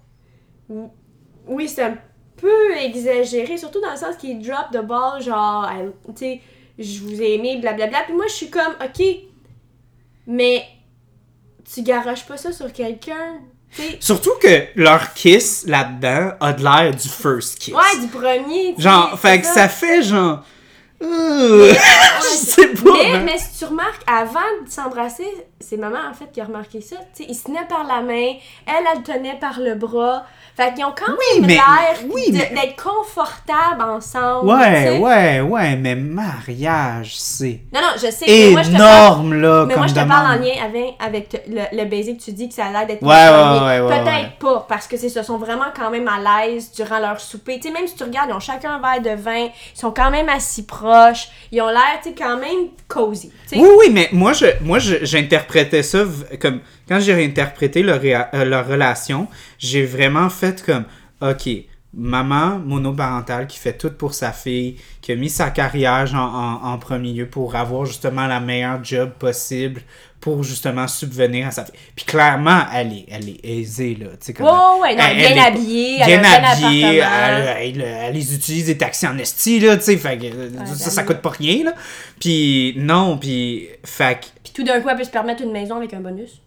oui, 1.47 1.69
c'est 1.69 1.83
un 1.83 1.99
peu 2.37 2.77
exagéré, 2.77 3.59
surtout 3.59 3.81
dans 3.81 3.91
le 3.91 3.97
sens 3.97 4.17
qu'il 4.17 4.41
drop 4.41 4.71
the 4.73 4.85
ball, 4.85 5.21
genre, 5.23 5.69
tu 6.09 6.13
sais, 6.17 6.41
je 6.79 7.01
vous 7.01 7.21
ai 7.21 7.35
aimé, 7.35 7.59
blablabla. 7.61 8.05
Puis 8.07 8.15
moi, 8.15 8.27
je 8.29 8.33
suis 8.33 8.51
comme, 8.51 8.75
ok, 8.83 9.05
mais 10.27 10.65
tu 11.73 11.83
garoches 11.83 12.25
pas 12.27 12.37
ça 12.37 12.53
sur 12.53 12.73
quelqu'un. 12.73 13.41
Surtout 14.01 14.33
que 14.41 14.67
leur 14.77 15.15
kiss 15.15 15.67
là-dedans 15.67 16.33
a 16.41 16.53
de 16.53 16.63
l'air 16.63 16.95
du 16.95 17.09
first 17.09 17.59
kiss. 17.59 17.75
Ouais, 17.75 18.01
du 18.01 18.09
premier, 18.09 18.75
Genre, 18.79 19.19
fait 19.19 19.41
que 19.41 19.47
ça 19.47 19.69
fait 19.69 20.03
genre. 20.03 20.45
Euh, 21.03 21.73
pas. 22.85 22.93
Mais, 22.93 23.21
mais 23.25 23.39
si 23.39 23.59
tu 23.59 23.65
remarques, 23.65 24.03
avant 24.07 24.41
de 24.65 24.71
s'embrasser, 24.71 25.27
c'est 25.61 25.77
maman 25.77 25.99
en 26.09 26.15
fait 26.15 26.31
qui 26.33 26.41
a 26.41 26.45
remarqué 26.45 26.81
ça. 26.81 26.97
Ils 27.19 27.35
se 27.35 27.45
tenaient 27.45 27.67
par 27.69 27.85
la 27.85 28.03
main, 28.03 28.35
elle, 28.67 28.85
elle 28.93 28.99
le 28.99 29.03
tenait 29.03 29.39
par 29.39 29.59
le 29.59 29.75
bras. 29.75 30.25
Fait 30.55 30.75
qu'ils 30.75 30.85
ont 30.85 30.93
quand 30.95 31.11
Oui, 31.13 31.41
même 31.41 31.49
l'air 31.51 31.65
oui, 32.13 32.31
de- 32.31 32.37
mais- 32.37 32.51
d'être 32.61 32.83
confortables 32.83 33.81
ensemble. 33.83 34.49
tu 34.51 34.55
Ouais, 34.55 34.83
sais. 34.85 34.99
ouais, 34.99 35.41
ouais, 35.41 35.77
mais 35.77 35.95
mariage, 35.95 37.15
c'est 37.19 37.61
Non, 37.73 37.81
non, 37.81 37.89
je 37.97 38.11
sais. 38.11 38.27
mais 38.29 38.51
moi, 38.51 38.63
je 38.63 38.71
te 38.71 38.77
parle, 38.77 38.83
énorme, 38.83 39.35
là, 39.41 39.65
mais 39.67 39.73
comme 39.75 39.81
moi, 39.83 39.87
je 39.87 39.95
te 39.95 39.99
demande. 40.01 40.13
parle 40.13 40.39
en 40.39 40.41
lien 40.43 40.53
avec, 41.01 41.43
le, 41.49 41.63
le 41.77 41.85
baiser 41.87 42.17
que 42.17 42.23
tu 42.23 42.33
dis 42.33 42.49
que 42.49 42.55
ça 42.55 42.67
a 42.67 42.71
l'air 42.71 42.87
d'être 42.87 43.03
Ouais, 43.03 43.09
ouais, 43.09 43.81
ouais, 43.81 43.81
ouais, 43.89 44.03
Peut-être 44.05 44.39
pas, 44.39 44.67
parce 44.69 44.87
que 44.87 44.97
c'est 44.99 45.09
sont 45.23 45.39
vraiment 45.39 45.67
quand 45.75 45.91
même 45.91 46.09
à 46.09 46.45
l'aise 46.47 46.71
durant 46.73 46.99
leur 46.99 47.21
souper. 47.21 47.59
Tu 47.61 47.69
sais, 47.69 47.75
même 47.75 47.87
si 47.87 47.95
tu 47.95 48.03
regardes, 48.05 48.29
ils 48.31 48.35
ont 48.35 48.41
chacun 48.41 48.75
un 48.75 48.79
verre 48.81 49.01
de 49.17 49.21
vin, 49.23 49.47
ils 49.75 49.79
sont 49.79 49.91
quand 49.93 50.11
même 50.11 50.29
assis 50.29 50.65
proches, 50.67 51.29
ils 51.51 51.63
ont 51.63 51.69
l'air, 51.69 51.99
tu 52.03 52.11
sais, 52.11 52.15
quand 52.19 52.37
même 52.37 52.69
cozy. 52.89 53.31
tu 53.49 53.57
sais. 53.57 53.63
Oui, 53.63 53.69
oui, 53.79 53.87
mais 53.93 54.09
moi, 54.13 54.33
je, 54.33 54.47
moi, 54.61 54.79
j'interprétais 54.81 55.83
ça 55.83 56.01
comme 56.41 56.61
quand 56.89 57.01
j'ai 57.01 57.15
réinterprété 57.15 57.83
leur, 57.83 58.01
euh, 58.05 58.45
leur 58.45 58.67
relation, 58.67 59.29
j'ai 59.59 59.85
vraiment 59.85 60.29
fait 60.31 60.65
comme, 60.65 60.85
ok, 61.21 61.49
maman 61.95 62.59
monoparentale 62.59 63.47
qui 63.47 63.59
fait 63.59 63.77
tout 63.77 63.91
pour 63.91 64.15
sa 64.15 64.33
fille, 64.33 64.77
qui 65.03 65.13
a 65.13 65.17
mis 65.17 65.29
sa 65.29 65.51
carrière 65.51 66.11
en, 66.15 66.73
en 66.73 66.79
premier 66.79 67.13
lieu 67.13 67.27
pour 67.27 67.55
avoir 67.55 67.85
justement 67.85 68.27
la 68.27 68.41
meilleure 68.41 68.83
job 68.83 69.11
possible 69.19 69.83
pour 70.19 70.43
justement 70.45 70.87
subvenir 70.89 71.49
à 71.49 71.51
sa 71.51 71.65
fille. 71.67 71.75
Puis 71.95 72.05
clairement, 72.07 72.61
elle 72.73 72.93
est, 72.93 73.05
elle 73.11 73.29
est 73.29 73.41
aisée 73.45 73.97
là, 74.01 74.07
tu 74.13 74.17
sais 74.21 74.33
comme. 74.33 74.47
Ouais, 74.47 74.53
ouais, 74.83 74.97
non, 74.97 75.03
elle- 75.11 75.17
bien 75.17 75.31
elle 75.33 75.37
est- 75.37 75.41
habillée, 75.41 75.97
bien 76.07 76.23
habillée, 76.25 77.03
elle, 77.77 78.15
les 78.15 78.35
utilise 78.35 78.67
des 78.67 78.79
taxis 78.79 79.07
en 79.07 79.19
esti 79.19 79.61
là, 79.61 79.77
tu 79.77 79.83
sais, 79.83 79.97
fait 79.99 80.17
que 80.19 80.25
euh, 80.27 80.65
ça, 80.67 80.91
ça 80.91 81.03
coûte 81.03 81.19
pas 81.19 81.31
rien 81.31 81.65
là. 81.65 81.75
Puis 82.21 82.75
non, 82.79 83.19
puis 83.19 83.69
fait 83.85 84.33
Puis 84.45 84.53
tout 84.55 84.63
d'un 84.63 84.81
coup, 84.81 84.89
elle 84.89 84.97
peut 84.97 85.05
se 85.05 85.11
permettre 85.11 85.43
une 85.43 85.53
maison 85.53 85.77
avec 85.77 85.93
un 85.93 86.01
bonus. 86.01 86.41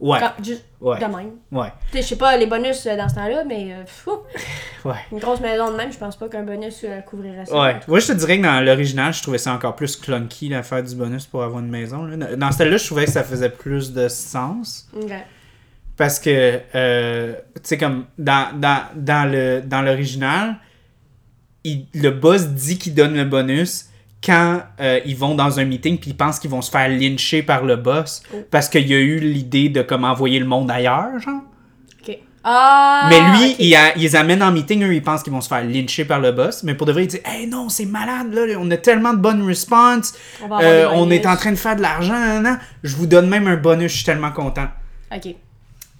Ouais. 0.00 0.18
Quand- 0.18 0.42
juste 0.42 0.64
Ouais. 0.80 0.98
de 0.98 1.04
même. 1.04 1.30
Ouais. 1.52 1.68
Tu 1.90 1.98
sais, 1.98 2.02
je 2.02 2.08
sais 2.08 2.16
pas 2.16 2.34
les 2.38 2.46
bonus 2.46 2.86
euh, 2.86 2.96
dans 2.96 3.08
ce 3.08 3.14
temps-là, 3.16 3.44
mais 3.46 3.72
euh, 3.74 3.84
fou, 3.86 4.12
Ouais. 4.86 4.94
une 5.12 5.18
grosse 5.18 5.40
maison 5.40 5.70
de 5.70 5.76
même, 5.76 5.92
je 5.92 5.98
pense 5.98 6.16
pas 6.16 6.28
qu'un 6.30 6.42
bonus 6.42 6.80
euh, 6.84 7.00
couvrirait 7.02 7.44
ça. 7.44 7.60
Ouais. 7.60 7.76
Moi, 7.86 8.00
je 8.00 8.06
te 8.06 8.12
dirais 8.12 8.38
que 8.38 8.42
dans 8.44 8.64
l'original, 8.64 9.12
je 9.12 9.20
trouvais 9.22 9.36
ça 9.38 9.52
encore 9.52 9.76
plus 9.76 9.96
clunky, 9.96 10.48
l'affaire 10.48 10.82
du 10.82 10.94
bonus 10.94 11.26
pour 11.26 11.42
avoir 11.42 11.60
une 11.60 11.68
maison. 11.68 12.04
là. 12.06 12.34
Dans 12.34 12.50
celle-là, 12.50 12.78
je 12.78 12.86
trouvais 12.86 13.04
que 13.04 13.10
ça 13.12 13.22
faisait 13.24 13.50
plus 13.50 13.92
de 13.92 14.08
sens. 14.08 14.88
Parce 15.98 16.18
que, 16.18 16.60
euh, 16.74 17.34
tu 17.56 17.60
sais, 17.62 17.76
comme 17.78 18.06
dans, 18.18 18.58
dans, 18.58 18.84
dans 18.96 19.62
dans 19.68 19.82
l'original, 19.82 20.56
il- 21.62 21.86
le 21.92 22.08
boss 22.08 22.46
dit 22.48 22.78
qu'il 22.78 22.94
donne 22.94 23.14
le 23.14 23.24
bonus 23.26 23.89
quand 24.24 24.62
euh, 24.80 25.00
ils 25.06 25.16
vont 25.16 25.34
dans 25.34 25.58
un 25.60 25.64
meeting 25.64 25.98
puis 25.98 26.10
ils 26.10 26.16
pensent 26.16 26.38
qu'ils 26.38 26.50
vont 26.50 26.60
se 26.62 26.70
faire 26.70 26.88
lyncher 26.88 27.42
par 27.42 27.64
le 27.64 27.76
boss 27.76 28.22
Oh. 28.34 28.36
parce 28.50 28.68
qu'il 28.68 28.86
y 28.86 28.94
a 28.94 28.98
eu 28.98 29.18
l'idée 29.18 29.68
de 29.70 29.82
comment 29.82 30.08
envoyer 30.08 30.38
le 30.38 30.44
monde 30.46 30.70
ailleurs, 30.70 31.18
genre. 31.18 31.40
Ok. 32.06 32.18
Ah! 32.44 33.06
Mais 33.10 33.20
lui, 33.38 33.56
il, 33.58 33.74
a- 33.76 33.94
il 33.96 34.02
les 34.02 34.16
amène 34.16 34.42
en 34.42 34.50
meeting, 34.52 34.82
eux, 34.84 34.94
ils 34.94 35.02
pensent 35.02 35.22
qu'ils 35.22 35.32
vont 35.32 35.40
se 35.40 35.48
faire 35.48 35.64
lyncher 35.64 36.04
par 36.04 36.20
le 36.20 36.32
boss. 36.32 36.62
Mais 36.64 36.74
pour 36.74 36.86
de 36.86 36.92
vrai, 36.92 37.04
il 37.04 37.06
dit 37.08 37.18
Hey 37.24 37.46
non, 37.46 37.68
c'est 37.68 37.86
malade, 37.86 38.32
là, 38.32 38.42
on 38.58 38.70
a 38.70 38.76
tellement 38.76 39.12
de 39.14 39.18
bonnes 39.18 39.42
responses. 39.46 40.14
On 40.42 40.58
Euh, 40.60 40.88
on 40.92 41.10
est 41.10 41.26
en 41.26 41.36
train 41.36 41.50
de 41.52 41.56
faire 41.56 41.76
de 41.76 41.82
l'argent, 41.82 42.42
je 42.82 42.96
vous 42.96 43.06
donne 43.06 43.28
même 43.28 43.46
un 43.46 43.56
bonus, 43.56 43.90
je 43.92 43.96
suis 43.96 44.04
tellement 44.06 44.32
content. 44.32 44.68
Ok. 45.14 45.34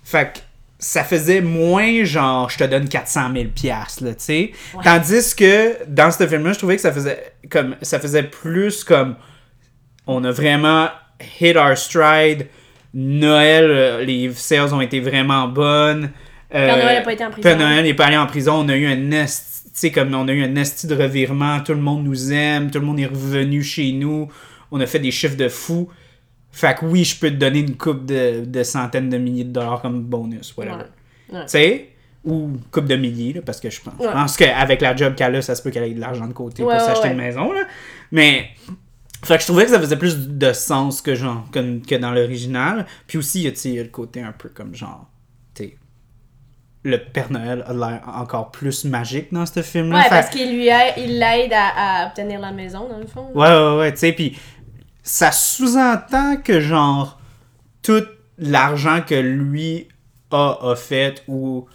Fait 0.05 0.33
que 0.33 0.39
ça 0.81 1.05
faisait 1.05 1.41
moins 1.41 2.03
genre, 2.05 2.51
je 2.51 2.59
te 2.59 2.65
donne 2.65 2.89
400 2.89 3.33
000 3.33 3.45
piastres, 3.55 4.05
là, 4.05 4.11
tu 4.11 4.25
sais. 4.25 4.53
Ouais. 4.75 4.83
Tandis 4.83 5.35
que 5.37 5.85
dans 5.87 6.11
ce 6.11 6.27
film-là, 6.27 6.53
je 6.53 6.59
trouvais 6.59 6.77
que 6.77 6.83
ça 6.83 6.93
faisait 6.93 7.35
comme 7.49 7.77
ça 7.83 8.01
faisait 8.01 8.25
plus 8.25 8.83
comme 8.83 9.15
on 10.07 10.25
a 10.25 10.33
vraiment 10.33 10.89
hit 11.41 11.57
our 11.57 11.77
stride. 11.77 12.49
Noël, 12.93 13.71
euh, 13.71 14.05
les 14.05 14.33
sales 14.35 14.75
ont 14.75 14.81
été 14.81 14.99
vraiment 14.99 15.47
bonnes. 15.47 16.11
Euh, 16.53 16.67
Père 16.67 16.77
Noël 16.79 17.03
pas 17.05 17.13
été 17.13 17.25
en 17.25 17.31
prison. 17.31 17.57
Noël 17.57 17.85
n'est 17.85 17.95
pas 17.95 18.07
allé 18.07 18.17
en 18.17 18.27
prison. 18.27 18.55
On 18.55 18.69
a 18.69 18.77
eu 18.77 18.87
un 18.87 19.11
sais, 19.73 19.91
comme 19.91 20.15
on 20.15 20.29
a 20.29 20.33
eu 20.33 20.43
un 20.43 20.57
esti 20.57 20.87
de 20.87 20.95
revirement, 20.95 21.61
tout 21.61 21.73
le 21.73 21.81
monde 21.81 22.05
nous 22.05 22.33
aime, 22.33 22.71
tout 22.71 22.81
le 22.81 22.87
monde 22.87 23.01
est 23.01 23.07
revenu 23.07 23.63
chez 23.63 23.93
nous, 23.93 24.29
on 24.71 24.81
a 24.81 24.87
fait 24.87 24.99
des 24.99 25.11
chiffres 25.11 25.37
de 25.37 25.49
fou. 25.49 25.89
Fait 26.53 26.77
que 26.79 26.85
oui, 26.87 27.05
je 27.05 27.19
peux 27.19 27.31
te 27.31 27.37
donner 27.37 27.61
une 27.61 27.77
coupe 27.77 28.05
de, 28.07 28.45
de 28.45 28.63
centaines 28.63 29.09
de 29.09 29.19
milliers 29.19 29.45
de 29.45 29.53
dollars 29.53 29.81
comme 29.83 30.03
bonus, 30.03 30.55
whatever. 30.57 30.77
Ouais. 31.31 31.39
Ouais. 31.39 31.43
Tu 31.45 31.49
sais? 31.51 31.89
Ou 32.25 32.49
une 32.55 32.61
coupe 32.71 32.87
de 32.87 32.97
milliers, 32.97 33.33
là, 33.35 33.41
parce 33.47 33.61
que 33.61 33.71
je 33.71 33.81
pense, 33.81 33.95
je 33.99 34.05
Ouais. 34.07 34.13
pense 34.13 34.37
qu'avec 34.37 34.81
la 34.83 34.95
job 34.97 35.15
qu'elle 35.15 35.37
a, 35.37 35.43
ça 35.43 35.55
se 35.55 35.63
peut 35.63 35.71
qu'elle 35.71 35.85
ait 35.85 35.95
de 35.95 36.01
l'argent 36.01 36.27
de 36.27 36.33
côté 36.33 36.63
pour 36.63 36.73
s'acheter 36.73 37.09
une 37.09 37.17
maison, 37.17 37.53
là. 37.53 37.63
Mais. 38.13 38.51
Fait 39.23 39.35
que 39.37 39.43
je 39.43 39.47
trouvais 39.49 39.65
que 39.67 39.71
ça 39.71 39.79
faisait 39.79 39.99
plus 39.99 40.29
de 40.29 40.53
sens 40.55 41.03
que, 41.03 41.15
genre, 41.15 41.45
que, 41.53 41.79
que 41.87 41.95
dans 41.95 42.11
l'original. 42.11 42.87
Puis 43.07 43.19
aussi, 43.19 43.43
il 43.43 43.75
y 43.75 43.79
a, 43.79 43.83
le 43.83 43.91
côté 43.91 44.23
un 44.23 44.33
peu 44.33 44.49
comme 44.49 44.75
genre. 44.75 45.11
Tu 45.55 45.65
sais. 45.65 45.77
Le 46.85 46.97
Père 46.99 47.31
Noël 47.31 47.63
a 47.67 47.75
l'air 47.75 48.01
encore 48.07 48.51
plus 48.51 48.87
magique 48.87 49.31
dans 49.31 49.45
ce 49.45 49.61
film-là. 49.61 49.97
Ouais, 49.99 50.03
Fait- 50.05 50.09
parce 50.09 50.31
qu'il 50.31 50.55
lui 50.57 50.69
aide, 50.69 50.95
il 50.97 51.19
l'aide 51.19 51.53
à, 51.53 52.05
à 52.05 52.07
obtenir 52.07 52.41
la 52.41 52.53
maison, 52.53 52.89
dans 52.89 52.99
le 52.99 53.07
fond. 53.07 53.29
Ouais, 53.35 53.49
ouais, 53.49 53.79
ouais, 53.79 53.93
tu 53.93 53.99
sais, 53.99 54.13
puis 54.13 54.39
ça 55.11 55.33
sous-entend 55.33 56.37
que, 56.37 56.61
genre, 56.61 57.19
tout 57.83 58.05
l'argent 58.39 59.01
que 59.05 59.17
lui 59.17 59.89
a, 60.31 60.57
a 60.63 60.77
fait 60.77 61.25
ou 61.27 61.67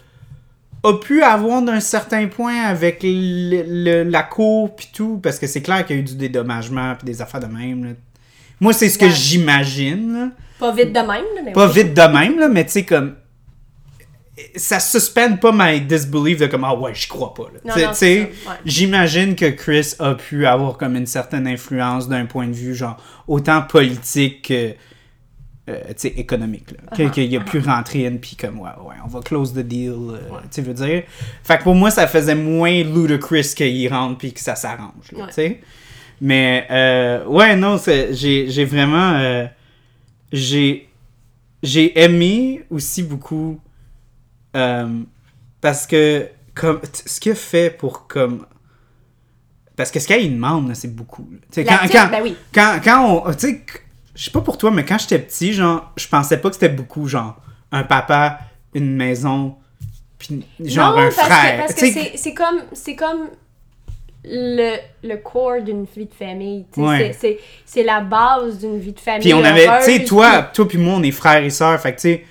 a 0.85 0.93
pu 0.93 1.21
avoir 1.21 1.61
d'un 1.61 1.81
certain 1.81 2.27
point 2.27 2.61
avec 2.61 2.99
le- 3.03 3.63
le- 3.67 4.09
la 4.09 4.23
cour 4.23 4.73
puis 4.75 4.87
tout, 4.93 5.19
parce 5.21 5.37
que 5.37 5.47
c'est 5.47 5.61
clair 5.61 5.85
qu'il 5.85 5.97
y 5.97 5.99
a 5.99 6.01
eu 6.01 6.05
du 6.05 6.15
dédommagement 6.15 6.95
puis 6.95 7.05
des 7.05 7.21
affaires 7.21 7.41
de 7.41 7.47
même, 7.47 7.83
là. 7.83 7.89
Moi, 8.61 8.71
c'est 8.71 8.87
ce 8.87 8.97
que 8.97 9.03
Ouais. 9.05 9.11
j'imagine. 9.11 10.31
Pas 10.57 10.71
vite 10.71 10.93
de 10.93 10.99
même, 10.99 11.09
là, 11.35 11.41
mais 11.43 11.51
Pas 11.51 11.67
oui. 11.67 11.73
vite 11.73 11.93
de 11.93 12.01
même, 12.01 12.39
là, 12.39 12.47
mais 12.47 12.63
tu 12.65 12.71
sais, 12.71 12.85
comme... 12.85 13.15
Ça 14.57 14.81
suspend 14.81 15.37
pas 15.37 15.51
my 15.53 15.79
disbelief 15.79 16.39
de 16.39 16.47
comme, 16.47 16.65
ah 16.65 16.75
ouais, 16.75 16.93
je 16.93 17.07
crois 17.07 17.33
pas, 17.33 17.45
là. 17.53 17.73
Tu 17.73 17.97
tu 17.97 18.05
ouais. 18.05 18.31
J'imagine 18.65 19.33
que 19.35 19.45
Chris 19.51 19.93
a 19.99 20.13
pu 20.15 20.45
avoir 20.45 20.77
comme 20.77 20.97
une 20.97 21.05
certaine 21.05 21.47
influence 21.47 22.09
d'un 22.09 22.25
point 22.25 22.47
de 22.47 22.53
vue, 22.53 22.75
genre, 22.75 22.97
autant 23.29 23.61
politique 23.61 24.47
que, 24.49 24.73
euh, 25.69 25.79
tu 25.87 25.93
sais, 25.97 26.07
économique, 26.17 26.71
là. 26.71 26.77
Que- 26.97 27.03
Uh-huh, 27.03 27.11
Qu'il 27.11 27.37
a 27.37 27.39
pu 27.39 27.59
rentrer 27.59 28.07
in, 28.07 28.17
puis 28.17 28.35
comme, 28.35 28.59
ouais, 28.59 28.69
ouais, 28.85 28.95
on 29.05 29.07
va 29.07 29.21
close 29.21 29.53
the 29.53 29.59
deal, 29.59 29.91
euh, 29.93 30.17
tu 30.41 30.47
sais, 30.51 30.61
veux 30.61 30.73
dire. 30.73 31.03
Fait 31.43 31.57
que 31.57 31.63
pour 31.63 31.75
moi, 31.75 31.89
ça 31.89 32.05
faisait 32.05 32.35
moins 32.35 32.83
ludicrous 32.83 33.55
qu'il 33.55 33.87
rentre, 33.87 34.17
puis 34.17 34.33
que 34.33 34.41
ça 34.41 34.55
s'arrange, 34.55 35.13
Ouais. 35.13 35.27
tu 35.27 35.33
sais. 35.33 35.61
Mais, 36.19 36.67
euh, 36.71 37.25
ouais, 37.25 37.55
non, 37.55 37.77
j'ai 38.11 38.65
vraiment... 38.65 39.13
euh, 39.13 39.45
j'ai 40.31 40.89
j'ai 41.63 41.99
aimé 41.99 42.63
aussi 42.69 43.01
beaucoup 43.01 43.59
euh, 44.55 45.01
parce 45.61 45.85
que 45.87 46.27
comme 46.53 46.79
ce 47.05 47.19
qu'il 47.19 47.33
a 47.33 47.35
fait 47.35 47.69
pour 47.69 48.07
comme 48.07 48.45
parce 49.75 49.91
que 49.91 49.99
ce 49.99 50.07
qu'il 50.07 50.33
demande 50.33 50.73
c'est 50.75 50.95
beaucoup 50.95 51.27
quand, 51.53 51.63
quand, 51.91 52.07
ben 52.09 52.21
oui. 52.23 52.35
quand, 52.53 52.79
quand 52.83 53.05
on 53.27 53.33
tu 53.33 53.39
sais 53.47 53.61
je 54.15 54.23
sais 54.23 54.31
pas 54.31 54.41
pour 54.41 54.57
toi 54.57 54.71
mais 54.71 54.85
quand 54.85 54.97
j'étais 54.97 55.19
petit 55.19 55.53
genre 55.53 55.91
je 55.97 56.07
pensais 56.07 56.37
pas 56.37 56.49
que 56.49 56.55
c'était 56.55 56.69
beaucoup 56.69 57.07
genre 57.07 57.35
un 57.71 57.83
papa 57.83 58.39
une 58.73 58.95
maison 58.95 59.55
puis 60.17 60.45
genre 60.63 60.95
non, 60.95 61.01
un 61.01 61.09
parce 61.11 61.15
frère 61.27 61.53
que, 61.53 61.57
parce 61.59 61.73
que 61.73 62.17
c'est- 62.17 62.33
comme, 62.33 62.61
c'est 62.73 62.95
comme 62.95 63.29
le, 64.23 64.77
le 65.03 65.17
core 65.17 65.61
d'une 65.61 65.85
vie 65.85 66.05
de 66.05 66.13
famille. 66.13 66.65
Ouais. 66.77 67.15
C'est- 67.65 67.83
la 67.83 68.01
base 68.01 68.59
d'une 68.59 68.79
vie 68.79 68.93
de 68.93 68.99
famille. 68.99 69.21
Puis 69.21 69.33
on 69.33 69.43
avait, 69.43 69.67
tu 69.79 69.83
sais, 69.83 70.03
toi, 70.03 70.41
toi 70.41 70.67
puis 70.67 70.77
moi, 70.79 70.95
on 70.95 71.03
est 71.03 71.11
frères 71.11 71.43
et 71.43 71.49
sœurs. 71.51 71.79
Fait 71.79 71.91
que, 71.93 71.97
tu 71.97 72.01
sais, 72.01 72.25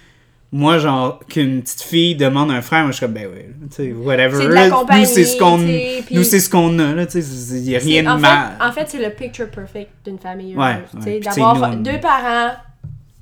moi, 0.55 0.79
genre, 0.79 1.19
qu'une 1.29 1.63
petite 1.63 1.83
fille 1.83 2.15
demande 2.15 2.53
un 2.53 2.63
frère, 2.63 2.83
moi, 2.83 2.93
je 2.93 2.99
suis 2.99 3.05
comme, 3.07 3.15
ben 3.15 3.27
ouais, 3.27 3.51
tu 3.71 3.75
sais, 3.75 3.93
whatever. 3.93 4.37
C'est 4.37 4.45
de 4.45 4.53
la 4.53 4.69
Là, 4.69 4.71
compagnie, 4.71 5.01
nous, 5.01 5.07
c'est 5.07 5.25
ce 5.25 5.37
qu'on, 5.37 5.59
nous, 5.59 6.23
c'est 6.23 6.39
ce 6.39 6.49
qu'on 6.49 6.79
a, 6.79 6.93
là, 6.95 7.07
tu 7.07 7.21
sais, 7.21 7.57
il 7.57 7.71
y 7.71 7.75
a 7.75 7.81
rien 7.81 8.05
de 8.05 8.09
en 8.09 8.19
mal. 8.19 8.53
Fait, 8.57 8.65
en 8.65 8.73
fait, 8.73 8.85
c'est 8.87 9.05
le 9.05 9.11
picture 9.13 9.51
perfect 9.51 9.91
d'une 10.05 10.21
famille 10.21 10.57
Ouais, 10.57 10.77
heureuse. 10.95 11.25
D'avoir 11.25 11.77
deux 11.77 11.99
parents, 11.99 12.53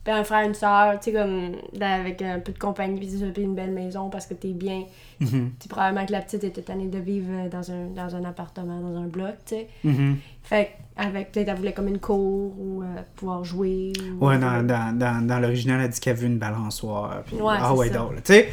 puis 0.05 0.13
un 0.13 0.25
frère, 0.25 0.47
une 0.47 0.55
soeur, 0.55 0.99
tu 0.99 1.11
sais, 1.11 1.13
comme 1.13 1.53
avec 1.81 2.23
un 2.23 2.41
peu 2.41 2.53
de 2.53 2.59
compagnie, 2.59 2.99
puis 2.99 3.31
puis 3.33 3.43
une 3.43 3.55
belle 3.55 3.71
maison 3.71 4.11
parce 4.11 4.27
que 4.27 4.35
t'es 4.35 4.53
bien. 4.53 4.85
Mhm, 5.21 5.53
Puis 5.61 5.69
probablement 5.69 6.05
que 6.07 6.13
la 6.13 6.21
petite 6.21 6.43
était 6.43 6.63
tannée 6.63 6.89
de 6.89 6.99
vivre 6.99 7.29
euh, 7.31 7.49
dans 7.49 7.71
un, 7.71 7.87
dans 7.95 8.17
un 8.17 8.25
appartement, 8.25 8.81
dans 8.81 8.97
un 8.97 9.07
bloc, 9.07 9.35
tu 9.47 9.55
sais. 9.57 9.69
mhm. 9.85 10.17
Fait 10.43 10.65
que, 10.97 11.03
avec 11.05 11.31
peut-être 11.31 11.49
elle 11.49 11.57
voulait 11.57 11.73
comme 11.73 11.87
une 11.89 12.01
cour 12.01 12.53
ou 12.59 12.83
euh, 12.83 12.87
pouvoir 13.15 13.45
jouer. 13.45 13.93
Ou, 14.21 14.27
Ouais, 14.27 14.39
dans, 14.39 14.67
dans, 14.67 14.99
dans, 14.99 15.25
dans 15.27 15.39
l'original, 15.39 15.81
elle 15.83 15.91
dit 15.91 16.01
qu'elle 16.01 16.17
veut 16.17 16.27
une 16.27 16.39
balançoire. 16.39 17.23
Puis, 17.25 17.37
Ouais, 17.37 17.55
ah 17.57 17.71
c'est 17.73 17.79
ouais, 17.79 17.91
tu 17.91 18.23
sais. 18.25 18.49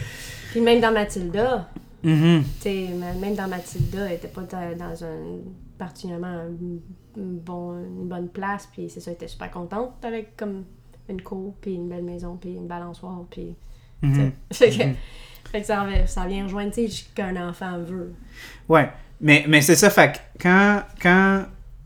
Puis 0.52 0.62
même 0.62 0.80
dans 0.80 0.92
Mathilda, 0.92 1.68
Mhm. 2.04 2.44
tu 2.44 2.62
sais, 2.62 2.88
même 3.20 3.36
dans 3.36 3.48
Mathilda, 3.48 4.06
elle 4.06 4.14
était 4.14 4.28
pas 4.30 4.44
dans 4.44 5.04
un 5.04 5.40
particulièrement 5.78 6.28
un 6.28 6.48
bon, 7.18 7.74
une 7.74 8.08
bonne 8.08 8.30
place, 8.30 8.68
puis 8.72 8.90
c'est 8.90 9.00
ça, 9.00 9.12
elle 9.12 9.16
était 9.16 9.28
super 9.28 9.50
contente 9.52 9.94
avec 10.04 10.38
comme 10.38 10.64
une 11.10 11.22
cour, 11.22 11.56
puis 11.62 11.74
une 11.74 11.90
belle 11.90 12.04
maison, 12.04 12.38
puis 12.40 12.52
une 12.52 12.68
balançoire, 12.68 13.24
puis... 13.30 13.56
Mhm. 14.02 14.32
Fait 14.54 14.70
que, 14.70 14.84
fait 15.52 15.62
que 15.62 15.68
ça, 15.68 15.86
ça 16.06 16.26
vient 16.28 16.44
rejoindre, 16.44 16.72
tu 16.72 16.88
sais, 16.88 16.90
ce 16.90 17.04
qu'un 17.16 17.36
enfant 17.50 17.80
veut. 17.80 18.14
Ouais, 18.68 18.90
mais, 19.20 19.46
mais 19.48 19.62
c'est 19.62 19.76
ça, 19.76 19.90
fait 19.90 20.14
que 20.14 20.18
quand, 20.44 20.84
quand... 21.02 21.46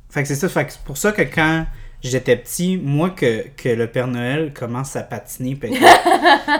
Fait 0.09 0.21
que 0.21 0.27
c'est 0.27 0.35
ça, 0.35 0.49
fait 0.49 0.65
que 0.65 0.73
c'est 0.73 0.83
pour 0.83 0.97
ça 0.97 1.11
que 1.11 1.21
quand 1.21 1.65
j'étais 2.03 2.35
petit, 2.35 2.77
moi, 2.77 3.11
que, 3.11 3.47
que 3.55 3.69
le 3.69 3.87
Père 3.87 4.07
Noël 4.07 4.53
commence 4.53 4.95
à 4.95 5.03
patiner, 5.03 5.55
pis 5.55 5.69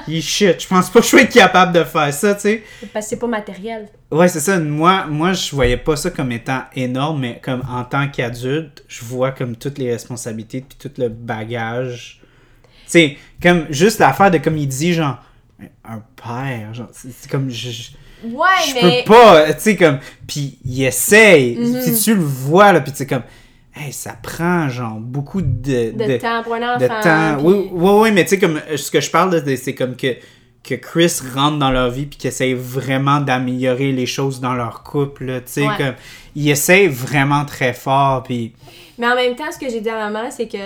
il 0.07 0.21
shit, 0.23 0.61
je 0.61 0.67
pense 0.67 0.89
pas 0.89 1.01
que 1.01 1.05
je 1.05 1.15
vais 1.15 1.23
être 1.23 1.33
capable 1.33 1.73
de 1.73 1.83
faire 1.83 2.13
ça, 2.13 2.33
tu 2.35 2.41
sais. 2.41 2.63
Parce 2.93 3.05
que 3.05 3.09
c'est 3.09 3.19
pas 3.19 3.27
matériel. 3.27 3.89
Ouais, 4.09 4.27
c'est 4.29 4.39
ça, 4.39 4.57
moi, 4.59 5.05
moi, 5.07 5.33
je 5.33 5.53
voyais 5.53 5.77
pas 5.77 5.95
ça 5.95 6.09
comme 6.09 6.31
étant 6.31 6.63
énorme, 6.75 7.19
mais 7.19 7.41
comme 7.43 7.63
en 7.69 7.83
tant 7.83 8.07
qu'adulte, 8.07 8.83
je 8.87 9.03
vois 9.03 9.31
comme 9.31 9.55
toutes 9.57 9.77
les 9.77 9.91
responsabilités, 9.91 10.61
puis 10.67 10.77
tout 10.79 10.91
le 10.99 11.09
bagage. 11.09 12.22
Sais, 12.93 13.17
comme 13.41 13.65
juste 13.69 13.99
l'affaire 13.99 14.31
de, 14.31 14.37
comme 14.37 14.57
il 14.57 14.67
dit, 14.67 14.93
genre, 14.93 15.17
un 15.85 16.01
père, 16.15 16.73
genre, 16.73 16.87
c'est 16.91 17.29
comme... 17.29 17.49
je- 17.49 17.71
je- 17.71 17.89
Ouais, 18.25 18.47
je 18.69 18.73
mais... 18.75 19.03
peux 19.03 19.11
pas, 19.11 19.53
tu 19.53 19.59
sais, 19.59 19.75
comme, 19.75 19.99
puis 20.25 20.57
il 20.63 20.83
essaye, 20.83 21.57
Mhm. 21.57 21.81
puis 21.83 21.99
tu 22.01 22.15
le 22.15 22.21
vois, 22.21 22.71
là, 22.71 22.79
puis 22.79 22.91
tu 22.93 22.99
sais, 22.99 23.05
comme, 23.07 23.23
hey, 23.75 23.91
ça 23.91 24.13
prend, 24.21 24.69
genre, 24.69 24.97
beaucoup 24.97 25.41
de... 25.41 25.91
De, 25.91 26.17
temps 26.17 26.41
pour 26.43 26.53
un 26.53 26.75
enfant. 26.75 26.79
de 26.79 26.87
temps. 26.87 27.35
puis- 27.37 27.45
Oui, 27.45 27.69
oui, 27.73 27.91
oui, 28.01 28.11
mais 28.13 28.23
tu 28.23 28.29
sais, 28.31 28.39
comme, 28.39 28.61
euh, 28.69 28.77
ce 28.77 28.89
que 28.91 29.01
je 29.01 29.09
parle, 29.11 29.43
c'est 29.57 29.75
comme 29.75 29.97
que, 29.97 30.15
que 30.63 30.75
Chris 30.75 31.17
rentre 31.35 31.57
dans 31.59 31.71
leur 31.71 31.89
vie, 31.89 32.05
puis 32.05 32.17
qu'il 32.17 32.29
essaye 32.29 32.53
vraiment 32.53 33.19
d'améliorer 33.19 33.91
les 33.91 34.05
choses 34.05 34.39
dans 34.39 34.53
leur 34.53 34.83
couple, 34.83 35.25
tu 35.25 35.51
sais, 35.51 35.67
Ouais. 35.67 35.75
comme, 35.77 35.95
il 36.35 36.49
essaye 36.49 36.87
vraiment 36.87 37.43
très 37.43 37.73
fort, 37.73 38.23
puis... 38.23 38.53
Mais 38.97 39.07
en 39.07 39.15
même 39.15 39.35
temps, 39.35 39.51
ce 39.51 39.57
que 39.59 39.69
j'ai 39.69 39.81
dit 39.81 39.89
à 39.89 40.09
maman, 40.09 40.29
c'est 40.31 40.47
que 40.47 40.57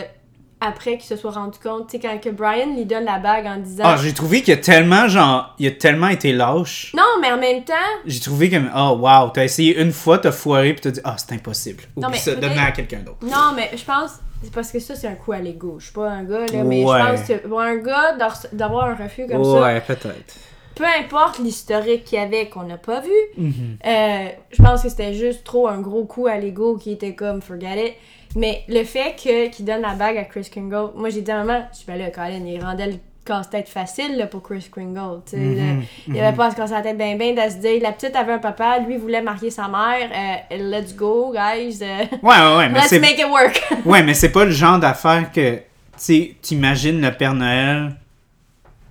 après 0.59 0.97
qu'il 0.97 1.03
se 1.05 1.15
soit 1.15 1.31
rendu 1.31 1.59
compte, 1.59 1.87
tu 1.87 1.91
sais, 1.91 1.99
quand 1.99 2.19
que 2.19 2.29
Brian 2.29 2.73
lui 2.75 2.85
donne 2.85 3.05
la 3.05 3.19
bague 3.19 3.45
en 3.45 3.57
disant... 3.57 3.83
Ah, 3.85 3.97
j'ai 4.01 4.13
trouvé 4.13 4.41
qu'il 4.41 4.53
a 4.53 4.57
tellement, 4.57 5.07
genre, 5.07 5.53
il 5.59 5.67
a 5.67 5.71
tellement 5.71 6.07
été 6.07 6.33
lâche. 6.33 6.91
non, 6.97 7.03
mais 7.21 7.31
en 7.31 7.37
même 7.37 7.63
temps, 7.63 7.73
J'ai 8.05 8.19
trouvé 8.19 8.49
comme, 8.49 8.69
oh, 8.75 8.97
wow, 8.99 9.29
t'as 9.29 9.43
essayé 9.43 9.79
une 9.79 9.91
fois, 9.91 10.17
t'as 10.17 10.31
foiré, 10.31 10.73
puis 10.73 10.81
t'as 10.81 10.91
dit, 10.91 11.01
ah, 11.03 11.15
c'est 11.17 11.33
impossible. 11.33 11.83
Non, 11.95 12.07
Oublie 12.07 12.19
mais 12.25 12.49
ça, 12.55 12.63
à 12.65 12.71
quelqu'un 12.71 12.99
d'autre. 12.99 13.17
non, 13.23 13.53
mais 13.55 13.69
je 13.77 13.83
pense, 13.85 14.13
c'est 14.43 14.51
parce 14.51 14.71
que 14.71 14.79
ça, 14.79 14.95
c'est 14.95 15.07
un 15.07 15.15
coup 15.15 15.31
à 15.33 15.39
l'ego. 15.39 15.75
Je 15.79 15.85
suis 15.85 15.93
pas 15.93 16.09
un 16.09 16.23
gars, 16.23 16.45
là, 16.51 16.63
mais 16.63 16.83
Ouais. 16.83 16.99
je 17.01 17.05
pense 17.17 17.27
que 17.27 17.47
pour 17.47 17.61
un 17.61 17.75
gars, 17.77 18.15
d'avoir 18.51 18.85
un 18.89 18.95
refus 18.95 19.27
comme 19.27 19.43
ça, 19.43 19.61
Ouais, 19.61 19.81
peut-être. 19.81 20.35
peu 20.73 20.85
importe 20.85 21.37
l'historique 21.39 22.03
qu'il 22.05 22.17
y 22.17 22.21
avait 22.21 22.49
qu'on 22.49 22.63
n'a 22.63 22.77
pas 22.77 23.01
vu, 23.01 23.11
Mhm. 23.37 23.77
euh, 23.85 24.27
je 24.51 24.63
pense 24.63 24.81
que 24.81 24.89
c'était 24.89 25.13
juste 25.13 25.43
trop 25.43 25.67
un 25.67 25.79
gros 25.81 26.05
coup 26.05 26.25
à 26.27 26.37
l'ego 26.37 26.77
qui 26.77 26.91
était 26.93 27.13
comme 27.13 27.41
forget 27.43 27.87
it. 27.89 27.93
Mais 28.37 28.63
le 28.69 28.83
fait 28.83 29.15
que 29.15 29.49
qu'il 29.49 29.65
donne 29.65 29.81
la 29.81 29.95
bague 29.95 30.15
à 30.15 30.23
Chris 30.23 30.47
Kringle, 30.51 30.91
moi 30.95 31.09
j'ai 31.09 31.21
dit 31.21 31.31
à 31.31 31.43
maman, 31.43 31.65
je 31.71 31.77
suis 31.77 31.87
ben 31.87 31.97
là, 31.97 32.11
Colin, 32.11 32.45
il 32.45 32.63
rendait 32.63 32.85
le 32.85 32.97
casse-tête 33.25 33.67
facile 33.67 34.15
là, 34.15 34.27
pour 34.27 34.43
Chris 34.43 34.69
Kringle. 34.71 34.95
là. 34.95 35.39
Mhm, 35.39 35.83
Il 36.07 36.19
avait 36.19 36.37
pas 36.37 36.45
à 36.45 36.51
se 36.51 36.55
casser 36.55 36.73
la 36.75 36.81
tête 36.81 36.99
bien 36.99 37.15
bien 37.15 37.33
de 37.33 37.51
se 37.51 37.57
dire 37.57 37.81
la 37.81 37.91
petite 37.93 38.15
avait 38.15 38.33
un 38.33 38.37
papa, 38.37 38.77
lui 38.77 38.97
voulait 38.97 39.23
marier 39.23 39.49
sa 39.49 39.67
mère, 39.67 40.07
euh, 40.51 40.57
let's 40.57 40.95
go 40.95 41.33
guys, 41.33 41.79
euh, 41.81 42.03
Ouais, 42.21 42.35
ouais, 42.35 42.57
ouais, 42.57 42.69
mais 42.69 42.79
let's 42.79 42.89
c'est... 42.89 42.99
make 42.99 43.17
it 43.17 43.25
work. 43.27 43.59
Ouais, 43.85 44.03
mais 44.03 44.13
c'est 44.13 44.31
pas 44.31 44.45
le 44.45 44.51
genre 44.51 44.77
d'affaire 44.77 45.31
que, 45.31 45.55
tu 45.55 45.61
sais, 45.97 46.35
t'imagines 46.39 47.01
le 47.01 47.11
Père 47.11 47.33
Noël 47.33 47.95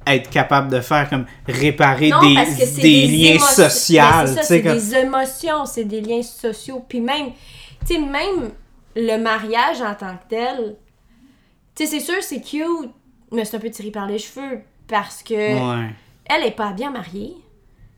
être 0.09 0.29
capable 0.29 0.73
de 0.73 0.81
faire 0.81 1.09
comme 1.09 1.25
réparer 1.47 2.11
Non, 2.11 2.21
des, 2.21 2.35
liens 3.07 3.39
sociaux, 3.39 4.03
Mais 4.25 4.43
c'est 4.43 4.63
comme... 4.63 4.73
des 4.73 4.95
émotions, 4.97 5.67
c'est 5.67 5.85
des 5.85 6.01
liens 6.01 6.23
sociaux. 6.23 6.85
Puis 6.89 7.01
même, 7.01 7.31
tu 7.87 7.95
sais, 7.95 8.01
même 8.01 8.51
le 8.97 9.17
mariage 9.19 9.81
en 9.83 9.95
tant 9.95 10.17
que 10.17 10.29
tel, 10.29 10.77
tu 11.75 11.85
sais, 11.85 11.91
c'est 11.91 12.01
sûr, 12.01 12.23
c'est 12.23 12.41
cute, 12.41 12.91
mais 13.31 13.45
c'est 13.45 13.57
un 13.57 13.61
peu 13.61 13.71
tiré 13.71 13.91
par 13.91 14.07
les 14.07 14.19
cheveux 14.19 14.63
parce 14.89 15.23
que 15.23 15.35
Ouais. 15.35 15.91
elle 16.25 16.45
est 16.45 16.51
pas 16.57 16.73
bien 16.73 16.91
mariée. 16.91 17.37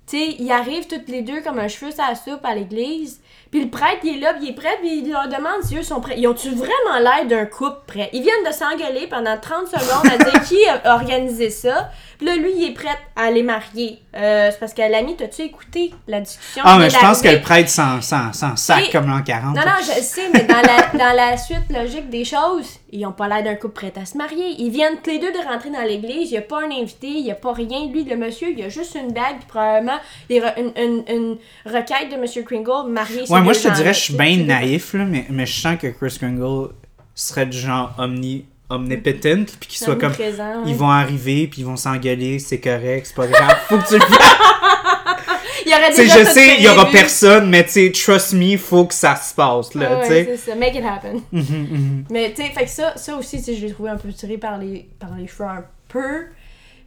Tu 0.06 0.16
sais, 0.16 0.36
ils 0.38 0.50
arrivent 0.50 0.86
toutes 0.88 1.08
les 1.08 1.22
deux 1.22 1.40
comme 1.42 1.58
un 1.58 1.68
cheveu 1.68 1.90
sur 1.92 2.02
la 2.02 2.14
soupe 2.14 2.44
à 2.44 2.54
l'église, 2.54 3.20
Puis 3.50 3.62
le 3.62 3.70
prêtre, 3.70 4.00
il 4.04 4.18
est 4.18 4.20
là, 4.20 4.34
puis 4.34 4.46
il 4.46 4.50
est 4.50 4.54
prêt, 4.54 4.76
puis 4.80 4.98
il 4.98 5.10
leur 5.10 5.26
demande 5.26 5.62
si 5.62 5.76
eux 5.78 5.82
sont 5.82 6.00
prêts. 6.00 6.14
Ils 6.18 6.26
ont-tu 6.28 6.50
vraiment 6.50 6.98
l'air 7.00 7.26
d'un 7.26 7.46
couple 7.46 7.78
prêt? 7.86 8.10
Ils 8.12 8.22
viennent 8.22 8.44
de 8.46 8.52
s'engueuler 8.52 9.06
pendant 9.06 9.38
30 9.38 9.68
secondes 9.68 10.12
à 10.12 10.18
dire 10.22 10.42
qui 10.46 10.58
a 10.68 10.94
organisé 10.94 11.48
ça? 11.48 11.90
Puis 12.18 12.26
là, 12.26 12.36
lui, 12.36 12.52
il 12.56 12.64
est 12.70 12.74
prêt 12.74 12.98
à 13.16 13.30
les 13.30 13.44
marier. 13.44 14.02
Euh, 14.16 14.50
c'est 14.50 14.58
parce 14.58 14.74
que 14.74 14.82
l'ami, 14.82 15.16
t'as-tu 15.16 15.42
écouté 15.42 15.94
la 16.08 16.20
discussion? 16.20 16.62
Ah, 16.66 16.76
mais 16.78 16.90
je 16.90 16.98
pense 16.98 17.22
que 17.22 17.28
le 17.28 17.40
prêtre 17.40 17.70
s'en, 17.70 18.00
sac 18.02 18.90
comme 18.90 19.08
l'an 19.08 19.22
40. 19.22 19.54
Non, 19.54 19.62
non, 19.62 19.72
je 19.80 20.02
sais, 20.02 20.28
mais 20.34 20.42
dans 20.42 20.60
la, 20.60 20.98
dans 20.98 21.16
la 21.16 21.36
suite 21.36 21.70
logique 21.70 22.10
des 22.10 22.24
choses, 22.24 22.80
ils 22.90 23.06
ont 23.06 23.12
pas 23.12 23.28
l'air 23.28 23.44
d'un 23.44 23.54
couple 23.54 23.74
prêt 23.74 23.92
à 23.96 24.04
se 24.04 24.18
marier. 24.18 24.56
Ils 24.58 24.70
viennent 24.70 24.96
tous 25.02 25.10
les 25.10 25.20
deux 25.20 25.32
de 25.32 25.38
rentrer 25.38 25.70
dans 25.70 25.82
l'église, 25.82 26.32
il 26.32 26.34
y 26.34 26.38
a 26.38 26.42
pas 26.42 26.62
un 26.62 26.70
invité, 26.72 27.06
il 27.06 27.24
y 27.24 27.30
a 27.30 27.36
pas 27.36 27.52
rien. 27.52 27.86
Lui, 27.86 28.04
le 28.04 28.16
monsieur, 28.16 28.50
il 28.50 28.58
y 28.58 28.64
a 28.64 28.68
juste 28.68 28.96
une 28.96 29.12
bague, 29.12 29.38
puis 29.38 29.46
probablement 29.46 29.98
une, 30.28 30.72
une, 30.76 31.04
une 31.08 31.38
requête 31.64 32.10
de 32.10 32.16
Monsieur 32.16 32.42
Kringle 32.42 32.88
marié 32.88 33.17
Ouais, 33.28 33.40
moi 33.40 33.52
je 33.52 33.60
te 33.60 33.74
dirais, 33.74 33.94
je 33.94 34.00
suis 34.00 34.14
bien 34.14 34.36
naïf, 34.44 34.94
là, 34.94 35.04
mais, 35.04 35.26
mais 35.30 35.46
je 35.46 35.60
sens 35.60 35.76
que 35.78 35.86
Chris 35.88 36.16
Kringle 36.18 36.70
serait 37.14 37.46
du 37.46 37.58
genre 37.58 37.94
omni, 37.98 38.44
omnipotent, 38.70 39.46
puis 39.58 39.68
qu'il 39.68 39.78
soit 39.78 39.96
comme. 39.96 40.12
ouais. 40.12 40.32
Ils 40.66 40.74
vont 40.74 40.90
arriver, 40.90 41.46
puis 41.48 41.62
ils 41.62 41.64
vont 41.66 41.76
s'engueuler, 41.76 42.38
c'est 42.38 42.60
correct, 42.60 43.06
c'est 43.06 43.14
pas 43.16 43.26
grave, 43.26 43.56
faut 43.68 43.78
que 43.78 43.88
tu 43.88 43.94
le 43.94 44.00
fasses. 44.00 44.36
Il 45.66 45.72
y 45.72 45.74
aurait 45.74 45.90
déjà 45.90 46.24
je 46.24 46.30
sais, 46.30 46.56
il 46.56 46.64
y 46.64 46.68
aura 46.68 46.86
personne, 46.86 47.50
mais 47.50 47.62
tu 47.64 47.72
sais, 47.72 47.92
trust 47.92 48.32
me, 48.32 48.56
faut 48.56 48.86
que 48.86 48.94
ça 48.94 49.16
se 49.16 49.34
passe, 49.34 49.74
là, 49.74 50.00
tu 50.06 50.10
ouais, 50.12 50.24
c'est 50.24 50.50
ça, 50.50 50.56
make 50.56 50.74
it 50.74 50.82
happen. 50.84 51.20
Mhm, 51.32 51.42
mhm. 51.42 52.04
Mais 52.10 52.32
tu 52.32 52.42
sais, 52.42 52.48
fait 52.50 52.64
que 52.64 52.70
ça, 52.70 52.96
ça 52.96 53.16
aussi, 53.16 53.42
je 53.46 53.66
l'ai 53.66 53.72
trouvé 53.72 53.90
un 53.90 53.96
peu 53.98 54.10
tiré 54.10 54.38
par 54.38 54.56
les, 54.56 54.88
par 54.98 55.14
les 55.14 55.26
cheveux 55.26 55.48
un 55.48 55.64
peu. 55.88 56.26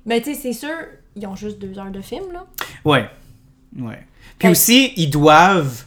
Mais 0.05 0.19
tu 0.21 0.33
sais, 0.33 0.39
c'est 0.41 0.53
sûr, 0.53 0.73
ils 1.15 1.27
ont 1.27 1.35
juste 1.35 1.59
deux 1.59 1.77
heures 1.77 1.91
de 1.91 2.01
film, 2.01 2.31
là. 2.33 2.45
Ouais. 2.83 3.07
Ouais. 3.79 3.99
Puis 4.39 4.47
Fait- 4.47 4.49
aussi, 4.49 4.93
ils 4.97 5.09
doivent 5.11 5.83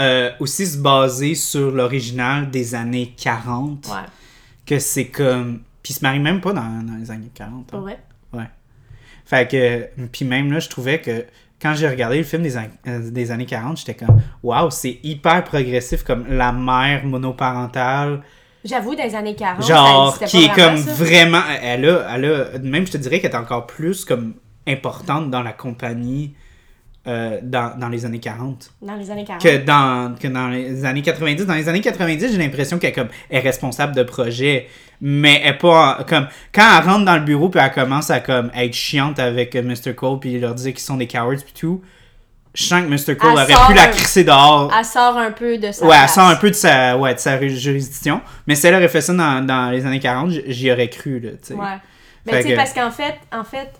euh, 0.00 0.30
aussi 0.40 0.66
se 0.66 0.78
baser 0.78 1.34
sur 1.34 1.70
l'original 1.70 2.50
des 2.50 2.74
années 2.74 3.14
40. 3.16 3.86
Ouais, 3.88 3.94
Que 4.66 4.78
c'est 4.78 5.06
comme. 5.06 5.60
Puis 5.82 5.92
ils 5.92 5.96
se 5.96 6.02
marient 6.02 6.18
même 6.20 6.40
pas 6.40 6.52
dans, 6.52 6.82
dans 6.82 6.96
les 6.98 7.10
années 7.10 7.30
40. 7.34 7.66
pas 7.66 7.76
hein. 7.76 7.80
vrai. 7.80 7.98
Ouais. 8.32 8.48
Fait 9.24 9.48
que. 9.50 9.88
Puis 10.12 10.24
même 10.24 10.52
là, 10.52 10.58
je 10.60 10.68
trouvais 10.68 11.00
que 11.00 11.24
quand 11.60 11.74
j'ai 11.74 11.88
regardé 11.88 12.18
le 12.18 12.24
film 12.24 12.42
des, 12.42 12.56
an- 12.58 12.68
euh, 12.86 13.10
des 13.10 13.30
années 13.30 13.46
40, 13.46 13.78
j'étais 13.78 13.94
comme. 13.94 14.20
Waouh, 14.42 14.70
c'est 14.70 14.98
hyper 15.02 15.44
progressif, 15.44 16.02
comme 16.02 16.26
la 16.28 16.52
mère 16.52 17.04
monoparentale. 17.06 18.22
J'avoue, 18.64 18.94
dans 18.94 19.04
les 19.04 19.14
années 19.14 19.36
40, 19.36 19.66
genre, 19.66 20.16
ça 20.16 20.24
qui 20.26 20.44
est 20.44 20.54
comme 20.54 20.78
ça. 20.78 20.92
vraiment. 20.94 21.42
Elle 21.62 21.86
a, 21.88 22.14
elle 22.16 22.24
a. 22.24 22.58
Même, 22.60 22.86
je 22.86 22.92
te 22.92 22.96
dirais 22.96 23.20
qu'elle 23.20 23.32
est 23.32 23.36
encore 23.36 23.66
plus 23.66 24.04
comme 24.04 24.34
importante 24.66 25.30
dans 25.30 25.42
la 25.42 25.52
compagnie 25.52 26.34
euh, 27.06 27.38
dans, 27.42 27.78
dans 27.78 27.88
les 27.88 28.04
années 28.06 28.18
40 28.20 28.70
Dans 28.82 28.94
les 28.96 29.10
années 29.10 29.24
40. 29.24 29.42
que 29.42 29.56
dans, 29.58 30.14
que 30.18 30.28
dans 30.28 30.48
les 30.48 30.84
années 30.84 31.02
90. 31.02 31.44
Dans 31.46 31.54
les 31.54 31.68
années 31.68 31.80
90, 31.82 32.32
j'ai 32.32 32.38
l'impression 32.38 32.78
qu'elle 32.78 32.94
comme, 32.94 33.08
est 33.30 33.40
responsable 33.40 33.94
de 33.94 34.02
projet, 34.02 34.68
mais 35.00 35.40
elle 35.44 35.50
est 35.54 35.58
pas 35.58 36.04
comme 36.08 36.28
quand 36.54 36.66
elle 36.78 36.84
rentre 36.88 37.04
dans 37.04 37.16
le 37.16 37.22
bureau 37.24 37.48
puis 37.50 37.60
elle 37.62 37.72
commence 37.72 38.10
à 38.10 38.20
comme 38.20 38.50
être 38.54 38.72
chiante 38.74 39.18
avec 39.18 39.54
euh, 39.54 39.62
Mr. 39.62 39.94
Cole 39.94 40.18
puis 40.20 40.38
leur 40.40 40.54
dire 40.54 40.72
qu'ils 40.72 40.80
sont 40.80 40.96
des 40.96 41.06
cowards 41.08 41.36
puis 41.44 41.54
tout. 41.58 41.82
Je 42.54 42.62
sens 42.62 42.82
que 42.84 42.86
Mr. 42.88 43.16
Cole 43.16 43.30
Elle 43.32 43.52
aurait 43.56 43.66
pu 43.66 43.74
la 43.74 43.88
crisser 43.88 44.22
dehors. 44.22 44.72
Elle 44.78 44.84
sort 44.84 45.18
un 45.18 45.32
peu 45.32 45.58
de 45.58 45.72
sa 45.72 45.84
Ouais, 45.86 45.96
elle 46.00 46.08
sort 46.08 46.28
un 46.28 46.36
peu 46.36 46.48
de 46.50 46.54
sa, 46.54 46.96
ouais, 46.96 47.12
de 47.14 47.18
sa 47.18 47.36
juridiction. 47.48 48.20
Mais 48.46 48.54
si 48.54 48.66
elle 48.68 48.76
aurait 48.76 48.86
fait 48.88 49.00
ça 49.00 49.12
dans, 49.12 49.44
dans 49.44 49.70
les 49.72 49.84
années 49.84 49.98
40, 49.98 50.30
j- 50.30 50.42
j'y 50.46 50.70
aurais 50.70 50.88
cru, 50.88 51.18
là, 51.18 51.30
tu 51.32 51.38
sais. 51.48 51.54
Ouais. 51.54 51.66
Mais 52.26 52.36
tu 52.36 52.42
sais, 52.44 52.50
que- 52.52 52.56
parce 52.56 52.72
qu'en 52.72 52.92
fait, 52.92 53.16
en 53.32 53.42
fait, 53.42 53.70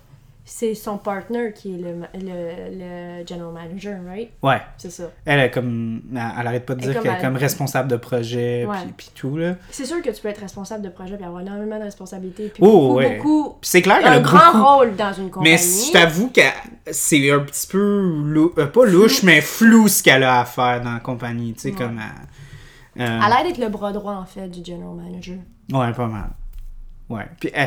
c'est 0.47 0.75
son 0.75 0.99
partner 0.99 1.53
qui 1.55 1.75
est 1.75 1.79
le, 1.79 2.03
le, 2.15 3.21
le 3.21 3.27
general 3.27 3.53
manager, 3.55 3.99
right? 4.07 4.31
Ouais. 4.43 4.61
C'est 4.77 4.91
ça. 4.91 5.05
Elle 5.25 5.41
est 5.41 5.51
comme. 5.51 6.03
Elle, 6.13 6.19
elle 6.41 6.47
arrête 6.47 6.67
pas 6.67 6.75
de 6.75 6.83
Elle 6.83 6.93
dire 6.93 7.01
qu'elle 7.03 7.13
est 7.13 7.15
elle- 7.15 7.21
comme 7.23 7.37
responsable 7.37 7.89
de 7.91 7.97
projet, 7.97 8.67
Ouais. 8.67 8.77
puis, 8.85 8.93
puis 8.97 9.11
tout, 9.15 9.37
là. 9.39 9.55
C'est 9.71 9.87
sûr 9.87 10.03
que 10.03 10.11
tu 10.11 10.21
peux 10.21 10.29
être 10.29 10.41
responsable 10.43 10.83
de 10.85 10.91
projet 10.91 11.17
et 11.19 11.25
avoir 11.25 11.41
énormément 11.41 11.79
de 11.79 11.85
responsabilités. 11.85 12.49
Puis 12.49 12.63
Oh, 12.63 12.67
beaucoup, 12.89 12.95
ouais. 12.97 13.17
beaucoup. 13.17 13.49
Puis 13.61 13.71
c'est 13.71 13.81
clair 13.83 13.99
qu'elle 14.01 14.09
Un 14.13 14.17
a 14.17 14.21
grand 14.21 14.53
beaucoup. 14.53 14.65
rôle 14.65 14.97
dans 14.97 15.13
une 15.15 15.31
compagnie. 15.31 15.53
Mais 15.53 15.59
je 15.59 15.93
t'avoue 15.93 16.29
que 16.31 16.41
c'est 16.91 17.31
un 17.31 17.41
petit 17.41 17.67
peu. 17.67 18.23
lou- 18.25 18.53
euh, 18.59 18.67
pas 18.67 18.85
louche, 18.85 19.23
mais 19.23 19.41
flou 19.41 19.89
ce 19.89 20.03
qu'elle 20.03 20.23
a 20.25 20.41
à 20.41 20.45
faire 20.45 20.83
dans 20.83 20.93
la 20.93 21.01
compagnie, 21.01 21.55
tu 21.55 21.61
sais, 21.61 21.71
Ouais. 21.71 21.75
comme. 21.75 21.99
euh, 21.99 23.01
euh, 23.03 23.07
Elle 23.19 23.23
a 23.23 23.29
l'air 23.29 23.45
d'être 23.45 23.59
le 23.59 23.71
bras 23.71 23.93
droit, 23.93 24.13
en 24.15 24.27
fait, 24.27 24.49
du 24.49 24.63
general 24.63 24.95
manager. 24.95 25.39
Ouais, 25.73 25.93
pas 25.95 26.07
mal. 26.07 26.31
Ouais. 27.09 27.25
Puis 27.41 27.51
euh, 27.57 27.65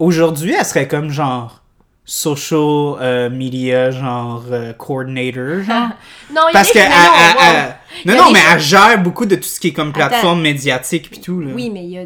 aujourd'hui, 0.00 0.54
elle 0.58 0.64
serait 0.64 0.88
comme 0.88 1.10
genre. 1.10 1.62
Social 2.08 2.96
euh, 3.00 3.28
media, 3.30 3.90
genre 3.90 4.44
euh, 4.52 4.72
coordinator, 4.72 5.62
genre? 5.64 5.88
Non, 6.32 6.42
il 6.42 6.46
y 6.46 6.48
a 6.48 6.52
Parce 6.52 6.68
des- 6.72 6.78
que. 6.78 6.84
elle- 6.84 6.88
non, 6.88 7.42
elle- 8.06 8.14
wow. 8.16 8.16
non, 8.22 8.26
des 8.28 8.32
mais 8.34 8.38
elle 8.52 8.60
gère 8.60 9.02
beaucoup 9.02 9.26
de 9.26 9.34
tout 9.36 9.42
ce 9.42 9.58
qui 9.58 9.68
est 9.68 9.72
comme 9.72 9.88
Attends. 9.88 9.98
plateforme 10.08 10.40
médiatique 10.40 11.10
puis 11.10 11.20
tout, 11.20 11.40
là. 11.40 11.50
Oui, 11.54 11.68
mais 11.68 11.84
il 11.84 11.90
y 11.90 11.98
a 11.98 12.04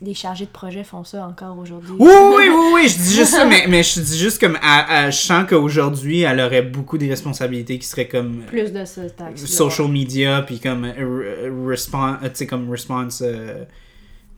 les 0.00 0.14
chargés 0.14 0.44
de 0.44 0.50
projet 0.50 0.84
font 0.84 1.02
ça 1.02 1.26
encore 1.26 1.58
aujourd'hui. 1.58 1.90
Oui, 1.98 2.08
oui, 2.08 2.44
oui, 2.50 2.64
oui, 2.74 2.88
je 2.88 2.98
dis 2.98 3.14
juste 3.16 3.32
ça, 3.32 3.44
mais, 3.46 3.64
mais 3.68 3.82
je 3.82 3.98
dis 4.00 4.16
juste 4.18 4.38
comme, 4.40 4.56
elle- 4.62 4.84
elle- 5.06 5.12
je 5.12 5.16
sens 5.16 5.44
qu'aujourd'hui, 5.48 6.20
elle 6.20 6.38
aurait 6.40 6.62
beaucoup 6.62 6.98
de 6.98 7.08
responsabilités 7.08 7.78
qui 7.80 7.86
seraient 7.86 8.06
comme 8.06 8.42
Plus 8.46 8.70
de 8.72 8.84
ça, 8.84 9.08
taxe. 9.10 9.44
social 9.46 9.88
media, 9.88 10.42
puis 10.42 10.60
comme 10.60 10.84
euh, 10.84 11.50
response, 11.66 12.18
tu 12.22 12.28
sais, 12.34 12.46
comme 12.46 12.70
response, 12.70 13.22
euh, 13.26 13.64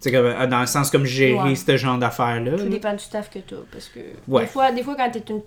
tu 0.02 0.08
sais, 0.08 0.12
comme, 0.12 0.26
euh, 0.26 0.46
dans 0.46 0.60
le 0.60 0.66
sens 0.66 0.90
comme 0.90 1.04
gérer 1.04 1.34
Ouais. 1.50 1.54
ce 1.54 1.76
genre 1.76 1.98
d'affaires-là. 1.98 2.52
Tout 2.52 2.64
là. 2.64 2.70
dépend 2.70 2.92
du 2.92 2.98
staff 3.00 3.28
que 3.30 3.38
tu 3.40 3.54
as. 3.54 3.58
Parce 3.72 3.88
que 3.88 4.00
Ouais. 4.28 4.42
des, 4.42 4.46
fois, 4.48 4.72
des 4.72 4.82
fois, 4.82 4.94
quand 4.96 5.10
t'es 5.10 5.22
une... 5.30 5.40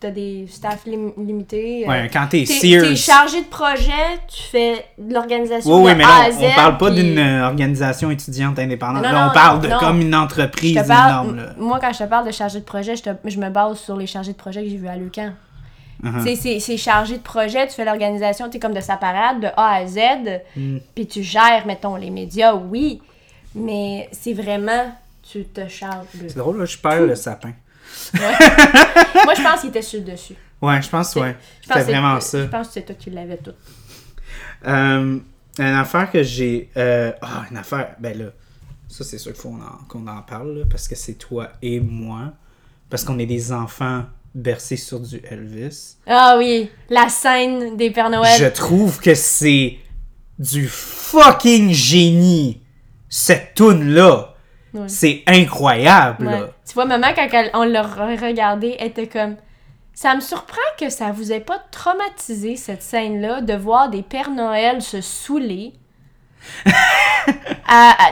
t'as 0.00 0.10
des 0.10 0.46
staffs 0.48 0.84
lim- 0.86 1.12
limités, 1.16 1.84
euh, 1.86 1.88
Ouais, 1.90 2.10
quand 2.12 2.26
t'es 2.28 2.44
Sears. 2.44 2.82
t'es 2.82 2.96
chargé 2.96 3.40
de 3.42 3.46
projet, 3.46 3.92
tu 4.28 4.42
fais 4.42 4.84
de 4.98 5.14
l'organisation 5.14 5.70
Oui, 5.76 5.82
oui, 5.86 5.92
de 5.92 5.96
mais 5.98 6.04
A 6.04 6.24
à 6.24 6.30
Z. 6.30 6.38
on 6.42 6.54
parle 6.54 6.78
pas 6.78 6.90
puis 6.90 7.02
d'une 7.02 7.18
euh, 7.18 7.46
organisation 7.46 8.10
étudiante 8.10 8.58
indépendante. 8.58 9.02
Non, 9.02 9.12
Là, 9.12 9.24
non, 9.24 9.30
on 9.30 9.34
parle 9.34 9.60
de 9.60 9.68
comme 9.80 10.00
une 10.00 10.14
entreprise 10.14 10.74
parle, 10.86 11.10
énorme. 11.10 11.36
Là. 11.36 11.54
moi, 11.58 11.78
quand 11.80 11.92
je 11.92 11.98
te 12.00 12.04
parle 12.08 12.26
de 12.26 12.32
chargé 12.32 12.60
de 12.60 12.64
projet, 12.64 12.96
je, 12.96 13.02
te- 13.02 13.10
je 13.24 13.38
me 13.38 13.48
base 13.50 13.78
sur 13.78 13.96
les 13.96 14.06
chargés 14.06 14.32
de 14.32 14.36
projet 14.38 14.62
que 14.62 14.68
j'ai 14.68 14.76
vus 14.76 14.88
à 14.88 14.96
Lucan. 14.96 15.30
Uh-huh. 16.02 16.18
Tu 16.22 16.28
sais, 16.30 16.36
C'est 16.36 16.60
c'est 16.60 16.76
chargé 16.76 17.16
de 17.16 17.22
projet, 17.22 17.66
tu 17.66 17.74
fais 17.74 17.84
l'organisation, 17.86 18.50
tu 18.50 18.58
es 18.58 18.60
comme 18.60 18.74
de 18.74 18.80
sa 18.80 18.96
parade, 18.96 19.40
de 19.40 19.46
A 19.56 19.76
à 19.76 19.86
Z, 19.86 19.98
Mm. 20.56 20.78
puis 20.94 21.06
tu 21.06 21.22
gères, 21.22 21.64
mettons, 21.66 21.96
les 21.96 22.10
médias, 22.10 22.54
oui, 22.54 23.00
mais 23.54 24.08
c'est 24.12 24.32
vraiment, 24.32 24.94
tu 25.22 25.44
te 25.44 25.66
charges 25.68 26.06
de... 26.14 26.28
C'est 26.28 26.36
drôle, 26.38 26.58
là, 26.58 26.64
je 26.64 26.78
perds 26.78 27.02
le 27.06 27.14
sapin. 27.14 27.52
Moi, 28.14 29.34
je 29.36 29.42
pense 29.42 29.60
qu'il 29.60 29.70
était 29.70 29.82
sur 29.82 30.00
le 30.00 30.06
dessus. 30.12 30.34
Ouais, 30.60 30.80
je 30.82 30.88
pense, 30.88 31.14
ouais. 31.16 31.36
C'était 31.62 31.82
vraiment 31.82 32.20
ça. 32.20 32.42
Je 32.42 32.46
pense 32.48 32.68
que 32.68 32.72
c'est 32.74 32.82
toi 32.82 32.94
qui 32.98 33.10
l'avais 33.10 33.36
tout. 33.36 33.52
Euh, 34.66 35.18
une 35.58 35.64
affaire 35.64 36.10
que 36.10 36.22
j'ai. 36.22 36.70
euh, 36.76 37.12
Ah, 37.20 37.44
une 37.50 37.56
affaire. 37.56 37.94
Ben 38.00 38.16
là, 38.18 38.24
ça 38.88 39.04
c'est 39.04 39.18
sûr 39.18 39.32
qu'il 39.32 39.40
faut 39.40 39.50
qu'on 39.50 39.60
en, 39.62 39.84
qu'on 39.88 40.06
en 40.08 40.22
parle, 40.22 40.58
là, 40.58 40.64
parce 40.68 40.88
que 40.88 40.94
c'est 40.94 41.14
toi 41.14 41.50
et 41.62 41.80
moi. 41.80 42.32
Parce 42.90 43.04
qu'on 43.04 43.18
est 43.18 43.26
des 43.26 43.52
enfants 43.52 44.04
bercés 44.34 44.76
sur 44.76 45.00
du 45.00 45.20
Elvis. 45.30 45.96
Ah 46.06 46.36
oui, 46.38 46.70
la 46.88 47.08
scène 47.08 47.76
des 47.76 47.90
Pères 47.90 48.10
Noël. 48.10 48.36
Je 48.38 48.46
trouve 48.46 49.00
que 49.00 49.14
c'est 49.14 49.76
du 50.38 50.66
fucking 50.66 51.70
génie, 51.72 52.60
cette 53.16 53.54
toune-là. 53.54 54.34
Ouais. 54.72 54.88
C'est 54.88 55.22
incroyable, 55.28 56.26
Ouais. 56.26 56.32
là. 56.40 56.46
Tu 56.66 56.74
vois, 56.74 56.84
maman, 56.84 57.06
quand 57.14 57.28
elle- 57.32 57.50
on 57.54 57.62
l'a 57.62 57.82
re- 57.84 58.20
regardé, 58.20 58.74
elle 58.80 58.88
était 58.88 59.06
comme... 59.06 59.36
Ça 59.94 60.16
me 60.16 60.20
surprend 60.20 60.58
que 60.80 60.90
ça 60.90 61.12
vous 61.12 61.30
ait 61.32 61.38
pas 61.38 61.60
traumatisé, 61.70 62.56
cette 62.56 62.82
scène-là, 62.82 63.40
de 63.40 63.54
voir 63.54 63.88
des 63.88 64.02
Pères 64.02 64.32
Noël 64.32 64.82
se 64.82 65.00
saouler. 65.00 65.74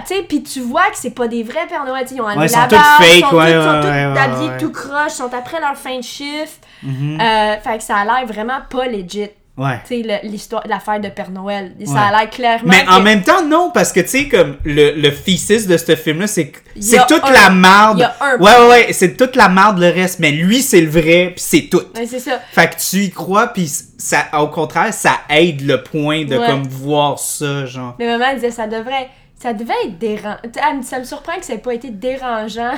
Tu 0.06 0.14
sais, 0.14 0.22
puis 0.22 0.42
tu 0.42 0.60
vois 0.60 0.88
que 0.90 0.96
c'est 0.96 1.10
pas 1.10 1.28
des 1.28 1.42
vrais 1.42 1.66
Pères 1.66 1.84
Noël. 1.84 2.06
Ils 2.10 2.20
ont 2.20 2.24
enlevé 2.24 2.38
Ouais, 2.38 2.46
ils 2.46 2.52
la 2.52 2.62
sont 2.62 2.68
tous 2.68 2.74
barbe, 2.76 3.02
fake, 3.02 3.14
ils 3.16 3.20
sont 3.28 3.36
ouais, 3.36 3.52
tous, 3.52 4.18
habillés 4.20 4.56
tout 4.58 4.72
croche, 4.72 5.12
ils 5.12 5.16
sont 5.16 5.34
après 5.34 5.60
leur 5.60 5.76
fin 5.76 5.96
de 5.98 6.02
chiffre. 6.02 6.58
Mhm. 6.82 7.20
Euh, 7.20 7.56
fait 7.60 7.78
que 7.78 7.82
ça 7.84 7.96
a 7.96 8.04
l'air 8.04 8.26
vraiment 8.26 8.60
pas 8.70 8.86
legit. 8.86 9.28
Ouais. 9.56 9.80
Tu 9.86 10.02
sais, 10.02 10.20
l'histoire, 10.24 10.62
l'affaire 10.66 10.98
de 10.98 11.08
Père 11.08 11.30
Noël. 11.30 11.72
Ça 11.84 11.92
Ouais. 11.92 11.98
a 11.98 12.10
l'air 12.10 12.30
clairement. 12.30 12.64
Mais 12.72 12.88
en 12.88 13.00
même 13.00 13.22
temps, 13.22 13.44
non, 13.44 13.70
parce 13.72 13.92
que 13.92 14.00
tu 14.00 14.08
sais, 14.08 14.28
comme 14.28 14.56
le, 14.64 14.92
le 14.92 15.14
thesis 15.14 15.66
de 15.66 15.76
ce 15.76 15.94
film-là, 15.94 16.26
c'est 16.26 16.48
que 16.48 16.58
c'est 16.80 17.06
toute 17.06 17.22
un- 17.22 17.30
la 17.32 17.50
marde. 17.50 17.98
ouais, 18.40 18.46
ouais, 18.48 18.68
ouais, 18.70 18.92
c'est 18.94 19.14
toute 19.16 19.36
la 19.36 19.50
marde 19.50 19.78
le 19.78 19.90
reste, 19.90 20.20
mais 20.20 20.30
lui, 20.32 20.62
c'est 20.62 20.80
le 20.80 20.88
vrai, 20.90 21.32
puis 21.36 21.44
c'est 21.46 21.68
tout. 21.70 21.82
Ouais, 21.94 22.06
c'est 22.06 22.18
ça. 22.18 22.40
Fait 22.50 22.70
que 22.70 22.76
tu 22.80 23.04
y 23.04 23.10
crois, 23.10 23.48
puis 23.48 23.70
ça, 23.98 24.24
au 24.40 24.46
contraire, 24.48 24.94
ça 24.94 25.18
aide 25.28 25.60
le 25.66 25.82
point 25.82 26.24
de 26.24 26.36
Ouais. 26.38 26.46
comme 26.46 26.62
voir 26.66 27.18
ça, 27.18 27.66
genre. 27.66 27.94
Mais 27.98 28.06
maman 28.06 28.24
elle 28.30 28.36
disait 28.36 28.50
ça 28.50 28.66
devrait 28.66 29.10
ça 29.38 29.52
devait 29.52 29.74
être 29.86 29.98
dérangeant. 29.98 30.82
Ça 30.82 30.98
me 31.00 31.04
surprend 31.04 31.36
que 31.38 31.44
ça 31.44 31.54
ait 31.54 31.58
pas 31.58 31.74
été 31.74 31.90
dérangeant. 31.90 32.74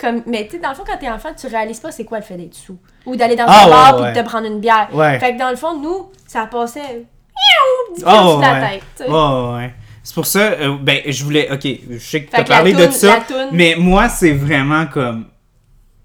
Comme, 0.00 0.22
mais 0.26 0.44
tu 0.46 0.52
sais, 0.52 0.58
dans 0.62 0.70
le 0.70 0.74
fond, 0.74 0.84
quand 0.86 0.96
t'es 0.96 1.10
enfant, 1.10 1.28
tu 1.38 1.46
réalises 1.46 1.80
pas 1.80 1.90
c'est 1.92 2.04
quoi 2.04 2.18
le 2.18 2.24
fait 2.24 2.36
d'être 2.36 2.54
sous. 2.54 2.78
Ou 3.04 3.16
d'aller 3.16 3.36
dans 3.36 3.44
Ah, 3.46 3.64
un 3.66 3.68
bar 3.68 3.86
ouais, 3.86 3.96
puis 3.96 4.02
ouais. 4.04 4.12
de 4.12 4.20
te 4.20 4.24
prendre 4.24 4.46
une 4.46 4.60
bière. 4.60 4.88
Ouais. 4.94 5.18
Fait 5.20 5.34
que 5.34 5.38
dans 5.38 5.50
le 5.50 5.56
fond, 5.56 5.78
nous, 5.78 6.10
ça 6.26 6.46
passait 6.46 7.04
Oh, 8.06 8.36
de 8.36 8.40
la 8.42 8.52
ouais. 8.54 8.70
tête. 8.70 8.82
sais. 8.96 9.10
Ouais. 9.10 9.74
C'est 10.02 10.14
pour 10.14 10.26
ça, 10.26 10.38
euh, 10.40 10.76
ben, 10.80 11.00
je 11.06 11.24
voulais. 11.24 11.50
Ok, 11.52 11.66
je 11.90 11.98
sais 11.98 12.24
que 12.24 12.30
t'as 12.30 12.44
parlé 12.44 12.72
de 12.72 12.90
ça, 12.90 13.20
mais 13.52 13.74
moi, 13.78 14.08
c'est 14.08 14.32
vraiment 14.32 14.86
comme. 14.86 15.26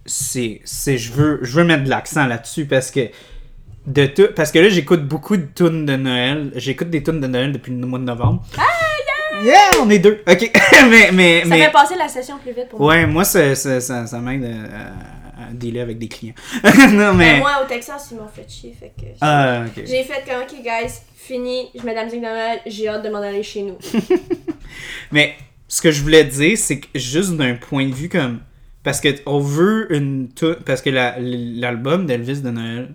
C'est. 0.06 0.62
c'est 0.66 0.98
je 0.98 1.12
veux, 1.14 1.40
je 1.42 1.58
veux 1.58 1.64
mettre 1.64 1.84
de 1.86 1.90
l'accent 1.90 2.26
là-dessus 2.28 2.66
parce 2.66 2.92
que 2.92 3.10
de 3.88 4.06
tout. 4.08 4.28
Parce 4.36 4.52
que 4.52 4.60
là, 4.60 4.70
j'écoute 4.70 5.08
beaucoup 5.08 5.38
de 5.38 5.48
tunes 5.56 5.86
de 5.86 5.96
Noël. 5.96 6.52
J'écoute 6.56 6.90
des 6.90 7.02
tunes 7.04 7.22
de 7.22 7.28
Noël 7.28 7.52
depuis 7.52 7.72
le 7.72 7.88
mois 7.88 8.00
de 8.00 8.04
novembre. 8.04 8.44
Ah, 8.58 8.62
yeah! 9.44 9.72
On 9.82 9.90
est 9.90 10.00
deux. 10.00 10.22
Ok. 10.28 10.52
mais, 10.90 11.12
mais, 11.12 11.42
Ça 11.42 11.48
mais. 11.48 11.66
fait 11.66 11.72
passer 11.72 11.96
la 11.96 12.08
session 12.08 12.38
plus 12.38 12.52
vite 12.54 12.70
pour 12.70 12.80
moi. 12.80 12.90
Ouais, 12.94 13.06
moi, 13.06 13.24
ça, 13.26 13.56
ça, 13.56 13.80
ça, 13.82 14.08
ça 14.08 14.20
m'aide 14.20 14.46
à, 14.46 15.44
à 15.48 15.52
dealer 15.54 15.82
avec 15.82 15.98
des 15.98 16.08
clients. 16.08 16.34
non, 16.92 17.14
Mais 17.14 17.34
mais. 17.34 17.40
moi, 17.40 17.62
au 17.64 17.68
Texas, 17.68 18.08
ils 18.12 18.18
m'ont 18.18 18.28
fait 18.28 18.50
chier. 18.50 18.76
Fait 18.80 18.94
que 18.98 19.06
Ah, 19.22 19.64
ok. 19.68 19.84
J'ai 19.86 20.04
fait 20.04 20.24
comme, 20.26 20.42
ok, 20.44 20.62
guys, 20.64 20.94
fini, 21.16 21.68
je 21.76 21.84
mets 21.84 21.92
de 21.92 21.96
la 21.98 22.06
musique 22.06 22.22
de 22.22 22.26
Noël, 22.26 22.60
j'ai 22.66 22.88
hâte 22.88 23.04
de 23.04 23.10
m'en 23.10 23.22
aller 23.22 23.44
chez 23.44 23.64
nous. 23.64 23.78
Mais 25.12 25.36
ce 25.68 25.82
que 25.82 25.92
je 25.92 26.02
voulais 26.02 26.24
dire, 26.24 26.58
c'est 26.58 26.80
que 26.80 26.88
juste 26.98 27.32
d'un 27.36 27.56
point 27.56 27.88
de 27.88 27.94
vue 27.94 28.10
comme. 28.10 28.40
Parce 28.84 29.02
que 29.02 29.10
on 29.26 29.40
veut 29.40 29.92
une. 29.96 30.30
Parce 30.66 30.82
que 30.82 30.90
la- 30.92 31.16
l'album 31.20 32.06
d'Elvis 32.06 32.42
de 32.42 32.52
Noël, 32.52 32.94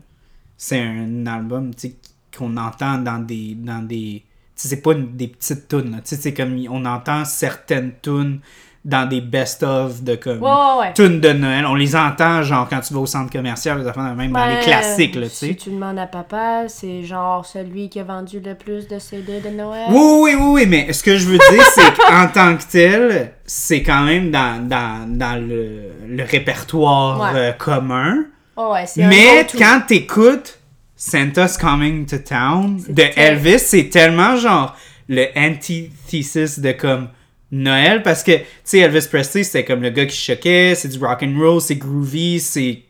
c'est 0.57 0.79
un 0.81 1.27
album 1.27 1.75
tu 1.75 1.89
sais, 1.89 1.95
qu'on 2.37 2.57
entend 2.57 2.99
dans 2.99 3.19
des. 3.19 3.55
Dans 3.57 3.85
des 3.85 4.23
c'est 4.69 4.83
pas 4.83 4.93
une- 4.93 5.17
des 5.17 5.29
petites 5.29 5.69
tunes. 5.69 5.91
là. 5.93 5.99
Tu 5.99 6.15
sais, 6.15 6.17
c'est 6.17 6.35
comme 6.35 6.59
on 6.71 6.85
entend 6.85 7.25
certaines 7.25 7.93
tunes 8.03 8.41
dans 8.83 9.07
des 9.07 9.21
best-of 9.21 10.03
de 10.03 10.15
comme. 10.15 10.43
Ouais, 10.43 10.49
ouais, 10.51 10.81
ouais. 10.81 10.93
Tunes 10.95 11.21
de 11.21 11.33
Noël. 11.35 11.67
On 11.67 11.75
les 11.75 11.95
entend, 11.95 12.43
genre, 12.43 12.67
quand 12.67 12.81
tu 12.81 12.95
vas 12.95 13.01
au 13.01 13.07
centre 13.07 13.31
commercial, 13.31 13.79
les 13.79 14.15
même 14.15 14.33
dans 14.33 14.47
les 14.47 14.59
classiques, 14.61 15.17
là, 15.17 15.27
tu 15.29 15.35
Si 15.35 15.47
sais. 15.49 15.55
tu 15.55 15.69
demandes 15.71 15.99
à 15.99 16.07
papa, 16.07 16.63
c'est 16.69 17.03
genre 17.03 17.45
celui 17.45 17.91
qui 17.91 18.01
a 18.01 18.05
vendu 18.05 18.41
le 18.41 18.55
plus 18.55 18.89
de 18.89 18.99
CD 18.99 19.41
de 19.41 19.51
Noël. 19.51 19.85
Oui, 19.91 20.01
oui, 20.01 20.35
oui, 20.35 20.47
oui, 20.63 20.67
mais 20.67 20.93
ce 20.95 21.03
que 21.03 21.17
je 21.19 21.27
veux 21.27 21.37
dire, 21.37 21.63
c'est 21.75 21.95
qu'en 22.09 22.29
tant 22.29 22.57
que 22.57 22.63
tel, 22.71 23.33
c'est 23.45 23.83
quand 23.83 24.03
même 24.03 24.31
dans, 24.31 24.67
dans, 24.67 25.07
dans 25.07 25.37
le, 25.47 25.91
le 26.09 26.23
répertoire 26.25 27.33
euh, 27.35 27.53
commun. 27.53 28.25
Oh, 28.57 28.75
Mais 28.97 29.47
quand 29.59 29.83
t'écoutes 29.87 30.59
Santa's 31.03 31.57
Coming 31.57 32.05
to 32.05 32.19
Town 32.19 32.79
C'est 32.79 32.93
de 32.93 33.03
tel- 33.03 33.13
Elvis, 33.17 33.59
c'est 33.61 33.89
tellement 33.89 34.37
genre 34.37 34.77
le 35.09 35.27
antithesis 35.35 36.59
de 36.59 36.73
comme 36.73 37.09
Noël 37.51 38.03
parce 38.03 38.23
que, 38.23 38.33
tu 38.37 38.45
sais, 38.65 38.79
Elvis 38.81 39.09
Presley, 39.11 39.43
c'était 39.43 39.65
comme 39.65 39.81
le 39.81 39.89
gars 39.89 40.05
qui 40.05 40.15
choquait, 40.17 40.75
c'est 40.75 40.89
du 40.89 40.99
rock 41.03 41.23
and 41.23 41.35
roll, 41.39 41.59
c'est 41.63 41.77
groovy, 41.77 42.39
c'est 42.39 42.83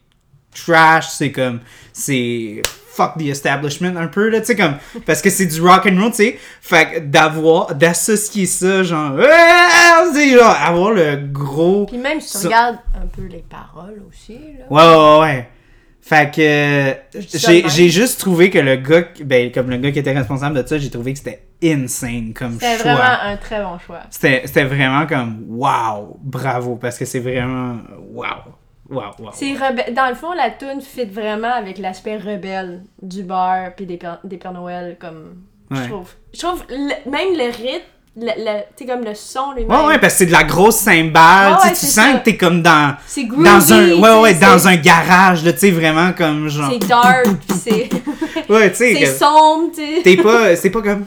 trash, 0.52 1.06
c'est 1.10 1.30
comme, 1.30 1.60
c'est 1.92 2.60
fuck 2.92 3.16
the 3.16 3.26
establishment 3.28 3.96
un 3.96 4.08
peu, 4.08 4.28
là, 4.28 4.40
tu 4.40 4.46
sais, 4.46 4.56
comme, 4.56 4.74
parce 5.06 5.22
que 5.22 5.30
c'est 5.30 5.46
du 5.46 5.60
rock 5.62 5.86
and 5.86 5.96
roll, 6.00 6.10
tu 6.10 6.16
sais, 6.16 6.38
fait 6.60 6.90
que 6.90 6.98
d'avoir, 6.98 7.76
d'associer 7.76 8.46
ça, 8.46 8.82
genre, 8.82 9.16
sais, 10.12 10.30
genre, 10.36 10.56
avoir 10.60 10.90
le 10.90 11.16
gros... 11.30 11.86
Puis 11.86 11.96
même 11.96 12.20
si 12.20 12.38
tu 12.40 12.46
regardes 12.48 12.78
un 13.00 13.06
peu 13.06 13.22
les 13.30 13.44
paroles 13.48 14.02
aussi, 14.08 14.36
là. 14.58 14.64
Ouais, 14.68 14.82
ouais, 14.82 15.20
ouais. 15.20 15.48
Fait 16.02 16.34
que 16.34 16.94
j'ai 17.68 17.88
juste 17.90 18.18
trouvé 18.20 18.50
que 18.50 18.58
le 18.58 18.76
gars, 18.76 19.04
ben, 19.24 19.52
comme 19.52 19.70
le 19.70 19.76
gars 19.76 19.90
qui 19.92 19.98
était 19.98 20.12
responsable 20.16 20.60
de 20.62 20.66
ça, 20.66 20.78
j'ai 20.78 20.90
trouvé 20.90 21.12
que 21.12 21.18
c'était 21.18 21.42
insane 21.62 22.32
comme 22.32 22.54
C'était 22.54 22.78
choix. 22.78 22.94
vraiment 22.94 23.22
un 23.22 23.36
très 23.36 23.62
bon 23.62 23.78
choix. 23.78 24.00
C'était 24.10 24.42
c'était 24.46 24.64
vraiment 24.64 25.06
comme 25.06 25.44
wow, 25.48 26.18
bravo, 26.22 26.76
parce 26.76 26.98
que 26.98 27.04
c'est 27.04 27.20
vraiment 27.20 27.76
wow, 28.12 28.24
wow, 28.88 29.02
wow. 29.18 29.30
C'est 29.32 29.54
Dans 29.92 30.08
le 30.08 30.14
fond, 30.14 30.32
la 30.32 30.50
tune 30.50 30.80
fit 30.80 31.04
vraiment 31.04 31.52
avec 31.52 31.78
l'aspect 31.78 32.16
rebelle 32.16 32.82
du 33.02 33.22
bar 33.22 33.74
puis 33.76 33.84
des, 33.86 33.98
Pères- 33.98 34.20
des 34.24 34.38
Pères 34.38 34.52
Noël, 34.52 34.96
comme. 34.98 35.42
Ouais. 35.70 35.76
Je 35.84 35.88
trouve. 35.90 36.10
Je 36.34 36.38
trouve 36.40 36.64
le- 36.70 37.10
même 37.10 37.36
le 37.36 37.44
rythme, 37.54 37.84
le, 38.16 38.26
le- 38.36 38.86
comme 38.86 39.04
le 39.04 39.14
son 39.14 39.52
lui-même. 39.52 39.70
Ouais, 39.70 39.86
ouais, 39.86 39.98
parce 39.98 40.14
que 40.14 40.18
c'est 40.20 40.26
de 40.26 40.32
la 40.32 40.42
grosse 40.44 40.76
cymbale, 40.76 41.52
Ouais, 41.52 41.58
ouais, 41.64 41.70
tu 41.70 41.86
sens 41.86 41.90
ça. 41.94 42.12
que 42.14 42.24
t'es 42.24 42.36
comme 42.36 42.60
dans, 42.60 42.96
C'est 43.06 43.24
groovy. 43.24 43.44
dans 43.44 43.72
un, 43.72 43.92
ouais, 43.92 44.20
ouais, 44.22 44.34
dans 44.34 44.66
un 44.68 44.76
garage, 44.76 45.42
tu 45.44 45.50
sais, 45.56 45.70
vraiment 45.70 46.12
comme 46.12 46.48
genre. 46.48 46.70
C'est 46.72 46.88
dark, 46.88 47.26
pis 47.46 47.54
c'est. 47.54 47.88
Ouais, 48.48 48.68
tu 48.70 48.78
sais. 48.78 48.96
c'est 48.98 49.06
sombre, 49.18 49.70
tu 49.72 49.80
sais. 49.96 50.02
T'es 50.02 50.16
pas, 50.16 50.56
c'est 50.56 50.70
pas 50.70 50.82
comme. 50.82 51.04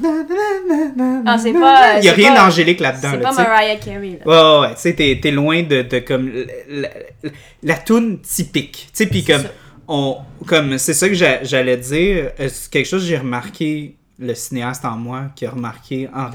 Ah, 1.25 1.37
c'est 1.37 1.51
pas- 1.53 1.99
Il 1.99 2.05
y 2.05 2.09
a 2.09 2.13
rien 2.13 2.33
pas- 2.33 2.45
d'angélique 2.45 2.79
là-dedans, 2.79 3.09
C'est 3.11 3.17
là, 3.17 3.23
pas 3.23 3.29
tu 3.31 3.35
sais. 3.35 3.43
Mariah 3.43 3.75
Carey, 3.75 4.19
là. 4.25 4.27
Ouais, 4.27 4.59
ouais, 4.61 4.67
ouais, 4.69 4.75
tu 4.75 4.81
sais, 4.81 4.93
t'es, 4.93 5.19
t'es 5.21 5.31
loin 5.31 5.63
de, 5.63 5.81
de 5.81 5.99
comme 5.99 6.31
la, 6.69 6.87
la, 7.23 7.29
la 7.63 7.75
toune 7.75 8.19
typique. 8.21 8.87
Tu 8.93 9.03
sais, 9.03 9.05
puis 9.07 9.23
C'est 9.25 9.33
comme, 9.33 9.41
ça. 9.43 9.49
on, 9.89 10.17
comme, 10.47 10.77
c'est 10.77 10.93
ça 10.93 11.07
que 11.09 11.15
j'a- 11.15 11.43
j'allais 11.43 11.77
dire. 11.77 12.31
euh, 12.39 12.47
C'est 12.49 12.69
quelque 12.71 12.85
chose 12.87 13.01
que 13.01 13.07
j'ai 13.09 13.17
remarqué, 13.17 13.95
le 14.19 14.33
cinéaste 14.35 14.85
en 14.85 14.91
moi, 14.95 15.23
qui 15.35 15.45
a 15.45 15.51
remarqué 15.51 16.07
en, 16.15 16.27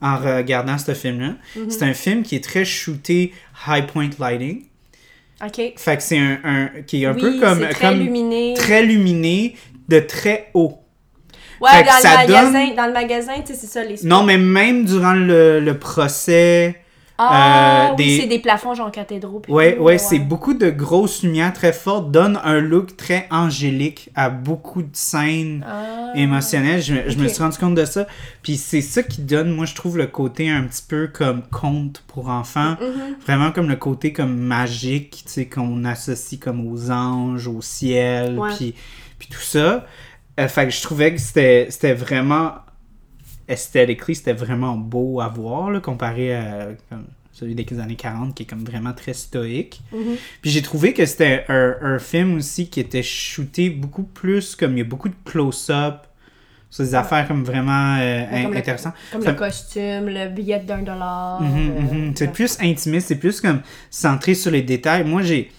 en 0.00 0.16
regardant 0.16 0.78
ce 0.78 0.94
film-là. 0.94 1.34
Mm-hmm. 1.56 1.70
C'est 1.70 1.82
un 1.84 1.94
film 1.94 2.22
qui 2.22 2.36
est 2.36 2.44
très 2.44 2.64
shooté 2.64 3.32
high 3.66 3.86
point 3.86 4.10
lighting. 4.18 4.64
Ok. 5.44 5.72
Fait 5.76 5.96
que 5.96 6.02
c'est 6.02 6.18
un, 6.18 6.38
un- 6.44 6.68
qui 6.86 7.02
est 7.02 7.06
un 7.06 7.14
oui, 7.14 7.20
peu 7.20 7.40
comme, 7.40 7.60
très 7.68 7.88
comme 7.90 8.00
illuminé. 8.00 8.54
très 8.54 8.82
luminé, 8.82 9.56
de 9.88 10.00
très 10.00 10.50
haut. 10.54 10.78
Ouais, 11.60 11.70
dans 11.72 11.78
le, 11.78 12.16
magasin, 12.16 12.66
donne- 12.66 12.76
dans 12.76 12.86
le 12.86 12.92
magasin, 12.92 13.32
tu 13.40 13.48
sais, 13.48 13.54
c'est 13.54 13.66
ça, 13.66 13.84
les 13.84 13.96
spots. 13.96 14.06
Non, 14.08 14.22
mais 14.22 14.38
même 14.38 14.84
durant 14.84 15.14
le, 15.14 15.58
le 15.60 15.78
procès, 15.78 16.80
Ah, 17.20 17.88
euh, 17.90 17.94
oui, 17.98 18.04
des- 18.06 18.20
c'est 18.20 18.26
des 18.28 18.38
plafonds 18.38 18.74
genre 18.74 18.92
cathédraux. 18.92 19.40
puis 19.40 19.52
Ouais, 19.52 19.76
ouais, 19.78 19.98
c'est 19.98 20.20
beaucoup 20.20 20.54
de 20.54 20.70
grosses 20.70 21.22
lumières 21.24 21.52
très 21.52 21.72
fortes, 21.72 22.12
donne 22.12 22.38
un 22.44 22.60
look 22.60 22.96
très 22.96 23.26
angélique 23.30 24.10
à 24.14 24.30
beaucoup 24.30 24.82
de 24.82 24.88
scènes 24.94 25.64
Ah. 25.68 26.12
émotionnelles. 26.14 26.80
Je, 26.80 26.94
je 27.08 27.18
me 27.18 27.26
suis 27.26 27.42
rendu 27.42 27.58
compte 27.58 27.74
de 27.74 27.84
ça. 27.84 28.06
Puis 28.42 28.56
c'est 28.56 28.80
ça 28.82 29.02
qui 29.02 29.20
donne, 29.22 29.50
moi, 29.50 29.66
je 29.66 29.74
trouve, 29.74 29.98
le 29.98 30.06
côté 30.06 30.48
un 30.48 30.62
petit 30.62 30.84
peu 30.86 31.08
comme 31.12 31.42
conte 31.50 32.02
pour 32.06 32.28
enfants. 32.28 32.76
Mhm. 32.80 33.16
Vraiment 33.26 33.50
comme 33.50 33.68
le 33.68 33.76
côté 33.76 34.12
comme 34.12 34.36
magique, 34.38 35.24
tu 35.26 35.32
sais, 35.32 35.46
qu'on 35.46 35.84
associe 35.84 36.40
comme 36.40 36.66
aux 36.72 36.90
anges, 36.90 37.48
au 37.48 37.60
ciel, 37.62 38.38
puis, 38.56 38.74
puis 39.18 39.28
tout 39.28 39.40
ça. 39.40 39.84
Euh, 40.38 40.46
fait 40.46 40.66
que 40.66 40.70
je 40.72 40.80
trouvais 40.82 41.12
que 41.12 41.20
c'était 41.20 41.94
vraiment 41.94 42.52
aesthetically, 43.48 44.14
c'était 44.14 44.32
vraiment 44.32 44.76
beau 44.76 45.20
à 45.20 45.28
voir, 45.28 45.70
là, 45.70 45.80
comparé 45.80 46.34
à 46.34 46.68
comme, 46.88 47.04
celui 47.32 47.54
des 47.54 47.80
années 47.80 47.94
40, 47.96 48.34
qui 48.34 48.42
est 48.42 48.46
comme 48.46 48.64
vraiment 48.64 48.92
très 48.92 49.14
stoïque. 49.14 49.80
Mhm. 49.92 50.16
Puis 50.42 50.50
j'ai 50.50 50.62
trouvé 50.62 50.92
que 50.92 51.06
c'était 51.06 51.44
un, 51.48 51.76
un 51.80 51.98
film 51.98 52.36
aussi 52.36 52.68
qui 52.68 52.80
était 52.80 53.02
shooté 53.02 53.70
beaucoup 53.70 54.02
plus, 54.02 54.56
comme 54.56 54.72
il 54.72 54.78
y 54.78 54.82
a 54.82 54.84
beaucoup 54.84 55.08
de 55.08 55.14
close-up, 55.24 56.04
sur 56.70 56.84
des 56.84 56.94
affaires 56.94 57.26
comme 57.26 57.44
vraiment 57.44 57.96
euh, 57.98 58.24
comme 58.26 58.34
in- 58.36 58.48
le- 58.50 58.56
intéressantes. 58.58 58.92
Comme 59.10 59.22
Ça- 59.22 59.30
le 59.30 59.36
costume, 59.38 60.06
le 60.08 60.28
billet 60.28 60.58
d'un 60.58 60.82
dollar. 60.82 61.40
Mhm, 61.40 61.56
euh, 61.56 61.80
mhm. 62.08 62.12
C'est 62.14 62.30
plus 62.32 62.58
intimiste, 62.60 63.08
c'est 63.08 63.18
plus 63.18 63.40
comme 63.40 63.62
centré 63.88 64.34
sur 64.34 64.50
les 64.50 64.62
détails. 64.62 65.04
Moi, 65.04 65.22
j'ai. 65.22 65.50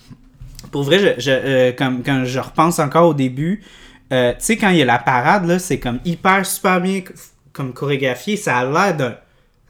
Pour 0.71 0.83
vrai, 0.83 0.99
je, 0.99 1.19
je, 1.19 1.31
euh, 1.31 1.71
comme, 1.71 2.03
quand 2.03 2.25
je 2.25 2.39
repense 2.39 2.77
encore 2.77 3.07
au 3.09 3.13
début, 3.15 3.63
euh, 4.11 4.31
tu 4.33 4.37
sais, 4.39 4.57
quand 4.57 4.69
il 4.69 4.77
y 4.77 4.81
a 4.81 4.85
la 4.85 4.99
parade, 4.99 5.45
là, 5.47 5.57
c'est 5.57 5.79
comme 5.79 5.99
hyper, 6.05 6.45
super 6.45 6.79
bien 6.81 7.01
comme 7.60 7.73
chorégraphié. 7.73 8.38
Ça 8.38 8.57
a 8.60 8.65
l'air 8.65 8.95
d'un. 8.95 9.15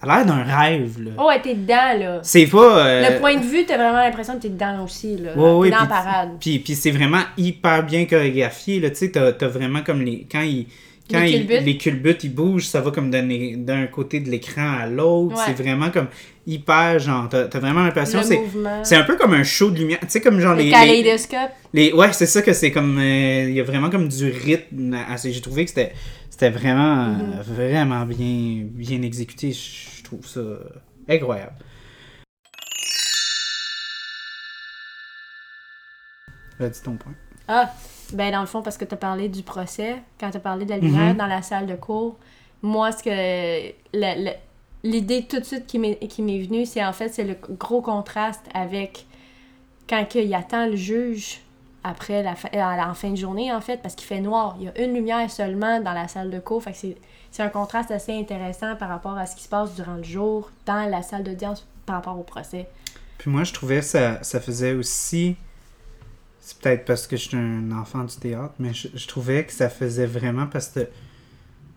A 0.02 0.06
l'air 0.06 0.26
d'un 0.26 0.44
rêve, 0.44 1.04
là. 1.04 1.12
Oh, 1.18 1.28
ouais, 1.28 1.42
t'es 1.42 1.56
dedans, 1.56 1.98
là. 2.00 2.20
C'est 2.24 2.46
pas. 2.48 2.86
euh, 2.88 3.10
Le 3.10 3.20
point 3.20 3.36
de 3.36 3.44
vue, 3.44 3.66
t'as 3.66 3.76
vraiment 3.76 3.98
l'impression 4.00 4.36
que 4.38 4.44
t'es 4.44 4.50
dedans 4.50 4.84
aussi, 4.86 5.18
là. 5.18 5.36
Ouais, 5.36 5.52
ouais, 5.58 5.70
T'es 5.70 5.76
dans 5.76 5.82
la 5.82 5.86
puis- 5.88 5.90
parade. 5.90 6.30
Puis, 6.40 6.60
puis 6.60 6.76
c'est 6.76 6.92
vraiment 6.92 7.22
hyper 7.38 7.84
bien 7.84 8.06
chorégraphié. 8.06 8.80
Là, 8.80 8.92
tu 8.92 8.96
sais, 8.96 9.12
t'as, 9.12 9.34
t'as 9.34 9.48
vraiment 9.48 9.82
comme 9.82 10.02
les. 10.02 10.26
Quand 10.32 10.42
ils. 10.42 10.68
Quand 11.12 11.20
Les 11.22 11.32
ils- 11.32 11.38
culbutes. 11.48 11.66
les 11.66 11.78
culbutes, 11.78 12.24
ils 12.24 12.34
bougent, 12.34 12.68
ça 12.68 12.82
va 12.82 12.92
comme 12.92 13.10
d'un, 13.10 13.28
d'un 13.58 13.88
côté 13.88 14.20
de 14.20 14.30
l'écran 14.30 14.78
à 14.82 14.86
l'autre. 14.86 15.36
Ouais. 15.36 15.44
C'est 15.48 15.62
vraiment 15.64 15.90
comme 15.90 16.06
hyper, 16.46 17.00
genre, 17.00 17.28
t'as, 17.28 17.46
t'as 17.46 17.60
vraiment 17.60 17.82
l'impression. 17.84 18.20
Le 18.20 18.26
c'est, 18.26 18.38
mouvement. 18.38 18.84
c'est 18.84 18.96
un 18.96 19.04
peu 19.04 19.16
comme 19.18 19.34
un 19.34 19.44
show 19.44 19.72
de 19.72 19.80
lumière. 19.80 19.98
Tu 20.02 20.08
sais, 20.10 20.22
comme 20.22 20.40
genre 20.40 20.54
Le 20.54 20.60
les. 20.60 20.66
les, 20.66 20.72
kaléidoscope. 20.72 21.50
les- 21.74 21.92
ouais, 21.94 22.14
c'est 22.14 22.28
ça 22.28 22.44
que 22.44 22.54
c'est 22.54 22.72
comme. 22.72 22.98
euh, 23.00 23.46
Il 23.50 23.56
y 23.56 23.60
a 23.60 23.64
vraiment 23.64 23.90
comme 23.90 24.08
du 24.08 24.30
rythme. 24.30 24.94
à- 24.94 25.18
J'ai 25.18 25.42
trouvé 25.42 25.64
que 25.66 25.70
c'était, 25.72 25.94
c'était 26.40 26.52
vraiment, 26.58 27.08
Mhm. 27.08 27.42
vraiment 27.42 28.06
bien, 28.06 28.64
bien 28.64 29.02
exécuté. 29.02 29.52
Je 29.52 30.02
trouve 30.06 30.26
ça 30.26 30.40
incroyable. 31.10 31.56
Vas-y 36.58 36.82
ton 36.82 36.96
point. 36.96 37.12
Ah, 37.50 37.74
ben 38.14 38.32
dans 38.32 38.40
le 38.42 38.48
fond, 38.48 38.62
parce 38.62 38.78
que 38.78 38.86
t'as 38.86 38.96
parlé 38.96 39.28
du 39.28 39.44
procès, 39.44 39.98
quand 40.20 40.30
t'as 40.32 40.40
parlé 40.40 40.64
de 40.66 40.70
la 40.70 40.78
lumière 40.78 41.12
Mhm. 41.14 41.18
dans 41.18 41.28
la 41.28 41.42
salle 41.42 41.68
de 41.68 41.76
cours, 41.76 42.18
moi, 42.62 42.92
ce 42.94 43.04
que. 43.04 43.74
L'idée 44.82 45.26
tout 45.30 45.40
de 45.42 45.44
suite 45.44 45.68
qui 45.68 45.78
m'est 45.78 45.98
qui 46.08 46.22
m'est 46.22 46.40
venue, 46.42 46.66
c'est 46.66 46.86
en 46.86 46.94
fait, 46.94 47.10
c'est 47.10 47.26
le 47.26 47.36
gros 47.58 47.82
contraste 47.82 48.46
avec 48.54 49.06
quand 49.90 50.06
il 50.16 50.34
attend 50.34 50.68
le 50.68 50.78
juge 50.78 51.40
après 51.90 52.24
la 52.24 52.36
fin, 52.36 52.50
fin 52.94 53.10
de 53.12 53.16
journée, 53.16 53.52
en 53.52 53.62
fait, 53.62 53.82
parce 53.82 53.96
qu'il 53.96 54.08
fait 54.08 54.22
noir. 54.22 54.56
Il 54.60 54.66
y 54.66 54.68
a 54.70 54.86
une 54.86 54.94
lumière 54.94 55.30
seulement 55.30 55.80
dans 55.82 55.94
la 55.94 56.08
salle 56.08 56.30
de 56.30 56.40
cours. 56.40 56.64
Fait 56.64 56.72
que 56.72 56.78
c'est- 56.78 56.98
un 57.44 57.50
contraste 57.50 57.92
assez 57.92 58.14
intéressant 58.18 58.76
par 58.76 58.90
rapport 58.90 59.18
à 59.18 59.26
ce 59.26 59.36
qui 59.36 59.44
se 59.44 59.50
passe 59.50 59.76
durant 59.76 59.96
le 59.96 60.04
jour 60.04 60.52
dans 60.66 60.90
la 60.90 61.02
salle 61.02 61.24
d'audience 61.24 61.68
par 61.86 61.96
rapport 61.98 62.18
au 62.20 62.24
procès. 62.24 62.68
Puis 63.18 63.30
moi, 63.30 63.44
je 63.44 63.54
trouvais 63.54 63.82
ça, 63.82 64.22
ça 64.24 64.40
faisait 64.40 64.74
aussi. 64.74 65.36
C'est 66.40 66.58
peut-être 66.60 66.86
parce 66.86 67.06
que 67.06 67.18
je 67.18 67.28
suis 67.30 67.38
un 67.38 67.72
enfant 67.72 68.04
du 68.04 68.16
théâtre, 68.16 68.54
mais 68.60 68.74
je, 68.74 68.88
je 68.96 69.08
trouvais 69.08 69.46
que 69.46 69.52
ça 69.54 69.70
faisait 69.70 70.06
vraiment 70.08 70.48
parce 70.48 70.70
que 70.70 70.88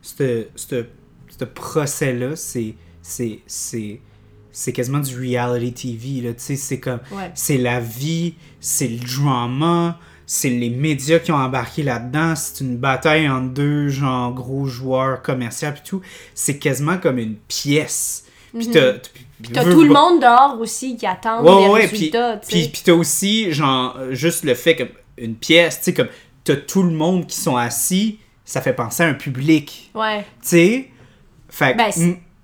ce 0.01 1.43
procès-là, 1.45 2.35
c'est. 2.35 2.75
C'est. 4.53 4.71
Quasiment 4.71 4.99
du 4.99 5.19
reality 5.19 5.97
TV, 5.97 6.21
là. 6.21 6.33
Tu 6.33 6.39
sais, 6.39 6.55
c'est 6.55 6.79
comme. 6.79 6.99
Ouais. 7.11 7.31
C'est 7.35 7.57
la 7.57 7.81
vie, 7.81 8.35
c'est 8.61 8.87
le 8.87 8.99
drama, 8.99 9.99
c'est 10.25 10.49
les 10.49 10.69
médias 10.69 11.19
qui 11.19 11.31
ont 11.31 11.37
embarqué 11.37 11.83
là-dedans. 11.83 12.35
C'est 12.35 12.63
une 12.63 12.77
bataille 12.77 13.27
entre 13.27 13.53
deux, 13.53 13.89
genre, 13.89 14.31
gros 14.33 14.65
joueurs 14.65 15.21
commerciaux 15.21 15.69
et 15.69 15.83
tout. 15.83 16.01
C'est 16.33 16.57
quasiment 16.57 16.97
comme 16.97 17.17
une 17.19 17.35
pièce. 17.35 18.25
Puis 18.53 18.69
t'as... 18.69 18.93
Puis 19.41 19.51
t'as 19.51 19.63
tout 19.63 19.83
le 19.83 19.89
monde 19.89 20.21
dehors 20.21 20.57
aussi 20.61 20.95
qui 20.95 21.05
attend 21.05 21.43
Ouais, 21.43 21.65
les 21.65 21.69
ouais, 21.69 21.85
résultats. 21.87 22.37
Puis, 22.37 22.69
puis 22.69 22.81
t'as 22.85 22.93
aussi, 22.93 23.51
genre, 23.51 23.97
juste 24.11 24.45
le 24.45 24.53
fait 24.53 24.75
que 24.75 24.83
une 25.17 25.35
pièce, 25.35 25.79
tu 25.79 25.85
sais, 25.85 25.93
comme 25.93 26.07
t'as 26.43 26.55
tout 26.55 26.83
le 26.83 26.91
monde 26.91 27.27
qui 27.27 27.35
sont 27.35 27.57
assis, 27.57 28.19
ça 28.45 28.61
fait 28.61 28.73
penser 28.73 29.03
à 29.03 29.07
un 29.07 29.13
public. 29.13 29.91
Ouais. 29.93 30.21
Tu 30.41 30.47
sais? 30.47 30.89
Fait 31.49 31.75
Ben, 31.75 31.91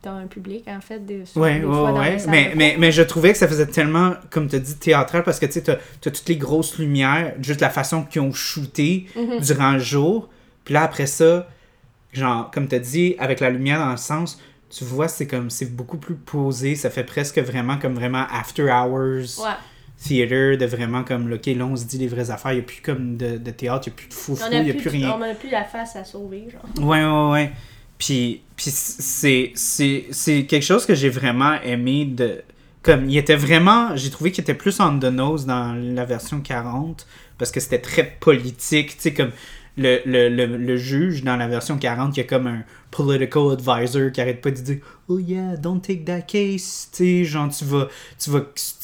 T'as 0.02 0.12
un 0.12 0.28
public, 0.28 0.64
en 0.68 0.80
fait, 0.80 1.06
des, 1.06 1.24
Ouais, 1.36 1.60
ouais, 1.60 1.62
fois 1.62 1.92
dans 1.92 2.00
ouais. 2.00 2.18
Mais, 2.30 2.54
mais, 2.56 2.76
mais 2.80 2.90
je 2.92 3.02
trouvais 3.02 3.34
que 3.34 3.38
ça 3.38 3.50
faisait 3.50 3.66
tellement, 3.66 4.14
comme 4.30 4.48
tu 4.48 4.56
as 4.56 4.60
dit, 4.60 4.76
théâtral 4.78 5.24
parce 5.24 5.40
que 5.40 5.46
tu 5.46 5.52
sais, 5.54 5.62
t'as 5.62 5.76
t'as 6.00 6.12
toutes 6.12 6.30
les 6.30 6.38
grosses 6.38 6.78
lumières, 6.80 7.34
juste 7.42 7.60
la 7.60 7.70
façon 7.70 8.04
qu'ils 8.04 8.22
ont 8.22 8.32
shooté 8.32 9.08
Mhm. 9.18 9.40
durant 9.42 9.72
le 9.74 9.80
jour. 9.80 10.30
Puis 10.64 10.74
là, 10.74 10.84
après 10.84 11.06
ça, 11.06 11.48
genre, 12.14 12.50
comme 12.52 12.70
tu 12.70 12.76
as 12.76 12.80
dit, 12.80 13.16
avec 13.20 13.42
la 13.42 13.50
lumière 13.50 13.80
dans 13.80 13.92
le 13.92 13.98
sens, 13.98 14.42
tu 14.70 14.86
vois, 14.86 15.10
c'est 15.10 15.28
comme, 15.28 15.50
c'est 15.50 15.76
beaucoup 15.76 15.98
plus 15.98 16.16
posé. 16.16 16.76
Ça 16.76 16.90
fait 16.90 17.04
presque 17.04 17.38
vraiment 17.40 17.78
comme 17.78 17.96
vraiment 17.96 18.26
after 18.32 18.70
hours 18.72 19.40
Ouais. 19.44 19.52
theater, 20.02 20.58
de 20.58 20.66
vraiment 20.66 21.04
comme, 21.04 21.34
ok, 21.34 21.46
là, 21.48 21.66
on 21.66 21.76
se 21.76 21.84
dit 21.84 21.98
les 21.98 22.08
vraies 22.08 22.30
affaires. 22.32 22.54
Il 22.54 22.56
n'y 22.56 22.62
a 22.62 22.66
plus 22.66 22.82
comme 22.82 23.18
de, 23.18 23.38
de 23.38 23.52
théâtre, 23.52 23.88
il 23.88 23.90
n'y 23.90 23.94
a 23.96 23.98
plus 23.98 24.08
de 24.08 24.42
On 24.44 24.52
il 24.60 24.64
n'y 24.64 24.72
a 24.72 24.74
plus, 24.76 24.90
rien. 24.90 25.18
on 25.20 25.22
a 25.22 25.34
plus 25.34 25.50
la 25.50 25.66
face 25.66 25.98
à 25.98 26.06
sauver, 26.06 26.48
genre. 26.50 26.88
Ouais, 26.88 27.04
ouais, 27.04 27.32
ouais. 27.32 27.52
Puis, 28.00 28.42
puis 28.56 28.72
c'est, 28.72 29.52
c'est, 29.54 30.06
c'est 30.10 30.46
quelque 30.46 30.64
chose 30.64 30.88
que 30.88 30.96
j'ai 30.96 31.10
vraiment 31.10 31.62
aimé 31.62 32.06
de... 32.06 32.42
Comme, 32.82 33.10
il 33.10 33.18
était 33.18 33.36
vraiment... 33.36 33.96
J'ai 33.96 34.10
trouvé 34.10 34.32
qu'il 34.32 34.42
était 34.42 34.56
plus 34.56 34.80
on 34.80 34.98
the 34.98 35.06
nose 35.06 35.46
dans 35.46 35.74
la 35.74 36.06
version 36.06 36.40
40, 36.40 37.06
parce 37.38 37.52
que 37.52 37.60
c'était 37.60 37.82
très 37.82 38.06
politique, 38.20 38.96
tu 38.96 39.04
sais, 39.04 39.14
comme... 39.14 39.32
Le, 39.78 40.02
le, 40.06 40.28
le, 40.28 40.76
juge 40.76 41.24
dans 41.24 41.38
la 41.38 41.48
version 41.48 41.78
40 41.78 42.18
il 42.18 42.20
y 42.20 42.24
a 42.24 42.26
comme 42.26 42.48
un 42.48 42.64
political 42.92 43.54
advisor 43.54 44.12
qui 44.12 44.20
arrête 44.20 44.42
pas 44.42 44.52
de 44.52 44.58
dire 44.58 44.80
oh 45.08 45.20
yeah 45.20 45.56
don't 45.56 45.80
take 45.80 46.04
that 46.04 46.24
case 46.24 46.90
tu 46.92 46.98
sais 46.98 47.24
genre 47.24 47.48
tu 47.48 47.64
vas 47.64 47.88
tu 48.22 48.30
vas 48.30 48.42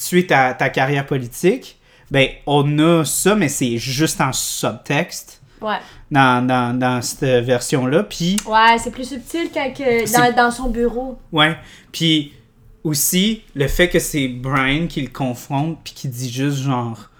tuer 0.08 0.26
ta, 0.26 0.54
ta 0.54 0.70
carrière 0.70 1.04
politique. 1.04 1.78
Ben 2.10 2.28
on 2.46 2.78
a 2.78 3.04
ça 3.04 3.34
mais 3.34 3.50
c'est 3.50 3.76
juste 3.76 4.22
en 4.22 4.32
subtexte 4.32 5.35
Ouais. 5.60 5.78
dans, 6.10 6.46
dans, 6.46 6.78
dans 6.78 7.00
cette 7.02 7.44
version-là. 7.44 8.02
Puis, 8.04 8.36
Ouais, 8.46 8.76
c'est 8.78 8.90
plus 8.90 9.08
subtil 9.08 9.48
quand 9.52 9.72
que 9.72 10.12
dans, 10.12 10.36
dans 10.36 10.50
son 10.50 10.68
bureau. 10.70 11.18
ouais. 11.32 11.56
Puis 11.92 12.32
aussi, 12.84 13.42
le 13.54 13.66
fait 13.68 13.88
que 13.88 13.98
c'est 13.98 14.28
Brian 14.28 14.86
qui 14.86 15.02
le 15.02 15.08
confronte, 15.08 15.78
puis 15.82 15.92
qui 15.94 16.08
dit 16.08 16.30
juste 16.30 16.58
genre, 16.58 17.10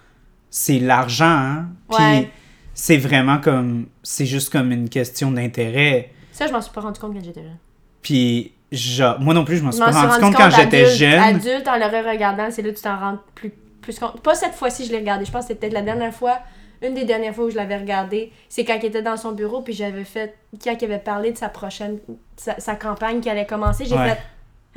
c'est 0.50 0.78
l'argent, 0.78 1.24
hein. 1.26 1.66
Puis 1.90 1.98
Ouais. 2.04 2.30
c'est 2.74 2.96
vraiment 2.98 3.38
comme, 3.38 3.86
c'est 4.02 4.26
juste 4.26 4.50
comme 4.52 4.70
une 4.72 4.88
question 4.88 5.30
d'intérêt. 5.32 6.12
Ça, 6.32 6.46
je 6.46 6.52
m'en 6.52 6.60
suis 6.60 6.72
pas 6.72 6.82
rendu 6.82 7.00
compte 7.00 7.14
quand 7.14 7.24
j'étais 7.24 7.42
jeune. 7.42 7.56
Puis, 8.02 8.52
genre, 8.70 9.18
moi 9.18 9.34
non 9.34 9.44
plus, 9.44 9.56
je 9.56 9.64
m'en 9.64 9.72
suis 9.72 9.80
pas 9.80 9.90
rendu 9.90 10.20
compte 10.20 10.36
quand 10.36 10.50
j'étais 10.50 10.94
jeune. 10.94 11.18
Adulte, 11.18 11.66
en 11.66 11.76
le 11.78 12.08
regardant, 12.10 12.48
c'est 12.50 12.62
là 12.62 12.70
que 12.70 12.76
tu 12.76 12.82
t'en 12.82 12.98
rends 12.98 13.18
plus, 13.34 13.52
plus 13.80 13.98
compte. 13.98 14.20
Pas 14.20 14.34
cette 14.34 14.54
fois-ci, 14.54 14.84
je 14.86 14.92
l'ai 14.92 14.98
regardé. 14.98 15.24
Je 15.24 15.32
pense 15.32 15.42
que 15.46 15.48
c'était 15.48 15.60
peut-être 15.68 15.72
la 15.72 15.82
dernière 15.82 16.14
fois, 16.14 16.38
une 16.82 16.94
des 16.94 17.04
dernières 17.04 17.34
fois 17.34 17.46
où 17.46 17.50
je 17.50 17.56
l'avais 17.56 17.76
regardé. 17.78 18.32
C'est 18.48 18.64
quand 18.64 18.76
il 18.82 18.86
était 18.86 19.02
dans 19.02 19.16
son 19.16 19.32
bureau, 19.32 19.62
puis 19.62 19.72
j'avais 19.72 20.04
fait. 20.04 20.36
Quand 20.62 20.76
il 20.80 20.84
avait 20.84 20.98
parlé 20.98 21.32
de 21.32 21.38
sa 21.38 21.48
prochaine. 21.48 21.98
sa, 22.36 22.58
sa 22.60 22.74
campagne 22.74 23.20
qui 23.20 23.30
allait 23.30 23.46
commencer, 23.46 23.84
j'ai 23.86 23.94
Ouais. 23.96 24.10
fait. 24.10 24.18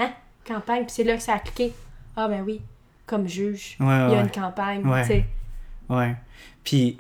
Hein? 0.03 0.11
Campagne 0.45 0.83
Puis 0.85 0.93
c'est 0.95 1.03
là 1.03 1.15
que 1.15 1.21
ça 1.23 1.33
a 1.33 1.39
cliqué. 1.39 1.73
Ah, 2.15 2.27
ben 2.27 2.43
oui, 2.45 2.61
comme 3.05 3.27
juge, 3.27 3.77
Ouais, 3.79 3.85
il 4.07 4.13
y 4.13 4.15
a 4.15 4.21
une 4.21 4.31
campagne. 4.31 4.85
Ouais. 4.87 5.01
tu 5.01 5.07
sais. 5.07 5.25
Ouais. 5.89 6.15
Puis 6.63 6.97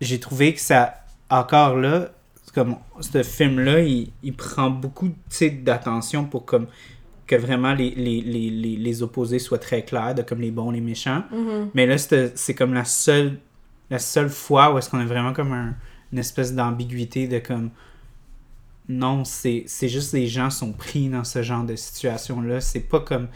j'ai 0.00 0.20
trouvé 0.20 0.54
que 0.54 0.60
ça, 0.60 0.94
encore 1.30 1.76
là, 1.76 2.10
comme 2.54 2.76
ce 3.00 3.22
film-là, 3.22 3.80
il, 3.80 4.10
il 4.22 4.34
prend 4.34 4.70
beaucoup 4.70 5.10
d'attention 5.62 6.24
pour 6.24 6.44
comme 6.46 6.66
que 7.26 7.36
vraiment 7.36 7.74
les, 7.74 7.90
les, 7.90 8.20
les, 8.20 8.50
les, 8.50 9.02
opposés 9.02 9.38
soient 9.40 9.58
très 9.58 9.82
clairs, 9.84 10.14
de 10.14 10.22
comme 10.22 10.40
les 10.40 10.50
bons, 10.52 10.70
les 10.70 10.80
méchants. 10.80 11.24
Mhm. 11.32 11.70
Mais 11.74 11.84
là, 11.86 11.96
c'est 11.98 12.54
comme 12.54 12.72
la 12.72 12.84
seule, 12.84 13.38
la 13.90 13.98
seule 13.98 14.28
fois 14.30 14.72
où 14.74 14.78
est-ce 14.78 14.90
qu'on 14.90 14.98
a 15.00 15.04
vraiment 15.04 15.32
comme 15.32 15.52
un- 15.52 15.74
une 16.12 16.18
espèce 16.18 16.54
d'ambiguïté 16.54 17.28
de 17.28 17.38
comme 17.38 17.70
non, 18.88 19.24
c'est 19.24 19.64
c'est 19.66 19.88
juste 19.88 20.12
les 20.12 20.28
gens 20.28 20.48
sont 20.50 20.72
pris 20.72 21.08
dans 21.08 21.24
ce 21.24 21.42
genre 21.42 21.64
de 21.64 21.74
situation-là. 21.74 22.60
C'est 22.60 22.80
pas 22.80 23.00
comme. 23.00 23.28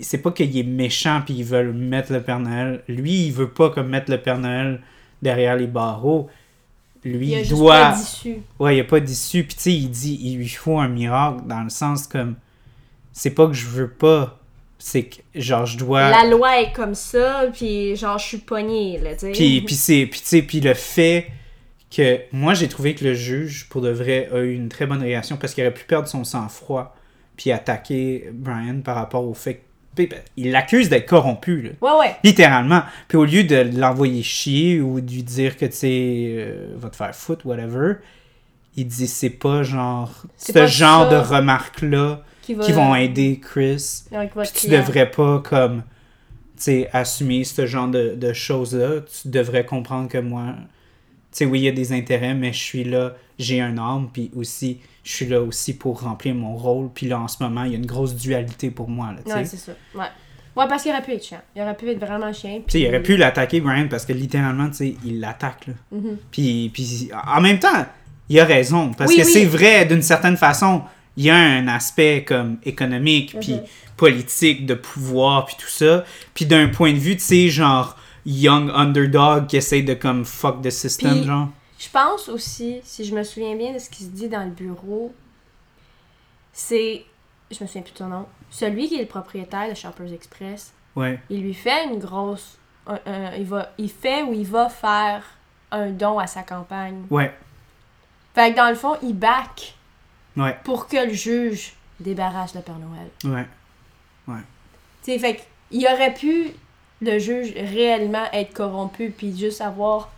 C'est 0.00 0.18
pas 0.18 0.32
qu'il 0.32 0.56
est 0.58 0.64
méchant 0.64 1.22
puis 1.24 1.34
ils 1.34 1.44
veulent 1.44 1.72
mettre 1.72 2.12
le 2.12 2.20
Père 2.20 2.40
Noël. 2.40 2.82
Lui, 2.88 3.26
il 3.26 3.32
veut 3.32 3.50
pas 3.50 3.70
comme 3.70 3.88
mettre 3.88 4.10
le 4.10 4.20
Père 4.20 4.38
Noël 4.38 4.82
derrière 5.22 5.54
les 5.54 5.68
barreaux. 5.68 6.28
Lui, 7.04 7.28
Il 7.28 7.34
a 7.36 7.38
juste 7.44 7.50
doit. 7.52 7.90
pas. 7.90 7.94
Ouais, 8.58 8.72
il 8.72 8.74
n'y 8.74 8.80
a 8.80 8.84
pas 8.84 8.98
d'issue. 8.98 9.44
Puis 9.44 9.54
tu 9.54 9.60
sais, 9.62 9.72
il 9.72 9.88
dit, 9.88 10.18
il 10.20 10.38
lui 10.38 10.48
faut 10.48 10.80
un 10.80 10.88
miracle 10.88 11.46
dans 11.46 11.62
le 11.62 11.70
sens 11.70 12.08
comme. 12.08 12.34
C'est 13.12 13.30
pas 13.30 13.46
que 13.46 13.52
je 13.52 13.66
veux 13.66 13.88
pas. 13.90 14.40
C'est 14.78 15.04
que, 15.04 15.16
genre, 15.34 15.66
je 15.66 15.78
dois. 15.78 16.10
La 16.10 16.28
loi 16.28 16.60
est 16.60 16.72
comme 16.72 16.94
ça, 16.94 17.46
puis 17.52 17.96
genre, 17.96 18.18
je 18.18 18.26
suis 18.26 18.38
pognée, 18.38 18.98
là, 18.98 19.14
tu 19.14 19.20
sais. 19.20 19.32
Puis, 19.32 19.62
puis 19.62 19.74
c'est 19.74 20.06
puis 20.06 20.20
tu 20.20 20.26
sais 20.26 20.42
puis 20.42 20.60
le 20.60 20.74
fait 20.74 21.28
que 21.90 22.20
moi 22.32 22.54
j'ai 22.54 22.68
trouvé 22.68 22.94
que 22.94 23.04
le 23.04 23.14
juge 23.14 23.68
pour 23.68 23.80
de 23.80 23.90
vrai 23.90 24.28
a 24.32 24.38
eu 24.38 24.54
une 24.54 24.68
très 24.68 24.86
bonne 24.86 25.02
réaction 25.02 25.36
parce 25.36 25.54
qu'il 25.54 25.64
aurait 25.64 25.74
pu 25.74 25.84
perdre 25.84 26.08
son 26.08 26.24
sang-froid 26.24 26.94
puis 27.36 27.52
attaquer 27.52 28.28
Brian 28.32 28.80
par 28.84 28.96
rapport 28.96 29.26
au 29.26 29.34
fait 29.34 29.54
que 29.54 29.60
ben, 29.96 30.08
il 30.36 30.50
l'accuse 30.50 30.90
d'être 30.90 31.06
corrompu 31.06 31.62
là. 31.62 31.70
Ouais, 31.80 31.98
ouais. 32.00 32.16
littéralement 32.22 32.82
puis 33.08 33.16
au 33.16 33.24
lieu 33.24 33.44
de 33.44 33.70
l'envoyer 33.78 34.22
chier 34.22 34.80
ou 34.80 35.00
de 35.00 35.10
lui 35.10 35.22
dire 35.22 35.56
que 35.56 35.64
tu 35.64 35.72
sais 35.72 36.34
euh, 36.38 36.74
va 36.76 36.90
te 36.90 36.96
faire 36.96 37.14
foutre 37.14 37.46
whatever 37.46 37.94
il 38.76 38.86
dit 38.86 39.06
c'est 39.06 39.30
pas 39.30 39.62
genre 39.62 40.10
ce 40.36 40.66
genre 40.66 41.10
ça 41.10 41.10
de 41.10 41.16
remarques 41.16 41.82
là 41.82 42.22
Qui, 42.46 42.54
va... 42.54 42.64
qui 42.64 42.72
vont 42.72 42.94
aider 42.94 43.40
Chris 43.42 44.04
puis 44.08 44.48
tu 44.52 44.68
client. 44.68 44.80
devrais 44.80 45.10
pas 45.10 45.40
comme 45.44 45.82
tu 46.56 46.62
sais 46.62 46.88
assumer 46.92 47.42
ce 47.44 47.66
genre 47.66 47.88
de, 47.88 48.14
de 48.14 48.32
choses 48.32 48.74
là 48.74 49.00
tu 49.00 49.28
devrais 49.28 49.66
comprendre 49.66 50.08
que 50.08 50.18
moi 50.18 50.54
tu 51.32 51.38
sais 51.38 51.44
oui 51.44 51.58
il 51.58 51.64
y 51.64 51.68
a 51.68 51.72
des 51.72 51.92
intérêts 51.92 52.34
mais 52.34 52.52
je 52.52 52.58
suis 52.62 52.84
là 52.84 53.14
j'ai 53.38 53.60
un 53.60 53.76
âme 53.78 54.08
puis 54.12 54.30
aussi 54.36 54.78
je 55.02 55.12
suis 55.12 55.26
là 55.26 55.42
aussi 55.42 55.74
pour 55.76 56.00
remplir 56.02 56.34
mon 56.36 56.56
rôle 56.56 56.88
puis 56.94 57.08
là 57.08 57.18
en 57.20 57.26
ce 57.28 57.42
moment 57.42 57.64
il 57.64 57.72
y 57.72 57.74
a 57.74 57.78
une 57.78 57.84
grosse 57.86 58.14
dualité 58.14 58.70
pour 58.70 58.88
moi 58.88 59.08
là 59.12 59.34
Ouais, 59.36 59.44
c'est 59.44 59.56
ça. 59.56 59.72
Ouais. 59.94 60.04
Ouais, 60.56 60.64
parce 60.68 60.84
qu'il 60.84 60.92
aurait 60.92 61.02
pu 61.02 61.12
être 61.12 61.22
chiant. 61.22 61.42
Il 61.54 61.60
aurait 61.60 61.76
pu 61.76 61.90
être 61.90 61.98
vraiment 61.98 62.32
sais, 62.32 62.62
il 62.72 62.86
aurait 62.88 63.02
pu 63.02 63.18
l'attaquer 63.18 63.60
Brian 63.60 63.88
parce 63.90 64.06
que 64.06 64.14
littéralement 64.14 64.68
tu 64.70 64.76
sais 64.76 64.94
il 65.04 65.20
l'attaque 65.20 65.66
là 65.66 65.74
Mhm. 65.92 66.16
puis, 66.30 66.70
puis 66.72 67.10
en 67.26 67.40
même 67.42 67.58
temps 67.58 67.84
il 68.28 68.40
a 68.40 68.44
raison 68.44 68.92
parce 68.94 69.10
Oui, 69.10 69.18
que 69.18 69.22
oui. 69.26 69.32
c'est 69.32 69.44
vrai 69.44 69.84
d'une 69.84 70.00
certaine 70.02 70.36
façon 70.38 70.82
il 71.16 71.24
y 71.24 71.30
a 71.30 71.36
un 71.36 71.66
aspect 71.68 72.24
comme 72.24 72.58
économique 72.64 73.36
puis 73.40 73.54
Mhm. 73.54 73.62
politique 73.96 74.66
de 74.66 74.74
pouvoir 74.74 75.46
puis 75.46 75.56
tout 75.58 75.68
ça 75.68 76.04
puis 76.34 76.44
d'un 76.46 76.68
point 76.68 76.92
de 76.92 76.98
vue 76.98 77.16
tu 77.16 77.22
sais 77.22 77.48
genre 77.48 77.96
young 78.26 78.70
underdog 78.74 79.46
qui 79.46 79.56
essaye 79.56 79.82
de 79.84 79.94
comme 79.94 80.24
fuck 80.24 80.60
the 80.62 80.70
system 80.70 81.12
Puis- 81.18 81.24
genre 81.24 81.48
Je 81.78 81.88
pense 81.90 82.28
aussi, 82.30 82.80
si 82.84 83.04
je 83.04 83.14
me 83.14 83.22
souviens 83.22 83.54
bien 83.54 83.72
de 83.74 83.78
ce 83.78 83.90
qui 83.90 84.02
se 84.04 84.08
dit 84.08 84.28
dans 84.30 84.44
le 84.44 84.50
bureau, 84.50 85.14
c'est. 86.52 87.04
Je 87.50 87.62
me 87.62 87.66
souviens 87.66 87.82
plus 87.82 87.92
de 87.92 87.98
son 87.98 88.06
nom. 88.08 88.26
Celui 88.50 88.88
qui 88.88 88.96
est 88.96 89.00
le 89.02 89.06
propriétaire 89.06 89.68
de 89.68 89.74
Shoppers 89.74 90.12
Express, 90.12 90.72
ouais 90.96 91.20
il 91.30 91.42
lui 91.42 91.54
fait 91.54 91.84
une 91.84 91.98
grosse. 91.98 92.58
un- 92.88 93.00
un- 93.06 93.34
il, 93.34 93.44
va, 93.44 93.72
il 93.78 93.90
fait 93.90 94.22
ou 94.22 94.32
il 94.32 94.46
va 94.46 94.68
faire 94.68 95.22
un 95.72 95.90
don 95.90 96.18
à 96.20 96.26
sa 96.28 96.42
campagne. 96.44 97.02
ouais 97.10 97.34
Fait 98.34 98.52
que 98.52 98.56
dans 98.56 98.68
le 98.68 98.74
fond, 98.76 98.96
il 99.02 99.12
back 99.12 99.74
ouais 100.36 100.56
pour 100.64 100.86
que 100.88 101.06
le 101.06 101.12
juge 101.12 101.72
débarrasse 102.00 102.54
le 102.54 102.60
Père 102.60 102.76
Noël. 102.78 103.44
ouais 104.26 104.40
Tu 105.04 105.12
sais, 105.12 105.18
fait 105.18 105.40
qu'il 105.70 105.86
aurait 105.86 106.14
pu, 106.14 106.48
le 107.00 107.18
juge, 107.18 107.52
réellement 107.54 108.26
être 108.32 108.52
corrompu 108.52 109.10
puis 109.16 109.36
juste 109.36 109.60
avoir. 109.60 110.10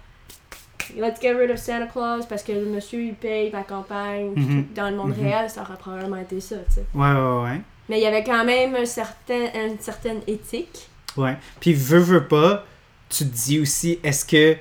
Let's 0.97 1.21
get 1.21 1.35
rid 1.35 1.51
of 1.51 1.59
Santa 1.59 1.87
Claus 1.87 2.25
parce 2.27 2.43
que 2.43 2.53
le 2.53 2.65
monsieur 2.65 3.03
il 3.03 3.15
paye 3.15 3.51
ma 3.53 3.63
campagne. 3.63 4.33
Mhm. 4.35 4.65
tout. 4.65 4.75
Dans 4.75 4.89
le 4.89 4.97
monde 4.97 5.15
Mhm. 5.17 5.23
réel, 5.27 5.51
ça 5.51 5.61
aurait 5.63 5.77
probablement 5.77 6.17
été 6.17 6.41
ça, 6.41 6.57
tu 6.69 6.75
sais. 6.77 6.85
ouais 6.95 7.13
ouais 7.13 7.43
ouais 7.45 7.61
Mais 7.91 7.99
il 7.99 8.03
y 8.03 8.07
avait 8.07 8.25
quand 8.25 8.45
même 8.45 8.75
un 8.75 8.87
certain, 8.87 9.49
une 9.55 9.79
certaine 9.81 10.21
éthique. 10.27 10.89
ouais 11.17 11.37
puis 11.61 11.75
veux 11.75 11.99
veux 11.99 12.27
pas 12.27 12.65
tu 13.11 13.25
te 13.25 13.35
dis 13.35 13.59
aussi 13.61 13.99
est-ce 14.03 14.25
que 14.25 14.57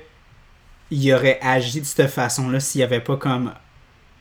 il 0.90 1.12
aurait 1.14 1.38
agi 1.42 1.80
de 1.80 1.86
cette 1.86 2.08
façon 2.10 2.48
là 2.50 2.60
s'il 2.60 2.80
y 2.80 2.84
avait 2.84 3.00
pas 3.00 3.16
comme 3.16 3.52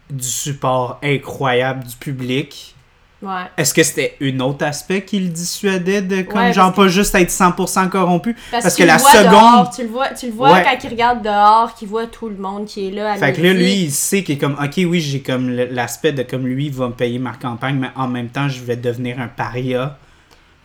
du 0.09 0.27
support 0.27 0.99
incroyable 1.03 1.83
du 1.85 1.95
public 1.95 2.73
Ouais. 3.19 3.45
Est-ce 3.57 3.73
que 3.73 3.81
c'était 3.81 4.15
un 4.21 4.39
autre 4.41 4.63
aspect 4.63 5.01
qui 5.03 5.19
le 5.19 5.29
dissuadait 5.29 6.03
de 6.03 6.21
comme 6.21 6.37
Ouais, 6.39 6.53
genre 6.53 6.71
pas 6.71 6.87
juste 6.87 7.15
être 7.15 7.31
100% 7.31 7.89
corrompu? 7.89 8.35
Parce, 8.51 8.61
Parce 8.61 8.75
que 8.75 8.83
que 8.83 8.87
la 8.87 8.99
seconde- 8.99 9.31
dehors, 9.31 9.71
tu 9.75 9.81
le 9.81 9.87
vois, 9.89 10.09
tu 10.09 10.27
le 10.27 10.33
vois 10.33 10.51
Ouais. 10.53 10.63
quand 10.63 10.77
il 10.83 10.89
regarde 10.91 11.23
dehors, 11.23 11.73
qu'il 11.73 11.87
voit 11.87 12.05
tout 12.05 12.29
le 12.29 12.35
monde 12.35 12.65
qui 12.67 12.87
est 12.87 12.91
là. 12.91 13.13
À 13.13 13.17
Fait 13.17 13.33
que 13.33 13.41
là, 13.41 13.53
lui, 13.53 13.73
il 13.73 13.91
sait 13.91 14.21
qu'il 14.23 14.35
est 14.35 14.37
comme, 14.37 14.55
ok, 14.63 14.73
oui, 14.87 14.99
j'ai 15.01 15.21
comme 15.21 15.49
l'aspect 15.49 16.11
de 16.11 16.21
comme 16.21 16.45
lui, 16.45 16.67
il 16.67 16.73
va 16.73 16.89
me 16.89 16.93
payer 16.93 17.17
ma 17.17 17.33
campagne, 17.33 17.77
mais 17.79 17.89
en 17.95 18.07
même 18.07 18.29
temps, 18.29 18.47
je 18.49 18.61
vais 18.61 18.75
devenir 18.75 19.19
un 19.19 19.27
paria, 19.29 19.97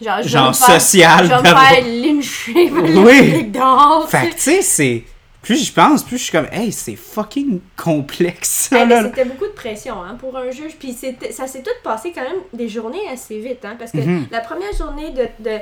genre, 0.04 0.18
je 0.22 0.36
vais 0.36 0.44
me 0.48 0.52
faire- 0.52 0.78
social. 0.82 1.24
Je 1.24 1.30
vais 1.30 1.38
me 1.38 1.56
faire 1.56 1.84
lyncher 1.86 2.70
Oui. 2.98 3.44
dehors. 3.44 4.06
Fait 4.10 4.28
que 4.28 4.34
tu 4.34 4.40
sais, 4.40 4.60
c'est. 4.60 5.04
Plus 5.42 5.64
je 5.66 5.72
pense, 5.72 6.04
plus 6.04 6.18
je 6.18 6.22
suis 6.24 6.32
comme, 6.32 6.46
hey, 6.52 6.70
c'est 6.72 6.94
fucking 6.96 7.60
complexe, 7.76 8.70
Ah, 8.72 8.86
c'était 9.02 9.24
beaucoup 9.24 9.46
de 9.46 9.52
pression 9.52 10.02
hein, 10.02 10.14
pour 10.14 10.36
un 10.36 10.50
juge. 10.50 10.76
Puis 10.78 10.92
c'était- 10.92 11.32
ça 11.32 11.46
s'est 11.46 11.62
tout 11.62 11.70
passé 11.82 12.12
quand 12.14 12.22
même 12.22 12.40
des 12.52 12.68
journées 12.68 13.08
assez 13.12 13.40
vite. 13.40 13.64
Hein, 13.64 13.74
parce 13.78 13.90
que 13.92 13.98
Mhm. 13.98 14.28
la 14.30 14.40
première 14.40 14.72
journée 14.72 15.10
de, 15.10 15.26
de, 15.40 15.58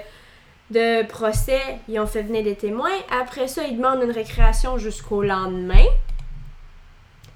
de 0.71 1.07
procès, 1.07 1.61
ils 1.89 1.99
ont 1.99 2.07
fait 2.07 2.23
venir 2.23 2.43
des 2.45 2.55
témoins. 2.57 2.91
Après 3.23 3.49
ça, 3.49 3.65
ils 3.65 3.77
demandent 3.77 4.03
une 4.03 4.11
récréation 4.11 4.77
jusqu'au 4.79 5.23
lendemain. 5.23 5.85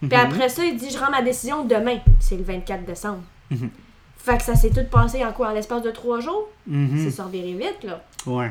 Puis 0.00 0.08
Mhm. 0.08 0.12
après 0.26 0.48
ça, 0.50 0.62
il 0.64 0.76
dit 0.76 0.90
Je 0.90 0.98
rends 0.98 1.10
ma 1.10 1.22
décision 1.22 1.64
demain. 1.64 1.98
C'est 2.20 2.36
le 2.36 2.44
24 2.44 2.84
décembre. 2.84 3.22
Mhm. 3.50 3.70
Fait 4.18 4.36
que 4.38 4.42
ça 4.42 4.54
s'est 4.54 4.70
tout 4.70 4.84
passé 4.90 5.24
en 5.24 5.32
quoi 5.32 5.48
En 5.48 5.52
l'espace 5.52 5.82
de 5.82 5.90
trois 5.90 6.20
jours? 6.20 6.48
C'est 6.96 7.10
sorti 7.10 7.42
vite, 7.54 7.84
là. 7.84 8.02
Ouais. 8.26 8.50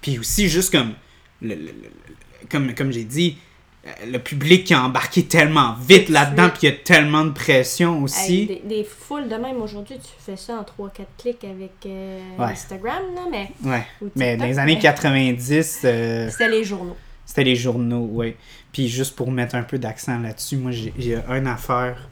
Puis 0.00 0.18
aussi, 0.18 0.48
juste 0.48 0.72
comme, 0.72 0.94
le, 1.42 1.54
le- 1.54 1.56
le- 1.56 1.72
le- 1.72 2.16
comme, 2.50 2.74
comme 2.74 2.92
j'ai 2.92 3.04
dit, 3.04 3.38
euh, 3.86 3.90
le 4.10 4.18
public 4.18 4.64
qui 4.64 4.74
a 4.74 4.82
embarqué 4.82 5.24
tellement 5.24 5.74
vite 5.88 6.08
là-dedans, 6.08 6.48
puis 6.50 6.60
il 6.62 6.70
y 6.70 6.72
a 6.72 6.76
tellement 6.76 7.24
de 7.24 7.30
pression 7.30 8.02
aussi. 8.02 8.40
Hey, 8.42 8.46
des, 8.46 8.62
des 8.76 8.84
foules 8.84 9.28
de 9.28 9.36
même 9.36 9.62
aujourd'hui, 9.62 9.96
tu 9.98 10.10
fais 10.18 10.36
ça 10.36 10.54
en 10.54 10.62
3-4 10.86 10.90
clics 11.18 11.44
avec 11.44 11.72
euh, 11.86 12.20
Ouais. 12.38 12.46
Instagram, 12.46 13.02
là, 13.14 13.22
mais. 13.30 13.50
Ouais. 13.64 13.84
ou 14.02 14.10
Mais 14.16 14.36
dans 14.36 14.44
les 14.46 14.58
années 14.58 14.74
mais 14.74 14.80
90, 14.80 15.80
euh, 15.84 16.28
C'était 16.30 16.48
les 16.48 16.64
journaux. 16.64 16.96
c'était 17.24 17.44
les 17.44 17.56
journaux, 17.56 18.04
ouais. 18.12 18.36
Puis 18.72 18.88
juste 18.88 19.14
pour 19.16 19.30
mettre 19.30 19.54
un 19.54 19.62
peu 19.62 19.78
d'accent 19.78 20.18
là-dessus, 20.18 20.56
moi, 20.56 20.70
j'ai 20.72 20.92
j'ai 20.98 21.16
une 21.28 21.46
affaire, 21.46 22.08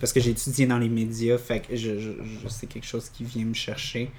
parce 0.00 0.12
que 0.12 0.20
j'ai 0.20 0.30
étudié 0.32 0.66
dans 0.66 0.78
les 0.78 0.88
médias, 0.88 1.38
fait 1.38 1.60
que 1.60 1.76
je, 1.76 1.98
je, 1.98 2.10
je- 2.42 2.48
c'est 2.48 2.66
quelque 2.66 2.86
chose 2.86 3.08
qui 3.08 3.24
vient 3.24 3.44
me 3.44 3.54
chercher. 3.54 4.10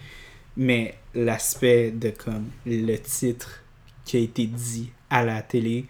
Mais 0.58 0.96
l'aspect 1.14 1.92
de 1.92 2.10
comme 2.12 2.46
le 2.66 2.96
titre 2.98 3.62
qui 4.06 4.16
a 4.18 4.20
été 4.22 4.46
dit 4.48 4.90
à 5.10 5.24
la 5.24 5.42
télé, 5.42 5.86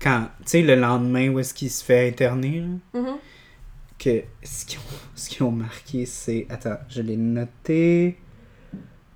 quand, 0.00 0.28
tu 0.40 0.42
sais, 0.46 0.62
le 0.62 0.74
lendemain 0.76 1.28
où 1.30 1.38
est-ce 1.38 1.54
qu'il 1.54 1.70
se 1.70 1.82
fait 1.84 2.08
interner, 2.08 2.60
là, 2.60 3.00
Mhm. 3.00 3.16
que 3.98 4.22
ce 4.42 4.64
qu'ils 4.66 4.78
ont, 4.78 4.82
ce 5.14 5.30
qu'ils 5.30 5.42
ont 5.44 5.50
marqué, 5.50 6.04
c'est. 6.06 6.46
Attends, 6.50 6.76
je 6.88 7.00
l'ai 7.02 7.16
noté. 7.16 8.18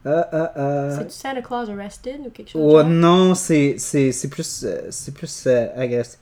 Ah, 0.04 0.26
ah, 0.32 0.52
ah. 0.56 0.90
C'est-tu 0.96 1.10
Santa 1.10 1.42
Claus 1.42 1.68
Arrested 1.68 2.20
ou 2.26 2.30
quelque 2.30 2.50
chose? 2.50 2.62
Oh 2.64 2.82
non, 2.82 3.34
c'est 3.34 3.74
c'est- 3.78 4.12
c'est 4.12 4.28
plus. 4.30 4.64
euh, 4.64 4.86
C'est 4.90 5.12
plus. 5.12 5.44
euh, 5.46 5.66
agressif. 5.76 6.18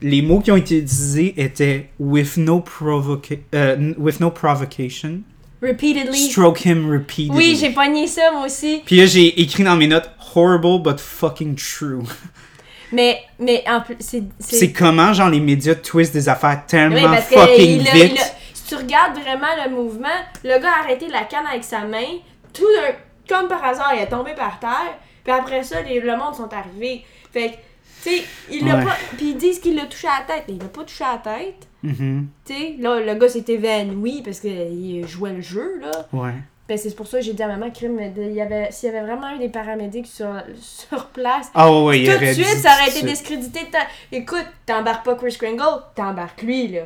Les 0.00 0.22
mots 0.22 0.40
qui 0.40 0.50
ont 0.52 0.56
été 0.56 0.78
utilisés 0.78 1.40
étaient 1.40 1.90
with 1.98 2.36
no, 2.36 2.60
provoca 2.60 3.34
euh, 3.54 3.94
with 3.98 4.20
no 4.20 4.30
provocation. 4.30 5.22
Repeatedly. 5.62 6.30
Stroke 6.30 6.64
him 6.64 6.88
repeatedly. 6.90 7.36
Oui, 7.36 7.56
j'ai 7.60 7.70
pogné 7.70 8.06
ça, 8.06 8.30
moi 8.32 8.46
aussi. 8.46 8.82
Puis 8.86 8.96
là, 8.96 9.06
j'ai 9.06 9.40
écrit 9.40 9.64
dans 9.64 9.76
mes 9.76 9.86
notes 9.88 10.08
horrible 10.34 10.82
but 10.82 11.00
fucking 11.00 11.56
true. 11.56 12.02
Mais, 12.90 13.20
mais 13.38 13.62
en 13.68 13.82
plus, 13.82 13.96
c'est. 14.00 14.22
C'est 14.38 14.72
comment, 14.72 15.12
genre, 15.12 15.28
les 15.28 15.40
médias 15.40 15.74
twistent 15.74 16.14
des 16.14 16.26
affaires 16.26 16.64
tellement 16.66 16.96
Oui, 16.96 17.02
parce 17.02 17.28
que 17.28 17.34
fucking 17.38 17.80
il 17.82 17.86
a- 17.88 17.92
vite. 17.92 18.12
il 18.14 18.18
a- 18.18 18.24
si 18.54 18.62
tu 18.66 18.74
regardes 18.76 19.18
vraiment 19.18 19.48
le 19.62 19.70
mouvement, 19.70 20.08
le 20.42 20.58
gars 20.58 20.70
a 20.78 20.84
arrêté 20.84 21.06
la 21.08 21.24
canne 21.24 21.44
avec 21.46 21.64
sa 21.64 21.80
main, 21.80 22.06
tout 22.54 22.64
d'un, 22.64 22.94
comme 23.36 23.46
par 23.46 23.62
hasard, 23.62 23.92
il 23.94 24.00
est 24.00 24.06
tombé 24.06 24.32
par 24.34 24.58
terre, 24.58 24.96
puis 25.22 25.32
après 25.34 25.62
ça, 25.64 25.82
les, 25.82 26.00
le 26.00 26.16
monde 26.16 26.34
sont 26.34 26.48
arrivés. 26.50 27.04
Fait 27.30 27.48
que, 27.50 27.54
tu 28.10 28.16
sais, 28.16 28.24
il 28.50 28.66
l'a 28.66 28.76
Ouais. 28.78 28.84
pas. 28.86 28.96
Puis 29.18 29.32
ils 29.32 29.36
disent 29.36 29.58
qu'il 29.58 29.74
l'a 29.76 29.84
touché 29.84 30.08
à 30.08 30.20
la 30.26 30.34
tête, 30.36 30.44
mais 30.48 30.54
il 30.54 30.58
l'a 30.62 30.68
pas 30.68 30.84
touché 30.84 31.04
à 31.04 31.12
la 31.12 31.18
tête. 31.18 31.67
Mhm. 31.82 32.28
Tu 32.44 32.52
sais, 32.54 32.74
là, 32.80 33.00
le 33.00 33.14
gars 33.14 33.28
s'est 33.28 33.44
évanoui 33.48 34.22
parce 34.24 34.40
qu'il 34.40 35.06
jouait 35.06 35.32
le 35.34 35.40
jeu, 35.40 35.80
là. 35.80 35.90
Ouais. 36.12 36.32
Ben, 36.68 36.76
c'est 36.76 36.94
pour 36.94 37.06
ça 37.06 37.18
que 37.18 37.24
j'ai 37.24 37.32
dit 37.32 37.42
à 37.42 37.46
maman, 37.48 37.70
crime, 37.70 37.98
s'il 38.14 38.32
y 38.34 38.40
avait 38.42 39.00
vraiment 39.00 39.34
eu 39.34 39.38
des 39.38 39.48
paramédics 39.48 40.06
sur, 40.06 40.28
sur 40.60 41.06
place, 41.06 41.50
Ah 41.54 41.72
ouais, 41.82 42.04
tout 42.04 42.20
de 42.20 42.32
suite, 42.32 42.44
ça 42.46 42.72
aurait 42.74 42.90
été 42.90 43.06
discrédité. 43.06 43.60
Écoute, 44.12 44.44
t'embarques 44.66 45.04
pas 45.06 45.14
Chris 45.14 45.36
Kringle, 45.38 45.82
t'embarques 45.94 46.42
lui, 46.42 46.68
là. 46.68 46.82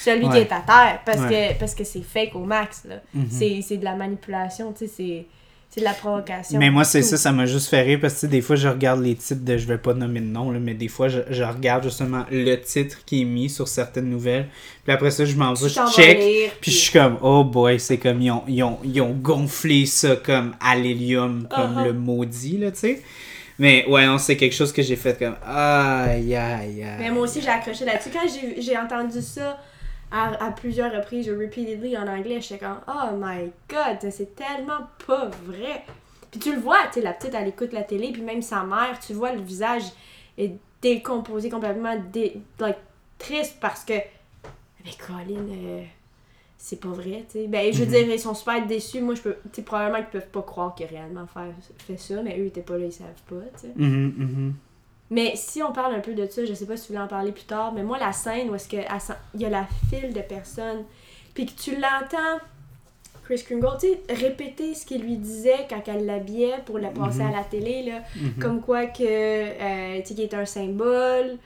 Celui 0.00 0.28
qui 0.30 0.38
est 0.38 0.50
à 0.52 0.60
terre, 0.60 1.00
parce 1.04 1.18
Ouais. 1.20 1.52
que 1.54 1.60
parce 1.60 1.74
que 1.74 1.84
c'est 1.84 2.00
fake 2.02 2.34
au 2.34 2.40
max, 2.44 2.84
là. 2.88 2.96
Mhm. 3.14 3.26
C'est 3.30 3.60
c'est 3.62 3.76
de 3.76 3.84
la 3.84 3.94
manipulation, 3.94 4.72
tu 4.72 4.86
sais, 4.86 4.92
c'est 4.96 5.26
c'est 5.70 5.80
de 5.80 5.84
la 5.84 5.92
provocation. 5.94 6.58
Mais 6.58 6.68
moi, 6.70 6.82
c'est 6.82 7.02
ça, 7.02 7.16
ça 7.16 7.30
m'a 7.30 7.46
juste 7.46 7.68
fait 7.68 7.82
rire 7.82 7.98
parce 8.00 8.20
que 8.20 8.26
des 8.26 8.40
fois, 8.40 8.56
je 8.56 8.66
regarde 8.66 9.00
les 9.02 9.14
titres 9.14 9.44
de. 9.44 9.56
Je 9.56 9.66
vais 9.66 9.78
pas 9.78 9.94
nommer 9.94 10.18
de 10.20 10.26
nom, 10.26 10.50
là, 10.50 10.58
mais 10.58 10.74
des 10.74 10.88
fois, 10.88 11.08
je, 11.08 11.20
je 11.30 11.44
regarde 11.44 11.84
justement 11.84 12.24
le 12.30 12.56
titre 12.56 12.98
qui 13.06 13.22
est 13.22 13.24
mis 13.24 13.48
sur 13.48 13.68
certaines 13.68 14.10
nouvelles. 14.10 14.48
Puis 14.84 14.92
après 14.92 15.10
ça, 15.12 15.24
je 15.24 15.36
m'en 15.36 15.54
vais, 15.54 15.68
je 15.68 15.80
check. 15.94 16.18
lire, 16.18 16.50
Puis 16.60 16.72
je 16.72 16.76
suis 16.76 16.92
comme, 16.92 17.18
oh 17.22 17.44
boy, 17.44 17.78
c'est 17.78 17.98
comme, 17.98 18.20
ils 18.20 18.30
ont, 18.32 18.42
ils, 18.48 18.62
ont, 18.64 18.78
ils 18.82 19.00
ont 19.00 19.12
gonflé 19.14 19.86
ça 19.86 20.16
comme 20.16 20.54
à 20.60 20.74
l'hélium, 20.76 21.46
comme 21.48 21.76
Uh-huh. 21.78 21.84
le 21.84 21.92
maudit, 21.92 22.58
là, 22.58 22.72
tu 22.72 22.78
sais. 22.80 23.02
Mais 23.58 23.86
ouais, 23.86 24.06
c'est 24.18 24.36
quelque 24.36 24.54
chose 24.54 24.72
que 24.72 24.82
j'ai 24.82 24.96
fait 24.96 25.16
comme, 25.18 25.36
aïe, 25.46 26.34
aïe, 26.34 26.82
aïe. 26.82 26.96
Mais 26.98 27.10
moi 27.10 27.24
aussi, 27.24 27.40
j'ai 27.42 27.48
accroché 27.48 27.84
là-dessus. 27.84 28.08
Quand 28.12 28.26
j'ai 28.58 28.76
entendu 28.76 29.20
ça 29.20 29.58
à, 30.10 30.44
à 30.44 30.50
plusieurs 30.50 30.92
reprises, 30.92 31.28
repeatedly 31.30 31.96
en 31.96 32.06
anglais, 32.08 32.40
j'étais 32.40 32.58
comme, 32.58 32.80
oh 32.88 33.14
my 33.16 33.50
god, 33.68 34.10
c'est 34.10 34.34
tellement 34.34 34.88
pas 35.06 35.26
vrai. 35.44 35.84
Puis 36.30 36.40
tu 36.40 36.52
le 36.54 36.60
vois, 36.60 36.78
tu 36.86 36.94
sais, 36.94 37.00
la 37.02 37.12
petite, 37.12 37.34
elle 37.34 37.48
écoute 37.48 37.72
la 37.72 37.82
télé, 37.82 38.12
puis 38.12 38.22
même 38.22 38.42
sa 38.42 38.62
mère, 38.64 38.98
tu 39.04 39.12
vois, 39.14 39.32
le 39.32 39.40
visage 39.40 39.84
est 40.38 40.52
décomposé 40.82 41.50
complètement, 41.50 41.96
dé, 42.12 42.40
like, 42.58 42.78
triste 43.18 43.58
parce 43.60 43.84
que, 43.84 43.94
mais 44.84 44.90
Colin, 45.06 45.46
euh, 45.50 45.82
c'est 46.56 46.80
pas 46.80 46.88
vrai, 46.88 47.24
tu 47.26 47.32
sais. 47.40 47.46
Ben, 47.48 47.72
je 47.72 47.78
veux 47.80 47.84
Mhm. 47.86 47.90
dire, 47.90 48.14
ils 48.14 48.18
sont 48.20 48.34
super 48.34 48.64
déçus. 48.66 49.00
Moi, 49.00 49.14
je 49.14 49.22
peux, 49.22 49.36
tu 49.52 49.62
probablement 49.62 49.98
qu'ils 49.98 50.20
peuvent 50.20 50.28
pas 50.28 50.42
croire 50.42 50.74
qu'il 50.74 50.86
a 50.86 50.88
réellement 50.90 51.26
fait, 51.26 51.40
fait 51.78 51.96
ça, 51.96 52.22
mais 52.22 52.38
eux, 52.38 52.44
ils 52.44 52.46
étaient 52.48 52.62
pas 52.62 52.78
là, 52.78 52.86
ils 52.86 52.92
savent 52.92 53.08
pas, 53.28 53.36
tu 53.54 53.60
sais. 53.60 53.72
Mhm, 53.76 54.14
mhm. 54.16 54.54
Mais 55.10 55.32
si 55.34 55.62
on 55.62 55.72
parle 55.72 55.94
un 55.94 56.00
peu 56.00 56.14
de 56.14 56.26
ça, 56.26 56.44
je 56.44 56.54
sais 56.54 56.66
pas 56.66 56.76
si 56.76 56.86
tu 56.86 56.92
voulais 56.92 57.04
en 57.04 57.08
parler 57.08 57.32
plus 57.32 57.44
tard, 57.44 57.72
mais 57.72 57.82
moi, 57.82 57.98
la 57.98 58.12
scène 58.12 58.48
où 58.50 58.54
est-ce 58.54 58.68
que 58.68 58.76
elle 58.76 59.00
s'en- 59.00 59.14
il 59.34 59.40
y 59.40 59.44
a 59.44 59.50
la 59.50 59.66
file 59.88 60.12
de 60.12 60.20
personnes, 60.20 60.84
puis 61.34 61.46
que 61.46 61.60
tu 61.60 61.72
l'entends, 61.74 62.38
Chris 63.24 63.42
Kringle, 63.44 63.76
tu 63.80 63.86
sais, 63.88 64.00
répéter 64.14 64.74
ce 64.74 64.84
qu'il 64.86 65.02
lui 65.02 65.16
disait 65.16 65.66
quand 65.68 65.82
elle 65.86 66.06
l'habillait 66.06 66.58
pour 66.64 66.78
la 66.78 66.88
passer 66.88 67.22
Mhm. 67.22 67.28
à 67.28 67.36
la 67.38 67.44
télé, 67.44 67.82
là, 67.84 68.00
Mhm. 68.16 68.34
comme 68.42 68.60
quoi 68.60 68.86
que, 68.86 69.02
euh, 69.04 69.98
tu 70.00 70.06
sais, 70.08 70.14
qu'il 70.14 70.24
est 70.24 70.34
un 70.34 70.44
symbole, 70.44 71.38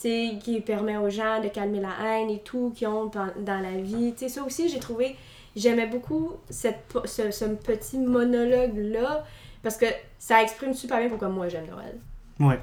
tu 0.00 0.08
sais, 0.08 0.30
qui 0.42 0.60
permet 0.60 0.96
aux 0.96 1.10
gens 1.10 1.40
de 1.40 1.48
calmer 1.48 1.80
la 1.80 1.94
haine 2.04 2.30
et 2.30 2.38
tout, 2.40 2.72
qu'ils 2.76 2.88
ont 2.88 3.06
dans 3.06 3.60
la 3.60 3.72
vie, 3.80 4.12
tu 4.12 4.20
sais, 4.24 4.28
ça 4.28 4.42
aussi, 4.44 4.68
j'ai 4.68 4.78
trouvé, 4.80 5.16
j'aimais 5.56 5.86
beaucoup 5.86 6.32
cette, 6.50 6.80
ce, 7.04 7.30
ce 7.30 7.44
petit 7.46 7.98
monologue-là, 7.98 9.24
parce 9.62 9.76
que 9.76 9.86
ça 10.18 10.42
exprime 10.42 10.74
super 10.74 10.98
bien 10.98 11.08
pourquoi 11.08 11.28
moi 11.28 11.48
j'aime 11.48 11.66
Noël. 11.66 11.98
Ouais. 12.40 12.58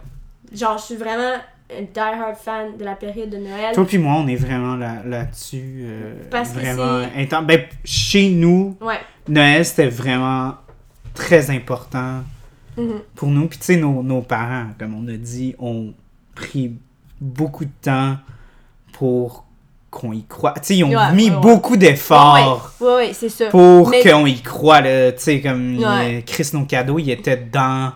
Genre, 0.54 0.78
je 0.78 0.84
suis 0.84 0.96
vraiment 0.96 1.36
un 1.72 1.82
die-hard 1.84 2.36
fan 2.36 2.78
de 2.78 2.84
la 2.84 2.96
période 2.96 3.30
de 3.30 3.38
Noël. 3.38 3.74
Toi 3.76 3.86
puis 3.86 3.98
moi, 4.00 4.14
on 4.16 4.28
est 4.28 4.36
vraiment 4.36 4.76
là- 4.76 5.04
là-dessus. 5.06 5.82
euh, 5.84 6.14
Parce 6.32 6.50
que 6.50 6.60
vraiment 6.60 7.04
c'est- 7.14 7.22
intense. 7.22 7.46
Ben, 7.46 7.62
chez 7.86 8.30
nous, 8.30 8.76
Ouais. 8.82 9.00
Noël, 9.28 9.64
c'était 9.64 9.88
vraiment 9.90 10.56
très 11.14 11.52
important 11.52 12.24
Mhm. 12.78 13.02
pour 13.16 13.28
nous. 13.30 13.48
Puis, 13.48 13.60
tu 13.60 13.66
sais, 13.66 13.76
nos, 13.78 14.02
nos 14.02 14.22
parents, 14.22 14.68
comme 14.80 14.96
on 14.96 15.08
a 15.08 15.18
dit, 15.18 15.54
ont 15.60 15.94
pris 16.34 16.72
beaucoup 17.22 17.66
de 17.66 17.72
temps 17.82 18.18
pour 18.94 19.46
qu'on 19.92 20.14
y 20.14 20.24
croit. 20.24 20.54
Tu 20.54 20.60
sais, 20.64 20.76
ils 20.78 20.84
ont 20.84 20.90
Ouais, 20.96 21.14
mis 21.14 21.30
ouais, 21.30 21.38
beaucoup 21.42 21.76
d'efforts 21.78 22.72
c'est 23.14 23.50
pour 23.50 23.90
Mais- 23.90 24.04
qu'on 24.04 24.26
y 24.26 24.40
croit. 24.42 24.82
Tu 24.82 24.88
sais, 25.18 25.42
comme 25.42 25.78
Chris, 26.26 26.50
nos 26.54 26.66
cadeaux, 26.66 27.00
il 27.00 27.10
était 27.10 27.38
dans... 27.38 27.92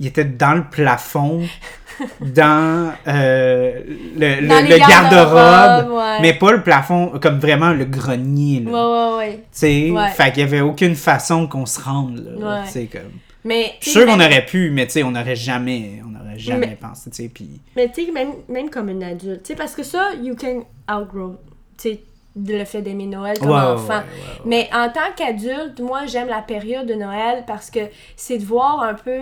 Il 0.00 0.06
était 0.06 0.24
dans 0.24 0.54
le 0.54 0.64
plafond, 0.64 1.42
dans 2.20 2.92
euh, 3.06 3.80
le, 4.16 4.40
le- 4.40 4.48
Dans 4.48 4.68
le 4.68 4.78
garde-robe, 4.78 5.92
ouais. 5.96 6.20
mais 6.20 6.34
pas 6.34 6.52
le 6.52 6.62
plafond, 6.62 7.12
comme 7.20 7.38
vraiment 7.38 7.70
le 7.70 7.84
grenier. 7.84 8.60
Là. 8.60 8.70
Ouais, 8.70 9.12
ouais, 9.12 9.16
ouais. 9.18 9.36
Tu 9.36 9.42
sais, 9.52 9.90
Ouais. 9.90 10.08
fait 10.10 10.32
qu'il 10.32 10.40
y 10.40 10.46
avait 10.46 10.60
aucune 10.60 10.94
façon 10.96 11.46
qu'on 11.46 11.66
se 11.66 11.80
rende. 11.80 12.24
Là, 12.40 12.62
Ouais. 12.74 12.86
comme... 12.86 13.02
Mais, 13.44 13.74
Je 13.80 13.90
suis 13.90 14.00
sûr 14.00 14.06
qu'on 14.06 14.16
même- 14.16 14.26
aurait 14.32 14.46
pu, 14.46 14.70
mais 14.70 14.86
tu 14.86 14.92
sais, 14.92 15.02
on 15.02 15.10
n'aurait 15.10 15.36
jamais, 15.36 16.00
on 16.02 16.18
aurait 16.18 16.38
jamais 16.38 16.66
Mais- 16.68 16.76
pensé, 16.80 17.10
tu 17.10 17.16
sais, 17.22 17.30
puis... 17.32 17.60
Mais 17.76 17.90
tu 17.92 18.06
sais, 18.06 18.10
même, 18.10 18.32
même 18.48 18.70
comme 18.70 18.88
une 18.88 19.02
adulte, 19.04 19.42
tu 19.42 19.48
sais, 19.48 19.54
parce 19.54 19.74
que 19.74 19.82
ça, 19.82 20.10
you 20.22 20.34
can 20.34 20.64
outgrow, 20.90 21.36
tu 21.76 21.90
sais, 21.90 22.00
le 22.36 22.64
fait 22.64 22.80
d'aimer 22.82 23.06
Noël 23.06 23.38
comme 23.38 23.50
ouais, 23.50 23.56
enfant. 23.56 23.88
ouais, 23.88 23.94
ouais, 23.96 24.00
ouais. 24.00 24.40
Mais 24.46 24.68
en 24.74 24.88
tant 24.88 25.12
qu'adulte, 25.14 25.78
moi, 25.80 26.06
j'aime 26.06 26.26
la 26.28 26.40
période 26.40 26.86
de 26.86 26.94
Noël 26.94 27.44
parce 27.46 27.70
que 27.70 27.80
c'est 28.16 28.38
de 28.38 28.44
voir 28.44 28.82
un 28.82 28.94
peu, 28.94 29.20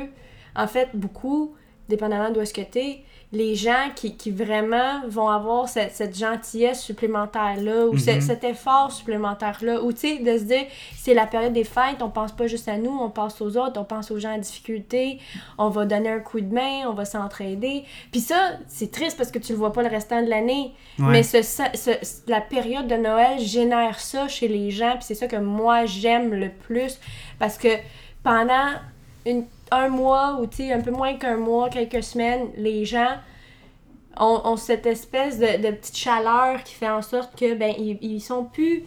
en 0.57 0.67
fait, 0.67 0.89
beaucoup, 0.95 1.55
dépendamment 1.89 2.31
d'où 2.31 2.41
est-ce 2.41 2.55
que 2.55 2.61
t'es, 2.63 3.01
les 3.35 3.55
gens 3.55 3.89
qui, 3.97 4.15
qui 4.15 4.31
vraiment 4.31 5.01
vont 5.09 5.29
avoir 5.29 5.67
cette, 5.67 5.93
cette 5.95 6.15
gentillesse 6.17 6.83
supplémentaire-là 6.83 7.87
ou 7.87 7.95
Mhm. 7.95 8.21
cet 8.21 8.45
effort 8.45 8.93
supplémentaire-là. 8.93 9.83
Ou, 9.83 9.91
tu 9.95 10.01
sais, 10.01 10.19
de 10.19 10.37
se 10.37 10.45
dire, 10.45 10.65
c'est 10.95 11.15
la 11.15 11.27
période 11.27 11.55
des 11.55 11.65
fêtes, 11.65 12.03
on 12.03 12.11
pense 12.11 12.33
pas 12.33 12.47
juste 12.47 12.69
à 12.69 12.77
nous, 12.77 12.91
on 12.91 13.09
pense 13.09 13.41
aux 13.41 13.57
autres, 13.57 13.81
on 13.81 13.85
pense 13.85 14.11
aux 14.11 14.19
gens 14.19 14.35
en 14.35 14.39
difficulté, 14.39 15.19
on 15.57 15.71
va 15.71 15.87
donner 15.87 16.11
un 16.11 16.21
coup 16.21 16.43
de 16.43 16.53
main, 16.55 16.87
on 16.87 16.93
va 16.93 17.07
s'entraider. 17.07 17.85
Puis 18.11 18.21
ça, 18.21 18.53
c'est 18.69 18.91
triste 18.93 19.17
parce 19.17 19.31
que 19.31 19.39
tu 19.39 19.53
le 19.53 19.59
vois 19.59 19.73
pas 19.73 19.83
le 19.83 19.89
restant 19.89 20.23
de 20.23 20.29
l'année. 20.29 20.73
Ouais. 20.99 21.07
Mais 21.11 21.23
ce, 21.23 21.41
ce- 21.41 21.63
ce- 21.75 22.31
la 22.31 22.43
période 22.43 22.87
de 22.87 22.97
Noël 22.97 23.39
génère 23.41 23.99
ça 23.99 24.29
chez 24.29 24.47
les 24.49 24.71
gens, 24.71 24.93
puis 24.97 25.05
c'est 25.05 25.15
ça 25.15 25.27
que 25.27 25.37
moi 25.37 25.87
j'aime 25.87 26.35
le 26.35 26.51
plus 26.51 27.01
parce 27.39 27.57
que 27.57 27.69
pendant 28.23 28.73
une 29.25 29.45
un 29.73 29.89
mois 29.89 30.39
ou 30.41 30.45
un 30.73 30.81
peu 30.81 30.91
moins 30.91 31.15
qu'un 31.15 31.37
mois, 31.37 31.69
quelques 31.71 32.03
semaines, 32.03 32.49
les 32.57 32.85
gens 32.85 33.17
ont, 34.19 34.41
ont 34.45 34.57
cette 34.57 34.87
espèce 34.87 35.39
de, 35.39 35.63
de 35.63 35.71
petite 35.73 35.97
chaleur 35.97 36.63
qui 36.65 36.75
fait 36.75 36.89
en 36.91 37.03
sorte 37.03 37.39
que 37.39 37.55
ben 37.55 37.73
ils, 37.79 37.99
ils 38.03 38.21
sont 38.21 38.45
plus 38.45 38.85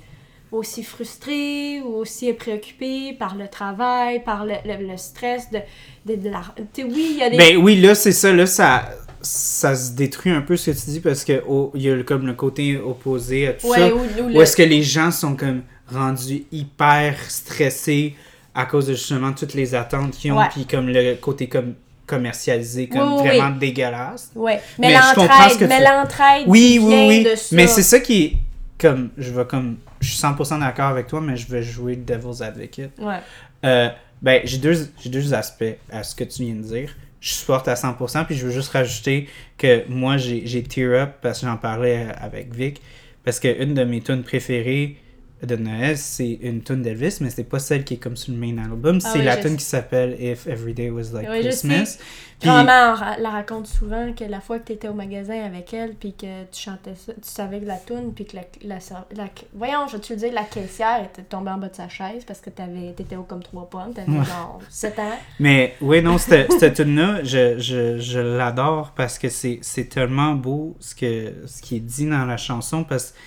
aussi 0.52 0.84
frustrés 0.84 1.82
ou 1.82 1.96
aussi 1.96 2.32
préoccupés 2.34 3.14
par 3.14 3.36
le 3.36 3.48
travail, 3.48 4.24
par 4.24 4.46
le, 4.46 4.54
le, 4.66 4.88
le 4.92 4.98
stress 4.98 5.50
de, 5.52 5.60
de, 6.06 6.16
de 6.22 6.30
la... 6.30 6.44
Tu 6.74 6.84
sais, 6.84 6.88
oui, 6.88 7.08
il 7.14 7.18
y 7.18 7.24
a 7.24 7.30
des... 7.30 7.38
Ben 7.38 7.58
oui, 7.58 7.76
là, 7.82 7.94
c'est 7.96 8.12
ça, 8.14 8.32
là, 8.32 8.46
ça, 8.46 8.90
ça 9.22 9.76
se 9.76 9.92
détruit 9.94 10.32
un 10.32 10.42
peu 10.42 10.56
ce 10.56 10.70
que 10.72 10.78
tu 10.78 10.92
dis 10.92 11.00
parce 11.02 11.26
que 11.26 11.44
oh, 11.48 11.72
il 11.74 11.82
y 11.82 11.90
a 11.90 11.96
le- 11.96 12.04
comme 12.04 12.26
le 12.28 12.34
côté 12.36 12.78
opposé 12.78 13.48
à 13.48 13.54
tout 13.54 13.68
Ouais, 13.68 13.78
ça. 13.80 13.94
ou- 13.94 14.00
ou 14.00 14.26
Où 14.26 14.30
le- 14.30 14.42
est-ce 14.42 14.56
que 14.56 14.64
les 14.64 14.84
gens 14.84 15.12
sont 15.12 15.36
comme 15.36 15.64
rendus 15.92 16.46
hyper 16.52 17.18
stressés 17.30 18.16
à 18.56 18.66
cause 18.66 18.88
de 18.88 18.94
justement 18.94 19.34
toutes 19.34 19.54
les 19.54 19.76
attentes 19.76 20.12
qu'ils 20.12 20.32
ont, 20.32 20.42
puis 20.50 20.66
comme 20.66 20.88
le 20.88 21.16
côté 21.16 21.48
comme 21.48 21.76
commercialisé, 22.08 22.88
comme 22.88 23.14
Oui, 23.14 23.20
oui, 23.22 23.28
vraiment 23.28 23.50
dégueulasse. 23.50 24.32
Ouais, 24.36 24.62
mais, 24.80 24.90
Mais 24.90 24.94
l'entraide, 24.94 25.68
mais 25.68 25.84
l'entraide 25.84 26.44
Oui, 26.48 26.80
oui, 26.82 27.06
oui. 27.08 27.24
de 27.24 27.36
ça. 27.36 27.56
Mais 27.56 27.68
c'est 27.68 27.84
ça 27.84 28.00
qui 28.00 28.24
est 28.24 28.34
comme 28.80 29.10
je 29.18 29.32
vais 29.32 29.46
comme 29.46 29.78
je 30.00 30.10
suis 30.10 30.22
100% 30.22 30.60
d'accord 30.60 30.86
avec 30.86 31.08
toi, 31.08 31.20
mais 31.20 31.36
je 31.36 31.48
vais 31.48 31.64
jouer 31.64 31.96
le 31.96 32.04
devil's 32.04 32.42
advocate. 32.42 32.92
Ouais. 33.00 33.18
Euh, 33.66 33.90
ben, 34.22 34.42
j'ai 34.44 34.60
deux, 34.60 34.90
j'ai 35.02 35.10
deux 35.10 35.34
aspects 35.34 35.78
à 35.92 36.04
ce 36.04 36.16
que 36.16 36.24
tu 36.24 36.44
viens 36.44 36.56
de 36.56 36.62
dire. 36.62 36.96
Je 37.20 37.34
supporte 37.34 37.68
à 37.68 37.74
100%, 37.74 38.26
puis 38.26 38.36
je 38.36 38.46
veux 38.46 38.52
juste 38.52 38.70
rajouter 38.70 39.28
que 39.58 39.84
moi, 39.90 40.18
j'ai 40.18 40.46
j'ai 40.46 40.62
tear 40.64 41.02
up 41.02 41.10
parce 41.22 41.40
que 41.42 41.48
j'en 41.48 41.58
parlais 41.58 42.08
avec 42.22 42.54
Vic. 42.54 42.82
Parce 43.24 43.40
que 43.40 43.64
une 43.64 43.74
de 43.74 43.84
mes 43.84 44.02
tunes 44.02 44.22
préférées 44.22 44.98
de 45.44 45.56
Noël, 45.58 45.98
c'est 45.98 46.40
une 46.42 46.62
tune 46.64 46.82
d'Elvis, 46.82 47.18
mais 47.22 47.30
c'est 47.30 47.44
pas 47.44 47.60
celle 47.60 47.84
qui 47.84 47.96
est 47.96 47.98
comme 47.98 48.16
sur 48.16 48.34
le 48.34 48.40
main 48.40 48.58
album. 48.64 49.00
Ah 49.04 49.10
c'est 49.12 49.20
oui, 49.20 49.26
la 49.26 49.38
tune 49.38 49.58
qui 49.58 49.66
s'appelle 49.66 50.16
If 50.20 50.48
Every 50.48 50.74
Day 50.74 50.90
Was 50.90 51.12
Like 51.14 51.28
Oui, 51.30 51.42
Christmas. 51.42 51.98
Puis- 52.40 52.50
ra- 52.50 53.18
la 53.18 53.30
raconte 53.30 53.68
souvent 53.68 54.12
que 54.14 54.24
la 54.26 54.40
fois 54.42 54.60
que 54.60 54.66
tu 54.68 54.74
étais 54.74 54.88
au 54.88 54.94
magasin 54.94 55.42
avec 55.46 55.74
elle, 55.74 55.94
puis 55.94 56.14
que 56.14 56.44
tu 56.52 56.62
chantais 56.62 56.96
ça, 56.96 57.14
tu 57.14 57.30
savais 57.30 57.60
que 57.60 57.66
la 57.66 57.78
toune, 57.78 58.14
puis 58.14 58.26
que 58.26 58.36
la, 58.38 58.44
la, 58.64 58.80
la- 59.16 59.30
Voyons, 59.54 59.88
je 59.88 59.94
vais 59.98 60.02
te 60.02 60.14
le 60.14 60.20
dire, 60.20 60.34
la 60.34 60.44
caissière 60.44 61.04
était 61.06 61.22
tombée 61.24 61.52
en 61.52 61.58
bas 61.58 61.70
de 61.70 61.76
sa 61.76 61.90
chaise 61.90 62.24
parce 62.26 62.40
que 62.42 62.50
t'avais- 62.50 62.94
t'étais 62.94 63.16
haut 63.16 63.24
comme 63.24 63.44
trois 63.44 63.70
pommes, 63.70 63.94
t'avais 63.94 64.12
Ouais. 64.12 64.26
genre 64.26 64.60
7 64.70 65.00
ans. 65.00 65.18
Mais 65.40 65.76
oui, 65.82 66.02
non, 66.02 66.18
cette, 66.18 66.52
cette 66.60 66.76
tune-là, 66.76 67.24
je, 67.24 67.58
je, 67.60 67.98
je 68.00 68.20
l'adore 68.20 68.94
parce 68.96 69.18
que 69.20 69.30
c'est 69.30 69.60
c'est 69.62 69.86
tellement 69.90 70.34
beau 70.34 70.76
ce, 70.80 70.96
que, 70.96 71.34
ce 71.46 71.62
qui 71.62 71.78
est 71.78 71.80
dit 71.82 72.06
dans 72.10 72.26
la 72.26 72.38
chanson 72.38 72.84
parce 72.84 73.12
que 73.12 73.18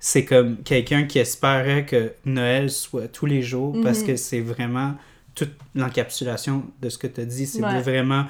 c'est 0.00 0.24
comme 0.24 0.58
quelqu'un 0.62 1.04
qui 1.04 1.18
espérait 1.18 1.84
que 1.86 2.12
Noël 2.24 2.70
soit 2.70 3.08
tous 3.08 3.26
les 3.26 3.42
jours 3.42 3.76
parce 3.82 4.00
Mhm. 4.00 4.06
que 4.06 4.16
c'est 4.16 4.40
vraiment 4.40 4.94
toute 5.34 5.52
l'encapsulation 5.74 6.64
de 6.82 6.88
ce 6.88 6.98
que 6.98 7.06
tu 7.06 7.20
as 7.20 7.24
dit. 7.24 7.46
C'est 7.46 7.62
Ouais. 7.64 7.80
vraiment 7.80 8.24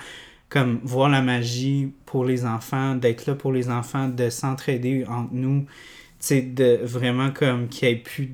comme 0.48 0.80
voir 0.82 1.08
la 1.10 1.20
magie 1.20 1.92
pour 2.06 2.24
les 2.24 2.46
enfants, 2.46 2.94
d'être 2.94 3.26
là 3.26 3.34
pour 3.34 3.52
les 3.52 3.68
enfants, 3.70 4.08
de 4.08 4.30
s'entraider 4.30 5.04
entre 5.06 5.30
nous, 5.32 5.60
tu 5.62 5.66
sais, 6.20 6.40
de 6.42 6.78
vraiment 6.82 7.30
comme 7.30 7.68
qu'il 7.68 7.88
n'y 7.88 7.94
ait 7.94 7.98
plus 7.98 8.32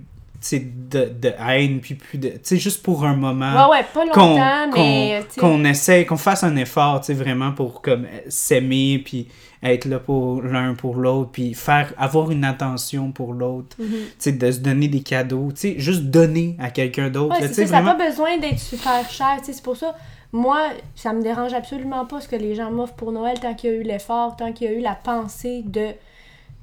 de, 0.52 1.08
de 1.08 1.32
haine, 1.38 1.80
puis 1.80 1.94
plus 1.94 2.18
de... 2.18 2.28
Tu 2.28 2.38
sais, 2.42 2.56
juste 2.56 2.82
pour 2.82 3.04
un 3.04 3.16
moment 3.16 3.68
Ouais, 3.68 3.78
ouais, 3.78 3.86
pas 3.92 4.06
qu'on 4.08 4.34
longtemps, 4.34 4.70
mais. 4.74 5.20
qu'on 5.20 5.26
tu 5.26 5.34
sais, 5.34 5.40
qu'on 5.40 5.64
essaie, 5.64 6.04
qu'on 6.06 6.16
fasse 6.16 6.44
un 6.44 6.56
effort, 6.56 7.00
tu 7.00 7.06
sais, 7.06 7.14
vraiment 7.14 7.52
pour 7.52 7.82
comme 7.82 8.06
s'aimer, 8.28 9.00
puis 9.04 9.28
être 9.62 9.86
là 9.86 9.98
pour 9.98 10.42
l'un 10.42 10.74
pour 10.74 10.96
l'autre, 10.96 11.30
puis 11.32 11.54
faire 11.54 11.92
avoir 11.96 12.30
une 12.30 12.44
attention 12.44 13.12
pour 13.12 13.32
l'autre, 13.32 13.76
mhm. 13.78 13.88
tu 13.88 13.98
sais, 14.18 14.32
de 14.32 14.50
se 14.50 14.58
donner 14.58 14.88
des 14.88 15.02
cadeaux, 15.02 15.48
tu 15.52 15.60
sais, 15.60 15.74
juste 15.78 16.02
donner 16.04 16.56
à 16.60 16.70
quelqu'un 16.70 17.08
d'autre, 17.08 17.40
Ouais, 17.40 17.48
ça, 17.48 17.54
ça 17.54 17.62
n'a 17.62 17.68
vraiment. 17.68 17.96
pas 17.96 18.06
besoin 18.06 18.38
d'être 18.38 18.58
super 18.58 19.08
cher, 19.10 19.36
tu 19.38 19.46
sais, 19.46 19.52
c'est 19.54 19.64
pour 19.64 19.76
ça. 19.76 19.94
Moi, 20.32 20.70
ça 20.96 21.12
me 21.12 21.22
dérange 21.22 21.54
absolument 21.54 22.04
pas 22.06 22.20
ce 22.20 22.28
que 22.28 22.36
les 22.36 22.56
gens 22.56 22.70
m'offrent 22.70 22.94
pour 22.94 23.12
Noël 23.12 23.38
tant 23.38 23.54
qu'il 23.54 23.70
y 23.70 23.72
a 23.72 23.76
eu 23.76 23.82
l'effort, 23.82 24.34
tant 24.36 24.52
qu'il 24.52 24.68
y 24.68 24.74
a 24.74 24.76
eu 24.76 24.80
la 24.80 24.96
pensée 24.96 25.62
de. 25.64 25.90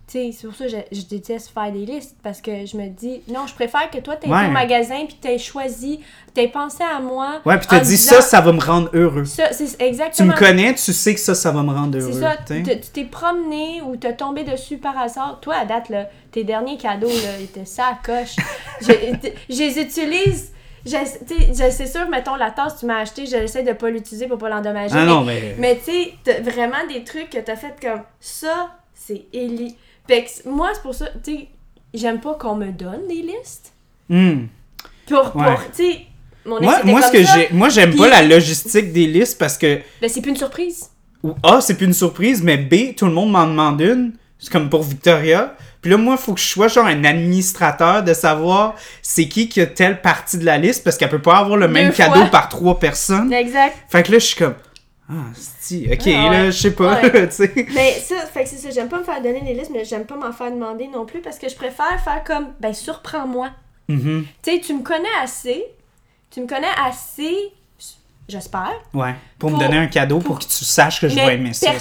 Tu 0.08 0.18
sais, 0.18 0.32
c'est 0.38 0.48
pour 0.48 0.56
ça 0.58 0.66
que 0.66 0.72
je, 0.72 0.98
je 1.00 1.06
déteste 1.06 1.52
faire 1.54 1.72
des 1.72 1.86
listes 1.86 2.18
parce 2.22 2.42
que 2.42 2.66
je 2.66 2.76
me 2.76 2.90
dis, 2.90 3.22
non, 3.30 3.48
je 3.48 3.54
préfère 3.54 3.90
que 3.90 3.98
toi, 4.00 4.18
t'aies 4.18 4.28
été 4.28 4.36
Ouais. 4.36 4.48
au 4.48 4.52
magasin 4.52 5.06
puis 5.06 5.16
t'aies 5.22 5.38
choisi, 5.38 6.02
t'aies 6.34 6.50
pensé 6.50 6.84
à 6.84 7.00
moi. 7.00 7.40
Ouais, 7.46 7.58
puis 7.58 7.68
en 7.68 7.70
t'as 7.70 7.80
dit 7.80 7.92
disant- 7.92 8.16
ça, 8.16 8.22
ça 8.22 8.42
va 8.42 8.52
me 8.52 8.60
rendre 8.60 8.90
heureux. 8.94 9.24
Ça, 9.24 9.54
c'est 9.54 9.78
Tu 9.78 9.84
exactement. 9.86 10.34
me 10.34 10.38
connais, 10.38 10.74
tu 10.74 10.92
sais 10.92 11.14
que 11.14 11.20
ça, 11.22 11.34
ça 11.34 11.52
va 11.52 11.64
me 11.64 11.72
rendre 11.72 11.98
C'est 11.98 12.06
heureux. 12.06 12.20
ça, 12.22 12.36
tu 12.46 12.62
tu 12.62 12.80
tu 12.82 12.90
t'es 12.92 13.06
promené 13.06 13.82
ou 13.84 13.96
t'es 13.96 14.14
tombé 14.14 14.44
dessus 14.44 14.78
par 14.78 14.98
hasard. 14.98 15.40
Toi, 15.42 15.56
à 15.56 15.66
date, 15.66 15.88
là, 15.88 16.10
tes 16.32 16.44
derniers 16.44 16.78
cadeaux, 16.78 17.08
là, 17.08 17.40
étaient 17.42 17.64
ça 17.66 17.86
à 17.88 17.96
coche. 18.06 18.36
je, 18.82 18.92
je 19.50 19.58
les 19.60 19.80
utilise. 19.80 20.52
Tu 20.84 20.92
c'est 21.54 21.88
sûr, 21.88 22.10
mettons, 22.10 22.36
la 22.36 22.52
tasse 22.52 22.74
que 22.74 22.80
tu 22.82 22.86
m'as 22.88 22.98
achetée, 23.02 23.26
j'essaie 23.28 23.64
de 23.64 23.72
pas 23.74 23.90
l'utiliser 23.90 24.28
pour 24.28 24.40
pas 24.40 24.50
l'endommager. 24.50 24.96
Ah 24.98 25.02
mais, 25.02 25.06
non, 25.06 25.22
mais... 25.24 25.56
mais 25.60 25.78
tu 25.86 25.92
sais, 26.26 26.42
vraiment 26.42 26.86
des 26.92 27.04
trucs 27.04 27.30
que 27.30 27.38
t'as 27.38 27.56
fait 27.56 27.76
comme 27.82 28.02
ça, 28.20 28.72
c'est 28.94 29.26
Ellie. 29.34 29.78
Fait 30.08 30.24
que 30.24 30.50
moi, 30.50 30.72
c'est 30.74 30.82
pour 30.82 30.94
ça, 30.96 31.08
tu 31.24 31.36
sais, 31.36 31.48
j'aime 31.94 32.20
pas 32.20 32.34
qu'on 32.36 32.56
me 32.56 32.72
donne 32.72 33.08
des 33.08 33.22
listes. 33.22 33.72
Hmm. 34.10 34.46
Pour, 35.08 35.32
pour 35.32 35.42
Ouais. 35.42 35.56
tu 35.76 35.84
sais, 35.84 36.00
mon 36.46 36.62
Moi, 36.62 36.80
moi, 36.86 37.02
ce 37.02 37.12
que 37.12 37.24
j'ai, 37.24 37.50
moi, 37.52 37.70
j'aime 37.70 37.96
pas 37.96 38.10
la 38.10 38.22
logistique 38.24 38.92
des 38.94 39.08
listes 39.08 39.38
parce 39.38 39.58
que 39.58 39.80
Ben, 40.02 40.10
c'est 40.10 40.22
plus 40.22 40.32
une 40.32 40.38
surprise. 40.38 40.90
Ou 41.24 41.36
A, 41.44 41.62
c'est 41.62 41.76
plus 41.76 41.86
une 41.86 41.94
surprise, 41.94 42.42
mais 42.42 42.58
B, 42.58 42.96
tout 42.96 43.06
le 43.06 43.12
monde 43.12 43.32
m'en 43.32 43.46
demande 43.46 43.80
une. 43.82 44.14
C'est 44.40 44.52
comme 44.52 44.70
pour 44.70 44.82
Victoria. 44.84 45.56
Puis 45.82 45.92
là, 45.92 45.98
moi, 45.98 46.16
il 46.20 46.22
faut 46.24 46.34
que 46.34 46.40
je 46.40 46.48
sois 46.48 46.68
genre 46.68 46.86
un 46.88 47.04
administrateur 47.04 48.04
de 48.04 48.14
savoir 48.14 48.76
c'est 49.04 49.28
qui 49.28 49.48
qui 49.50 49.62
a 49.62 49.68
telle 49.68 50.02
partie 50.02 50.38
de 50.40 50.46
la 50.46 50.58
liste 50.58 50.84
parce 50.84 50.98
qu'elle 50.98 51.10
peut 51.10 51.22
pas 51.22 51.38
avoir 51.38 51.58
le 51.58 51.68
Deux 51.68 51.74
même 51.74 51.92
fois. 51.94 52.06
cadeau 52.06 52.26
par 52.32 52.50
trois 52.50 52.80
personnes. 52.80 53.32
Exact. 53.34 53.76
Fait 53.90 54.02
que 54.04 54.12
là, 54.12 54.20
je 54.20 54.26
suis 54.26 54.36
comme. 54.36 54.56
Ah, 55.14 55.26
si, 55.36 55.90
ok, 55.92 56.06
ouais. 56.06 56.14
là, 56.30 56.46
je 56.52 56.58
sais 56.58 56.72
pas, 56.72 57.02
Ouais. 57.02 57.28
tu 57.30 57.36
sais. 57.36 57.54
Mais 57.74 58.00
ça, 58.00 58.16
fait 58.28 58.44
que 58.44 58.50
c'est 58.50 58.58
ça, 58.58 58.70
j'aime 58.70 58.88
pas 58.88 59.00
me 59.00 59.04
faire 59.04 59.22
donner 59.22 59.42
des 59.42 59.54
listes, 59.54 59.72
mais 59.74 59.84
j'aime 59.84 60.06
pas 60.06 60.16
m'en 60.16 60.32
faire 60.32 60.52
demander 60.52 60.88
non 60.88 61.06
plus 61.06 61.20
parce 61.20 61.38
que 61.38 61.50
je 61.50 61.56
préfère 61.56 62.00
faire 62.02 62.24
comme, 62.24 62.54
ben, 62.62 62.74
surprends-moi. 62.74 63.50
Mhm. 63.90 64.26
Tu 64.42 64.52
sais, 64.52 64.60
tu 64.62 64.74
me 64.74 64.84
connais 64.84 65.10
assez, 65.22 65.66
tu 66.30 66.40
me 66.42 66.48
connais 66.48 66.68
assez, 66.86 67.36
j'espère, 68.32 68.72
Ouais, 68.94 69.14
pour, 69.38 69.50
Pour- 69.50 69.60
me 69.60 69.64
donner 69.64 69.78
un 69.78 69.88
cadeau 69.88 70.18
pour, 70.20 70.36
pour- 70.36 70.40
que 70.40 70.44
tu 70.46 70.66
saches 70.66 71.00
que 71.02 71.08
je 71.10 71.16
vais 71.16 71.36
aimer 71.36 71.54
ça. 71.54 71.72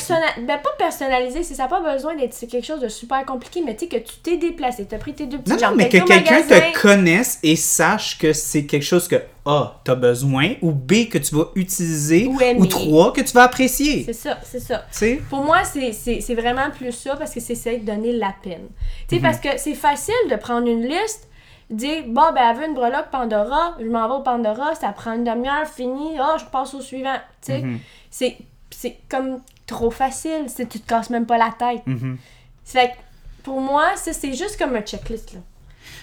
ben, 0.47 0.59
pas 0.59 0.71
personnalisé, 0.79 1.43
c'est 1.43 1.55
ça 1.55 1.65
n'a 1.65 1.69
pas 1.69 1.81
besoin 1.81 2.17
d'être 2.17 2.39
quelque 2.49 2.65
chose 2.67 2.81
de 2.81 2.89
super 2.89 3.25
compliqué, 3.25 3.63
mais 3.65 3.75
tu 3.77 3.81
sais, 3.81 3.89
que 3.89 3.97
tu 3.97 4.17
t'es 4.23 4.37
déplacé, 4.37 4.85
t'as 4.87 4.99
pris 4.99 5.15
tes 5.15 5.27
deux 5.27 5.39
petites 5.39 5.61
Non, 5.63 5.71
non, 5.71 5.77
mais 5.77 5.89
que 5.89 5.99
quelqu'un 5.99 6.43
te 6.43 6.81
connaisse 6.81 7.39
et 7.43 7.57
sache 7.57 8.19
que 8.19 8.33
c'est 8.33 8.65
quelque 8.67 8.83
chose 8.85 9.09
que 9.09 9.17
A, 9.47 9.81
t'as 9.85 9.95
besoin, 9.95 10.55
ou 10.61 10.71
B, 10.73 11.09
que 11.11 11.17
tu 11.19 11.35
vas 11.35 11.47
utiliser, 11.55 12.27
Ou 12.27 12.39
ou 12.59 12.67
3, 12.67 13.13
que 13.13 13.21
tu 13.23 13.33
vas 13.33 13.45
apprécier. 13.45 14.03
C'est 14.05 14.13
ça, 14.13 14.39
c'est 14.45 14.61
ça. 14.61 14.85
Tu 14.93 14.99
sais? 14.99 15.23
Pour 15.31 15.45
moi, 15.45 15.65
c'est- 15.65 16.35
vraiment 16.35 16.71
plus 16.71 16.93
ça 16.93 17.17
parce 17.17 17.33
que 17.33 17.41
c'est 17.41 17.55
ça 17.55 17.71
de 17.73 17.79
donner 17.79 18.13
la 18.13 18.35
peine. 18.43 18.69
Tu 19.09 19.17
sais, 19.17 19.23
parce 19.23 19.39
que 19.39 19.49
c'est 19.57 19.75
facile 19.75 20.15
de 20.31 20.37
prendre 20.37 20.67
une 20.69 20.83
liste, 20.87 21.29
dire, 21.71 22.03
bon, 22.09 22.33
ben, 22.35 22.51
elle 22.51 22.57
veut 22.57 22.67
une 22.67 22.75
breloque 22.75 23.11
Pandora, 23.11 23.77
je 23.81 23.87
m'en 23.87 24.09
vais 24.09 24.15
au 24.15 24.21
Pandora, 24.23 24.75
ça 24.75 24.89
prend 24.93 25.13
une 25.15 25.25
demi-heure, 25.25 25.67
fini, 25.67 26.19
ah, 26.19 26.37
je 26.39 26.45
passe 26.47 26.75
au 26.75 26.81
suivant. 26.81 27.17
Tu 27.43 27.53
sais, 27.53 27.63
Mhm. 27.63 27.79
c'est 28.11 28.37
c'est 28.73 28.97
comme 29.09 29.41
trop 29.67 29.91
facile, 29.91 30.45
c'est 30.49 30.69
tu 30.69 30.81
te 30.81 30.87
casses 30.89 31.11
même 31.11 31.27
pas 31.27 31.37
la 31.39 31.51
tête. 31.59 31.83
Mhm. 31.87 32.17
Fait 32.65 32.89
que 32.89 33.43
pour 33.43 33.61
moi, 33.61 33.97
ça, 33.97 34.13
c'est 34.13 34.33
juste 34.33 34.59
comme 34.59 34.75
un 34.77 34.81
checklist, 34.83 35.33
là. 35.35 35.41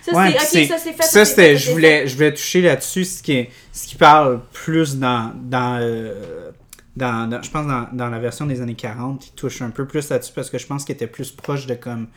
Ça, 0.03 0.11
Ouais, 0.14 0.31
c'est, 0.31 0.35
puis 0.35 0.38
ok, 0.44 0.48
c'est- 0.52 0.65
ça, 0.68 0.77
c'est 0.77 0.94
fait. 0.94 1.03
Ça, 1.03 1.26
c'était, 1.26 1.57
je 1.57 1.72
voulais, 1.72 2.07
je 2.07 2.15
voulais 2.15 2.34
toucher 2.34 2.61
là-dessus, 2.61 3.06
ce 3.06 3.23
qui, 3.23 3.34
est, 3.34 3.49
ce 3.73 3.88
qui 3.88 3.95
parle 3.95 4.41
plus 4.53 4.98
dans, 4.98 5.31
dans, 5.35 5.80
euh, 5.81 6.52
dans, 6.95 7.30
dans- 7.30 7.41
je 7.41 7.49
pense 7.52 7.65
dans, 7.68 7.88
dans 7.94 8.10
la 8.10 8.19
version 8.19 8.45
des 8.45 8.61
années 8.61 8.73
40, 8.76 9.19
qui 9.22 9.31
touche 9.31 9.61
un 9.61 9.69
peu 9.69 9.85
plus 9.85 10.10
là-dessus 10.10 10.34
parce 10.34 10.49
que 10.49 10.57
je 10.57 10.65
pense 10.68 10.84
qu'il 10.85 10.94
était 10.95 11.07
plus 11.07 11.31
proche 11.31 11.65
de 11.68 11.76
comme 11.76 12.07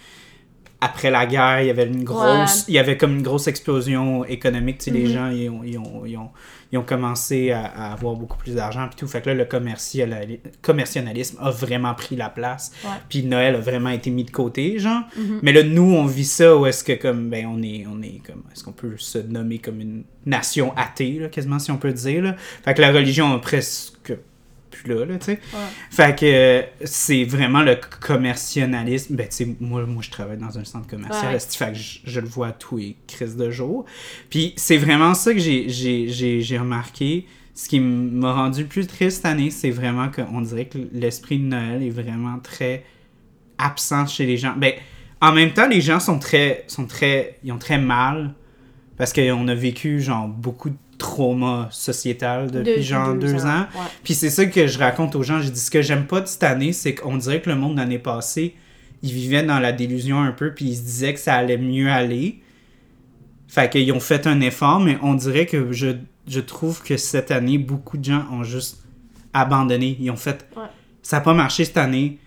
après 0.80 1.10
la 1.10 1.26
guerre, 1.26 1.60
il 1.62 1.66
y 1.66 1.70
avait 1.70 1.86
une 1.86 2.04
grosse, 2.04 2.60
Ouais. 2.60 2.64
il 2.68 2.74
y 2.74 2.78
avait 2.78 2.96
comme 2.96 3.16
une 3.16 3.22
grosse 3.22 3.46
explosion 3.48 4.24
économique, 4.24 4.78
tu 4.78 4.84
sais, 4.86 4.90
les 4.90 5.04
Mhm. 5.08 5.12
gens 5.12 5.28
ils 5.30 5.48
ont, 5.50 5.60
ils 5.64 5.78
ont, 5.78 6.06
ils 6.06 6.16
ont, 6.16 6.30
ils 6.72 6.78
ont 6.78 6.82
commencé 6.84 7.50
à, 7.50 7.64
à 7.66 7.92
avoir 7.92 8.14
beaucoup 8.14 8.38
plus 8.38 8.54
d'argent 8.54 8.86
puis 8.86 8.96
tout, 8.96 9.06
fait 9.08 9.20
que 9.20 9.28
là 9.30 9.34
le 9.34 9.44
commerciali- 9.44 10.40
commercialisme 10.62 11.36
a 11.40 11.50
vraiment 11.50 11.94
pris 11.94 12.16
la 12.16 12.28
place, 12.30 12.72
puis 13.08 13.22
Noël 13.24 13.56
a 13.56 13.60
vraiment 13.60 13.90
été 13.90 14.10
mis 14.10 14.24
de 14.24 14.30
côté, 14.30 14.78
genre. 14.78 15.02
Mhm. 15.16 15.40
Mais 15.42 15.52
là, 15.52 15.62
nous, 15.64 15.82
on 15.94 16.06
vit 16.06 16.24
ça 16.24 16.56
où 16.56 16.64
est-ce 16.66 16.84
que, 16.84 16.92
comme, 16.92 17.28
ben, 17.28 17.46
on 17.46 17.60
est, 17.62 17.84
on 17.92 18.00
est 18.02 18.20
comme, 18.26 18.42
est-ce 18.52 18.62
qu'on 18.64 18.72
peut 18.72 18.94
se 18.96 19.18
nommer 19.18 19.58
comme 19.58 19.80
une 19.80 20.04
nation 20.26 20.72
athée, 20.76 21.18
là, 21.18 21.28
quasiment, 21.28 21.58
si 21.58 21.70
on 21.70 21.76
peut 21.76 21.92
dire, 21.92 22.22
là. 22.22 22.36
Fait 22.64 22.74
que 22.74 22.80
la 22.80 22.92
religion 22.92 23.36
est 23.36 23.40
presque 23.40 23.94
plus 24.70 24.88
là, 24.94 25.04
là, 25.04 25.18
tu 25.18 25.26
sais. 25.26 25.32
Ouais. 25.32 25.58
Fait 25.90 26.18
que 26.18 26.24
euh, 26.26 26.62
c'est 26.84 27.24
vraiment 27.24 27.62
le 27.62 27.76
commercialisme. 28.00 29.16
Ben, 29.16 29.28
tu 29.28 29.34
sais, 29.36 29.48
moi, 29.60 29.84
moi, 29.86 30.02
je 30.04 30.10
travaille 30.10 30.38
dans 30.38 30.58
un 30.58 30.64
centre 30.64 30.86
commercial, 30.86 31.34
Ouais. 31.34 31.40
fait 31.40 31.72
que 31.72 31.78
je, 31.78 31.98
je 32.04 32.20
le 32.20 32.26
vois 32.28 32.48
à 32.48 32.52
tous 32.52 32.76
les 32.78 32.96
crises 33.06 33.36
de 33.36 33.50
jour. 33.50 33.84
Puis 34.30 34.54
c'est 34.56 34.76
vraiment 34.76 35.14
ça 35.14 35.32
que 35.32 35.38
j'ai- 35.40 36.58
remarqué. 36.58 37.26
Ce 37.54 37.68
qui 37.68 37.80
m'a 37.80 38.32
rendu 38.32 38.62
le 38.62 38.68
plus 38.68 38.86
triste 38.86 39.18
cette 39.18 39.26
année, 39.26 39.50
c'est 39.50 39.70
vraiment 39.70 40.08
qu'on 40.10 40.40
dirait 40.40 40.66
que 40.66 40.78
l'esprit 40.92 41.38
de 41.38 41.44
Noël 41.44 41.82
est 41.82 41.90
vraiment 41.90 42.38
très 42.38 42.84
absent 43.58 44.06
chez 44.06 44.24
les 44.24 44.36
gens. 44.36 44.54
Ben, 44.56 44.72
en 45.20 45.32
même 45.32 45.52
temps, 45.52 45.68
les 45.68 45.80
gens 45.82 46.00
sont 46.00 46.18
très, 46.18 46.64
sont 46.68 46.86
très, 46.86 47.38
ils 47.44 47.52
ont 47.52 47.58
très 47.58 47.76
mal 47.78 48.32
parce 49.00 49.14
qu'on 49.14 49.48
a 49.48 49.54
vécu 49.54 50.02
genre 50.02 50.28
beaucoup 50.28 50.68
de 50.68 50.76
trauma 50.98 51.68
sociétal 51.70 52.50
depuis 52.50 52.82
genre 52.82 53.14
deux, 53.14 53.46
ans. 53.46 53.60
Ouais. 53.60 53.80
Puis 54.04 54.12
c'est 54.12 54.28
ça 54.28 54.44
que 54.44 54.66
je 54.66 54.78
raconte 54.78 55.16
aux 55.16 55.22
gens. 55.22 55.40
J'ai 55.40 55.48
dit 55.48 55.58
ce 55.58 55.70
que 55.70 55.80
j'aime 55.80 56.06
pas 56.06 56.20
de 56.20 56.26
cette 56.26 56.42
année, 56.42 56.74
c'est 56.74 56.94
qu'on 56.94 57.16
dirait 57.16 57.40
que 57.40 57.48
le 57.48 57.56
monde 57.56 57.76
de 57.76 57.78
l'année 57.78 57.98
passée, 57.98 58.54
il 59.02 59.10
vivait 59.10 59.42
dans 59.42 59.58
la 59.58 59.72
délusion 59.72 60.20
un 60.20 60.32
peu, 60.32 60.52
puis 60.52 60.66
il 60.66 60.76
se 60.76 60.82
disait 60.82 61.14
que 61.14 61.18
ça 61.18 61.32
allait 61.32 61.56
mieux 61.56 61.88
aller. 61.90 62.42
Fait 63.48 63.72
qu'ils 63.72 63.90
ont 63.90 64.00
fait 64.00 64.26
un 64.26 64.38
effort, 64.42 64.80
mais 64.80 64.98
on 65.00 65.14
dirait 65.14 65.46
que 65.46 65.72
je, 65.72 65.92
je 66.28 66.40
trouve 66.40 66.82
que 66.82 66.98
cette 66.98 67.30
année, 67.30 67.56
beaucoup 67.56 67.96
de 67.96 68.04
gens 68.04 68.26
ont 68.30 68.42
juste 68.44 68.82
abandonné. 69.32 69.96
Ils 69.98 70.10
ont 70.10 70.16
fait. 70.16 70.46
Ouais. 70.54 70.64
Ça 71.00 71.16
n'a 71.16 71.20
pas 71.22 71.32
marché 71.32 71.64
cette 71.64 71.78
année. 71.78 72.18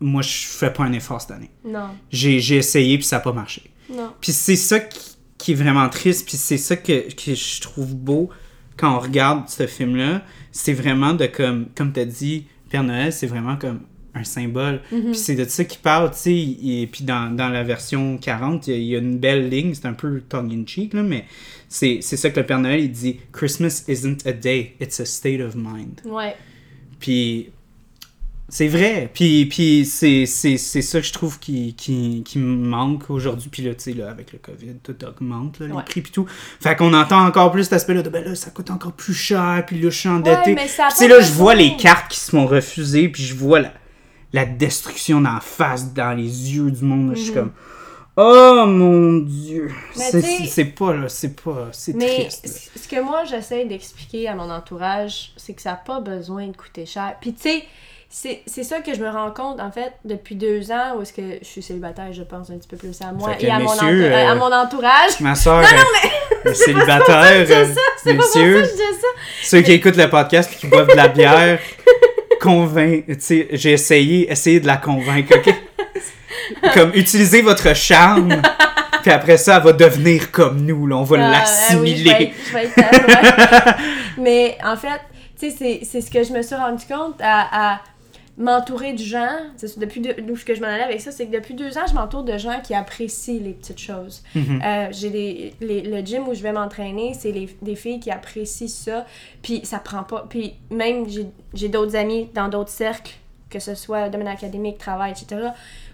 Moi, 0.00 0.20
je 0.20 0.28
fais 0.48 0.70
pas 0.70 0.82
un 0.84 0.92
effort 0.92 1.22
cette 1.22 1.30
année. 1.30 1.50
Non, 1.66 1.88
J'ai 2.10 2.40
j'ai 2.40 2.56
essayé, 2.56 2.98
puis 2.98 3.06
ça 3.06 3.16
n'a 3.16 3.20
pas 3.20 3.32
marché. 3.32 3.62
non. 3.88 4.12
Puis 4.20 4.32
c'est 4.32 4.56
ça 4.56 4.80
qui, 4.80 5.13
qui 5.44 5.52
est 5.52 5.56
vraiment 5.56 5.90
triste, 5.90 6.26
puis 6.26 6.38
c'est 6.38 6.56
ça 6.56 6.74
que, 6.74 7.12
que 7.14 7.34
je 7.34 7.60
trouve 7.60 7.94
beau 7.94 8.30
quand 8.78 8.96
on 8.96 8.98
regarde 8.98 9.46
ce 9.50 9.66
film-là. 9.66 10.22
C'est 10.52 10.72
vraiment 10.72 11.12
de 11.12 11.26
comme, 11.26 11.66
comme 11.74 11.92
tu 11.92 12.00
as 12.00 12.06
dit, 12.06 12.46
Père 12.70 12.82
Noël, 12.82 13.12
c'est 13.12 13.26
vraiment 13.26 13.56
comme 13.56 13.80
un 14.14 14.24
symbole. 14.24 14.80
Puis 14.88 15.14
c'est 15.14 15.34
de 15.34 15.44
ça 15.44 15.64
qu'il 15.64 15.82
parle, 15.82 16.12
tu 16.12 16.16
sais. 16.16 16.34
Et 16.34 16.88
puis 16.90 17.04
dans, 17.04 17.30
dans 17.36 17.50
la 17.50 17.62
version 17.62 18.16
40, 18.16 18.68
il 18.68 18.76
y, 18.76 18.86
y 18.86 18.96
a 18.96 19.00
une 19.00 19.18
belle 19.18 19.50
ligne, 19.50 19.74
c'est 19.74 19.84
un 19.84 19.92
peu 19.92 20.22
tongue-in-cheek, 20.26 20.94
là, 20.94 21.02
mais 21.02 21.26
c'est 21.68 22.00
ça 22.00 22.30
que 22.30 22.40
le 22.40 22.46
Père 22.46 22.60
Noël, 22.60 22.80
il 22.80 22.90
dit 22.90 23.20
Christmas 23.30 23.84
isn't 23.86 24.26
a 24.26 24.32
day, 24.32 24.76
it's 24.80 24.98
a 24.98 25.04
state 25.04 25.42
of 25.42 25.54
mind. 25.54 26.00
Ouais. 26.06 26.36
Puis 27.00 27.50
c'est 28.56 28.68
vrai. 28.68 29.10
Puis, 29.12 29.46
puis 29.46 29.84
c'est, 29.84 30.26
c'est, 30.26 30.58
c'est 30.58 30.80
ça 30.80 31.00
que 31.00 31.06
je 31.08 31.12
trouve 31.12 31.40
qui, 31.40 31.74
qui, 31.74 32.22
qui 32.24 32.38
me 32.38 32.54
manque 32.68 33.10
aujourd'hui. 33.10 33.48
Puis 33.50 33.62
là, 33.64 33.74
tu 33.74 33.80
sais, 33.82 33.92
là, 33.94 34.08
avec 34.08 34.32
le 34.32 34.38
COVID, 34.38 34.74
tout 34.80 34.94
augmente, 35.04 35.58
là, 35.58 35.66
les 35.66 35.82
prix 35.82 36.02
puis 36.02 36.12
tout. 36.12 36.24
Fait 36.60 36.76
qu'on 36.76 36.94
entend 36.94 37.26
encore 37.26 37.50
plus 37.50 37.64
cet 37.64 37.72
aspect-là 37.72 38.02
de, 38.02 38.10
ben 38.10 38.22
là, 38.24 38.36
ça 38.36 38.50
coûte 38.50 38.70
encore 38.70 38.92
plus 38.92 39.12
cher, 39.12 39.64
puis 39.66 39.80
là, 39.80 39.90
je 39.90 39.98
suis 39.98 40.08
endetté. 40.08 40.54
Ouais, 40.54 40.66
tu 40.66 40.96
sais, 40.96 41.08
là, 41.08 41.20
je 41.20 41.32
vois 41.32 41.56
les 41.56 41.76
cartes 41.76 42.08
qui 42.12 42.18
se 42.20 42.30
font 42.30 42.46
refuser, 42.46 43.08
puis 43.08 43.24
je 43.24 43.34
vois 43.34 43.58
la, 43.58 43.72
la 44.32 44.44
destruction 44.46 45.20
la 45.20 45.40
face, 45.40 45.92
dans 45.92 46.16
les 46.16 46.54
yeux 46.54 46.70
du 46.70 46.84
monde. 46.84 47.08
là. 47.08 47.14
Je 47.16 47.22
suis 47.22 47.30
Mhm. 47.30 47.34
comme, 47.36 47.52
oh 48.18 48.64
mon 48.68 49.14
Dieu. 49.18 49.72
C'est, 49.94 50.22
c'est, 50.46 50.64
pas, 50.66 50.94
là, 50.94 51.08
c'est 51.08 51.34
pas, 51.42 51.70
c'est 51.72 51.96
Mais 51.96 52.28
triste. 52.28 52.70
ce 52.76 52.86
que 52.86 53.02
moi 53.02 53.24
j'essaie 53.24 53.64
d'expliquer 53.64 54.28
à 54.28 54.36
mon 54.36 54.48
entourage, 54.48 55.32
c'est 55.36 55.54
que 55.54 55.62
ça 55.62 55.70
n'a 55.70 55.76
pas 55.76 56.00
besoin 56.00 56.46
de 56.46 56.56
coûter 56.56 56.86
cher. 56.86 57.16
Puis 57.20 57.32
tu 57.34 57.42
sais, 57.42 57.64
c'est 58.16 58.42
c'est 58.46 58.62
ça 58.62 58.78
que 58.78 58.94
je 58.94 59.00
me 59.00 59.08
rends 59.10 59.32
compte 59.32 59.58
en 59.60 59.72
fait 59.72 59.92
depuis 60.04 60.36
deux 60.36 60.70
ans 60.70 60.94
où 60.96 61.02
est-ce 61.02 61.12
que 61.12 61.38
je 61.42 61.44
suis 61.46 61.62
célibataire, 61.62 62.12
je 62.12 62.22
pense 62.22 62.48
un 62.48 62.54
petit 62.58 62.68
peu 62.68 62.76
plus 62.76 62.96
à 63.02 63.10
moi 63.10 63.32
et 63.40 63.50
à 63.50 63.58
mon, 63.58 63.66
entour- 63.66 63.88
euh, 63.90 64.28
à 64.28 64.34
mon 64.36 64.52
entourage. 64.52 65.18
Ma 65.18 65.34
soeur, 65.34 65.62
Non, 65.62 65.68
non, 65.68 65.84
mais 66.04 66.10
le 66.44 66.54
célibataire, 66.54 67.44
c'est 67.48 67.52
euh, 67.56 67.74
ça, 67.74 67.80
c'est 68.04 68.14
pas 68.14 68.22
pour 68.22 68.32
ça 68.32 68.38
que 68.40 68.62
je 68.62 68.70
dis 68.70 68.76
ça. 69.00 69.08
Ceux 69.42 69.60
qui 69.62 69.72
écoutent 69.72 69.96
le 69.96 70.08
podcast 70.08 70.48
et 70.52 70.56
qui 70.56 70.68
boivent 70.68 70.86
de 70.86 70.94
la 70.94 71.08
bière, 71.08 71.58
convainc... 72.40 73.04
Tu 73.08 73.16
sais, 73.18 73.48
j'ai 73.50 73.72
essayé, 73.72 74.30
essayez 74.30 74.60
de 74.60 74.66
la 74.68 74.76
convaincre, 74.76 75.36
OK? 75.36 75.52
Comme, 76.72 76.92
utilisez 76.94 77.42
votre 77.42 77.74
charme, 77.74 78.40
puis 79.02 79.10
après 79.10 79.38
ça, 79.38 79.56
elle 79.56 79.62
va 79.64 79.72
devenir 79.72 80.30
comme 80.30 80.60
nous, 80.64 80.86
là. 80.86 80.96
On 80.98 81.02
va 81.02 81.16
Ah, 81.20 81.30
l'assimiler. 81.32 82.10
ah 82.12 82.16
oui, 82.20 82.32
je 82.46 82.52
vais 82.52 82.62
être- 82.64 82.74
je 82.76 82.78
vais 82.78 82.86
être- 82.92 83.66
ouais. 83.66 83.84
Mais 84.18 84.58
en 84.64 84.76
fait, 84.76 85.00
tu 85.38 85.50
sais, 85.50 85.56
c'est- 85.58 85.80
c'est 85.84 86.00
ce 86.00 86.10
que 86.10 86.22
je 86.22 86.32
me 86.32 86.42
suis 86.42 86.54
rendu 86.54 86.84
compte 86.86 87.16
à, 87.20 87.72
à 87.74 87.80
m'entourer 88.36 88.92
de 88.94 88.98
gens. 88.98 89.36
C'est 89.56 89.78
depuis 89.78 90.00
deux, 90.00 90.12
que 90.14 90.54
je 90.54 90.60
m'en 90.60 90.66
allais 90.66 90.82
avec 90.82 91.00
ça, 91.00 91.12
c'est 91.12 91.26
que 91.26 91.32
depuis 91.32 91.54
deux 91.54 91.78
ans, 91.78 91.86
je 91.88 91.94
m'entoure 91.94 92.24
de 92.24 92.36
gens 92.36 92.60
qui 92.62 92.74
apprécient 92.74 93.40
les 93.40 93.52
petites 93.52 93.78
choses. 93.80 94.22
Mhm. 94.34 94.60
Euh, 94.64 94.88
j'ai 94.90 95.10
des, 95.10 95.54
les- 95.60 95.82
le 95.82 96.00
gym 96.04 96.26
où 96.28 96.34
je 96.34 96.42
vais 96.42 96.52
m'entraîner, 96.52 97.14
c'est 97.14 97.30
les- 97.32 97.48
des 97.62 97.76
filles 97.76 98.00
qui 98.00 98.10
apprécient 98.10 98.68
ça. 98.68 99.06
Puis 99.42 99.60
ça 99.64 99.78
prend 99.78 100.02
pas. 100.02 100.26
Puis 100.28 100.54
même, 100.70 101.08
j'ai- 101.08 101.28
j'ai 101.54 101.68
d'autres 101.68 101.94
amis 101.96 102.28
dans 102.34 102.48
d'autres 102.48 102.70
cercles, 102.70 103.14
que 103.50 103.58
ce 103.60 103.74
soit 103.74 104.08
domaine 104.08 104.28
académique, 104.28 104.78
travail, 104.78 105.12
etc., 105.12 105.50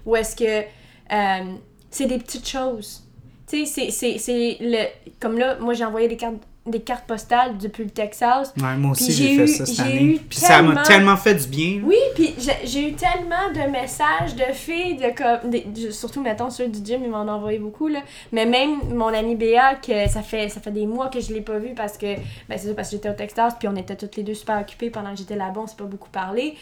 où 0.06 0.16
est-ce 0.16 0.34
que 0.36 0.64
euh, 1.12 1.52
c'est 1.90 2.06
des 2.06 2.18
petites 2.18 2.48
choses. 2.48 3.02
Tu 3.48 3.66
sais, 3.66 3.66
c'est- 3.66 3.90
c'est 3.90 4.18
c'est 4.18 4.56
le. 4.60 4.84
Comme 5.18 5.36
là, 5.38 5.56
moi, 5.58 5.74
j'ai 5.74 5.84
envoyé 5.84 6.06
des 6.08 6.16
cartes, 6.16 6.36
des 6.70 6.80
cartes 6.80 7.06
postales 7.06 7.59
depuis 7.59 7.84
le 7.84 7.90
Texas. 7.90 8.52
Ouais, 8.56 8.76
moi 8.76 8.92
aussi, 8.92 9.12
j'ai 9.12 9.36
fait 9.36 9.44
eu- 9.44 9.48
ça 9.48 9.66
cette 9.66 9.80
année. 9.80 10.02
eu 10.02 10.18
Puis 10.18 10.38
ça 10.38 10.62
m'a 10.62 10.82
tellement- 10.82 11.16
fait 11.16 11.34
du 11.34 11.47
bien. 11.48 11.80
Oui, 11.84 11.97
puis 12.14 12.34
j'ai- 12.38 12.80
eu 12.88 12.92
tellement 12.94 13.51
de 13.55 13.70
messages 13.70 14.34
de 14.36 14.52
filles, 14.52 14.97
de 14.97 15.10
comme, 15.16 15.51
de- 15.51 15.90
surtout 15.90 16.20
mettons 16.22 16.51
ceux 16.51 16.68
du 16.68 16.78
gym, 16.84 17.02
ils 17.05 17.10
m'en 17.10 17.22
ont 17.24 17.28
envoyé 17.28 17.59
beaucoup 17.59 17.88
là. 17.88 18.01
Mais 18.32 18.47
même 18.47 18.78
mon 18.94 19.09
amie 19.09 19.34
Béa, 19.36 19.74
que 19.74 20.09
ça 20.09 20.22
fait 20.22 20.48
ça 20.48 20.60
fait 20.60 20.70
des 20.70 20.86
mois 20.86 21.09
que 21.09 21.20
je 21.20 21.32
l'ai 21.32 21.40
pas 21.40 21.59
vue 21.59 21.74
parce 21.74 21.97
que 21.98 22.14
ben 22.48 22.56
c'est 22.59 22.68
ça 22.68 22.74
parce 22.74 22.88
que 22.90 22.97
j'étais 22.97 23.10
au 23.10 23.14
Texas, 23.14 23.55
puis 23.59 23.68
on 23.68 23.76
était 23.76 23.97
toutes 23.97 24.16
les 24.16 24.22
deux 24.22 24.34
super 24.34 24.60
occupées 24.60 24.90
pendant 24.90 25.10
que 25.12 25.18
j'étais 25.18 25.36
là-bas, 25.36 25.60
on 25.62 25.66
s'est 25.66 25.76
pas 25.76 25.84
beaucoup 25.84 26.09
parlé. 26.10 26.55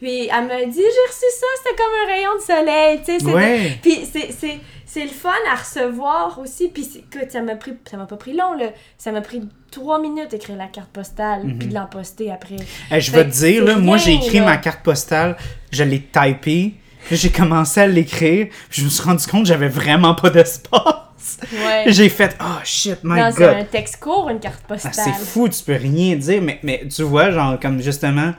Puis 0.00 0.26
elle 0.26 0.46
m'a 0.46 0.64
dit 0.64 0.72
j'ai 0.76 0.82
reçu 0.82 1.26
ça, 1.40 1.46
c'était 1.62 1.76
comme 1.76 1.92
un 2.04 2.12
rayon 2.12 2.30
de 2.36 2.42
soleil, 2.42 3.00
tu 3.04 3.18
sais. 3.26 3.32
Ouais. 3.34 3.78
Puis 3.82 4.06
c'est- 4.10 4.58
c'est 4.94 5.02
le 5.02 5.08
fun 5.10 5.30
à 5.52 5.56
recevoir 5.56 6.38
aussi. 6.38 6.68
Puis 6.68 6.88
écoute, 6.96 7.30
ça 7.30 7.42
m'a 7.42 7.56
pris 7.56 7.72
ça 7.90 7.96
m'a 7.96 8.06
pas 8.06 8.16
pris 8.16 8.32
long 8.36 8.52
là, 8.54 8.66
ça 8.96 9.10
m'a 9.12 9.20
pris 9.20 9.42
trois 9.72 10.00
minutes 10.00 10.30
d'écrire 10.30 10.56
la 10.56 10.66
carte 10.68 10.90
postale 10.90 11.44
Mhm. 11.44 11.58
puis 11.58 11.68
de 11.68 11.74
l'emposter 11.74 12.30
après. 12.30 12.56
Hey, 12.90 13.00
je 13.00 13.10
vais 13.10 13.24
te 13.24 13.30
que 13.30 13.34
dire, 13.34 13.64
là, 13.64 13.76
moi, 13.76 13.96
j'ai 13.96 14.14
écrit 14.14 14.38
là. 14.38 14.44
ma 14.44 14.56
carte 14.56 14.82
postale, 14.84 15.36
je 15.72 15.82
l'ai 15.82 16.00
typée, 16.00 16.74
puis 17.06 17.16
j'ai 17.16 17.30
commencé 17.30 17.80
à 17.80 17.86
l'écrire, 17.88 18.46
puis 18.70 18.80
je 18.82 18.84
me 18.84 18.90
suis 18.90 19.02
rendu 19.02 19.26
compte 19.26 19.42
que 19.42 19.48
j'avais 19.48 19.68
vraiment 19.68 20.14
pas 20.14 20.30
d'espace. 20.30 21.38
Ouais. 21.52 21.84
J'ai 21.86 22.08
fait, 22.10 22.36
oh 22.40 22.60
shit, 22.64 22.98
my 23.02 23.32
c'est 23.32 23.38
god. 23.38 23.54
un 23.56 23.64
texte 23.64 23.96
court, 23.98 24.28
une 24.30 24.38
carte 24.40 24.60
Ah, 24.64 24.74
postale. 24.74 24.92
c'est 24.94 25.12
fou, 25.14 25.48
tu 25.48 25.62
peux 25.64 25.74
rien 25.74 26.16
dire, 26.16 26.40
mais, 26.42 26.60
mais 26.62 26.86
tu 26.94 27.02
vois, 27.02 27.30
genre, 27.30 27.58
comme 27.58 27.80
justement, 27.80 28.32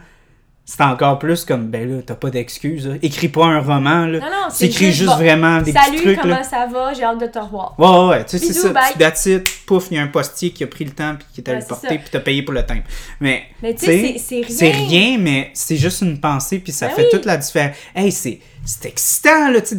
c'est 0.68 0.82
encore 0.82 1.20
plus 1.20 1.46
comme, 1.46 1.68
ben 1.68 1.88
là, 1.88 2.02
t'as 2.04 2.16
pas 2.16 2.32
d'excuses. 2.32 2.90
Écris 3.04 3.28
pas 3.30 3.46
un 3.46 3.60
roman, 3.60 4.08
là. 4.08 4.20
Non, 4.20 4.26
non, 4.26 4.32
C'est 4.50 4.72
juste 4.72 5.06
bon, 5.06 5.16
vraiment 5.16 5.62
des 5.62 5.72
Salut, 5.72 5.92
petits 5.98 6.04
trucs, 6.04 6.22
comment 6.22 6.36
là. 6.38 6.44
ça 6.44 6.66
va? 6.66 6.92
J'ai 6.94 7.04
hâte 7.04 7.22
de 7.22 7.28
te 7.28 7.38
revoir. 7.38 7.76
Ouais, 7.78 7.88
ouais, 7.88 8.08
ouais, 8.18 8.26
tu 8.26 8.40
sais, 8.40 8.46
c'est 8.48 8.54
ça. 8.54 8.74
that's 8.98 9.26
it, 9.28 9.48
pouf, 9.68 9.88
il 9.92 9.98
y 9.98 10.00
a 10.00 10.04
un 10.04 10.08
postier 10.08 10.50
qui 10.50 10.64
a 10.64 10.68
pris 10.68 10.86
le 10.86 10.92
temps, 10.92 11.16
puis 11.18 11.28
qui 11.36 11.44
t'a 11.44 11.52
Ouais, 11.54 11.60
le 11.60 11.66
porté, 11.66 12.00
puis 12.00 12.08
t'as 12.12 12.20
payé 12.20 12.42
pour 12.42 12.54
le 12.56 12.66
timbre. 12.66 12.82
Mais, 13.20 13.44
Mais 13.62 13.76
tu 13.76 13.86
sais, 13.86 14.16
c'est- 14.18 14.20
c'est 14.20 14.36
rien. 14.42 14.46
C'est 14.50 14.72
rien, 14.72 15.18
mais 15.20 15.52
c'est 15.54 15.78
juste 15.78 16.02
une 16.02 16.20
pensée, 16.20 16.58
puis 16.58 16.72
ça 16.72 16.88
Ben 16.88 16.96
fait 16.96 17.04
oui. 17.04 17.08
toute 17.12 17.26
la 17.26 17.38
différence. 17.38 17.76
Hey, 17.94 18.12
c'est 18.12 18.40
c'est 18.66 18.86
excitant, 18.90 19.50
là, 19.52 19.62
tu 19.62 19.76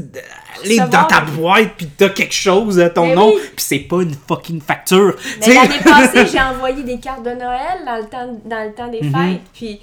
Recevoir- 0.63 0.89
dans 0.89 1.05
ta 1.05 1.21
boîte, 1.21 1.73
puis 1.77 1.87
t'as 1.99 2.09
quelque 2.09 2.33
chose 2.33 2.81
à 2.81 2.89
ton 2.89 3.15
nom, 3.15 3.29
oui. 3.35 3.41
puis 3.43 3.53
c'est 3.65 3.79
pas 3.81 4.01
une 4.03 4.15
fucking 4.27 4.61
facture. 4.61 5.15
tu 5.43 5.49
Mais 5.51 5.55
l'année 5.55 5.79
passée, 5.85 6.27
j'ai 6.33 6.41
envoyé 6.41 6.83
des 6.83 6.99
cartes 6.99 7.23
de 7.23 7.31
Noël 7.31 7.85
dans 7.85 7.97
le 7.97 8.05
temps, 8.07 8.41
dans 8.45 8.65
le 8.65 8.73
temps 8.73 8.89
des 8.89 9.03
Mhm. 9.03 9.13
fêtes. 9.13 9.41
Puis 9.53 9.81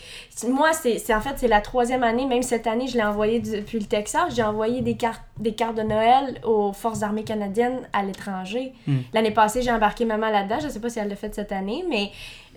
moi, 0.48 0.72
c'est 0.74 0.98
c'est- 0.98 1.14
en 1.14 1.22
fait, 1.22 1.34
c'est 1.38 1.48
la 1.48 1.62
troisième 1.62 2.02
année. 2.04 2.26
Même 2.26 2.42
cette 2.42 2.66
année, 2.66 2.88
je 2.88 2.98
l'ai 2.98 3.04
envoyé 3.04 3.40
depuis 3.40 3.78
le 3.80 3.86
Texas. 3.86 4.34
J'ai 4.36 4.42
envoyé 4.44 4.82
des 4.82 4.96
cartes, 4.96 5.22
des 5.38 5.54
cartes 5.54 5.76
de 5.76 5.84
Noël 5.84 6.40
aux 6.44 6.74
Forces 6.74 7.04
armées 7.04 7.24
canadiennes 7.24 7.82
à 7.94 8.02
l'étranger. 8.04 8.74
Hmm. 8.88 8.98
L'année 9.14 9.32
passée, 9.32 9.62
j'ai 9.62 9.72
embarqué 9.72 10.06
maman 10.06 10.30
là-dedans. 10.30 10.58
Je 10.64 10.70
sais 10.70 10.80
pas 10.80 10.90
si 10.90 10.98
elle 11.00 11.10
l'a 11.10 11.16
fait 11.16 11.34
cette 11.36 11.52
année, 11.52 11.84
mais... 11.90 12.10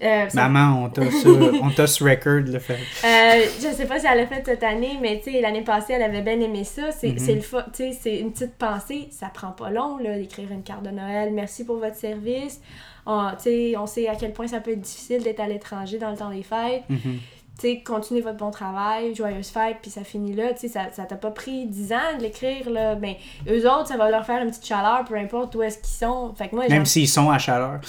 euh, 0.03 0.29
ça- 0.29 0.49
Maman, 0.49 0.85
on 0.85 0.89
t'a 0.89 1.11
sur, 1.11 1.37
sur 1.87 2.07
record, 2.07 2.41
le 2.53 2.59
fait. 2.59 2.75
Euh, 3.05 3.47
je 3.59 3.75
sais 3.75 3.87
pas 3.87 3.99
si 3.99 4.07
elle 4.07 4.19
l'a 4.19 4.27
fait 4.27 4.43
cette 4.45 4.63
année, 4.63 4.99
mais 5.01 5.21
l'année 5.41 5.63
passée, 5.63 5.95
elle 5.95 6.03
avait 6.03 6.23
bien 6.23 6.39
aimé 6.41 6.65
ça. 6.65 6.91
C'est 6.93 7.09
Mhm. 7.09 7.19
c'est 7.19 8.17
une 8.19 8.33
petite 8.33 8.55
pensée. 8.57 9.09
Ça 9.11 9.31
prend 9.33 9.53
pas 9.53 9.71
long, 9.71 9.99
là, 9.99 10.17
d'écrire 10.19 10.51
une 10.53 10.63
carte 10.63 10.83
de 10.83 10.91
Noël. 10.91 11.33
Merci 11.33 11.65
pour 11.65 11.77
votre 11.79 11.97
service. 11.97 12.61
On, 13.09 13.31
sais, 13.39 13.75
on 13.79 13.87
sait 13.87 14.09
à 14.09 14.17
quel 14.17 14.33
point 14.33 14.49
ça 14.49 14.59
peut 14.61 14.73
être 14.73 14.81
difficile 14.81 15.23
d'être 15.23 15.39
à 15.39 15.47
l'étranger 15.47 15.97
dans 15.97 16.11
le 16.11 16.17
temps 16.17 16.31
des 16.31 16.43
fêtes. 16.43 16.83
Mhm. 16.89 16.99
Tu 17.03 17.36
sais, 17.63 17.83
continuez 17.85 18.21
votre 18.21 18.37
bon 18.37 18.51
travail, 18.51 19.15
joyeuse 19.15 19.49
fête, 19.49 19.79
puis 19.83 19.91
ça 19.91 20.03
finit 20.05 20.35
là. 20.35 20.53
Tu 20.53 20.61
sais, 20.61 20.69
ça 20.69 20.81
ça 20.95 21.05
t'a 21.05 21.17
pas 21.17 21.31
pris 21.31 21.67
10 21.67 21.93
ans 21.93 22.17
de 22.19 22.23
l'écrire, 22.23 22.69
là. 22.71 22.95
Ben, 22.97 23.15
eux 23.49 23.69
autres, 23.71 23.89
ça 23.89 23.97
va 23.97 24.11
leur 24.11 24.25
faire 24.27 24.43
une 24.43 24.51
petite 24.51 24.67
chaleur, 24.67 25.05
peu 25.09 25.17
importe 25.17 25.55
où 25.55 25.63
est-ce 25.63 25.79
qu'ils 25.79 25.97
sont. 25.97 26.35
Fait 26.37 26.49
que 26.49 26.55
moi, 26.57 26.69
Même 26.69 26.85
s'ils 26.87 27.09
sont 27.09 27.31
à 27.31 27.39
chaleur. 27.39 27.81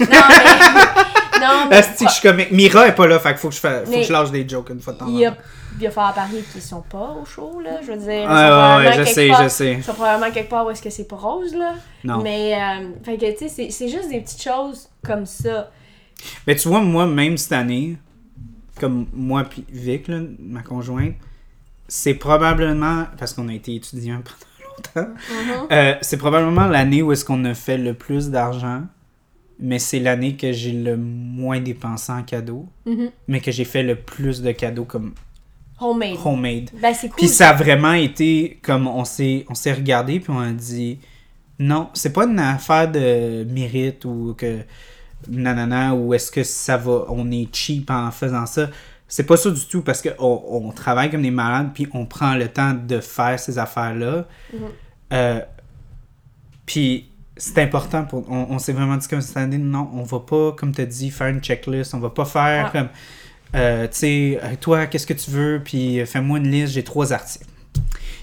Non, 0.00 0.06
mais... 0.08 1.40
non, 1.40 1.66
mais... 1.70 1.80
Que 1.82 2.04
je 2.04 2.08
suis 2.08 2.22
comme... 2.22 2.40
Mira 2.50 2.88
est 2.88 2.94
pas 2.94 3.06
là, 3.06 3.18
fait 3.18 3.30
qu'il 3.30 3.38
faut 3.38 3.48
que 3.48 3.54
je, 3.54 3.60
fa- 3.60 3.84
faut 3.84 3.90
Mais- 3.90 4.00
que 4.00 4.06
je 4.06 4.12
lâche 4.12 4.30
des 4.30 4.48
jokes 4.48 4.70
une 4.70 4.80
fois 4.80 4.92
de 4.94 4.98
temps 4.98 5.06
en 5.06 5.08
Il 5.08 5.18
y 5.18 5.26
a, 5.26 5.30
temps. 5.32 5.36
il 5.78 5.84
va 5.86 5.90
falloir 5.92 6.14
parler 6.14 6.42
qu'ils 6.52 6.62
sont 6.62 6.82
pas 6.82 7.14
au 7.20 7.24
show, 7.24 7.60
là. 7.60 7.78
Je 7.82 7.92
veux 7.92 7.98
dire, 7.98 8.28
sont 8.28 8.34
Ouais, 8.78 8.92
je 8.92 8.96
quelque 8.96 9.08
sais, 9.14 9.28
part- 9.28 9.42
je 9.44 9.48
sais. 9.48 9.72
Ils 9.74 9.84
sont 9.84 9.94
probablement 9.94 10.30
quelque 10.32 10.50
part 10.50 10.66
où 10.66 10.70
est-ce 10.70 10.82
que 10.82 10.90
c'est 10.90 11.06
pas 11.08 11.16
rose, 11.16 11.54
là. 11.54 11.74
Non. 12.04 12.18
Mais, 12.22 12.54
euh, 12.54 12.88
fait 13.04 13.16
que, 13.18 13.30
tu 13.32 13.38
sais, 13.38 13.48
c'est- 13.48 13.70
c'est 13.70 13.88
juste 13.88 14.08
des 14.08 14.20
petites 14.20 14.42
choses 14.42 14.88
comme 15.04 15.26
ça. 15.26 15.70
Mais 16.46 16.56
tu 16.56 16.68
vois, 16.68 16.80
moi, 16.80 17.06
même 17.06 17.36
cette 17.36 17.52
année, 17.52 17.96
comme 18.80 19.06
moi 19.12 19.44
puis 19.44 19.64
Vic, 19.70 20.08
là, 20.08 20.20
ma 20.38 20.62
conjointe, 20.62 21.14
c'est 21.88 22.14
probablement, 22.14 23.04
parce 23.18 23.32
qu'on 23.34 23.48
a 23.48 23.54
été 23.54 23.74
étudiants 23.74 24.22
pendant 24.94 25.06
longtemps, 25.08 25.14
Mhm. 25.30 25.66
euh, 25.72 25.94
c'est 26.02 26.16
probablement 26.16 26.66
l'année 26.66 27.02
où 27.02 27.12
est-ce 27.12 27.24
qu'on 27.24 27.44
a 27.44 27.54
fait 27.54 27.78
le 27.78 27.94
plus 27.94 28.30
d'argent, 28.30 28.82
mais 29.58 29.78
c'est 29.78 30.00
l'année 30.00 30.36
que 30.36 30.52
j'ai 30.52 30.72
le 30.72 30.96
moins 30.96 31.60
dépensé 31.60 32.12
en 32.12 32.22
cadeaux, 32.22 32.66
Mhm. 32.84 33.10
mais 33.28 33.40
que 33.40 33.50
j'ai 33.52 33.64
fait 33.64 33.82
le 33.82 33.96
plus 33.96 34.42
de 34.42 34.52
cadeaux 34.52 34.84
comme 34.84 35.14
Homemade. 35.80 36.16
homemade. 36.24 36.70
Ben, 36.80 36.92
c'est 36.94 37.08
cool. 37.08 37.16
Puis 37.18 37.28
ça 37.28 37.50
a 37.50 37.52
vraiment 37.52 37.92
été 37.92 38.58
comme 38.62 38.86
on 38.86 39.04
s'est 39.04 39.44
on 39.50 39.54
s'est 39.54 39.72
regardé 39.74 40.20
puis 40.20 40.30
on 40.32 40.38
a 40.40 40.50
dit 40.52 40.98
Non, 41.58 41.88
c'est 41.94 42.12
pas 42.12 42.24
une 42.26 42.38
affaire 42.38 42.90
de 42.90 43.44
mérite 43.44 44.04
ou 44.06 44.34
que 44.36 44.58
nanana 45.28 45.94
ou 45.94 46.14
est-ce 46.14 46.30
que 46.30 46.42
ça 46.42 46.76
va, 46.76 47.04
on 47.08 47.30
est 47.30 47.48
cheap 47.54 47.90
en 47.90 48.10
faisant 48.10 48.46
ça? 48.46 48.68
C'est 49.08 49.24
pas 49.24 49.36
ça 49.36 49.50
du 49.50 49.64
tout 49.66 49.82
parce 49.82 50.02
qu'on 50.02 50.42
on 50.50 50.72
travaille 50.72 51.10
comme 51.10 51.22
des 51.22 51.30
malades 51.30 51.70
puis 51.74 51.86
on 51.92 52.06
prend 52.06 52.34
le 52.34 52.48
temps 52.48 52.74
de 52.74 52.98
faire 53.00 53.38
ces 53.38 53.58
affaires-là. 53.58 54.26
Mhm. 54.52 54.60
Euh, 55.12 55.40
puis 56.64 57.08
c'est 57.36 57.58
important 57.62 58.04
pour. 58.04 58.24
On, 58.30 58.46
on 58.50 58.58
s'est 58.58 58.72
vraiment 58.72 58.96
dit 58.96 59.06
comme 59.08 59.20
cette 59.20 59.36
année, 59.36 59.58
non, 59.58 59.88
on 59.94 60.02
va 60.02 60.20
pas, 60.20 60.52
comme 60.52 60.72
tu 60.74 60.80
as 60.80 60.86
dit, 60.86 61.10
faire 61.10 61.28
une 61.28 61.40
checklist. 61.40 61.94
On 61.94 62.00
va 62.00 62.10
pas 62.10 62.24
faire 62.24 62.66
Ah. 62.68 62.70
comme. 62.72 62.88
euh, 63.54 63.86
tu 63.86 63.92
sais, 63.92 64.40
euh, 64.42 64.54
toi, 64.60 64.86
qu'est-ce 64.86 65.06
que 65.06 65.14
tu 65.14 65.30
veux, 65.30 65.60
puis 65.64 66.04
fais-moi 66.06 66.38
une 66.38 66.50
liste, 66.50 66.72
j'ai 66.74 66.82
trois 66.82 67.12
articles. 67.12 67.46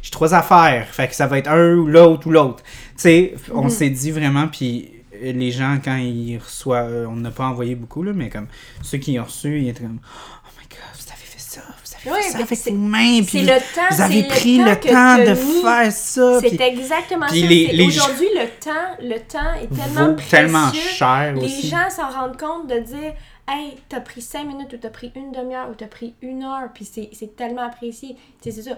J'ai 0.01 0.11
trois 0.11 0.33
affaires, 0.33 0.87
fait 0.87 1.07
que 1.07 1.15
ça 1.15 1.27
va 1.27 1.37
être 1.37 1.49
un 1.49 1.75
ou 1.75 1.87
l'autre 1.87 2.27
ou 2.27 2.31
l'autre. 2.31 2.61
Tu 2.63 2.93
sais, 2.97 3.35
on 3.53 3.63
Mhm. 3.65 3.69
s'est 3.69 3.89
dit 3.89 4.11
vraiment, 4.11 4.47
puis 4.49 4.91
les 5.31 5.51
gens, 5.51 5.77
quand 5.83 5.95
ils 5.97 6.37
reçoivent, 6.37 6.91
euh, 6.93 7.07
on 7.07 7.15
n'a 7.15 7.31
pas 7.31 7.45
envoyé 7.45 7.75
beaucoup, 7.75 8.03
là, 8.03 8.11
mais 8.13 8.29
comme 8.29 8.47
ceux 8.81 8.97
qui 8.97 9.19
ont 9.19 9.23
reçu, 9.23 9.61
ils 9.61 9.69
étaient 9.69 9.83
comme 9.83 9.99
Oh 10.03 10.49
my 10.59 10.67
god, 10.67 10.79
vous 10.99 11.07
avez 11.11 11.21
fait 11.25 11.39
ça, 11.39 11.61
vous 11.61 11.93
avez 12.11 12.17
Oui, 12.17 12.23
fait 12.25 12.31
ça 12.31 12.37
avec 12.39 12.57
c'est- 12.59 12.69
vos 12.71 12.77
mains, 12.77 13.17
C'est 13.23 13.25
puis 13.25 13.41
le 13.41 13.57
temps. 13.75 13.95
vous 13.95 14.01
avez 14.01 14.23
pris 14.23 14.57
le 14.57 14.75
temps 14.79 15.17
de 15.19 15.35
faire 15.35 15.91
ça. 15.91 16.39
C'est 16.41 16.49
puis 16.49 16.61
exactement 16.61 17.27
puis 17.27 17.41
ça. 17.41 17.47
les- 17.47 17.65
C'est- 17.67 17.73
les 17.73 17.85
Aujourd'hui, 17.87 18.27
le 18.35 18.47
temps, 18.59 18.97
le 19.01 19.19
temps 19.19 19.53
est 19.61 19.73
tellement 19.73 20.13
précieux. 20.15 20.29
tellement 20.29 20.73
cher 20.73 21.33
Les 21.35 21.45
aussi. 21.45 21.67
gens 21.69 21.89
s'en 21.89 22.09
rendent 22.09 22.37
compte 22.39 22.67
de 22.67 22.79
dire 22.79 23.13
Hey, 23.45 23.75
t'as 23.89 23.99
pris 23.99 24.21
5 24.21 24.47
minutes 24.47 24.71
ou 24.73 24.77
t'as 24.77 24.89
pris 24.89 25.11
une 25.17 25.33
demi-heure 25.33 25.67
ou 25.69 25.73
t'as 25.73 25.87
pris 25.87 26.13
une 26.21 26.43
heure, 26.43 26.69
puis 26.73 26.85
c'est 26.85 27.35
tellement 27.35 27.63
apprécié. 27.63 28.15
C'est 28.41 28.51
ça. 28.53 28.71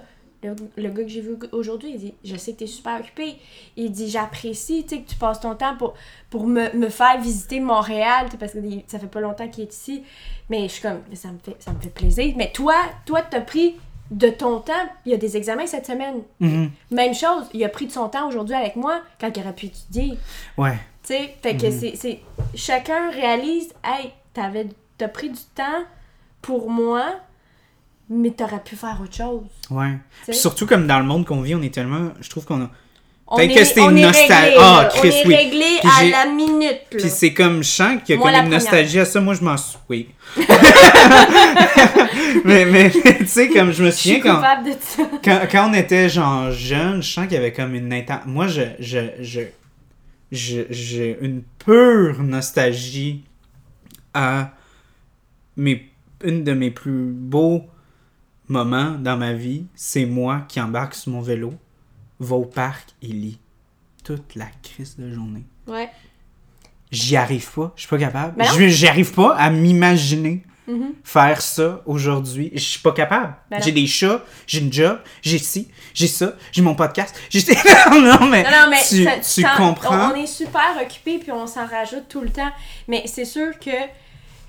Le, 0.45 0.83
le 0.83 0.89
gars 0.89 1.03
que 1.03 1.09
j'ai 1.09 1.21
vu 1.21 1.37
aujourd'hui, 1.51 1.91
il 1.93 1.97
dit 1.99 2.13
Je 2.23 2.35
sais 2.35 2.53
que 2.53 2.59
t'es 2.59 2.67
super 2.67 2.99
occupé. 2.99 3.35
Il 3.75 3.91
dit 3.91 4.09
J'apprécie 4.09 4.85
que 4.85 4.95
tu 4.95 5.15
passes 5.15 5.39
ton 5.39 5.55
temps 5.55 5.75
pour, 5.77 5.93
pour 6.29 6.45
me, 6.47 6.71
me 6.75 6.89
faire 6.89 7.19
visiter 7.19 7.59
Montréal, 7.59 8.27
parce 8.39 8.53
que 8.53 8.59
ça 8.87 8.99
fait 8.99 9.07
pas 9.07 9.21
longtemps 9.21 9.47
qu'il 9.47 9.63
est 9.63 9.73
ici. 9.73 10.03
Mais 10.49 10.63
je 10.63 10.73
suis 10.73 10.81
comme 10.81 11.01
ça 11.13 11.29
me 11.29 11.39
fait, 11.39 11.55
ça 11.59 11.71
me 11.73 11.79
fait 11.79 11.89
plaisir. 11.89 12.33
Mais 12.37 12.51
toi, 12.51 12.75
toi, 13.05 13.21
t'as 13.21 13.41
pris 13.41 13.75
de 14.11 14.29
ton 14.29 14.59
temps. 14.59 14.73
Il 15.05 15.11
y 15.11 15.15
a 15.15 15.17
des 15.17 15.35
examens 15.35 15.65
cette 15.65 15.87
semaine. 15.87 16.21
Mhm. 16.39 16.69
Même 16.91 17.13
chose, 17.15 17.45
il 17.53 17.63
a 17.63 17.69
pris 17.69 17.87
de 17.87 17.91
son 17.91 18.07
temps 18.09 18.27
aujourd'hui 18.27 18.53
avec 18.55 18.75
moi 18.75 19.01
quand 19.19 19.31
il 19.35 19.39
aurait 19.41 19.53
pu 19.55 19.65
étudier. 19.67 20.17
Ouais. 20.57 20.77
Tu 21.03 21.13
sais, 21.13 21.35
fait 21.41 21.57
que 21.57 21.71
c'est- 21.71 21.95
c'est. 21.95 22.19
Chacun 22.53 23.09
réalise, 23.11 23.73
hey, 23.83 24.11
t'avais, 24.33 24.67
t'as 24.97 25.07
pris 25.07 25.29
du 25.29 25.39
temps 25.55 25.83
pour 26.41 26.69
moi, 26.69 27.15
mais 28.09 28.31
t'aurais 28.31 28.61
pu 28.63 28.75
faire 28.75 28.97
autre 29.01 29.15
chose. 29.15 29.41
Ouais. 29.69 29.97
Puis 30.27 30.35
surtout 30.35 30.65
comme 30.67 30.87
dans 30.87 30.99
le 30.99 31.05
monde 31.05 31.25
qu'on 31.25 31.41
vit, 31.41 31.55
on 31.55 31.61
est 31.61 31.73
tellement. 31.73 32.11
Je 32.21 32.29
trouve 32.29 32.45
qu'on 32.45 32.61
a. 32.61 32.69
On 33.27 33.37
Peut-être 33.37 33.51
est- 33.51 33.55
que 33.55 33.63
c'était 33.63 33.81
une 33.81 33.97
est 33.97 34.01
nostal- 34.03 34.43
réglé, 34.43 34.57
Ah, 34.59 34.81
là. 34.83 34.89
Chris, 34.93 35.09
on 35.09 35.11
est 35.11 35.27
oui. 35.27 35.35
réglé 35.35 35.65
Puis 35.81 36.13
à 36.13 36.25
la 36.25 36.31
minute. 36.31 36.61
là. 36.91 36.99
Puis 36.99 37.09
c'est 37.09 37.33
comme 37.33 37.63
je 37.63 37.69
sens 37.69 37.99
qu'il 38.05 38.13
y 38.13 38.17
a 38.17 38.21
Moi, 38.21 38.27
comme 38.29 38.35
une 38.35 38.41
première. 38.43 38.59
nostalgie 38.59 38.99
à 38.99 39.05
ça. 39.05 39.19
Moi, 39.19 39.33
je 39.33 39.43
m'en. 39.43 39.55
Oui. 39.89 40.09
mais 42.45 42.65
mais 42.65 42.91
tu 42.91 43.25
sais, 43.25 43.49
comme 43.49 43.71
je 43.71 43.83
me 43.83 43.89
Je 43.89 43.95
souviens 43.95 44.19
quand, 44.19 44.63
de 44.63 44.71
ça. 44.79 45.03
quand, 45.23 45.39
quand 45.51 45.71
on 45.71 45.73
était 45.73 46.07
genre 46.09 46.51
jeune, 46.51 47.01
je 47.01 47.11
sens 47.11 47.25
qu'il 47.25 47.33
y 47.33 47.37
avait 47.37 47.53
comme 47.53 47.73
une 47.75 47.89
Moi, 48.27 48.47
je. 48.47 48.61
je, 48.79 48.99
je 49.21 49.41
je- 50.31 50.65
j'ai 50.69 51.17
une 51.21 51.41
pure 51.63 52.21
nostalgie 52.21 53.23
à 54.13 54.51
mes, 55.57 55.89
une 56.23 56.43
de 56.43 56.53
mes 56.53 56.71
plus 56.71 57.11
beaux 57.11 57.63
moments 58.47 58.91
dans 58.91 59.17
ma 59.17 59.33
vie, 59.33 59.65
c'est 59.75 60.05
moi 60.05 60.43
qui 60.47 60.59
embarque 60.61 60.95
sur 60.95 61.11
mon 61.11 61.21
vélo, 61.21 61.53
va 62.19 62.35
au 62.35 62.45
parc 62.45 62.89
et 63.01 63.07
lit 63.07 63.39
toute 64.03 64.35
la 64.35 64.47
crise 64.63 64.95
de 64.97 65.11
journée. 65.11 65.45
Ouais. 65.67 65.89
J'y 66.91 67.15
arrive 67.17 67.49
pas, 67.51 67.73
je 67.75 67.81
suis 67.81 67.89
pas 67.89 67.97
capable. 67.97 68.43
J'y 68.69 68.87
arrive 68.87 69.13
pas 69.13 69.35
à 69.35 69.49
m'imaginer 69.49 70.43
Mhm. 70.67 70.93
faire 71.03 71.41
ça 71.43 71.81
aujourd'hui. 71.85 72.49
Je 72.55 72.59
suis 72.59 72.79
pas 72.79 72.91
capable. 72.91 73.35
Ben 73.51 73.61
j'ai 73.61 73.71
des 73.71 73.85
chats, 73.85 74.23
j'ai 74.47 74.59
une 74.61 74.73
job, 74.73 74.99
j'ai 75.21 75.37
ci, 75.37 75.67
j'ai 75.93 76.07
ça, 76.07 76.33
j'ai 76.51 76.63
mon 76.63 76.73
podcast. 76.73 77.15
J'ai 77.29 77.41
non, 77.91 78.01
non, 78.01 78.25
mais, 78.27 78.41
Non, 78.43 78.49
non, 78.49 78.67
mais 78.71 78.81
tu, 78.87 79.03
ça- 79.03 79.19
tu 79.19 79.43
t'en- 79.43 79.57
comprends? 79.57 80.09
On, 80.09 80.13
on 80.13 80.15
est 80.15 80.25
super 80.25 80.75
occupé 80.81 81.19
puis 81.19 81.31
on 81.31 81.45
s'en 81.45 81.67
rajoute 81.67 82.07
tout 82.09 82.21
le 82.21 82.29
temps. 82.31 82.49
Mais 82.87 83.03
c'est 83.05 83.25
sûr 83.25 83.59
que 83.59 83.69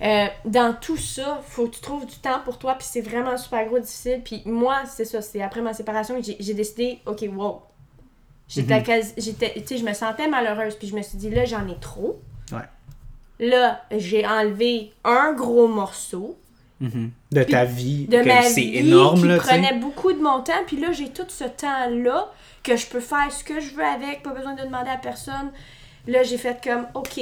euh, 0.02 0.26
dans 0.44 0.74
tout 0.74 0.96
ça, 0.96 1.40
faut 1.46 1.66
que 1.68 1.74
tu 1.76 1.80
trouves 1.80 2.06
du 2.06 2.16
temps 2.16 2.40
pour 2.44 2.58
toi 2.58 2.74
puis 2.74 2.86
c'est 2.90 3.00
vraiment 3.00 3.36
super 3.38 3.64
gros 3.66 3.78
difficile. 3.78 4.20
Puis 4.24 4.42
moi, 4.44 4.82
c'est 4.86 5.04
ça, 5.04 5.22
c'est 5.22 5.40
après 5.42 5.62
ma 5.62 5.72
séparation 5.74 6.16
que 6.18 6.22
j'ai- 6.24 6.36
j'ai 6.38 6.54
décidé, 6.54 6.98
ok, 7.06 7.24
wow. 7.34 7.62
J'étais 8.48 8.82
tu 9.54 9.66
sais, 9.66 9.76
je 9.78 9.84
me 9.84 9.92
sentais 9.92 10.28
malheureuse 10.28 10.76
puis 10.76 10.86
je 10.88 10.94
me 10.94 11.02
suis 11.02 11.18
dit 11.18 11.30
là, 11.30 11.44
j'en 11.44 11.66
ai 11.68 11.76
trop. 11.80 12.20
Ouais. 12.52 12.58
Là, 13.40 13.82
j'ai 13.96 14.26
enlevé 14.26 14.92
un 15.04 15.32
gros 15.32 15.68
morceau 15.68 16.36
Mhm. 16.78 17.10
De 17.32 17.42
ta 17.42 17.64
vie, 17.64 18.06
de 18.06 18.18
ma 18.20 18.42
c'est 18.42 18.62
énorme, 18.62 19.20
qui 19.22 19.26
là, 19.28 19.38
tu 19.38 19.44
sais. 19.44 19.48
prenait 19.48 19.72
beaucoup 19.80 20.12
de 20.12 20.20
mon 20.20 20.42
temps. 20.42 20.52
Puis 20.66 20.76
là, 20.78 20.92
j'ai 20.92 21.08
tout 21.08 21.24
ce 21.26 21.44
temps-là 21.44 22.30
que 22.62 22.76
je 22.76 22.86
peux 22.86 23.00
faire 23.00 23.32
ce 23.32 23.42
que 23.42 23.60
je 23.60 23.74
veux 23.74 23.82
avec, 23.82 24.22
pas 24.22 24.34
besoin 24.34 24.52
de 24.54 24.60
demander 24.62 24.90
à 24.90 24.98
personne. 24.98 25.52
Là, 26.06 26.22
j'ai 26.22 26.36
fait 26.36 26.62
comme, 26.62 26.86
OK, 26.92 27.18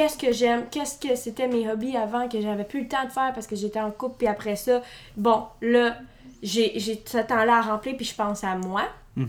qu'est-ce 0.00 0.16
que 0.16 0.32
j'aime? 0.32 0.64
Qu'est-ce 0.70 0.98
que 0.98 1.14
c'était 1.14 1.46
mes 1.48 1.70
hobbies 1.70 1.96
avant 1.96 2.26
que 2.28 2.40
j'avais 2.40 2.64
plus 2.64 2.82
le 2.82 2.88
temps 2.88 3.04
de 3.04 3.10
faire 3.12 3.32
parce 3.34 3.46
que 3.46 3.54
j'étais 3.56 3.80
en 3.80 3.90
couple. 3.90 4.14
Puis 4.18 4.26
après 4.28 4.56
ça, 4.56 4.80
bon, 5.16 5.42
là, 5.60 5.96
j'ai 6.42 6.72
j'ai 6.76 7.02
ce 7.04 7.18
temps-là 7.18 7.58
à 7.58 7.60
remplir, 7.60 7.96
puis 7.96 8.06
je 8.06 8.14
pense 8.14 8.42
à 8.44 8.56
moi. 8.56 8.82
Mhm. 9.16 9.28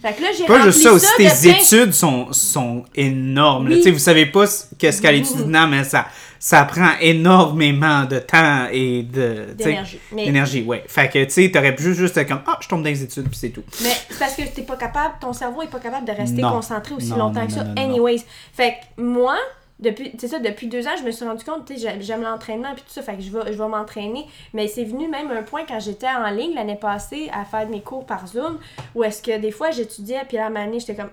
Fait 0.00 0.12
que 0.14 0.22
là, 0.22 0.28
j'ai 0.36 0.44
Pas 0.44 0.60
juste 0.64 0.82
ça, 0.82 0.92
aussi 0.92 1.06
tes 1.16 1.24
plein- 1.28 1.54
études 1.56 1.92
sont, 1.94 2.30
sont 2.32 2.84
énormes. 2.94 3.68
là. 3.68 3.74
Oui. 3.76 3.80
Tu 3.80 3.84
sais, 3.84 3.90
vous 3.90 3.98
savez 3.98 4.26
pas 4.26 4.46
ce- 4.46 4.66
qu'est-ce 4.78 5.00
qu'à 5.00 5.10
l'étude 5.12 5.46
non, 5.46 5.66
mais 5.66 5.82
ça, 5.84 6.06
ça 6.38 6.62
prend 6.64 6.90
énormément 7.00 8.04
de 8.04 8.18
temps 8.18 8.66
et 8.70 9.02
de. 9.02 9.54
d'énergie. 9.56 9.98
Mais 10.12 10.26
D'énergie, 10.26 10.62
ouais. 10.62 10.84
Fait 10.88 11.08
que, 11.08 11.24
tu 11.24 11.30
sais, 11.30 11.50
t'aurais 11.50 11.74
pu 11.74 11.94
juste, 11.94 12.26
comme, 12.28 12.40
ah, 12.46 12.58
je 12.60 12.68
tombe 12.68 12.82
dans 12.82 12.90
les 12.90 13.02
études, 13.02 13.28
puis 13.30 13.38
c'est 13.38 13.48
tout. 13.48 13.62
Mais 13.82 13.92
c'est 14.10 14.18
parce 14.18 14.34
que 14.34 14.42
t'es 14.42 14.62
pas 14.62 14.76
capable, 14.76 15.14
ton 15.20 15.32
cerveau 15.32 15.62
est 15.62 15.68
pas 15.68 15.80
capable 15.80 16.06
de 16.06 16.12
rester 16.12 16.42
Non. 16.42 16.52
concentré 16.52 16.94
aussi 16.94 17.08
Non, 17.10 17.16
longtemps 17.16 17.40
non, 17.40 17.46
que 17.46 17.52
ça. 17.52 17.64
Anyways. 17.76 18.24
Fait 18.52 18.74
que 18.96 19.00
moi, 19.02 19.36
depuis, 19.80 20.12
c'est 20.18 20.28
ça, 20.28 20.38
depuis 20.38 20.68
deux 20.68 20.86
ans, 20.86 20.96
je 20.98 21.02
me 21.02 21.10
suis 21.10 21.24
rendu 21.24 21.44
compte, 21.44 21.66
tu 21.66 21.76
sais, 21.76 22.00
j'aime- 22.00 22.22
l'entraînement 22.22 22.74
puis 22.74 22.82
tout 22.86 22.92
ça, 22.92 23.02
fait 23.02 23.16
que 23.16 23.22
je 23.22 23.30
vais, 23.30 23.52
je 23.52 23.58
vais 23.58 23.68
m'entraîner. 23.68 24.26
Mais 24.52 24.68
c'est 24.68 24.84
venu 24.84 25.08
même 25.08 25.30
un 25.30 25.42
point 25.42 25.64
quand 25.66 25.80
j'étais 25.80 26.08
en 26.08 26.30
ligne 26.30 26.54
l'année 26.54 26.76
passée 26.76 27.28
à 27.32 27.44
faire 27.44 27.68
mes 27.68 27.80
cours 27.80 28.06
par 28.06 28.26
Zoom, 28.26 28.58
où 28.94 29.02
est-ce 29.04 29.20
que 29.22 29.36
des 29.38 29.50
fois 29.50 29.70
j'étudiais, 29.72 30.22
puis 30.28 30.38
un 30.38 30.48
moment 30.48 30.64
donné, 30.66 30.80
j'étais 30.80 30.94
comme, 30.94 31.10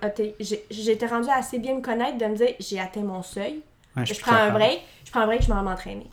j'étais 0.70 1.06
rendue 1.06 1.28
à 1.28 1.36
assez 1.38 1.58
bien 1.58 1.74
me 1.74 1.80
connaître 1.80 2.18
de 2.18 2.24
me 2.26 2.36
dire, 2.36 2.54
j'ai 2.60 2.78
atteint 2.80 3.02
mon 3.02 3.22
seuil, 3.22 3.60
Ouais, 3.96 4.06
je, 4.06 4.18
prends 4.20 4.32
un 4.36 4.50
break, 4.50 4.80
je 5.04 5.10
prends 5.10 5.20
un 5.20 5.26
break, 5.26 5.42
je 5.42 5.50
m'en 5.50 5.56
vais 5.56 5.68
m'entraîner. 5.68 6.06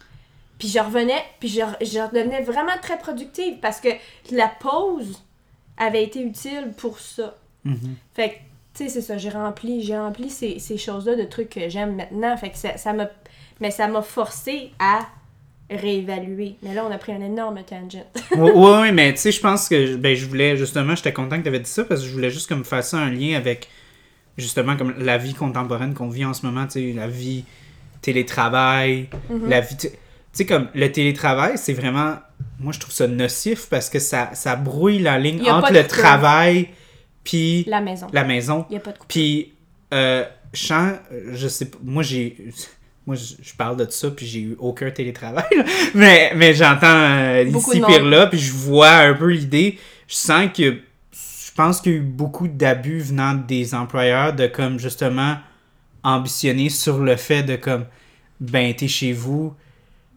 Puis 0.57 0.67
je 0.67 0.79
revenais, 0.79 1.23
puis 1.39 1.47
je, 1.47 1.61
je 1.81 1.99
redevenais 1.99 2.41
vraiment 2.41 2.73
très 2.81 2.97
productive 2.97 3.59
parce 3.61 3.79
que 3.79 3.87
la 4.31 4.49
pause 4.49 5.23
avait 5.77 6.03
été 6.03 6.21
utile 6.21 6.73
pour 6.75 6.99
ça. 6.99 7.35
Mhm. 7.63 7.95
Fait 8.13 8.29
que, 8.31 8.35
tu 8.75 8.83
sais, 8.83 8.89
c'est 8.89 9.01
ça, 9.01 9.17
j'ai 9.17 9.29
rempli, 9.29 9.81
j'ai 9.83 9.97
rempli 9.97 10.29
ces, 10.29 10.59
ces 10.59 10.77
choses-là 10.77 11.15
de 11.15 11.23
trucs 11.23 11.49
que 11.49 11.67
j'aime 11.69 11.95
maintenant. 11.95 12.35
Fait 12.37 12.49
que 12.49 12.57
ça, 12.57 12.77
ça 12.77 12.93
m'a. 12.93 13.07
Mais 13.61 13.71
ça 13.71 13.87
m'a 13.87 14.01
forcé 14.01 14.71
à 14.79 14.99
réévaluer. 15.69 16.55
Mais 16.63 16.73
là, 16.73 16.85
on 16.87 16.91
a 16.91 16.97
pris 16.97 17.11
un 17.11 17.21
énorme 17.21 17.59
tangent. 17.63 18.03
ouais, 18.37 18.91
mais 18.91 19.13
tu 19.13 19.19
sais, 19.19 19.31
je 19.31 19.39
pense 19.41 19.67
que 19.69 19.95
ben, 19.97 20.15
je 20.15 20.25
voulais 20.25 20.55
justement, 20.57 20.95
j'étais 20.95 21.13
content 21.13 21.37
que 21.37 21.43
tu 21.43 21.49
avais 21.49 21.59
dit 21.59 21.69
ça 21.69 21.83
parce 21.83 22.01
que 22.01 22.07
je 22.07 22.11
voulais 22.13 22.29
juste 22.31 22.47
comme 22.47 22.63
faire 22.63 22.83
ça 22.83 22.97
un 22.97 23.11
lien 23.11 23.35
avec 23.37 23.67
justement 24.37 24.77
comme 24.77 24.93
la 24.97 25.17
vie 25.17 25.33
contemporaine 25.33 25.93
qu'on 25.93 26.09
vit 26.09 26.25
en 26.25 26.33
ce 26.33 26.45
moment, 26.45 26.65
tu 26.65 26.73
sais, 26.73 26.93
la 26.93 27.07
vie 27.07 27.43
télétravail, 28.01 29.09
Mhm. 29.29 29.49
la 29.49 29.61
vie. 29.61 29.75
Tu 29.77 29.89
sais, 30.31 30.45
comme 30.45 30.67
le 30.73 30.91
télétravail, 30.91 31.53
c'est 31.57 31.73
vraiment. 31.73 32.15
Moi, 32.59 32.71
je 32.73 32.79
trouve 32.79 32.93
ça 32.93 33.07
nocif 33.07 33.67
parce 33.69 33.89
que 33.89 33.99
ça, 33.99 34.29
ça 34.33 34.55
brouille 34.55 34.99
la 34.99 35.17
ligne 35.19 35.49
entre 35.51 35.73
le 35.73 35.85
travail 35.85 36.69
puis 37.29 37.63
La 37.67 37.79
maison. 37.81 38.07
la 38.11 38.23
maison. 38.23 38.65
Il 38.69 38.73
n'y 38.73 38.77
a 38.77 38.81
pas 38.81 38.91
de 38.91 38.97
couple. 38.97 39.07
Puis, 39.13 39.53
euh, 39.93 40.25
je 40.53 40.65
sens, 40.65 40.93
je 41.31 41.47
sais 41.47 41.65
pas, 41.65 41.77
moi 41.83 42.03
j'ai. 42.03 42.35
Moi, 43.07 43.15
je, 43.15 43.53
parle 43.57 43.77
de 43.77 43.89
ça, 43.89 44.11
puis 44.11 44.27
j'ai 44.27 44.39
eu 44.41 44.55
aucun 44.59 44.91
télétravail. 44.91 45.45
là. 45.57 45.63
Mais, 45.95 46.31
mais 46.35 46.53
j'entends 46.53 46.85
euh, 46.87 47.43
ici, 47.43 47.81
pire 47.81 48.05
là, 48.05 48.27
puis 48.27 48.37
je 48.37 48.51
vois 48.53 48.91
un 48.91 49.15
peu 49.15 49.27
l'idée. 49.31 49.79
Je 50.07 50.15
sens 50.15 50.49
que. 50.55 50.77
Je 51.11 51.51
pense 51.55 51.81
qu'il 51.81 51.91
y 51.91 51.95
a 51.95 51.97
eu 51.97 52.01
beaucoup 52.01 52.47
d'abus 52.47 52.99
venant 52.99 53.33
des 53.33 53.73
employeurs 53.73 54.33
de, 54.33 54.45
comme, 54.47 54.79
justement, 54.79 55.37
ambitionner 56.03 56.69
sur 56.69 56.99
le 56.99 57.15
fait 57.15 57.41
de, 57.43 57.55
comme, 57.55 57.85
ben, 58.39 58.73
t'es 58.75 58.87
chez 58.87 59.11
vous. 59.11 59.53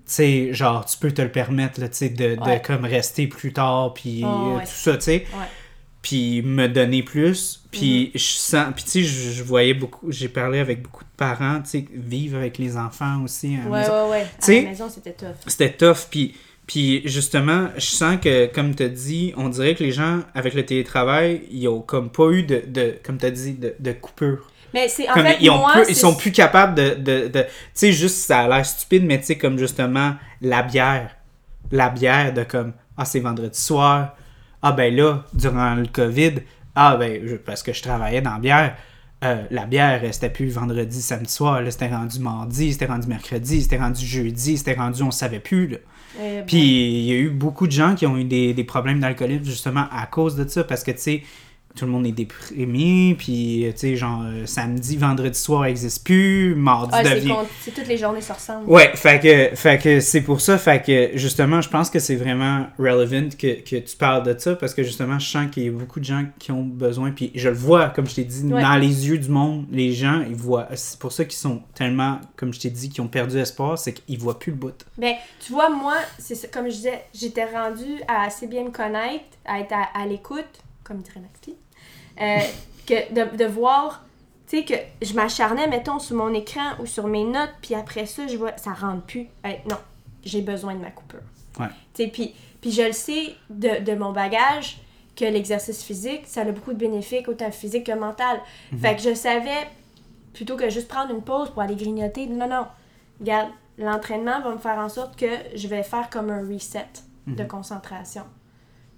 Tu 0.07 0.13
sais, 0.13 0.49
genre, 0.53 0.85
tu 0.85 0.99
peux 0.99 1.13
te 1.13 1.23
le 1.23 1.31
permettre, 1.33 1.81
là, 1.81 1.89
tu 1.89 1.97
sais, 1.97 2.09
de, 2.11 2.35
de, 2.37 2.41
Ouais. 2.41 2.63
comme, 2.65 2.85
rester 2.85 3.27
plus 3.27 3.53
tard, 3.55 3.95
puis 3.95 4.23
Oh, 4.25 4.29
euh, 4.29 4.57
ouais. 4.59 4.65
tout 4.65 4.71
ça, 4.71 4.95
tu 4.97 5.01
sais 5.03 5.25
Ouais. 5.33 5.47
Puis 6.03 6.43
me 6.43 6.67
donner 6.69 7.03
plus 7.03 7.63
puis 7.71 8.07
Mhm. 8.07 8.11
je 8.19 8.25
sens 8.25 8.67
puis 8.75 8.85
tu 8.85 8.91
sais 8.91 9.03
je, 9.05 9.31
je 9.31 9.43
voyais 9.45 9.73
beaucoup 9.75 10.11
j'ai 10.11 10.29
parlé 10.29 10.59
avec 10.59 10.83
beaucoup 10.83 11.05
de 11.05 11.11
parents 11.17 11.61
tu 11.63 11.71
sais 11.71 11.85
vivre 11.95 12.37
avec 12.39 12.59
les 12.59 12.77
enfants 12.77 13.23
aussi 13.23 13.57
à 13.57 13.69
Ouais, 13.69 13.81
ouais, 13.89 14.11
ouais. 14.11 14.27
À 14.43 14.53
la 14.65 14.71
maison, 14.71 14.89
c'était 14.89 15.13
tough. 15.13 15.29
c'était 15.47 15.71
tough 15.73 16.09
puis 16.11 16.35
puis 16.67 17.03
justement 17.05 17.69
je 17.77 17.87
sens 17.87 18.19
que 18.21 18.47
comme 18.47 18.75
tu 18.75 18.83
as 18.83 18.89
dit 18.89 19.33
on 19.37 19.49
dirait 19.49 19.75
que 19.77 19.83
les 19.85 19.93
gens 19.93 20.21
avec 20.35 20.55
le 20.55 20.65
télétravail 20.67 21.43
ils 21.51 21.69
ont 21.69 21.81
comme 21.81 22.11
pas 22.11 22.31
eu 22.31 22.43
de, 22.43 22.63
de 22.67 22.97
comme 23.05 23.19
tu 23.19 23.27
as 23.27 23.31
dit 23.31 23.53
de, 23.53 23.75
de 23.79 23.93
coupure 23.93 24.49
Mais 24.75 24.89
c'est 24.89 25.09
en 25.09 25.15
Comme 25.15 25.27
fait 25.27 25.37
ils, 25.41 25.51
ont 25.51 25.59
moi, 25.59 25.73
plus- 25.75 25.91
ils 25.91 25.97
sont 25.97 26.15
plus 26.17 26.33
capables 26.33 26.75
de. 26.75 26.95
de, 26.95 27.29
de- 27.29 27.43
tu 27.43 27.49
sais, 27.75 27.93
juste, 27.93 28.17
ça 28.27 28.41
a 28.41 28.49
l'air 28.49 28.65
stupide, 28.65 29.05
mais 29.05 29.19
tu 29.21 29.27
sais, 29.27 29.37
comme 29.37 29.59
justement, 29.59 30.15
la 30.41 30.63
bière. 30.63 31.11
La 31.71 31.91
bière 31.91 32.33
de 32.33 32.43
comme, 32.43 32.73
ah, 32.97 33.05
c'est 33.05 33.21
vendredi 33.21 33.59
soir. 33.61 34.17
Ah, 34.63 34.73
ben 34.73 34.95
là, 34.95 35.25
durant 35.35 35.75
le 35.75 35.87
COVID, 35.87 36.35
ah, 36.75 36.97
ben, 36.97 37.21
je- 37.27 37.37
parce 37.37 37.63
que 37.63 37.73
je 37.73 37.83
travaillais 37.83 38.23
dans 38.23 38.35
la 38.35 38.39
bière, 38.39 38.77
euh, 39.25 39.43
la 39.51 39.67
bière, 39.67 40.01
c'était 40.13 40.31
plus 40.31 40.49
vendredi, 40.51 41.01
samedi 41.03 41.33
soir, 41.33 41.61
là, 41.63 41.71
c'était 41.71 41.89
rendu 41.89 42.19
mardi, 42.21 42.73
c'était 42.73 42.87
rendu 42.87 43.07
mercredi, 43.09 43.63
c'était 43.63 43.79
rendu 43.79 44.05
jeudi, 44.05 44.57
c'était 44.59 44.75
rendu, 44.75 45.03
on 45.03 45.11
savait 45.11 45.41
plus, 45.41 45.67
là. 45.69 45.79
Euh, 46.21 46.43
Puis 46.47 46.59
il 46.59 47.05
y 47.07 47.13
a 47.13 47.17
eu 47.17 47.31
beaucoup 47.31 47.67
de 47.67 47.73
gens 47.73 47.95
qui 47.95 48.07
ont 48.07 48.17
eu 48.19 48.25
des, 48.25 48.53
des 48.53 48.65
problèmes 48.65 49.01
d'alcoolisme 49.01 49.45
justement 49.45 49.87
à 49.91 50.07
cause 50.07 50.37
de 50.37 50.47
ça 50.47 50.63
parce 50.63 50.83
que 50.85 50.91
tu 50.91 50.99
sais 50.99 51.23
tout 51.75 51.85
le 51.87 51.91
monde 51.91 52.07
est 52.07 52.13
déprimé 52.13 53.15
puis 53.19 53.65
tu 53.73 53.79
sais 53.79 53.97
genre 53.97 54.23
euh, 54.25 54.47
samedi 54.47 54.97
vendredi 54.97 55.39
soir 55.39 55.63
n'existe 55.63 56.05
plus 56.05 56.55
mardi 56.55 56.93
ah, 56.95 57.03
c'est 57.05 57.15
devient 57.15 57.29
con- 57.31 57.47
c'est 57.61 57.71
toutes 57.75 57.87
les 57.89 57.97
journées 57.97 58.21
se 58.21 58.33
ressemblent. 58.33 58.69
Ouais, 58.71 58.91
fait 58.95 59.21
que, 59.21 59.57
fait 59.57 59.79
que 59.83 60.01
c'est 60.01 60.21
pour 60.21 60.41
ça, 60.41 60.59
fait 60.59 60.83
que 60.85 61.11
justement, 61.19 61.61
je 61.61 61.69
pense 61.69 61.91
que 61.91 61.99
c'est 61.99 62.17
vraiment 62.17 62.67
relevant 62.79 63.29
que, 63.39 63.61
que 63.63 63.77
tu 63.77 63.97
parles 63.97 64.23
de 64.25 64.39
ça 64.39 64.55
parce 64.57 64.75
que 64.75 64.83
justement, 64.83 65.19
je 65.19 65.27
sens 65.29 65.51
qu'il 65.51 65.65
y 65.65 65.69
a 65.69 65.73
beaucoup 65.73 66.01
de 66.01 66.05
gens 66.05 66.25
qui 66.39 66.53
ont 66.53 66.63
besoin, 66.65 67.11
puis 67.11 67.31
je 67.35 67.49
le 67.49 67.55
vois, 67.55 67.89
comme 67.91 68.07
je 68.07 68.15
t'ai 68.17 68.25
dit, 68.25 68.43
Ouais. 68.53 68.61
dans 68.63 68.77
les 68.77 69.09
yeux 69.09 69.19
du 69.19 69.29
monde, 69.29 69.67
les 69.71 69.93
gens, 69.93 70.23
ils 70.29 70.35
voient, 70.35 70.69
c'est 70.75 70.99
pour 70.99 71.13
ça 71.13 71.25
qu'ils 71.25 71.39
sont 71.39 71.63
tellement, 71.75 72.21
comme 72.37 72.53
je 72.53 72.61
t'ai 72.61 72.71
dit, 72.71 72.89
qui 72.91 73.01
ont 73.01 73.09
perdu 73.09 73.39
espoir, 73.39 73.79
c'est 73.79 73.93
qu'ils 73.95 74.19
voient 74.19 74.39
plus 74.39 74.51
le 74.53 74.59
bout. 74.59 74.75
Ben, 74.99 75.15
tu 75.45 75.53
vois, 75.53 75.71
moi, 75.71 75.95
c'est 76.19 76.51
comme 76.53 76.67
je 76.67 76.73
disais, 76.77 77.03
j'étais 77.15 77.45
rendue 77.47 78.01
à 78.09 78.25
assez 78.25 78.47
bien 78.47 78.65
me 78.65 78.71
connaître, 78.71 79.25
à 79.45 79.61
être 79.61 79.73
à, 79.73 80.01
à 80.03 80.07
l'écoute, 80.07 80.45
comme 80.85 80.99
dirait 80.99 81.21
Maxi, 81.21 81.55
euh, 82.21 82.39
que 82.87 83.13
de, 83.13 83.37
de 83.37 83.45
voir, 83.45 84.05
tu 84.47 84.59
sais, 84.59 84.65
que 84.65 84.75
je 85.05 85.15
m'acharnais, 85.15 85.67
mettons, 85.69 85.99
sur 85.99 86.17
mon 86.17 86.33
écran 86.35 86.73
ou 86.81 86.87
sur 86.87 87.07
mes 87.07 87.25
notes, 87.25 87.55
puis 87.61 87.75
après 87.75 88.07
ça, 88.07 88.27
je 88.27 88.37
vois, 88.37 88.57
ça 88.57 88.73
rentre 88.73 89.03
plus. 89.03 89.29
Hey, 89.45 89.61
non, 89.69 89.79
j'ai 90.25 90.43
besoin 90.43 90.75
de 90.75 90.81
ma 90.81 90.91
coupure. 90.91 91.21
Ouais. 91.59 91.69
Tu 91.95 92.05
sais, 92.05 92.09
puis, 92.09 92.35
puis 92.61 92.73
je 92.73 92.83
le 92.83 92.93
sais 92.93 93.35
de, 93.51 93.83
de 93.83 93.95
mon 93.95 94.13
bagage 94.13 94.79
que 95.15 95.25
l'exercice 95.25 95.83
physique, 95.83 96.23
ça 96.27 96.43
a 96.43 96.45
beaucoup 96.45 96.73
de 96.73 96.79
bénéfices, 96.79 97.27
autant 97.29 97.51
physique 97.51 97.85
que 97.85 97.93
mental. 97.93 98.41
Fait 98.81 98.97
que 98.97 99.03
je 99.03 99.15
savais, 99.15 99.69
plutôt 100.33 100.57
que 100.57 100.71
juste 100.71 100.89
prendre 100.89 101.15
une 101.15 101.23
pause 101.23 101.51
pour 101.51 101.61
aller 101.61 101.77
grignoter, 101.77 102.27
non, 102.27 102.49
non, 102.49 102.67
regarde, 103.21 103.51
l'entraînement 103.79 104.41
va 104.41 104.53
me 104.53 104.59
faire 104.59 104.79
en 104.79 104.89
sorte 104.89 105.17
que 105.17 105.27
je 105.55 105.69
vais 105.69 105.83
faire 105.83 106.09
comme 106.09 106.31
un 106.31 106.41
reset 106.41 106.89
de 107.27 107.45
concentration. 107.45 108.25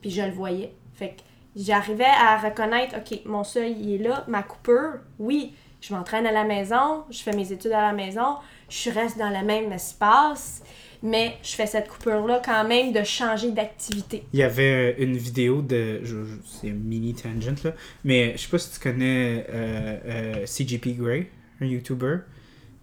Puis 0.01 0.11
je 0.11 0.23
le 0.23 0.33
voyais. 0.33 0.75
Fait 0.95 1.11
que 1.11 1.23
j'arrivais 1.57 2.05
à 2.05 2.39
reconnaître, 2.39 2.97
OK, 2.97 3.21
mon 3.27 3.45
seuil, 3.45 3.77
il 3.79 3.95
est 3.95 4.05
là, 4.09 4.25
ma 4.29 4.43
coupure, 4.43 4.95
oui, 5.19 5.55
je 5.81 5.95
m'entraîne 5.95 6.27
à 6.27 6.33
la 6.33 6.45
maison, 6.45 7.05
je 7.11 7.23
fais 7.23 7.33
mes 7.33 7.53
études 7.53 7.73
à 7.73 7.83
la 7.83 7.93
maison, 7.93 8.37
je 8.69 8.91
reste 8.91 9.19
dans 9.19 9.29
le 9.29 9.45
même 9.45 9.73
espace, 9.73 10.63
mais 11.03 11.37
je 11.43 11.51
fais 11.55 11.67
cette 11.67 11.89
coupure-là 11.89 12.41
quand 12.43 12.67
même 12.67 12.93
de 12.93 13.05
changer 13.05 13.53
d'activité. 13.53 14.25
Il 14.33 14.39
y 14.39 14.43
avait 14.43 14.97
une 14.99 15.17
vidéo 15.17 15.61
de. 15.61 16.01
C'est 16.47 16.71
mini 16.71 17.15
tangent, 17.15 17.63
là. 17.63 17.75
Mais 18.05 18.33
je 18.37 18.43
sais 18.43 18.49
pas 18.49 18.59
si 18.59 18.73
tu 18.73 18.81
connais 18.81 19.47
euh, 19.51 19.99
euh, 20.07 20.47
CGP 20.47 20.95
Grey, 20.95 21.31
un 21.61 21.67
YouTuber. 21.67 22.21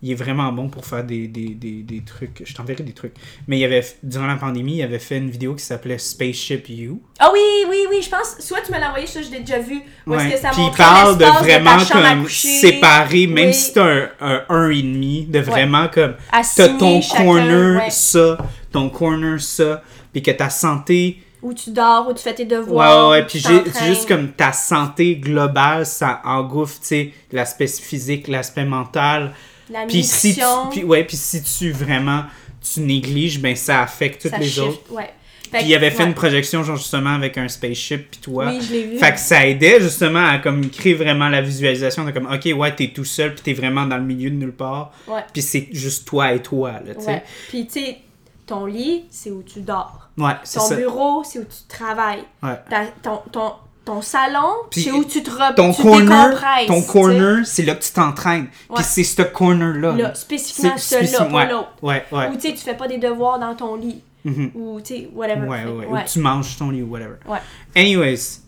Il 0.04 0.12
est 0.12 0.16
vraiment 0.16 0.52
bon 0.52 0.68
pour 0.68 0.86
faire 0.86 1.04
des, 1.04 1.28
des, 1.28 1.50
des, 1.50 1.84
des 1.84 2.02
trucs. 2.04 2.42
Je 2.44 2.54
t'enverrai 2.56 2.82
des 2.84 2.94
trucs. 2.94 3.14
Mais 3.48 3.60
il 3.60 3.66
avait, 3.66 3.86
durant 4.02 4.26
la 4.26 4.36
pandémie, 4.36 4.78
il 4.78 4.82
avait 4.84 4.98
fait 4.98 5.18
une 5.18 5.30
vidéo 5.30 5.54
qui 5.54 5.64
s'appelait 5.64 6.00
Spaceship 6.00 6.70
You. 6.70 7.00
Ah 7.20 7.30
oui, 7.32 7.40
oui, 7.70 7.78
oui, 7.90 8.02
je 8.02 8.10
pense, 8.10 8.38
soit 8.40 8.62
tu 8.62 8.72
me 8.72 8.80
l'as 8.80 8.88
envoyé, 8.88 9.06
ça 9.06 9.22
je 9.22 9.30
l'ai 9.30 9.42
déjà 9.42 9.60
vu, 9.60 9.76
est-ce 9.76 10.10
Ouais. 10.10 10.32
que 10.32 10.38
ça 10.40 10.50
Puis 10.50 10.64
il 10.64 10.72
parle 10.76 11.18
de 11.20 11.26
vraiment 11.26 11.78
comme 11.86 12.28
séparer, 12.28 13.28
même 13.28 13.50
Oui. 13.50 13.54
si 13.54 13.72
c'est 13.74 13.80
un, 13.80 14.10
un 14.20 14.42
1,5, 14.50 15.30
de 15.30 15.40
vraiment 15.40 15.88
comme. 15.88 16.16
À 16.32 16.42
T'as 16.56 16.70
ton 16.70 17.00
chacun, 17.02 17.24
corner, 17.26 17.84
ouais. 17.84 17.90
ça, 17.92 18.38
ton 18.72 18.90
corner, 18.90 19.40
ça. 19.40 19.84
Puis 20.12 20.22
que 20.24 20.32
ta 20.32 20.50
santé. 20.50 21.22
Où 21.44 21.54
tu 21.54 21.70
dors, 21.72 22.08
où 22.10 22.14
tu 22.14 22.22
fais 22.22 22.34
tes 22.36 22.44
Ouais, 22.44 22.50
devoirs. 22.50 23.10
ouais, 23.10 23.22
où 23.24 23.26
puis 23.28 23.40
juste 23.86 24.08
comme 24.08 24.30
ta 24.32 24.52
santé 24.52 25.16
globale, 25.16 25.86
ça 25.86 26.22
engouffre, 26.26 26.80
tu 26.82 26.88
sais, 26.88 27.14
l'aspect 27.32 27.68
physique, 27.68 28.28
l'aspect 28.28 28.66
mental. 28.66 29.32
La 29.72 29.86
Puis 29.86 30.04
si 30.04 30.36
tu, 30.36 30.42
puis, 30.72 30.84
ouais, 30.84 31.04
puis 31.04 31.18
si 31.18 31.42
tu 31.42 31.72
vraiment, 31.72 32.24
tu 32.62 32.82
négliges, 32.82 33.40
ben 33.40 33.56
ça 33.56 33.82
affecte 33.82 34.22
toutes 34.24 34.32
ça 34.32 34.38
les 34.38 34.48
shift, 34.48 34.62
autres. 34.68 34.92
Ouais. 34.92 35.10
Puis 35.52 35.64
il 35.66 35.76
avait 35.76 35.92
fait 35.92 36.04
ouais. 36.04 36.10
une 36.10 36.14
projection, 36.14 36.64
genre, 36.64 36.78
justement, 36.78 37.10
avec 37.14 37.38
un 37.38 37.48
spaceship, 37.50 38.12
puis 38.12 38.20
toi. 38.22 38.46
Oui, 38.48 38.62
je 38.62 38.72
l'ai 38.72 38.84
vu. 38.86 38.98
Fait 38.98 39.12
que 39.12 39.20
ça 39.20 39.46
aidait 39.46 39.82
justement 39.82 40.26
à 40.26 40.38
comme 40.40 40.70
créer 40.70 40.94
vraiment 40.94 41.28
la 41.28 41.42
visualisation 41.42 42.06
de 42.06 42.12
comme 42.12 42.26
ok 42.32 42.50
ouais 42.58 42.74
t'es 42.74 42.88
tout 42.96 43.04
seul 43.04 43.34
puis 43.34 43.44
t'es 43.44 43.54
vraiment 43.54 43.86
dans 43.86 43.98
le 43.98 44.04
milieu 44.04 44.30
de 44.30 44.36
nulle 44.36 44.54
part 44.54 44.94
Ouais. 45.08 45.22
puis 45.34 45.42
c'est 45.42 45.68
juste 45.74 46.08
toi 46.08 46.32
et 46.34 46.42
toi 46.42 46.74
là 46.86 46.96
tu 46.96 47.02
sais 47.02 47.08
Ouais. 47.08 47.24
Puis 47.50 47.68
tu 47.68 47.74
sais, 47.82 47.98
ton 48.46 48.66
lit, 48.66 49.04
c'est 49.10 49.30
où 49.32 49.44
tu 49.44 49.60
dors. 49.62 50.10
ouais 50.18 50.32
c'est 50.44 50.60
Ton 50.60 50.66
ça 50.66 50.76
bureau, 50.78 51.24
c'est 51.26 51.40
où 51.40 51.44
tu 51.44 51.68
travailles. 51.68 52.24
ouais 52.44 52.56
Ta- 52.70 52.86
ton, 53.02 53.20
ton, 53.32 53.52
ton 53.84 54.02
salon, 54.02 54.48
c'est 54.72 54.92
où 54.92 55.04
tu 55.04 55.24
te 55.24 55.30
re- 55.32 55.56
ton 55.56 55.74
tu 55.74 55.82
corner 55.82 56.36
ton 56.68 56.82
corner 56.84 57.46
c'est 57.46 57.64
là 57.64 57.74
que 57.76 57.84
tu 57.84 57.92
t'entraînes 57.92 58.48
Ouais. 58.70 58.76
puis 58.76 58.84
c'est 58.84 59.04
ce 59.04 59.22
corner 59.24 59.74
là, 59.74 60.14
spécifiquement 60.14 60.78
celui-là, 60.78 61.26
pas 61.26 61.34
ouais, 61.36 61.50
l'autre. 61.52 61.70
ouais 61.82 62.04
ouais 62.12 62.28
Ou 62.30 62.36
tu 62.36 62.42
sais, 62.42 62.50
tu 62.54 62.60
fais 62.60 62.76
pas 62.76 62.88
des 62.88 63.00
devoirs 63.00 63.40
dans 63.40 63.56
ton 63.56 63.76
lit. 63.76 64.04
Mhm. 64.24 64.52
Ou 64.54 64.80
tu 64.82 64.96
sais, 64.96 65.10
whatever. 65.16 65.48
ouais, 65.48 65.66
ouais, 65.66 65.86
ou 65.88 65.98
tu 66.08 66.20
manges 66.20 66.56
ton 66.58 66.70
lit 66.70 66.84
ou 66.84 66.92
whatever 66.92 67.16
Ouais. 67.28 67.40
anyways 67.76 68.42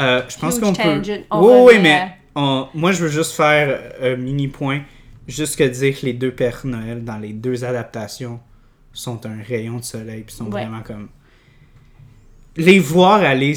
euh, 0.00 0.22
je 0.28 0.36
pense 0.38 0.58
qu'on 0.58 0.72
peut. 0.72 1.02
On 1.30 1.64
oui 1.66 1.74
mais 1.80 1.92
à- 1.92 2.08
on- 2.34 2.66
moi 2.74 2.90
je 2.90 3.02
veux 3.04 3.08
juste 3.10 3.32
faire 3.32 3.80
un 4.02 4.16
mini 4.16 4.48
point 4.48 4.80
juste 5.28 5.54
que 5.56 5.62
dire 5.62 6.00
que 6.00 6.04
les 6.06 6.14
deux 6.14 6.32
Pères 6.32 6.62
Noël 6.64 7.04
dans 7.04 7.18
les 7.18 7.32
deux 7.32 7.64
adaptations 7.64 8.40
sont 8.92 9.24
un 9.24 9.36
rayon 9.40 9.76
de 9.78 9.84
soleil 9.84 10.22
puis 10.26 10.34
sont 10.34 10.46
vraiment 10.46 10.80
comme 10.82 11.08
les 12.56 12.78
voir 12.80 13.22
aller 13.22 13.54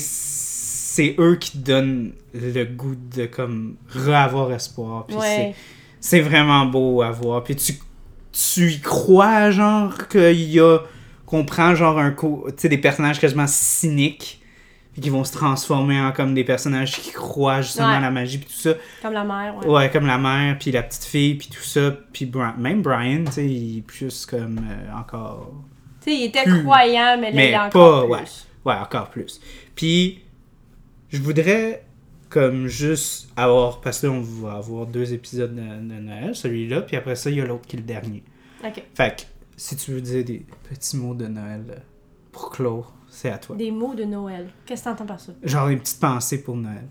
c'est 0.97 1.15
eux 1.19 1.35
qui 1.35 1.51
te 1.51 1.57
donnent 1.57 2.13
le 2.33 2.63
goût 2.65 2.95
de 3.15 3.25
comme 3.27 3.75
re-avoir 3.93 4.51
espoir 4.51 5.05
puis 5.05 5.15
c'est 5.19 5.21
Ouais. 5.21 5.55
c'est 5.99 6.21
vraiment 6.21 6.65
beau 6.65 7.01
à 7.01 7.11
voir 7.11 7.43
puis 7.43 7.55
tu 7.55 7.73
tu 8.31 8.71
y 8.71 8.79
crois 8.81 9.49
genre 9.51 10.07
qu'il 10.07 10.41
y 10.51 10.59
a 10.59 10.79
qu'on 11.25 11.43
prend 11.45 11.75
genre 11.75 11.97
un 11.99 12.11
co- 12.11 12.45
tu 12.49 12.53
sais 12.57 12.69
des 12.69 12.77
personnages 12.77 13.19
quasiment 13.19 13.47
cyniques 13.47 14.41
puis 14.93 15.01
qui 15.03 15.09
vont 15.11 15.23
se 15.23 15.31
transformer 15.33 15.99
en 16.01 16.11
comme 16.11 16.33
des 16.33 16.43
personnages 16.43 16.93
qui 16.99 17.11
croient 17.11 17.61
justement 17.61 17.89
Ouais. 17.89 17.95
à 17.95 17.99
la 17.99 18.09
magie 18.11 18.37
puis 18.39 18.47
tout 18.47 18.59
ça 18.59 18.73
Comme 19.03 19.13
la 19.13 19.23
mère, 19.23 19.55
ouais. 19.57 19.67
Ouais, 19.67 19.91
comme 19.91 20.07
la 20.07 20.17
mère, 20.17 20.57
puis 20.59 20.71
la 20.71 20.81
petite 20.81 21.03
fille, 21.03 21.35
puis 21.35 21.49
tout 21.49 21.61
ça. 21.61 21.91
Puis 22.11 22.25
Bri- 22.25 22.57
même 22.57 22.81
Brian, 22.81 23.23
tu 23.25 23.31
sais, 23.33 23.45
il 23.45 23.77
est 23.77 23.81
plus 23.81 24.25
comme 24.25 24.57
euh, 24.57 24.99
encore. 24.99 25.51
Tu 26.01 26.09
sais, 26.11 26.17
il 26.17 26.23
était 26.25 26.43
Plus. 26.45 26.63
croyant, 26.63 27.15
mais 27.19 27.29
là, 27.29 27.35
Mais 27.35 27.47
il 27.49 27.53
est 27.53 27.57
encore 27.59 28.09
pas, 28.09 28.17
plus. 28.17 28.47
Ouais, 28.65 28.73
encore 28.73 29.09
plus. 29.11 29.39
Puis, 29.75 30.21
je 31.09 31.21
voudrais 31.21 31.83
comme 32.29 32.67
juste 32.67 33.29
avoir. 33.35 33.81
Parce 33.81 34.01
que 34.01 34.07
là, 34.07 34.13
on 34.13 34.21
va 34.21 34.53
avoir 34.53 34.85
deux 34.85 35.13
épisodes 35.13 35.55
de, 35.55 35.61
de 35.61 35.99
Noël, 36.01 36.35
celui-là, 36.35 36.81
puis 36.81 36.97
après 36.97 37.15
ça, 37.15 37.29
il 37.29 37.37
y 37.37 37.41
a 37.41 37.45
l'autre 37.45 37.67
qui 37.67 37.75
est 37.75 37.79
le 37.79 37.85
dernier. 37.85 38.23
Ok. 38.63 38.83
Fait 38.93 39.15
que, 39.15 39.23
si 39.55 39.75
tu 39.75 39.91
veux 39.91 40.01
dire 40.01 40.23
des 40.23 40.45
petits 40.69 40.97
mots 40.97 41.13
de 41.13 41.27
Noël 41.27 41.63
euh, 41.69 41.79
pour 42.31 42.49
clore, 42.51 42.93
c'est 43.09 43.29
à 43.29 43.37
toi. 43.37 43.55
Des 43.55 43.71
mots 43.71 43.95
de 43.95 44.03
Noël. 44.03 44.47
Qu'est-ce 44.65 44.83
que 44.83 44.89
t'entends 44.89 45.05
par 45.05 45.19
ça? 45.19 45.31
Genre 45.43 45.69
une 45.69 45.79
petite 45.79 45.99
pensée 45.99 46.43
pour 46.43 46.55
Noël. 46.55 46.87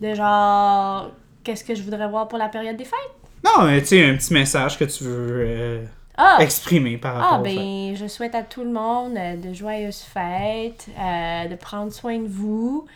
De 0.00 0.14
genre, 0.14 1.12
qu'est-ce 1.42 1.64
que 1.64 1.74
je 1.74 1.82
voudrais 1.82 2.08
voir 2.08 2.28
pour 2.28 2.38
la 2.38 2.48
période 2.48 2.76
des 2.76 2.84
fêtes? 2.84 2.98
Non, 3.44 3.64
mais 3.64 3.80
tu 3.80 3.88
sais, 3.88 4.04
un 4.04 4.16
petit 4.16 4.32
message 4.34 4.78
que 4.78 4.84
tu 4.84 5.04
veux 5.04 5.46
euh, 5.46 5.84
Ah! 6.16 6.38
exprimer 6.40 6.96
par 6.96 7.14
rapport 7.14 7.38
Ah, 7.40 7.42
ben, 7.42 7.94
je 7.94 8.06
souhaite 8.06 8.34
à 8.34 8.42
tout 8.42 8.64
le 8.64 8.70
monde 8.70 9.16
euh, 9.16 9.36
de 9.36 9.52
joyeuses 9.52 10.00
fêtes, 10.02 10.86
euh, 10.98 11.48
de 11.48 11.54
prendre 11.56 11.92
soin 11.92 12.18
de 12.18 12.26
vous, 12.26 12.86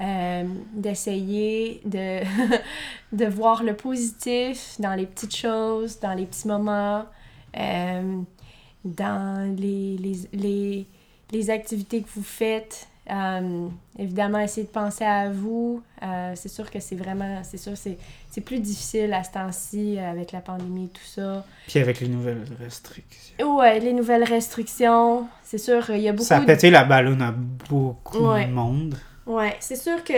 euh, 0.00 0.44
d'essayer 0.72 1.80
de, 1.84 2.20
de 3.12 3.26
voir 3.26 3.62
le 3.62 3.74
positif 3.76 4.76
dans 4.78 4.94
les 4.94 5.06
petites 5.06 5.36
choses, 5.36 6.00
dans 6.00 6.14
les 6.14 6.26
petits 6.26 6.48
moments, 6.48 7.04
euh, 7.56 8.20
dans 8.84 9.54
les, 9.56 9.96
les, 9.98 10.16
les, 10.32 10.86
les 11.30 11.50
activités 11.50 12.02
que 12.02 12.08
vous 12.14 12.22
faites. 12.24 12.88
Euh, 13.10 13.68
évidemment, 13.98 14.38
essayez 14.38 14.66
de 14.66 14.72
penser 14.72 15.04
à 15.04 15.28
vous. 15.28 15.82
Euh, 16.02 16.32
c'est 16.36 16.48
sûr 16.48 16.70
que 16.70 16.78
c'est 16.78 16.94
vraiment, 16.94 17.42
c'est 17.42 17.56
sûr, 17.58 17.76
c'est, 17.76 17.98
c'est 18.30 18.40
plus 18.40 18.60
difficile 18.60 19.12
à 19.12 19.24
ce 19.24 19.32
temps-ci 19.32 19.98
euh, 19.98 20.10
avec 20.10 20.30
la 20.30 20.40
pandémie 20.40 20.84
et 20.84 20.88
tout 20.88 21.04
ça. 21.04 21.44
Puis 21.66 21.80
avec 21.80 22.00
les 22.00 22.08
nouvelles 22.08 22.44
restrictions. 22.60 23.56
Ouais, 23.58 23.80
les 23.80 23.92
nouvelles 23.92 24.22
restrictions, 24.24 25.26
c'est 25.42 25.58
sûr, 25.58 25.90
il 25.90 26.00
y 26.02 26.08
a 26.08 26.12
beaucoup 26.12 26.24
Ça 26.24 26.36
a 26.36 26.40
de- 26.40 26.46
pété 26.46 26.70
la 26.70 26.84
ballonne 26.84 27.22
à 27.22 27.32
beaucoup 27.32 28.18
Ouais. 28.32 28.46
de 28.46 28.52
monde. 28.52 28.94
Ouais, 29.26 29.56
c'est 29.60 29.76
sûr 29.76 30.02
que 30.04 30.12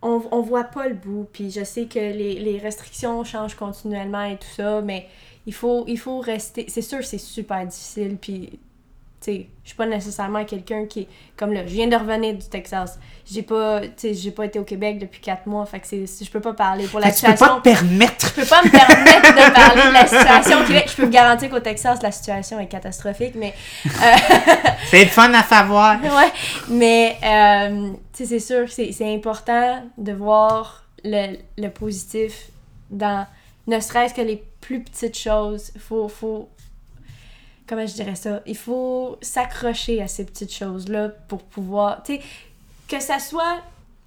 on, 0.00 0.22
on 0.32 0.40
voit 0.40 0.64
pas 0.64 0.88
le 0.88 0.94
bout, 0.94 1.28
puis 1.32 1.50
je 1.50 1.62
sais 1.62 1.84
que 1.84 1.98
les, 1.98 2.34
les 2.40 2.58
restrictions 2.58 3.22
changent 3.22 3.54
continuellement 3.54 4.24
et 4.24 4.36
tout 4.36 4.48
ça, 4.56 4.80
mais 4.80 5.06
il 5.46 5.52
faut, 5.54 5.84
il 5.86 5.98
faut 5.98 6.20
rester... 6.20 6.64
C'est 6.68 6.82
sûr 6.82 7.04
c'est 7.04 7.18
super 7.18 7.64
difficile, 7.66 8.16
puis 8.20 8.58
sais, 9.24 9.46
je 9.62 9.68
suis 9.68 9.76
pas 9.76 9.86
nécessairement 9.86 10.44
quelqu'un 10.44 10.86
qui 10.86 11.06
comme 11.36 11.52
là, 11.52 11.62
je 11.66 11.72
viens 11.72 11.86
de 11.86 11.96
revenir 11.96 12.34
du 12.34 12.48
Texas. 12.48 12.98
J'ai 13.30 13.42
pas, 13.42 13.80
tu 13.80 13.88
sais, 13.96 14.14
j'ai 14.14 14.30
pas 14.30 14.44
été 14.46 14.58
au 14.58 14.64
Québec 14.64 14.98
depuis 14.98 15.20
quatre 15.20 15.46
mois, 15.46 15.64
fait 15.66 15.80
que 15.80 15.86
c'est, 15.86 16.06
je 16.24 16.30
peux 16.30 16.40
pas 16.40 16.52
parler 16.52 16.86
pour 16.86 17.00
la 17.00 17.06
Fait 17.06 17.12
que 17.12 17.18
tu 17.18 17.26
peux 17.26 17.32
situation. 17.32 17.60
pas 17.60 17.70
te 17.70 17.78
permettre. 17.78 18.26
Je 18.36 18.40
peux 18.40 18.46
pas 18.46 18.62
me 18.62 18.70
permettre 18.70 19.34
de 19.34 19.54
parler 19.54 19.82
de 19.88 19.92
la 19.92 20.06
situation 20.06 20.60
au 20.60 20.66
Québec. 20.66 20.84
Je 20.88 20.96
peux 20.96 21.04
vous 21.04 21.10
garantir 21.10 21.50
qu'au 21.50 21.60
Texas, 21.60 22.02
la 22.02 22.12
situation 22.12 22.58
est 22.60 22.66
catastrophique, 22.66 23.34
mais 23.34 23.54
C'est 24.90 25.04
le 25.04 25.10
fun 25.10 25.32
à 25.32 25.42
savoir. 25.42 26.00
ouais, 26.02 26.32
mais 26.68 27.16
euh, 27.24 27.92
tu 28.12 28.24
sais, 28.24 28.26
c'est 28.26 28.40
sûr, 28.40 28.70
c'est, 28.70 28.92
c'est 28.92 29.12
important 29.14 29.82
de 29.98 30.12
voir 30.12 30.84
le, 31.04 31.36
le 31.58 31.68
positif 31.68 32.48
dans 32.90 33.26
ne 33.66 33.80
serait-ce 33.80 34.14
que 34.14 34.20
les 34.22 34.42
plus 34.60 34.82
petites 34.82 35.16
choses. 35.16 35.72
Faut, 35.78 36.08
faut, 36.08 36.48
comment 37.66 37.86
je 37.86 37.94
dirais 37.94 38.14
ça? 38.14 38.40
Il 38.46 38.56
faut 38.56 39.16
s'accrocher 39.20 40.02
à 40.02 40.08
ces 40.08 40.24
petites 40.24 40.52
choses-là 40.52 41.08
pour 41.28 41.42
pouvoir, 41.42 42.02
tu 42.02 42.16
sais, 42.16 42.22
que 42.88 43.00
ça 43.00 43.18
soit 43.18 43.62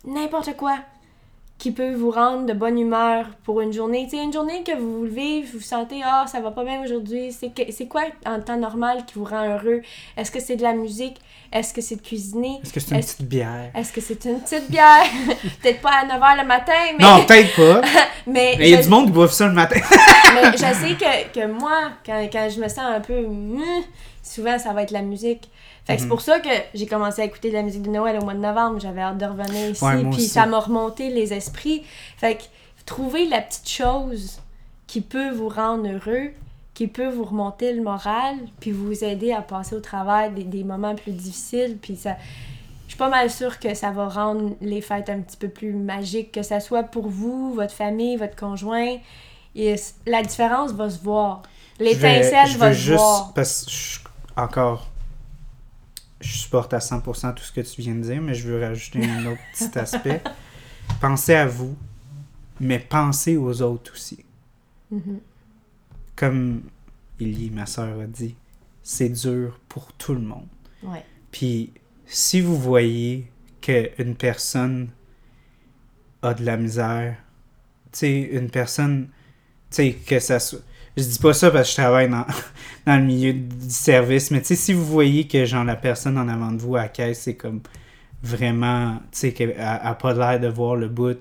n'importe 0.06 0.56
quoi 0.56 0.80
qui 1.57 1.72
peut 1.72 1.94
vous 1.94 2.11
rendre 2.11 2.45
de 2.45 2.53
bonne 2.53 2.77
humeur 2.77 3.27
pour 3.44 3.61
une 3.61 3.72
journée. 3.72 4.07
Tu 4.10 4.18
sais, 4.18 4.23
une 4.23 4.34
journée 4.34 4.61
que 4.64 4.76
vous 4.77 4.99
vous 4.99 5.06
levez, 5.06 5.41
vous 5.53 5.61
sentez 5.61 6.02
«Ah, 6.06 6.26
ça 6.27 6.41
va 6.41 6.52
pas 6.52 6.64
bien 6.65 6.84
aujourd'hui.» 6.84 7.32
C'est 7.72 7.88
quoi 7.88 8.03
en 8.26 8.41
temps 8.41 8.57
normal 8.57 9.06
qui 9.07 9.14
vous 9.15 9.23
rend 9.23 9.48
heureux? 9.48 9.82
Est-ce 10.18 10.32
que 10.32 10.40
c'est 10.41 10.57
de 10.57 10.64
la 10.64 10.73
musique? 10.73 11.15
Est-ce 11.53 11.73
que 11.73 11.80
c'est 11.80 11.95
de 11.95 12.02
cuisiner? 12.02 12.60
Est-ce 12.61 12.73
que 12.73 12.80
c'est 12.82 12.95
une 12.95 13.02
petite 13.02 13.22
bière? 13.22 13.72
Est-ce 13.73 13.94
que 13.94 14.02
c'est 14.02 14.26
une 14.26 14.41
petite 14.41 14.69
bière? 14.69 15.06
Peut-être 15.61 15.80
pas 15.82 15.91
à 15.91 16.06
9h 16.06 16.41
le 16.41 16.48
matin, 16.48 16.73
mais... 16.99 17.03
Non, 17.03 17.23
peut-être 17.26 17.56
pas. 17.56 17.88
mais 18.27 18.56
il 18.60 18.68
y 18.68 18.73
a 18.73 18.77
je- 18.77 18.84
du 18.84 18.90
monde 18.90 19.06
qui 19.06 19.11
boive 19.14 19.32
ça 19.32 19.48
le 19.48 19.53
matin. 19.53 19.80
mais 20.36 20.52
je 20.52 20.57
sais 20.57 20.95
que, 20.95 21.34
que 21.40 21.48
moi, 21.48 21.91
quand, 22.06 22.27
quand 22.32 22.49
je 22.53 22.60
me 22.60 22.68
sens 22.68 22.80
un 22.80 22.99
peu... 22.99 23.22
meh, 23.26 23.84
souvent, 24.22 24.60
ça 24.60 24.73
va 24.73 24.84
être 24.84 24.91
la 24.91 25.02
musique. 25.02 25.49
Fait 25.86 25.95
que 25.95 25.99
c'est 25.99 26.06
Mhm. 26.06 26.10
pour 26.10 26.22
ça 26.22 26.40
que 26.40 26.49
j'ai 26.74 26.88
commencé 26.88 27.22
à 27.22 27.26
écouter 27.26 27.49
de 27.49 27.53
la 27.56 27.62
musique 27.62 27.84
de 27.84 27.90
Noël 27.91 28.18
au 28.20 28.24
mois 28.24 28.34
de 28.34 28.40
novembre. 28.40 28.80
J'avais 28.80 29.02
hâte 29.02 29.18
de 29.20 29.26
revenir 29.26 29.70
ici. 29.70 29.84
Ouais, 29.84 30.03
puis 30.12 30.24
ça 30.28 30.45
m'a 30.45 30.60
remonté 30.60 31.10
les 31.10 31.32
esprits. 31.34 31.84
Fait 32.18 32.36
que 32.36 32.44
trouver 32.86 33.26
la 33.28 33.41
petite 33.41 33.70
chose 33.70 34.40
qui 34.88 35.02
peut 35.02 35.30
vous 35.32 35.49
rendre 35.49 35.88
heureux, 35.88 36.32
qui 36.74 36.88
peut 36.88 37.07
vous 37.10 37.24
remonter 37.24 37.72
le 37.74 37.82
moral, 37.84 38.36
puis 38.60 38.72
vous 38.72 39.03
aider 39.03 39.32
à 39.32 39.41
passer 39.41 39.76
au 39.76 39.80
travers 39.80 40.32
des, 40.32 40.44
des 40.44 40.64
moments 40.64 40.95
plus 40.95 41.12
difficiles. 41.12 41.78
Puis 41.82 41.95
ça... 41.95 42.16
Je 42.88 42.91
suis 42.91 42.99
pas 42.99 43.10
mal 43.10 43.32
sûre 43.32 43.60
que 43.60 43.74
ça 43.74 43.90
va 43.91 44.07
rendre 44.07 44.56
les 44.62 44.80
fêtes 44.82 45.10
un 45.10 45.20
petit 45.20 45.38
peu 45.38 45.48
plus 45.49 45.74
magiques, 45.74 46.32
que 46.32 46.44
ça 46.44 46.60
soit 46.60 46.84
pour 46.84 47.07
vous, 47.07 47.53
votre 47.53 47.74
famille, 47.74 48.16
votre 48.16 48.36
conjoint. 48.36 48.98
Et 49.56 49.76
la 50.06 50.22
différence 50.22 50.72
va 50.72 50.90
se 50.90 50.99
voir. 50.99 51.41
L'étincelle 51.80 52.56
va 52.57 52.74
se 52.74 52.78
juste, 52.78 52.98
voir. 52.99 53.34
Parce 53.34 53.66
que 53.66 53.72
je- 53.72 53.99
encore, 54.38 54.88
je 56.22 56.38
supporte 56.38 56.74
à 56.74 56.80
100% 56.80 57.34
tout 57.34 57.44
ce 57.44 57.52
que 57.52 57.62
tu 57.62 57.82
viens 57.82 57.96
de 57.96 58.02
dire, 58.02 58.22
mais 58.22 58.34
je 58.34 58.48
veux 58.48 58.62
rajouter 58.62 59.06
un 59.06 59.26
autre 59.26 59.42
petit 59.54 59.78
aspect. 59.78 60.22
Pensez 61.02 61.36
à 61.36 61.48
vous, 61.48 61.76
mais 62.60 62.80
pensez 62.80 63.38
aux 63.38 63.62
autres 63.62 63.94
aussi. 63.94 64.24
Mhm. 64.92 65.20
Comme 66.16 66.62
Illy, 67.20 67.50
ma 67.50 67.66
soeur, 67.66 68.00
a 68.00 68.06
dit, 68.06 68.36
c'est 68.82 69.10
dur 69.10 69.60
pour 69.68 69.92
tout 69.94 70.14
le 70.14 70.22
monde. 70.22 70.48
Ouais. 70.84 71.04
Puis, 71.32 71.74
si 72.06 72.40
vous 72.40 72.58
voyez 72.58 73.30
qu'une 73.62 74.16
personne 74.16 74.90
a 76.22 76.34
de 76.34 76.46
la 76.46 76.56
misère, 76.56 77.18
tu 77.92 78.00
sais, 78.00 78.22
une 78.32 78.50
personne, 78.50 79.10
tu 79.70 79.76
sais, 79.76 79.94
que 79.94 80.20
ça 80.20 80.40
soit. 80.40 80.62
Je 80.98 81.04
dis 81.04 81.20
pas 81.20 81.34
ça 81.34 81.52
parce 81.52 81.68
que 81.70 81.72
je 81.76 81.82
travaille 81.82 82.10
dans, 82.10 82.26
dans 82.86 82.98
le 82.98 83.04
milieu 83.06 83.34
du 83.34 83.70
service, 83.70 84.32
mais 84.32 84.40
tu 84.42 84.48
sais, 84.48 84.56
si 84.56 84.74
vous 84.74 84.86
voyez 84.86 85.28
que, 85.28 85.46
genre, 85.46 85.64
la 85.66 85.76
personne 85.76 86.18
en 86.18 86.28
avant 86.28 86.52
de 86.52 86.58
vous 86.62 86.76
à 86.76 86.84
la 86.84 86.88
caisse, 86.88 87.22
c'est 87.24 87.36
comme 87.36 87.62
vraiment, 88.24 88.96
tu 89.12 89.20
sais, 89.20 89.34
qu'elle 89.34 89.56
a, 89.60 89.88
a 89.90 89.96
pas 89.96 90.14
l'air 90.14 90.40
de 90.40 90.48
voir 90.48 90.76
le 90.76 90.88
bout, 90.88 91.20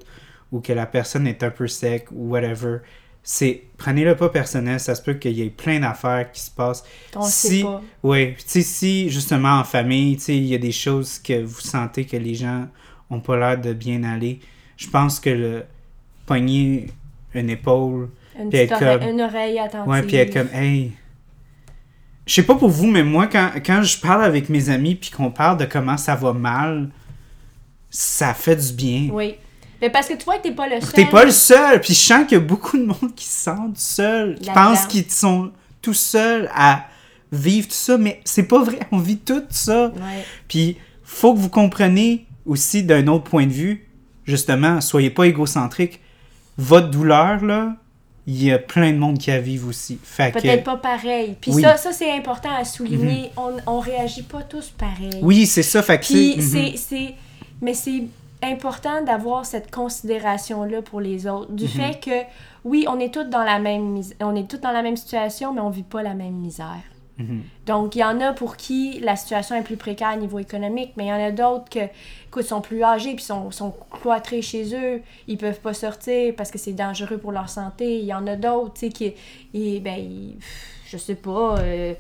ou 0.53 0.61
que 0.61 0.73
la 0.73 0.87
personne 0.87 1.27
est 1.27 1.43
un 1.43 1.51
peu 1.51 1.67
sec, 1.67 2.07
ou 2.13 2.31
whatever, 2.31 2.79
c'est. 3.23 3.65
Prenez-le 3.79 4.15
pas 4.17 4.29
personnel, 4.29 4.79
ça 4.79 4.95
se 4.95 5.03
peut 5.03 5.15
qu'il 5.15 5.33
y 5.33 5.43
ait 5.43 5.51
plein 5.51 5.81
d'affaires 5.81 6.31
qui 6.31 6.41
se 6.41 6.51
passent. 6.51 6.85
On 7.17 7.23
Si- 7.23 7.59
sait 7.59 7.63
pas. 7.65 7.83
Oui, 8.05 8.35
tu 8.37 8.43
sais, 8.47 8.63
si 8.63 9.11
justement 9.11 9.59
en 9.59 9.65
famille, 9.65 10.17
tu 10.17 10.23
sais, 10.23 10.37
il 10.37 10.45
y 10.45 10.55
a 10.55 10.59
des 10.59 10.73
choses 10.73 11.19
que 11.19 11.43
vous 11.43 11.61
sentez 11.61 12.05
que 12.05 12.17
les 12.17 12.35
gens 12.37 12.69
ont 13.11 13.21
pas 13.21 13.37
l'air 13.37 13.61
de 13.61 13.73
bien 13.73 14.05
aller, 14.05 14.39
je 14.77 14.89
pense 14.89 15.19
que 15.21 15.31
le 15.31 15.65
pogner 16.27 16.87
une 17.35 17.51
épaule, 17.51 18.09
Une, 18.39 18.49
Puis 18.51 18.59
être 18.59 18.73
oreille, 18.73 18.99
comme- 18.99 19.09
une 19.09 19.21
oreille 19.21 19.59
attentive. 19.59 19.91
ouais, 19.91 20.03
puis 20.03 20.17
être 20.17 20.33
comme, 20.33 20.49
hey. 20.55 20.93
Je 22.27 22.35
sais 22.35 22.43
pas 22.43 22.55
pour 22.55 22.71
vous, 22.71 22.87
mais 22.87 23.03
moi, 23.03 23.27
quand, 23.27 23.51
quand 23.65 23.83
je 23.83 23.99
parle 24.01 24.25
avec 24.25 24.49
mes 24.49 24.71
amis 24.71 24.95
puis 24.95 25.11
qu'on 25.11 25.31
parle 25.31 25.59
de 25.59 25.67
comment 25.67 25.97
ça 25.99 26.15
va 26.15 26.33
mal, 26.33 26.89
ça 27.91 28.35
fait 28.35 28.57
du 28.57 28.73
bien. 28.73 29.09
Oui. 29.13 29.35
Mais 29.81 29.91
parce 29.91 30.09
que 30.09 30.15
tu 30.15 30.25
vois 30.25 30.39
que 30.39 30.45
t'es 30.45 30.53
pas 30.53 30.67
le 30.69 30.81
seul. 30.81 30.93
T'es 30.93 31.05
pas 31.07 31.25
le 31.25 31.31
seul, 31.31 31.81
puis 31.81 31.93
je 31.95 31.99
sens 31.99 32.25
qu'il 32.27 32.39
y 32.39 32.41
a 32.41 32.45
beaucoup 32.45 32.79
de 32.79 32.85
monde 32.85 33.15
qui 33.15 33.27
se 33.27 33.45
sentent 33.45 33.77
seuls, 33.77 34.37
qui 34.41 34.51
pensent 34.51 34.87
qu'ils 34.87 35.11
sont 35.11 35.53
tout 35.83 35.93
seuls 35.95 36.49
à 36.55 36.87
vivre 37.31 37.69
tout 37.69 37.75
ça, 37.75 37.99
mais 37.99 38.21
c'est 38.25 38.45
pas 38.49 38.63
vrai, 38.63 38.79
on 38.91 38.99
vit 38.99 39.19
tout 39.19 39.43
ça. 39.51 39.89
Ouais. 39.89 40.25
Puis, 40.49 40.79
faut 41.03 41.35
que 41.35 41.39
vous 41.39 41.51
compreniez 41.51 42.27
aussi 42.47 42.83
d'un 42.83 43.07
autre 43.09 43.25
point 43.25 43.47
de 43.47 43.53
vue, 43.53 43.87
justement, 44.25 44.81
soyez 44.81 45.11
pas 45.11 45.27
égocentrique. 45.27 46.01
Votre 46.57 46.89
douleur, 46.89 47.45
là, 47.45 47.77
il 48.27 48.43
y 48.43 48.51
a 48.53 48.59
plein 48.59 48.91
de 48.93 48.97
monde 48.99 49.19
qui 49.19 49.31
la 49.31 49.41
vivent 49.41 49.69
aussi. 49.69 49.99
Que, 49.99 50.33
Peut-être 50.33 50.65
pas 50.65 50.77
pareil. 50.77 51.37
Puis 51.41 51.53
Oui. 51.53 51.63
ça, 51.63 51.77
ça 51.77 51.93
c'est 51.93 52.11
important 52.11 52.51
à 52.57 52.65
souligner. 52.65 53.31
on, 53.37 53.53
on 53.67 53.81
réagit 53.81 54.23
pas 54.23 54.43
tous 54.43 54.71
pareil. 54.71 55.19
oui, 55.23 55.47
c'est 55.47 55.63
ça. 55.63 55.83
Fait 55.83 55.99
que 55.99 56.05
Puis 56.07 56.41
c'est- 56.41 56.57
mhm. 56.71 56.77
c'est. 56.77 57.15
Mais 57.63 57.75
c'est 57.75 58.03
important 58.43 59.03
d'avoir 59.05 59.47
cette 59.47 59.71
considération-là 59.71 60.83
pour 60.83 61.01
les 61.01 61.27
autres. 61.27 61.51
Du 61.53 61.65
Mhm. 61.65 61.71
fait 61.71 62.01
que, 62.01 62.27
oui, 62.65 62.85
on 62.89 62.99
est 62.99 63.13
tous 63.13 63.25
dans 63.25 63.45
la 63.45 63.59
même 63.59 64.01
on 64.21 64.35
est 64.37 64.49
tous 64.49 64.59
dans 64.59 64.73
la 64.73 64.83
même 64.83 64.97
situation, 64.97 65.53
mais 65.55 65.61
on 65.61 65.71
vit 65.71 65.83
pas 65.83 66.03
la 66.03 66.15
même 66.15 66.35
misère. 66.35 66.83
Mhm. 67.19 67.43
Donc, 67.67 67.95
il 67.95 68.01
y 68.01 68.05
en 68.05 68.21
a 68.21 68.33
pour 68.33 68.57
qui 68.57 68.99
la 69.01 69.15
situation 69.17 69.55
est 69.55 69.63
plus 69.63 69.77
précaire 69.77 70.15
au 70.17 70.21
niveau 70.21 70.39
économique, 70.41 70.93
mais 70.97 71.05
il 71.05 71.09
y 71.09 71.13
en 71.13 71.25
a 71.25 71.31
d'autres 71.31 71.69
que, 71.71 71.79
écoute, 72.27 72.43
sont 72.45 72.61
plus 72.61 72.83
âgés 72.83 73.15
puis 73.15 73.25
sont, 73.25 73.51
sont 73.53 73.73
cloîtrés 74.03 74.43
chez 74.43 74.75
eux, 74.75 75.01
ils 75.29 75.39
peuvent 75.39 75.61
pas 75.61 75.75
sortir 75.75 76.35
parce 76.37 76.51
que 76.51 76.59
c'est 76.59 76.73
dangereux 76.73 77.19
pour 77.19 77.31
leur 77.31 77.49
santé. 77.49 77.99
Il 78.01 78.05
y 78.07 78.13
en 78.15 78.27
a 78.27 78.35
d'autres, 78.35 78.75
tu 78.75 78.81
sais, 78.87 78.89
qui, 78.93 79.13
ils- 79.53 79.81
ben, 79.81 80.33
je 80.89 80.97
sais 80.97 81.15
pas. 81.15 81.59
euh, 81.61 81.95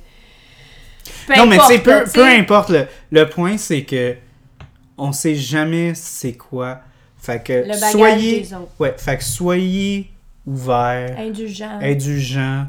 peu 1.26 1.36
Non, 1.36 1.46
mais 1.46 1.56
importe, 1.56 1.70
là, 1.86 2.00
peu, 2.04 2.10
peu 2.12 2.24
importe. 2.26 2.68
Le, 2.70 2.86
le 3.12 3.28
point, 3.28 3.56
c'est 3.56 3.84
que 3.84 4.16
on 4.98 5.12
sait 5.12 5.34
jamais 5.36 5.94
c'est 5.94 6.34
quoi. 6.34 6.80
Fait 7.18 7.42
que 7.42 7.64
Le 7.66 7.72
soyez. 7.74 8.40
des 8.40 8.54
autres. 8.54 8.70
Ouais, 8.78 8.94
fait 8.98 9.16
que 9.18 9.24
soyez 9.24 10.10
ouverts, 10.46 11.16
Indulgent, 11.18 11.78
indulgents. 11.80 12.66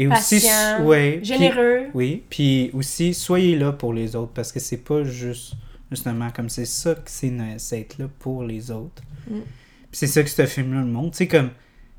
Et 0.00 0.06
aussi. 0.06 0.46
Ouais, 0.82 1.16
puis- 1.16 1.24
généreux. 1.26 1.86
Oui, 1.92 2.22
puis 2.30 2.70
aussi, 2.72 3.12
soyez 3.14 3.56
là 3.56 3.72
pour 3.72 3.92
les 3.92 4.14
autres, 4.14 4.32
parce 4.32 4.52
que 4.52 4.60
c'est 4.60 4.76
pas 4.84 5.02
juste, 5.02 5.54
justement, 5.90 6.30
comme 6.30 6.48
c'est 6.48 6.64
ça 6.66 6.94
que 6.94 7.10
c'est 7.10 7.32
être 7.80 7.98
là 7.98 8.06
pour 8.20 8.44
les 8.44 8.70
autres. 8.70 9.02
Mm. 9.28 9.40
Puis 9.40 9.44
c'est 9.92 10.06
ça 10.06 10.22
que 10.22 10.30
ce 10.30 10.46
film-là 10.46 10.80
le 10.80 10.86
montre. 10.86 11.12
Tu 11.12 11.16
sais, 11.18 11.26
comme 11.28 11.50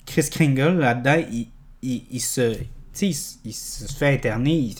Chris 0.06 0.30
Kringle, 0.32 0.78
là-dedans, 0.80 1.22
il, 1.32 1.48
il, 1.82 2.04
il 2.12 2.22
se... 2.22 2.54
Tu 2.54 2.64
sais, 2.94 3.08
il, 3.08 3.14
se- 3.14 3.36
il 3.46 3.54
se 3.54 3.94
fait 3.94 4.14
interner. 4.14 4.54
Il, 4.54 4.76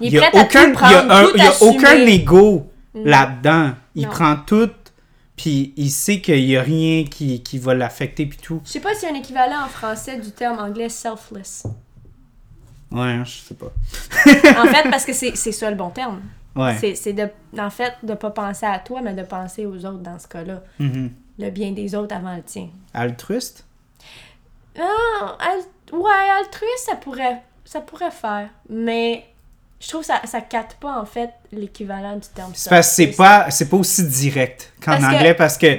Il 0.00 0.06
il 0.12 0.16
est 0.16 0.18
y 0.20 0.24
a 0.24 0.28
aucun, 0.34 0.72
prendre, 0.72 0.92
y 0.92 0.94
a 0.94 1.16
un- 1.18 1.36
y 1.36 1.48
aucun 1.60 2.06
ego 2.06 2.70
Mm. 2.94 3.04
là-dedans. 3.04 3.72
Il 3.94 4.04
Non. 4.04 4.08
prend 4.10 4.36
tout, 4.36 4.70
puis 5.36 5.74
il 5.76 5.90
sait 5.90 6.20
qu'il 6.22 6.44
y 6.48 6.56
a 6.56 6.62
rien 6.62 7.04
qui, 7.04 7.42
qui 7.42 7.58
va 7.58 7.74
l'affecter, 7.74 8.24
puis 8.24 8.38
tout. 8.40 8.62
Je 8.64 8.70
sais 8.70 8.80
pas 8.80 8.94
s'il 8.94 9.10
y 9.10 9.12
a 9.12 9.14
un 9.14 9.18
équivalent 9.18 9.64
en 9.64 9.68
français 9.68 10.18
du 10.18 10.30
terme 10.30 10.58
anglais 10.58 10.88
selfless. 10.88 11.64
Ouais, 12.90 13.20
je 13.24 13.30
sais 13.30 13.54
pas. 13.54 13.70
En 14.62 14.66
fait, 14.66 14.88
parce 14.90 15.04
que 15.04 15.12
c'est 15.12 15.34
ça 15.52 15.70
le 15.70 15.76
bon 15.76 15.90
terme. 15.90 16.20
Ouais. 16.56 16.76
C'est 16.94 17.12
de, 17.12 17.28
en 17.58 17.70
fait, 17.70 17.92
de 18.02 18.14
pas 18.14 18.30
penser 18.30 18.66
à 18.66 18.78
toi, 18.78 19.00
mais 19.02 19.12
de 19.14 19.22
penser 19.22 19.66
aux 19.66 19.76
autres 19.84 19.98
dans 19.98 20.18
ce 20.18 20.26
cas-là. 20.26 20.62
Mhm. 20.78 21.10
Le 21.38 21.50
bien 21.50 21.70
des 21.72 21.94
autres 21.94 22.14
avant 22.16 22.34
le 22.34 22.42
tien. 22.42 22.68
Altruiste? 22.94 23.64
Ah, 24.78 25.36
al- 25.40 25.96
ouais, 25.98 26.30
altruiste, 26.40 26.86
ça 26.90 26.96
pourrait, 26.96 27.42
ça 27.64 27.80
pourrait 27.80 28.10
faire. 28.10 28.48
Mais 28.68 29.24
je 29.80 29.88
trouve 29.88 30.00
que 30.00 30.06
ça, 30.06 30.20
ça 30.24 30.40
capte 30.40 30.74
pas, 30.80 31.00
en 31.00 31.04
fait, 31.04 31.30
l'équivalent 31.52 32.14
du 32.16 32.26
terme 32.34 32.50
C'est 32.54 32.70
parce 32.70 32.88
que 32.88 32.94
c'est 32.94 33.06
pas, 33.12 33.48
pas 33.70 33.76
aussi 33.76 34.04
direct 34.08 34.72
qu'en 34.84 34.98
que- 34.98 35.04
anglais 35.04 35.34
parce 35.34 35.56
que 35.58 35.78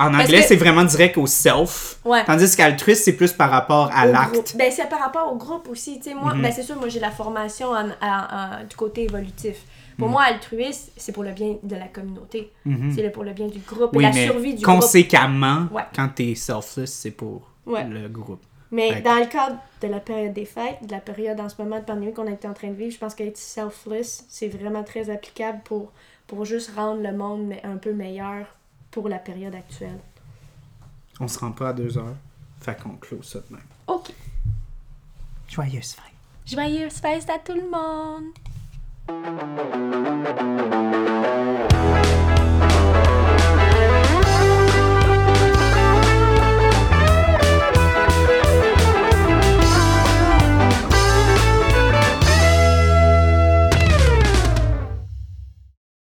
en 0.00 0.14
anglais 0.14 0.40
que- 0.40 0.46
c'est 0.48 0.56
vraiment 0.56 0.84
direct 0.84 1.16
au 1.18 1.26
self, 1.26 1.98
Ouais. 2.04 2.24
tandis 2.24 2.56
qu'altruiste 2.56 3.04
c'est 3.04 3.12
plus 3.12 3.32
par 3.32 3.50
rapport 3.50 3.90
à 3.94 4.06
l'acte. 4.06 4.56
Ben, 4.56 4.70
c'est 4.72 4.88
par 4.88 5.00
rapport 5.00 5.32
au 5.32 5.36
groupe 5.36 5.68
aussi. 5.68 5.98
Tu 5.98 6.10
sais, 6.10 6.14
moi, 6.14 6.34
Mhm. 6.34 6.42
ben, 6.42 6.52
c'est 6.52 6.62
sûr, 6.62 6.76
moi, 6.76 6.88
j'ai 6.88 7.00
la 7.00 7.10
formation 7.10 7.68
en- 7.70 7.88
en- 7.88 8.26
en- 8.62 8.64
du 8.68 8.74
côté 8.76 9.04
évolutif. 9.04 9.58
Pour 9.98 10.08
Mhm. 10.08 10.12
moi, 10.14 10.22
altruiste, 10.22 10.92
c'est 10.96 11.12
pour 11.12 11.22
le 11.24 11.32
bien 11.32 11.56
de 11.62 11.76
la 11.76 11.86
communauté. 11.88 12.50
Mhm. 12.64 12.92
C'est 12.94 13.02
le- 13.02 13.12
pour 13.12 13.22
le 13.24 13.32
bien 13.32 13.48
du 13.48 13.58
groupe 13.58 13.90
Oui, 13.94 14.02
et 14.04 14.06
la 14.08 14.12
mais 14.14 14.24
survie 14.26 14.54
du 14.54 14.62
groupe. 14.64 14.76
conséquemment, 14.80 15.66
quand 15.94 16.08
t'es 16.14 16.34
selfless, 16.34 16.92
c'est 16.92 17.10
pour 17.10 17.42
Ouais. 17.66 17.84
le 17.84 18.08
groupe. 18.08 18.42
Mais 18.72 19.00
dans 19.02 19.16
le 19.16 19.26
cadre 19.26 19.56
de 19.82 19.88
la 19.88 19.98
période 19.98 20.32
des 20.32 20.44
fêtes, 20.44 20.78
de 20.86 20.92
la 20.92 21.00
période 21.00 21.40
en 21.40 21.48
ce 21.48 21.56
moment 21.60 21.80
de 21.80 21.84
pandémie 21.84 22.12
qu'on 22.14 22.28
était 22.28 22.46
en 22.46 22.52
train 22.54 22.68
de 22.68 22.74
vivre, 22.74 22.92
je 22.92 22.98
pense 22.98 23.14
qu'être 23.16 23.36
selfless, 23.36 24.24
c'est 24.28 24.46
vraiment 24.48 24.84
très 24.84 25.10
applicable 25.10 25.60
pour, 25.64 25.90
pour 26.28 26.44
juste 26.44 26.70
rendre 26.76 27.02
le 27.02 27.12
monde 27.12 27.52
un 27.64 27.76
peu 27.76 27.92
meilleur 27.92 28.46
pour 28.90 29.08
la 29.08 29.18
période 29.18 29.54
actuelle. 29.54 30.00
On 31.20 31.28
se 31.28 31.38
rend 31.38 31.52
pas 31.52 31.70
à 31.70 31.72
deux 31.72 31.96
heures. 31.98 32.16
Fait 32.60 32.80
qu'on 32.80 32.96
close 32.96 33.26
ça 33.26 33.40
de 33.40 33.54
même. 33.54 33.62
OK. 33.86 34.12
Joyeuse 35.48 35.92
fête. 35.92 36.04
Joyeuse 36.46 36.94
fête 36.94 37.28
à 37.30 37.38
tout 37.38 37.54
le 37.54 37.70
monde! 37.70 38.32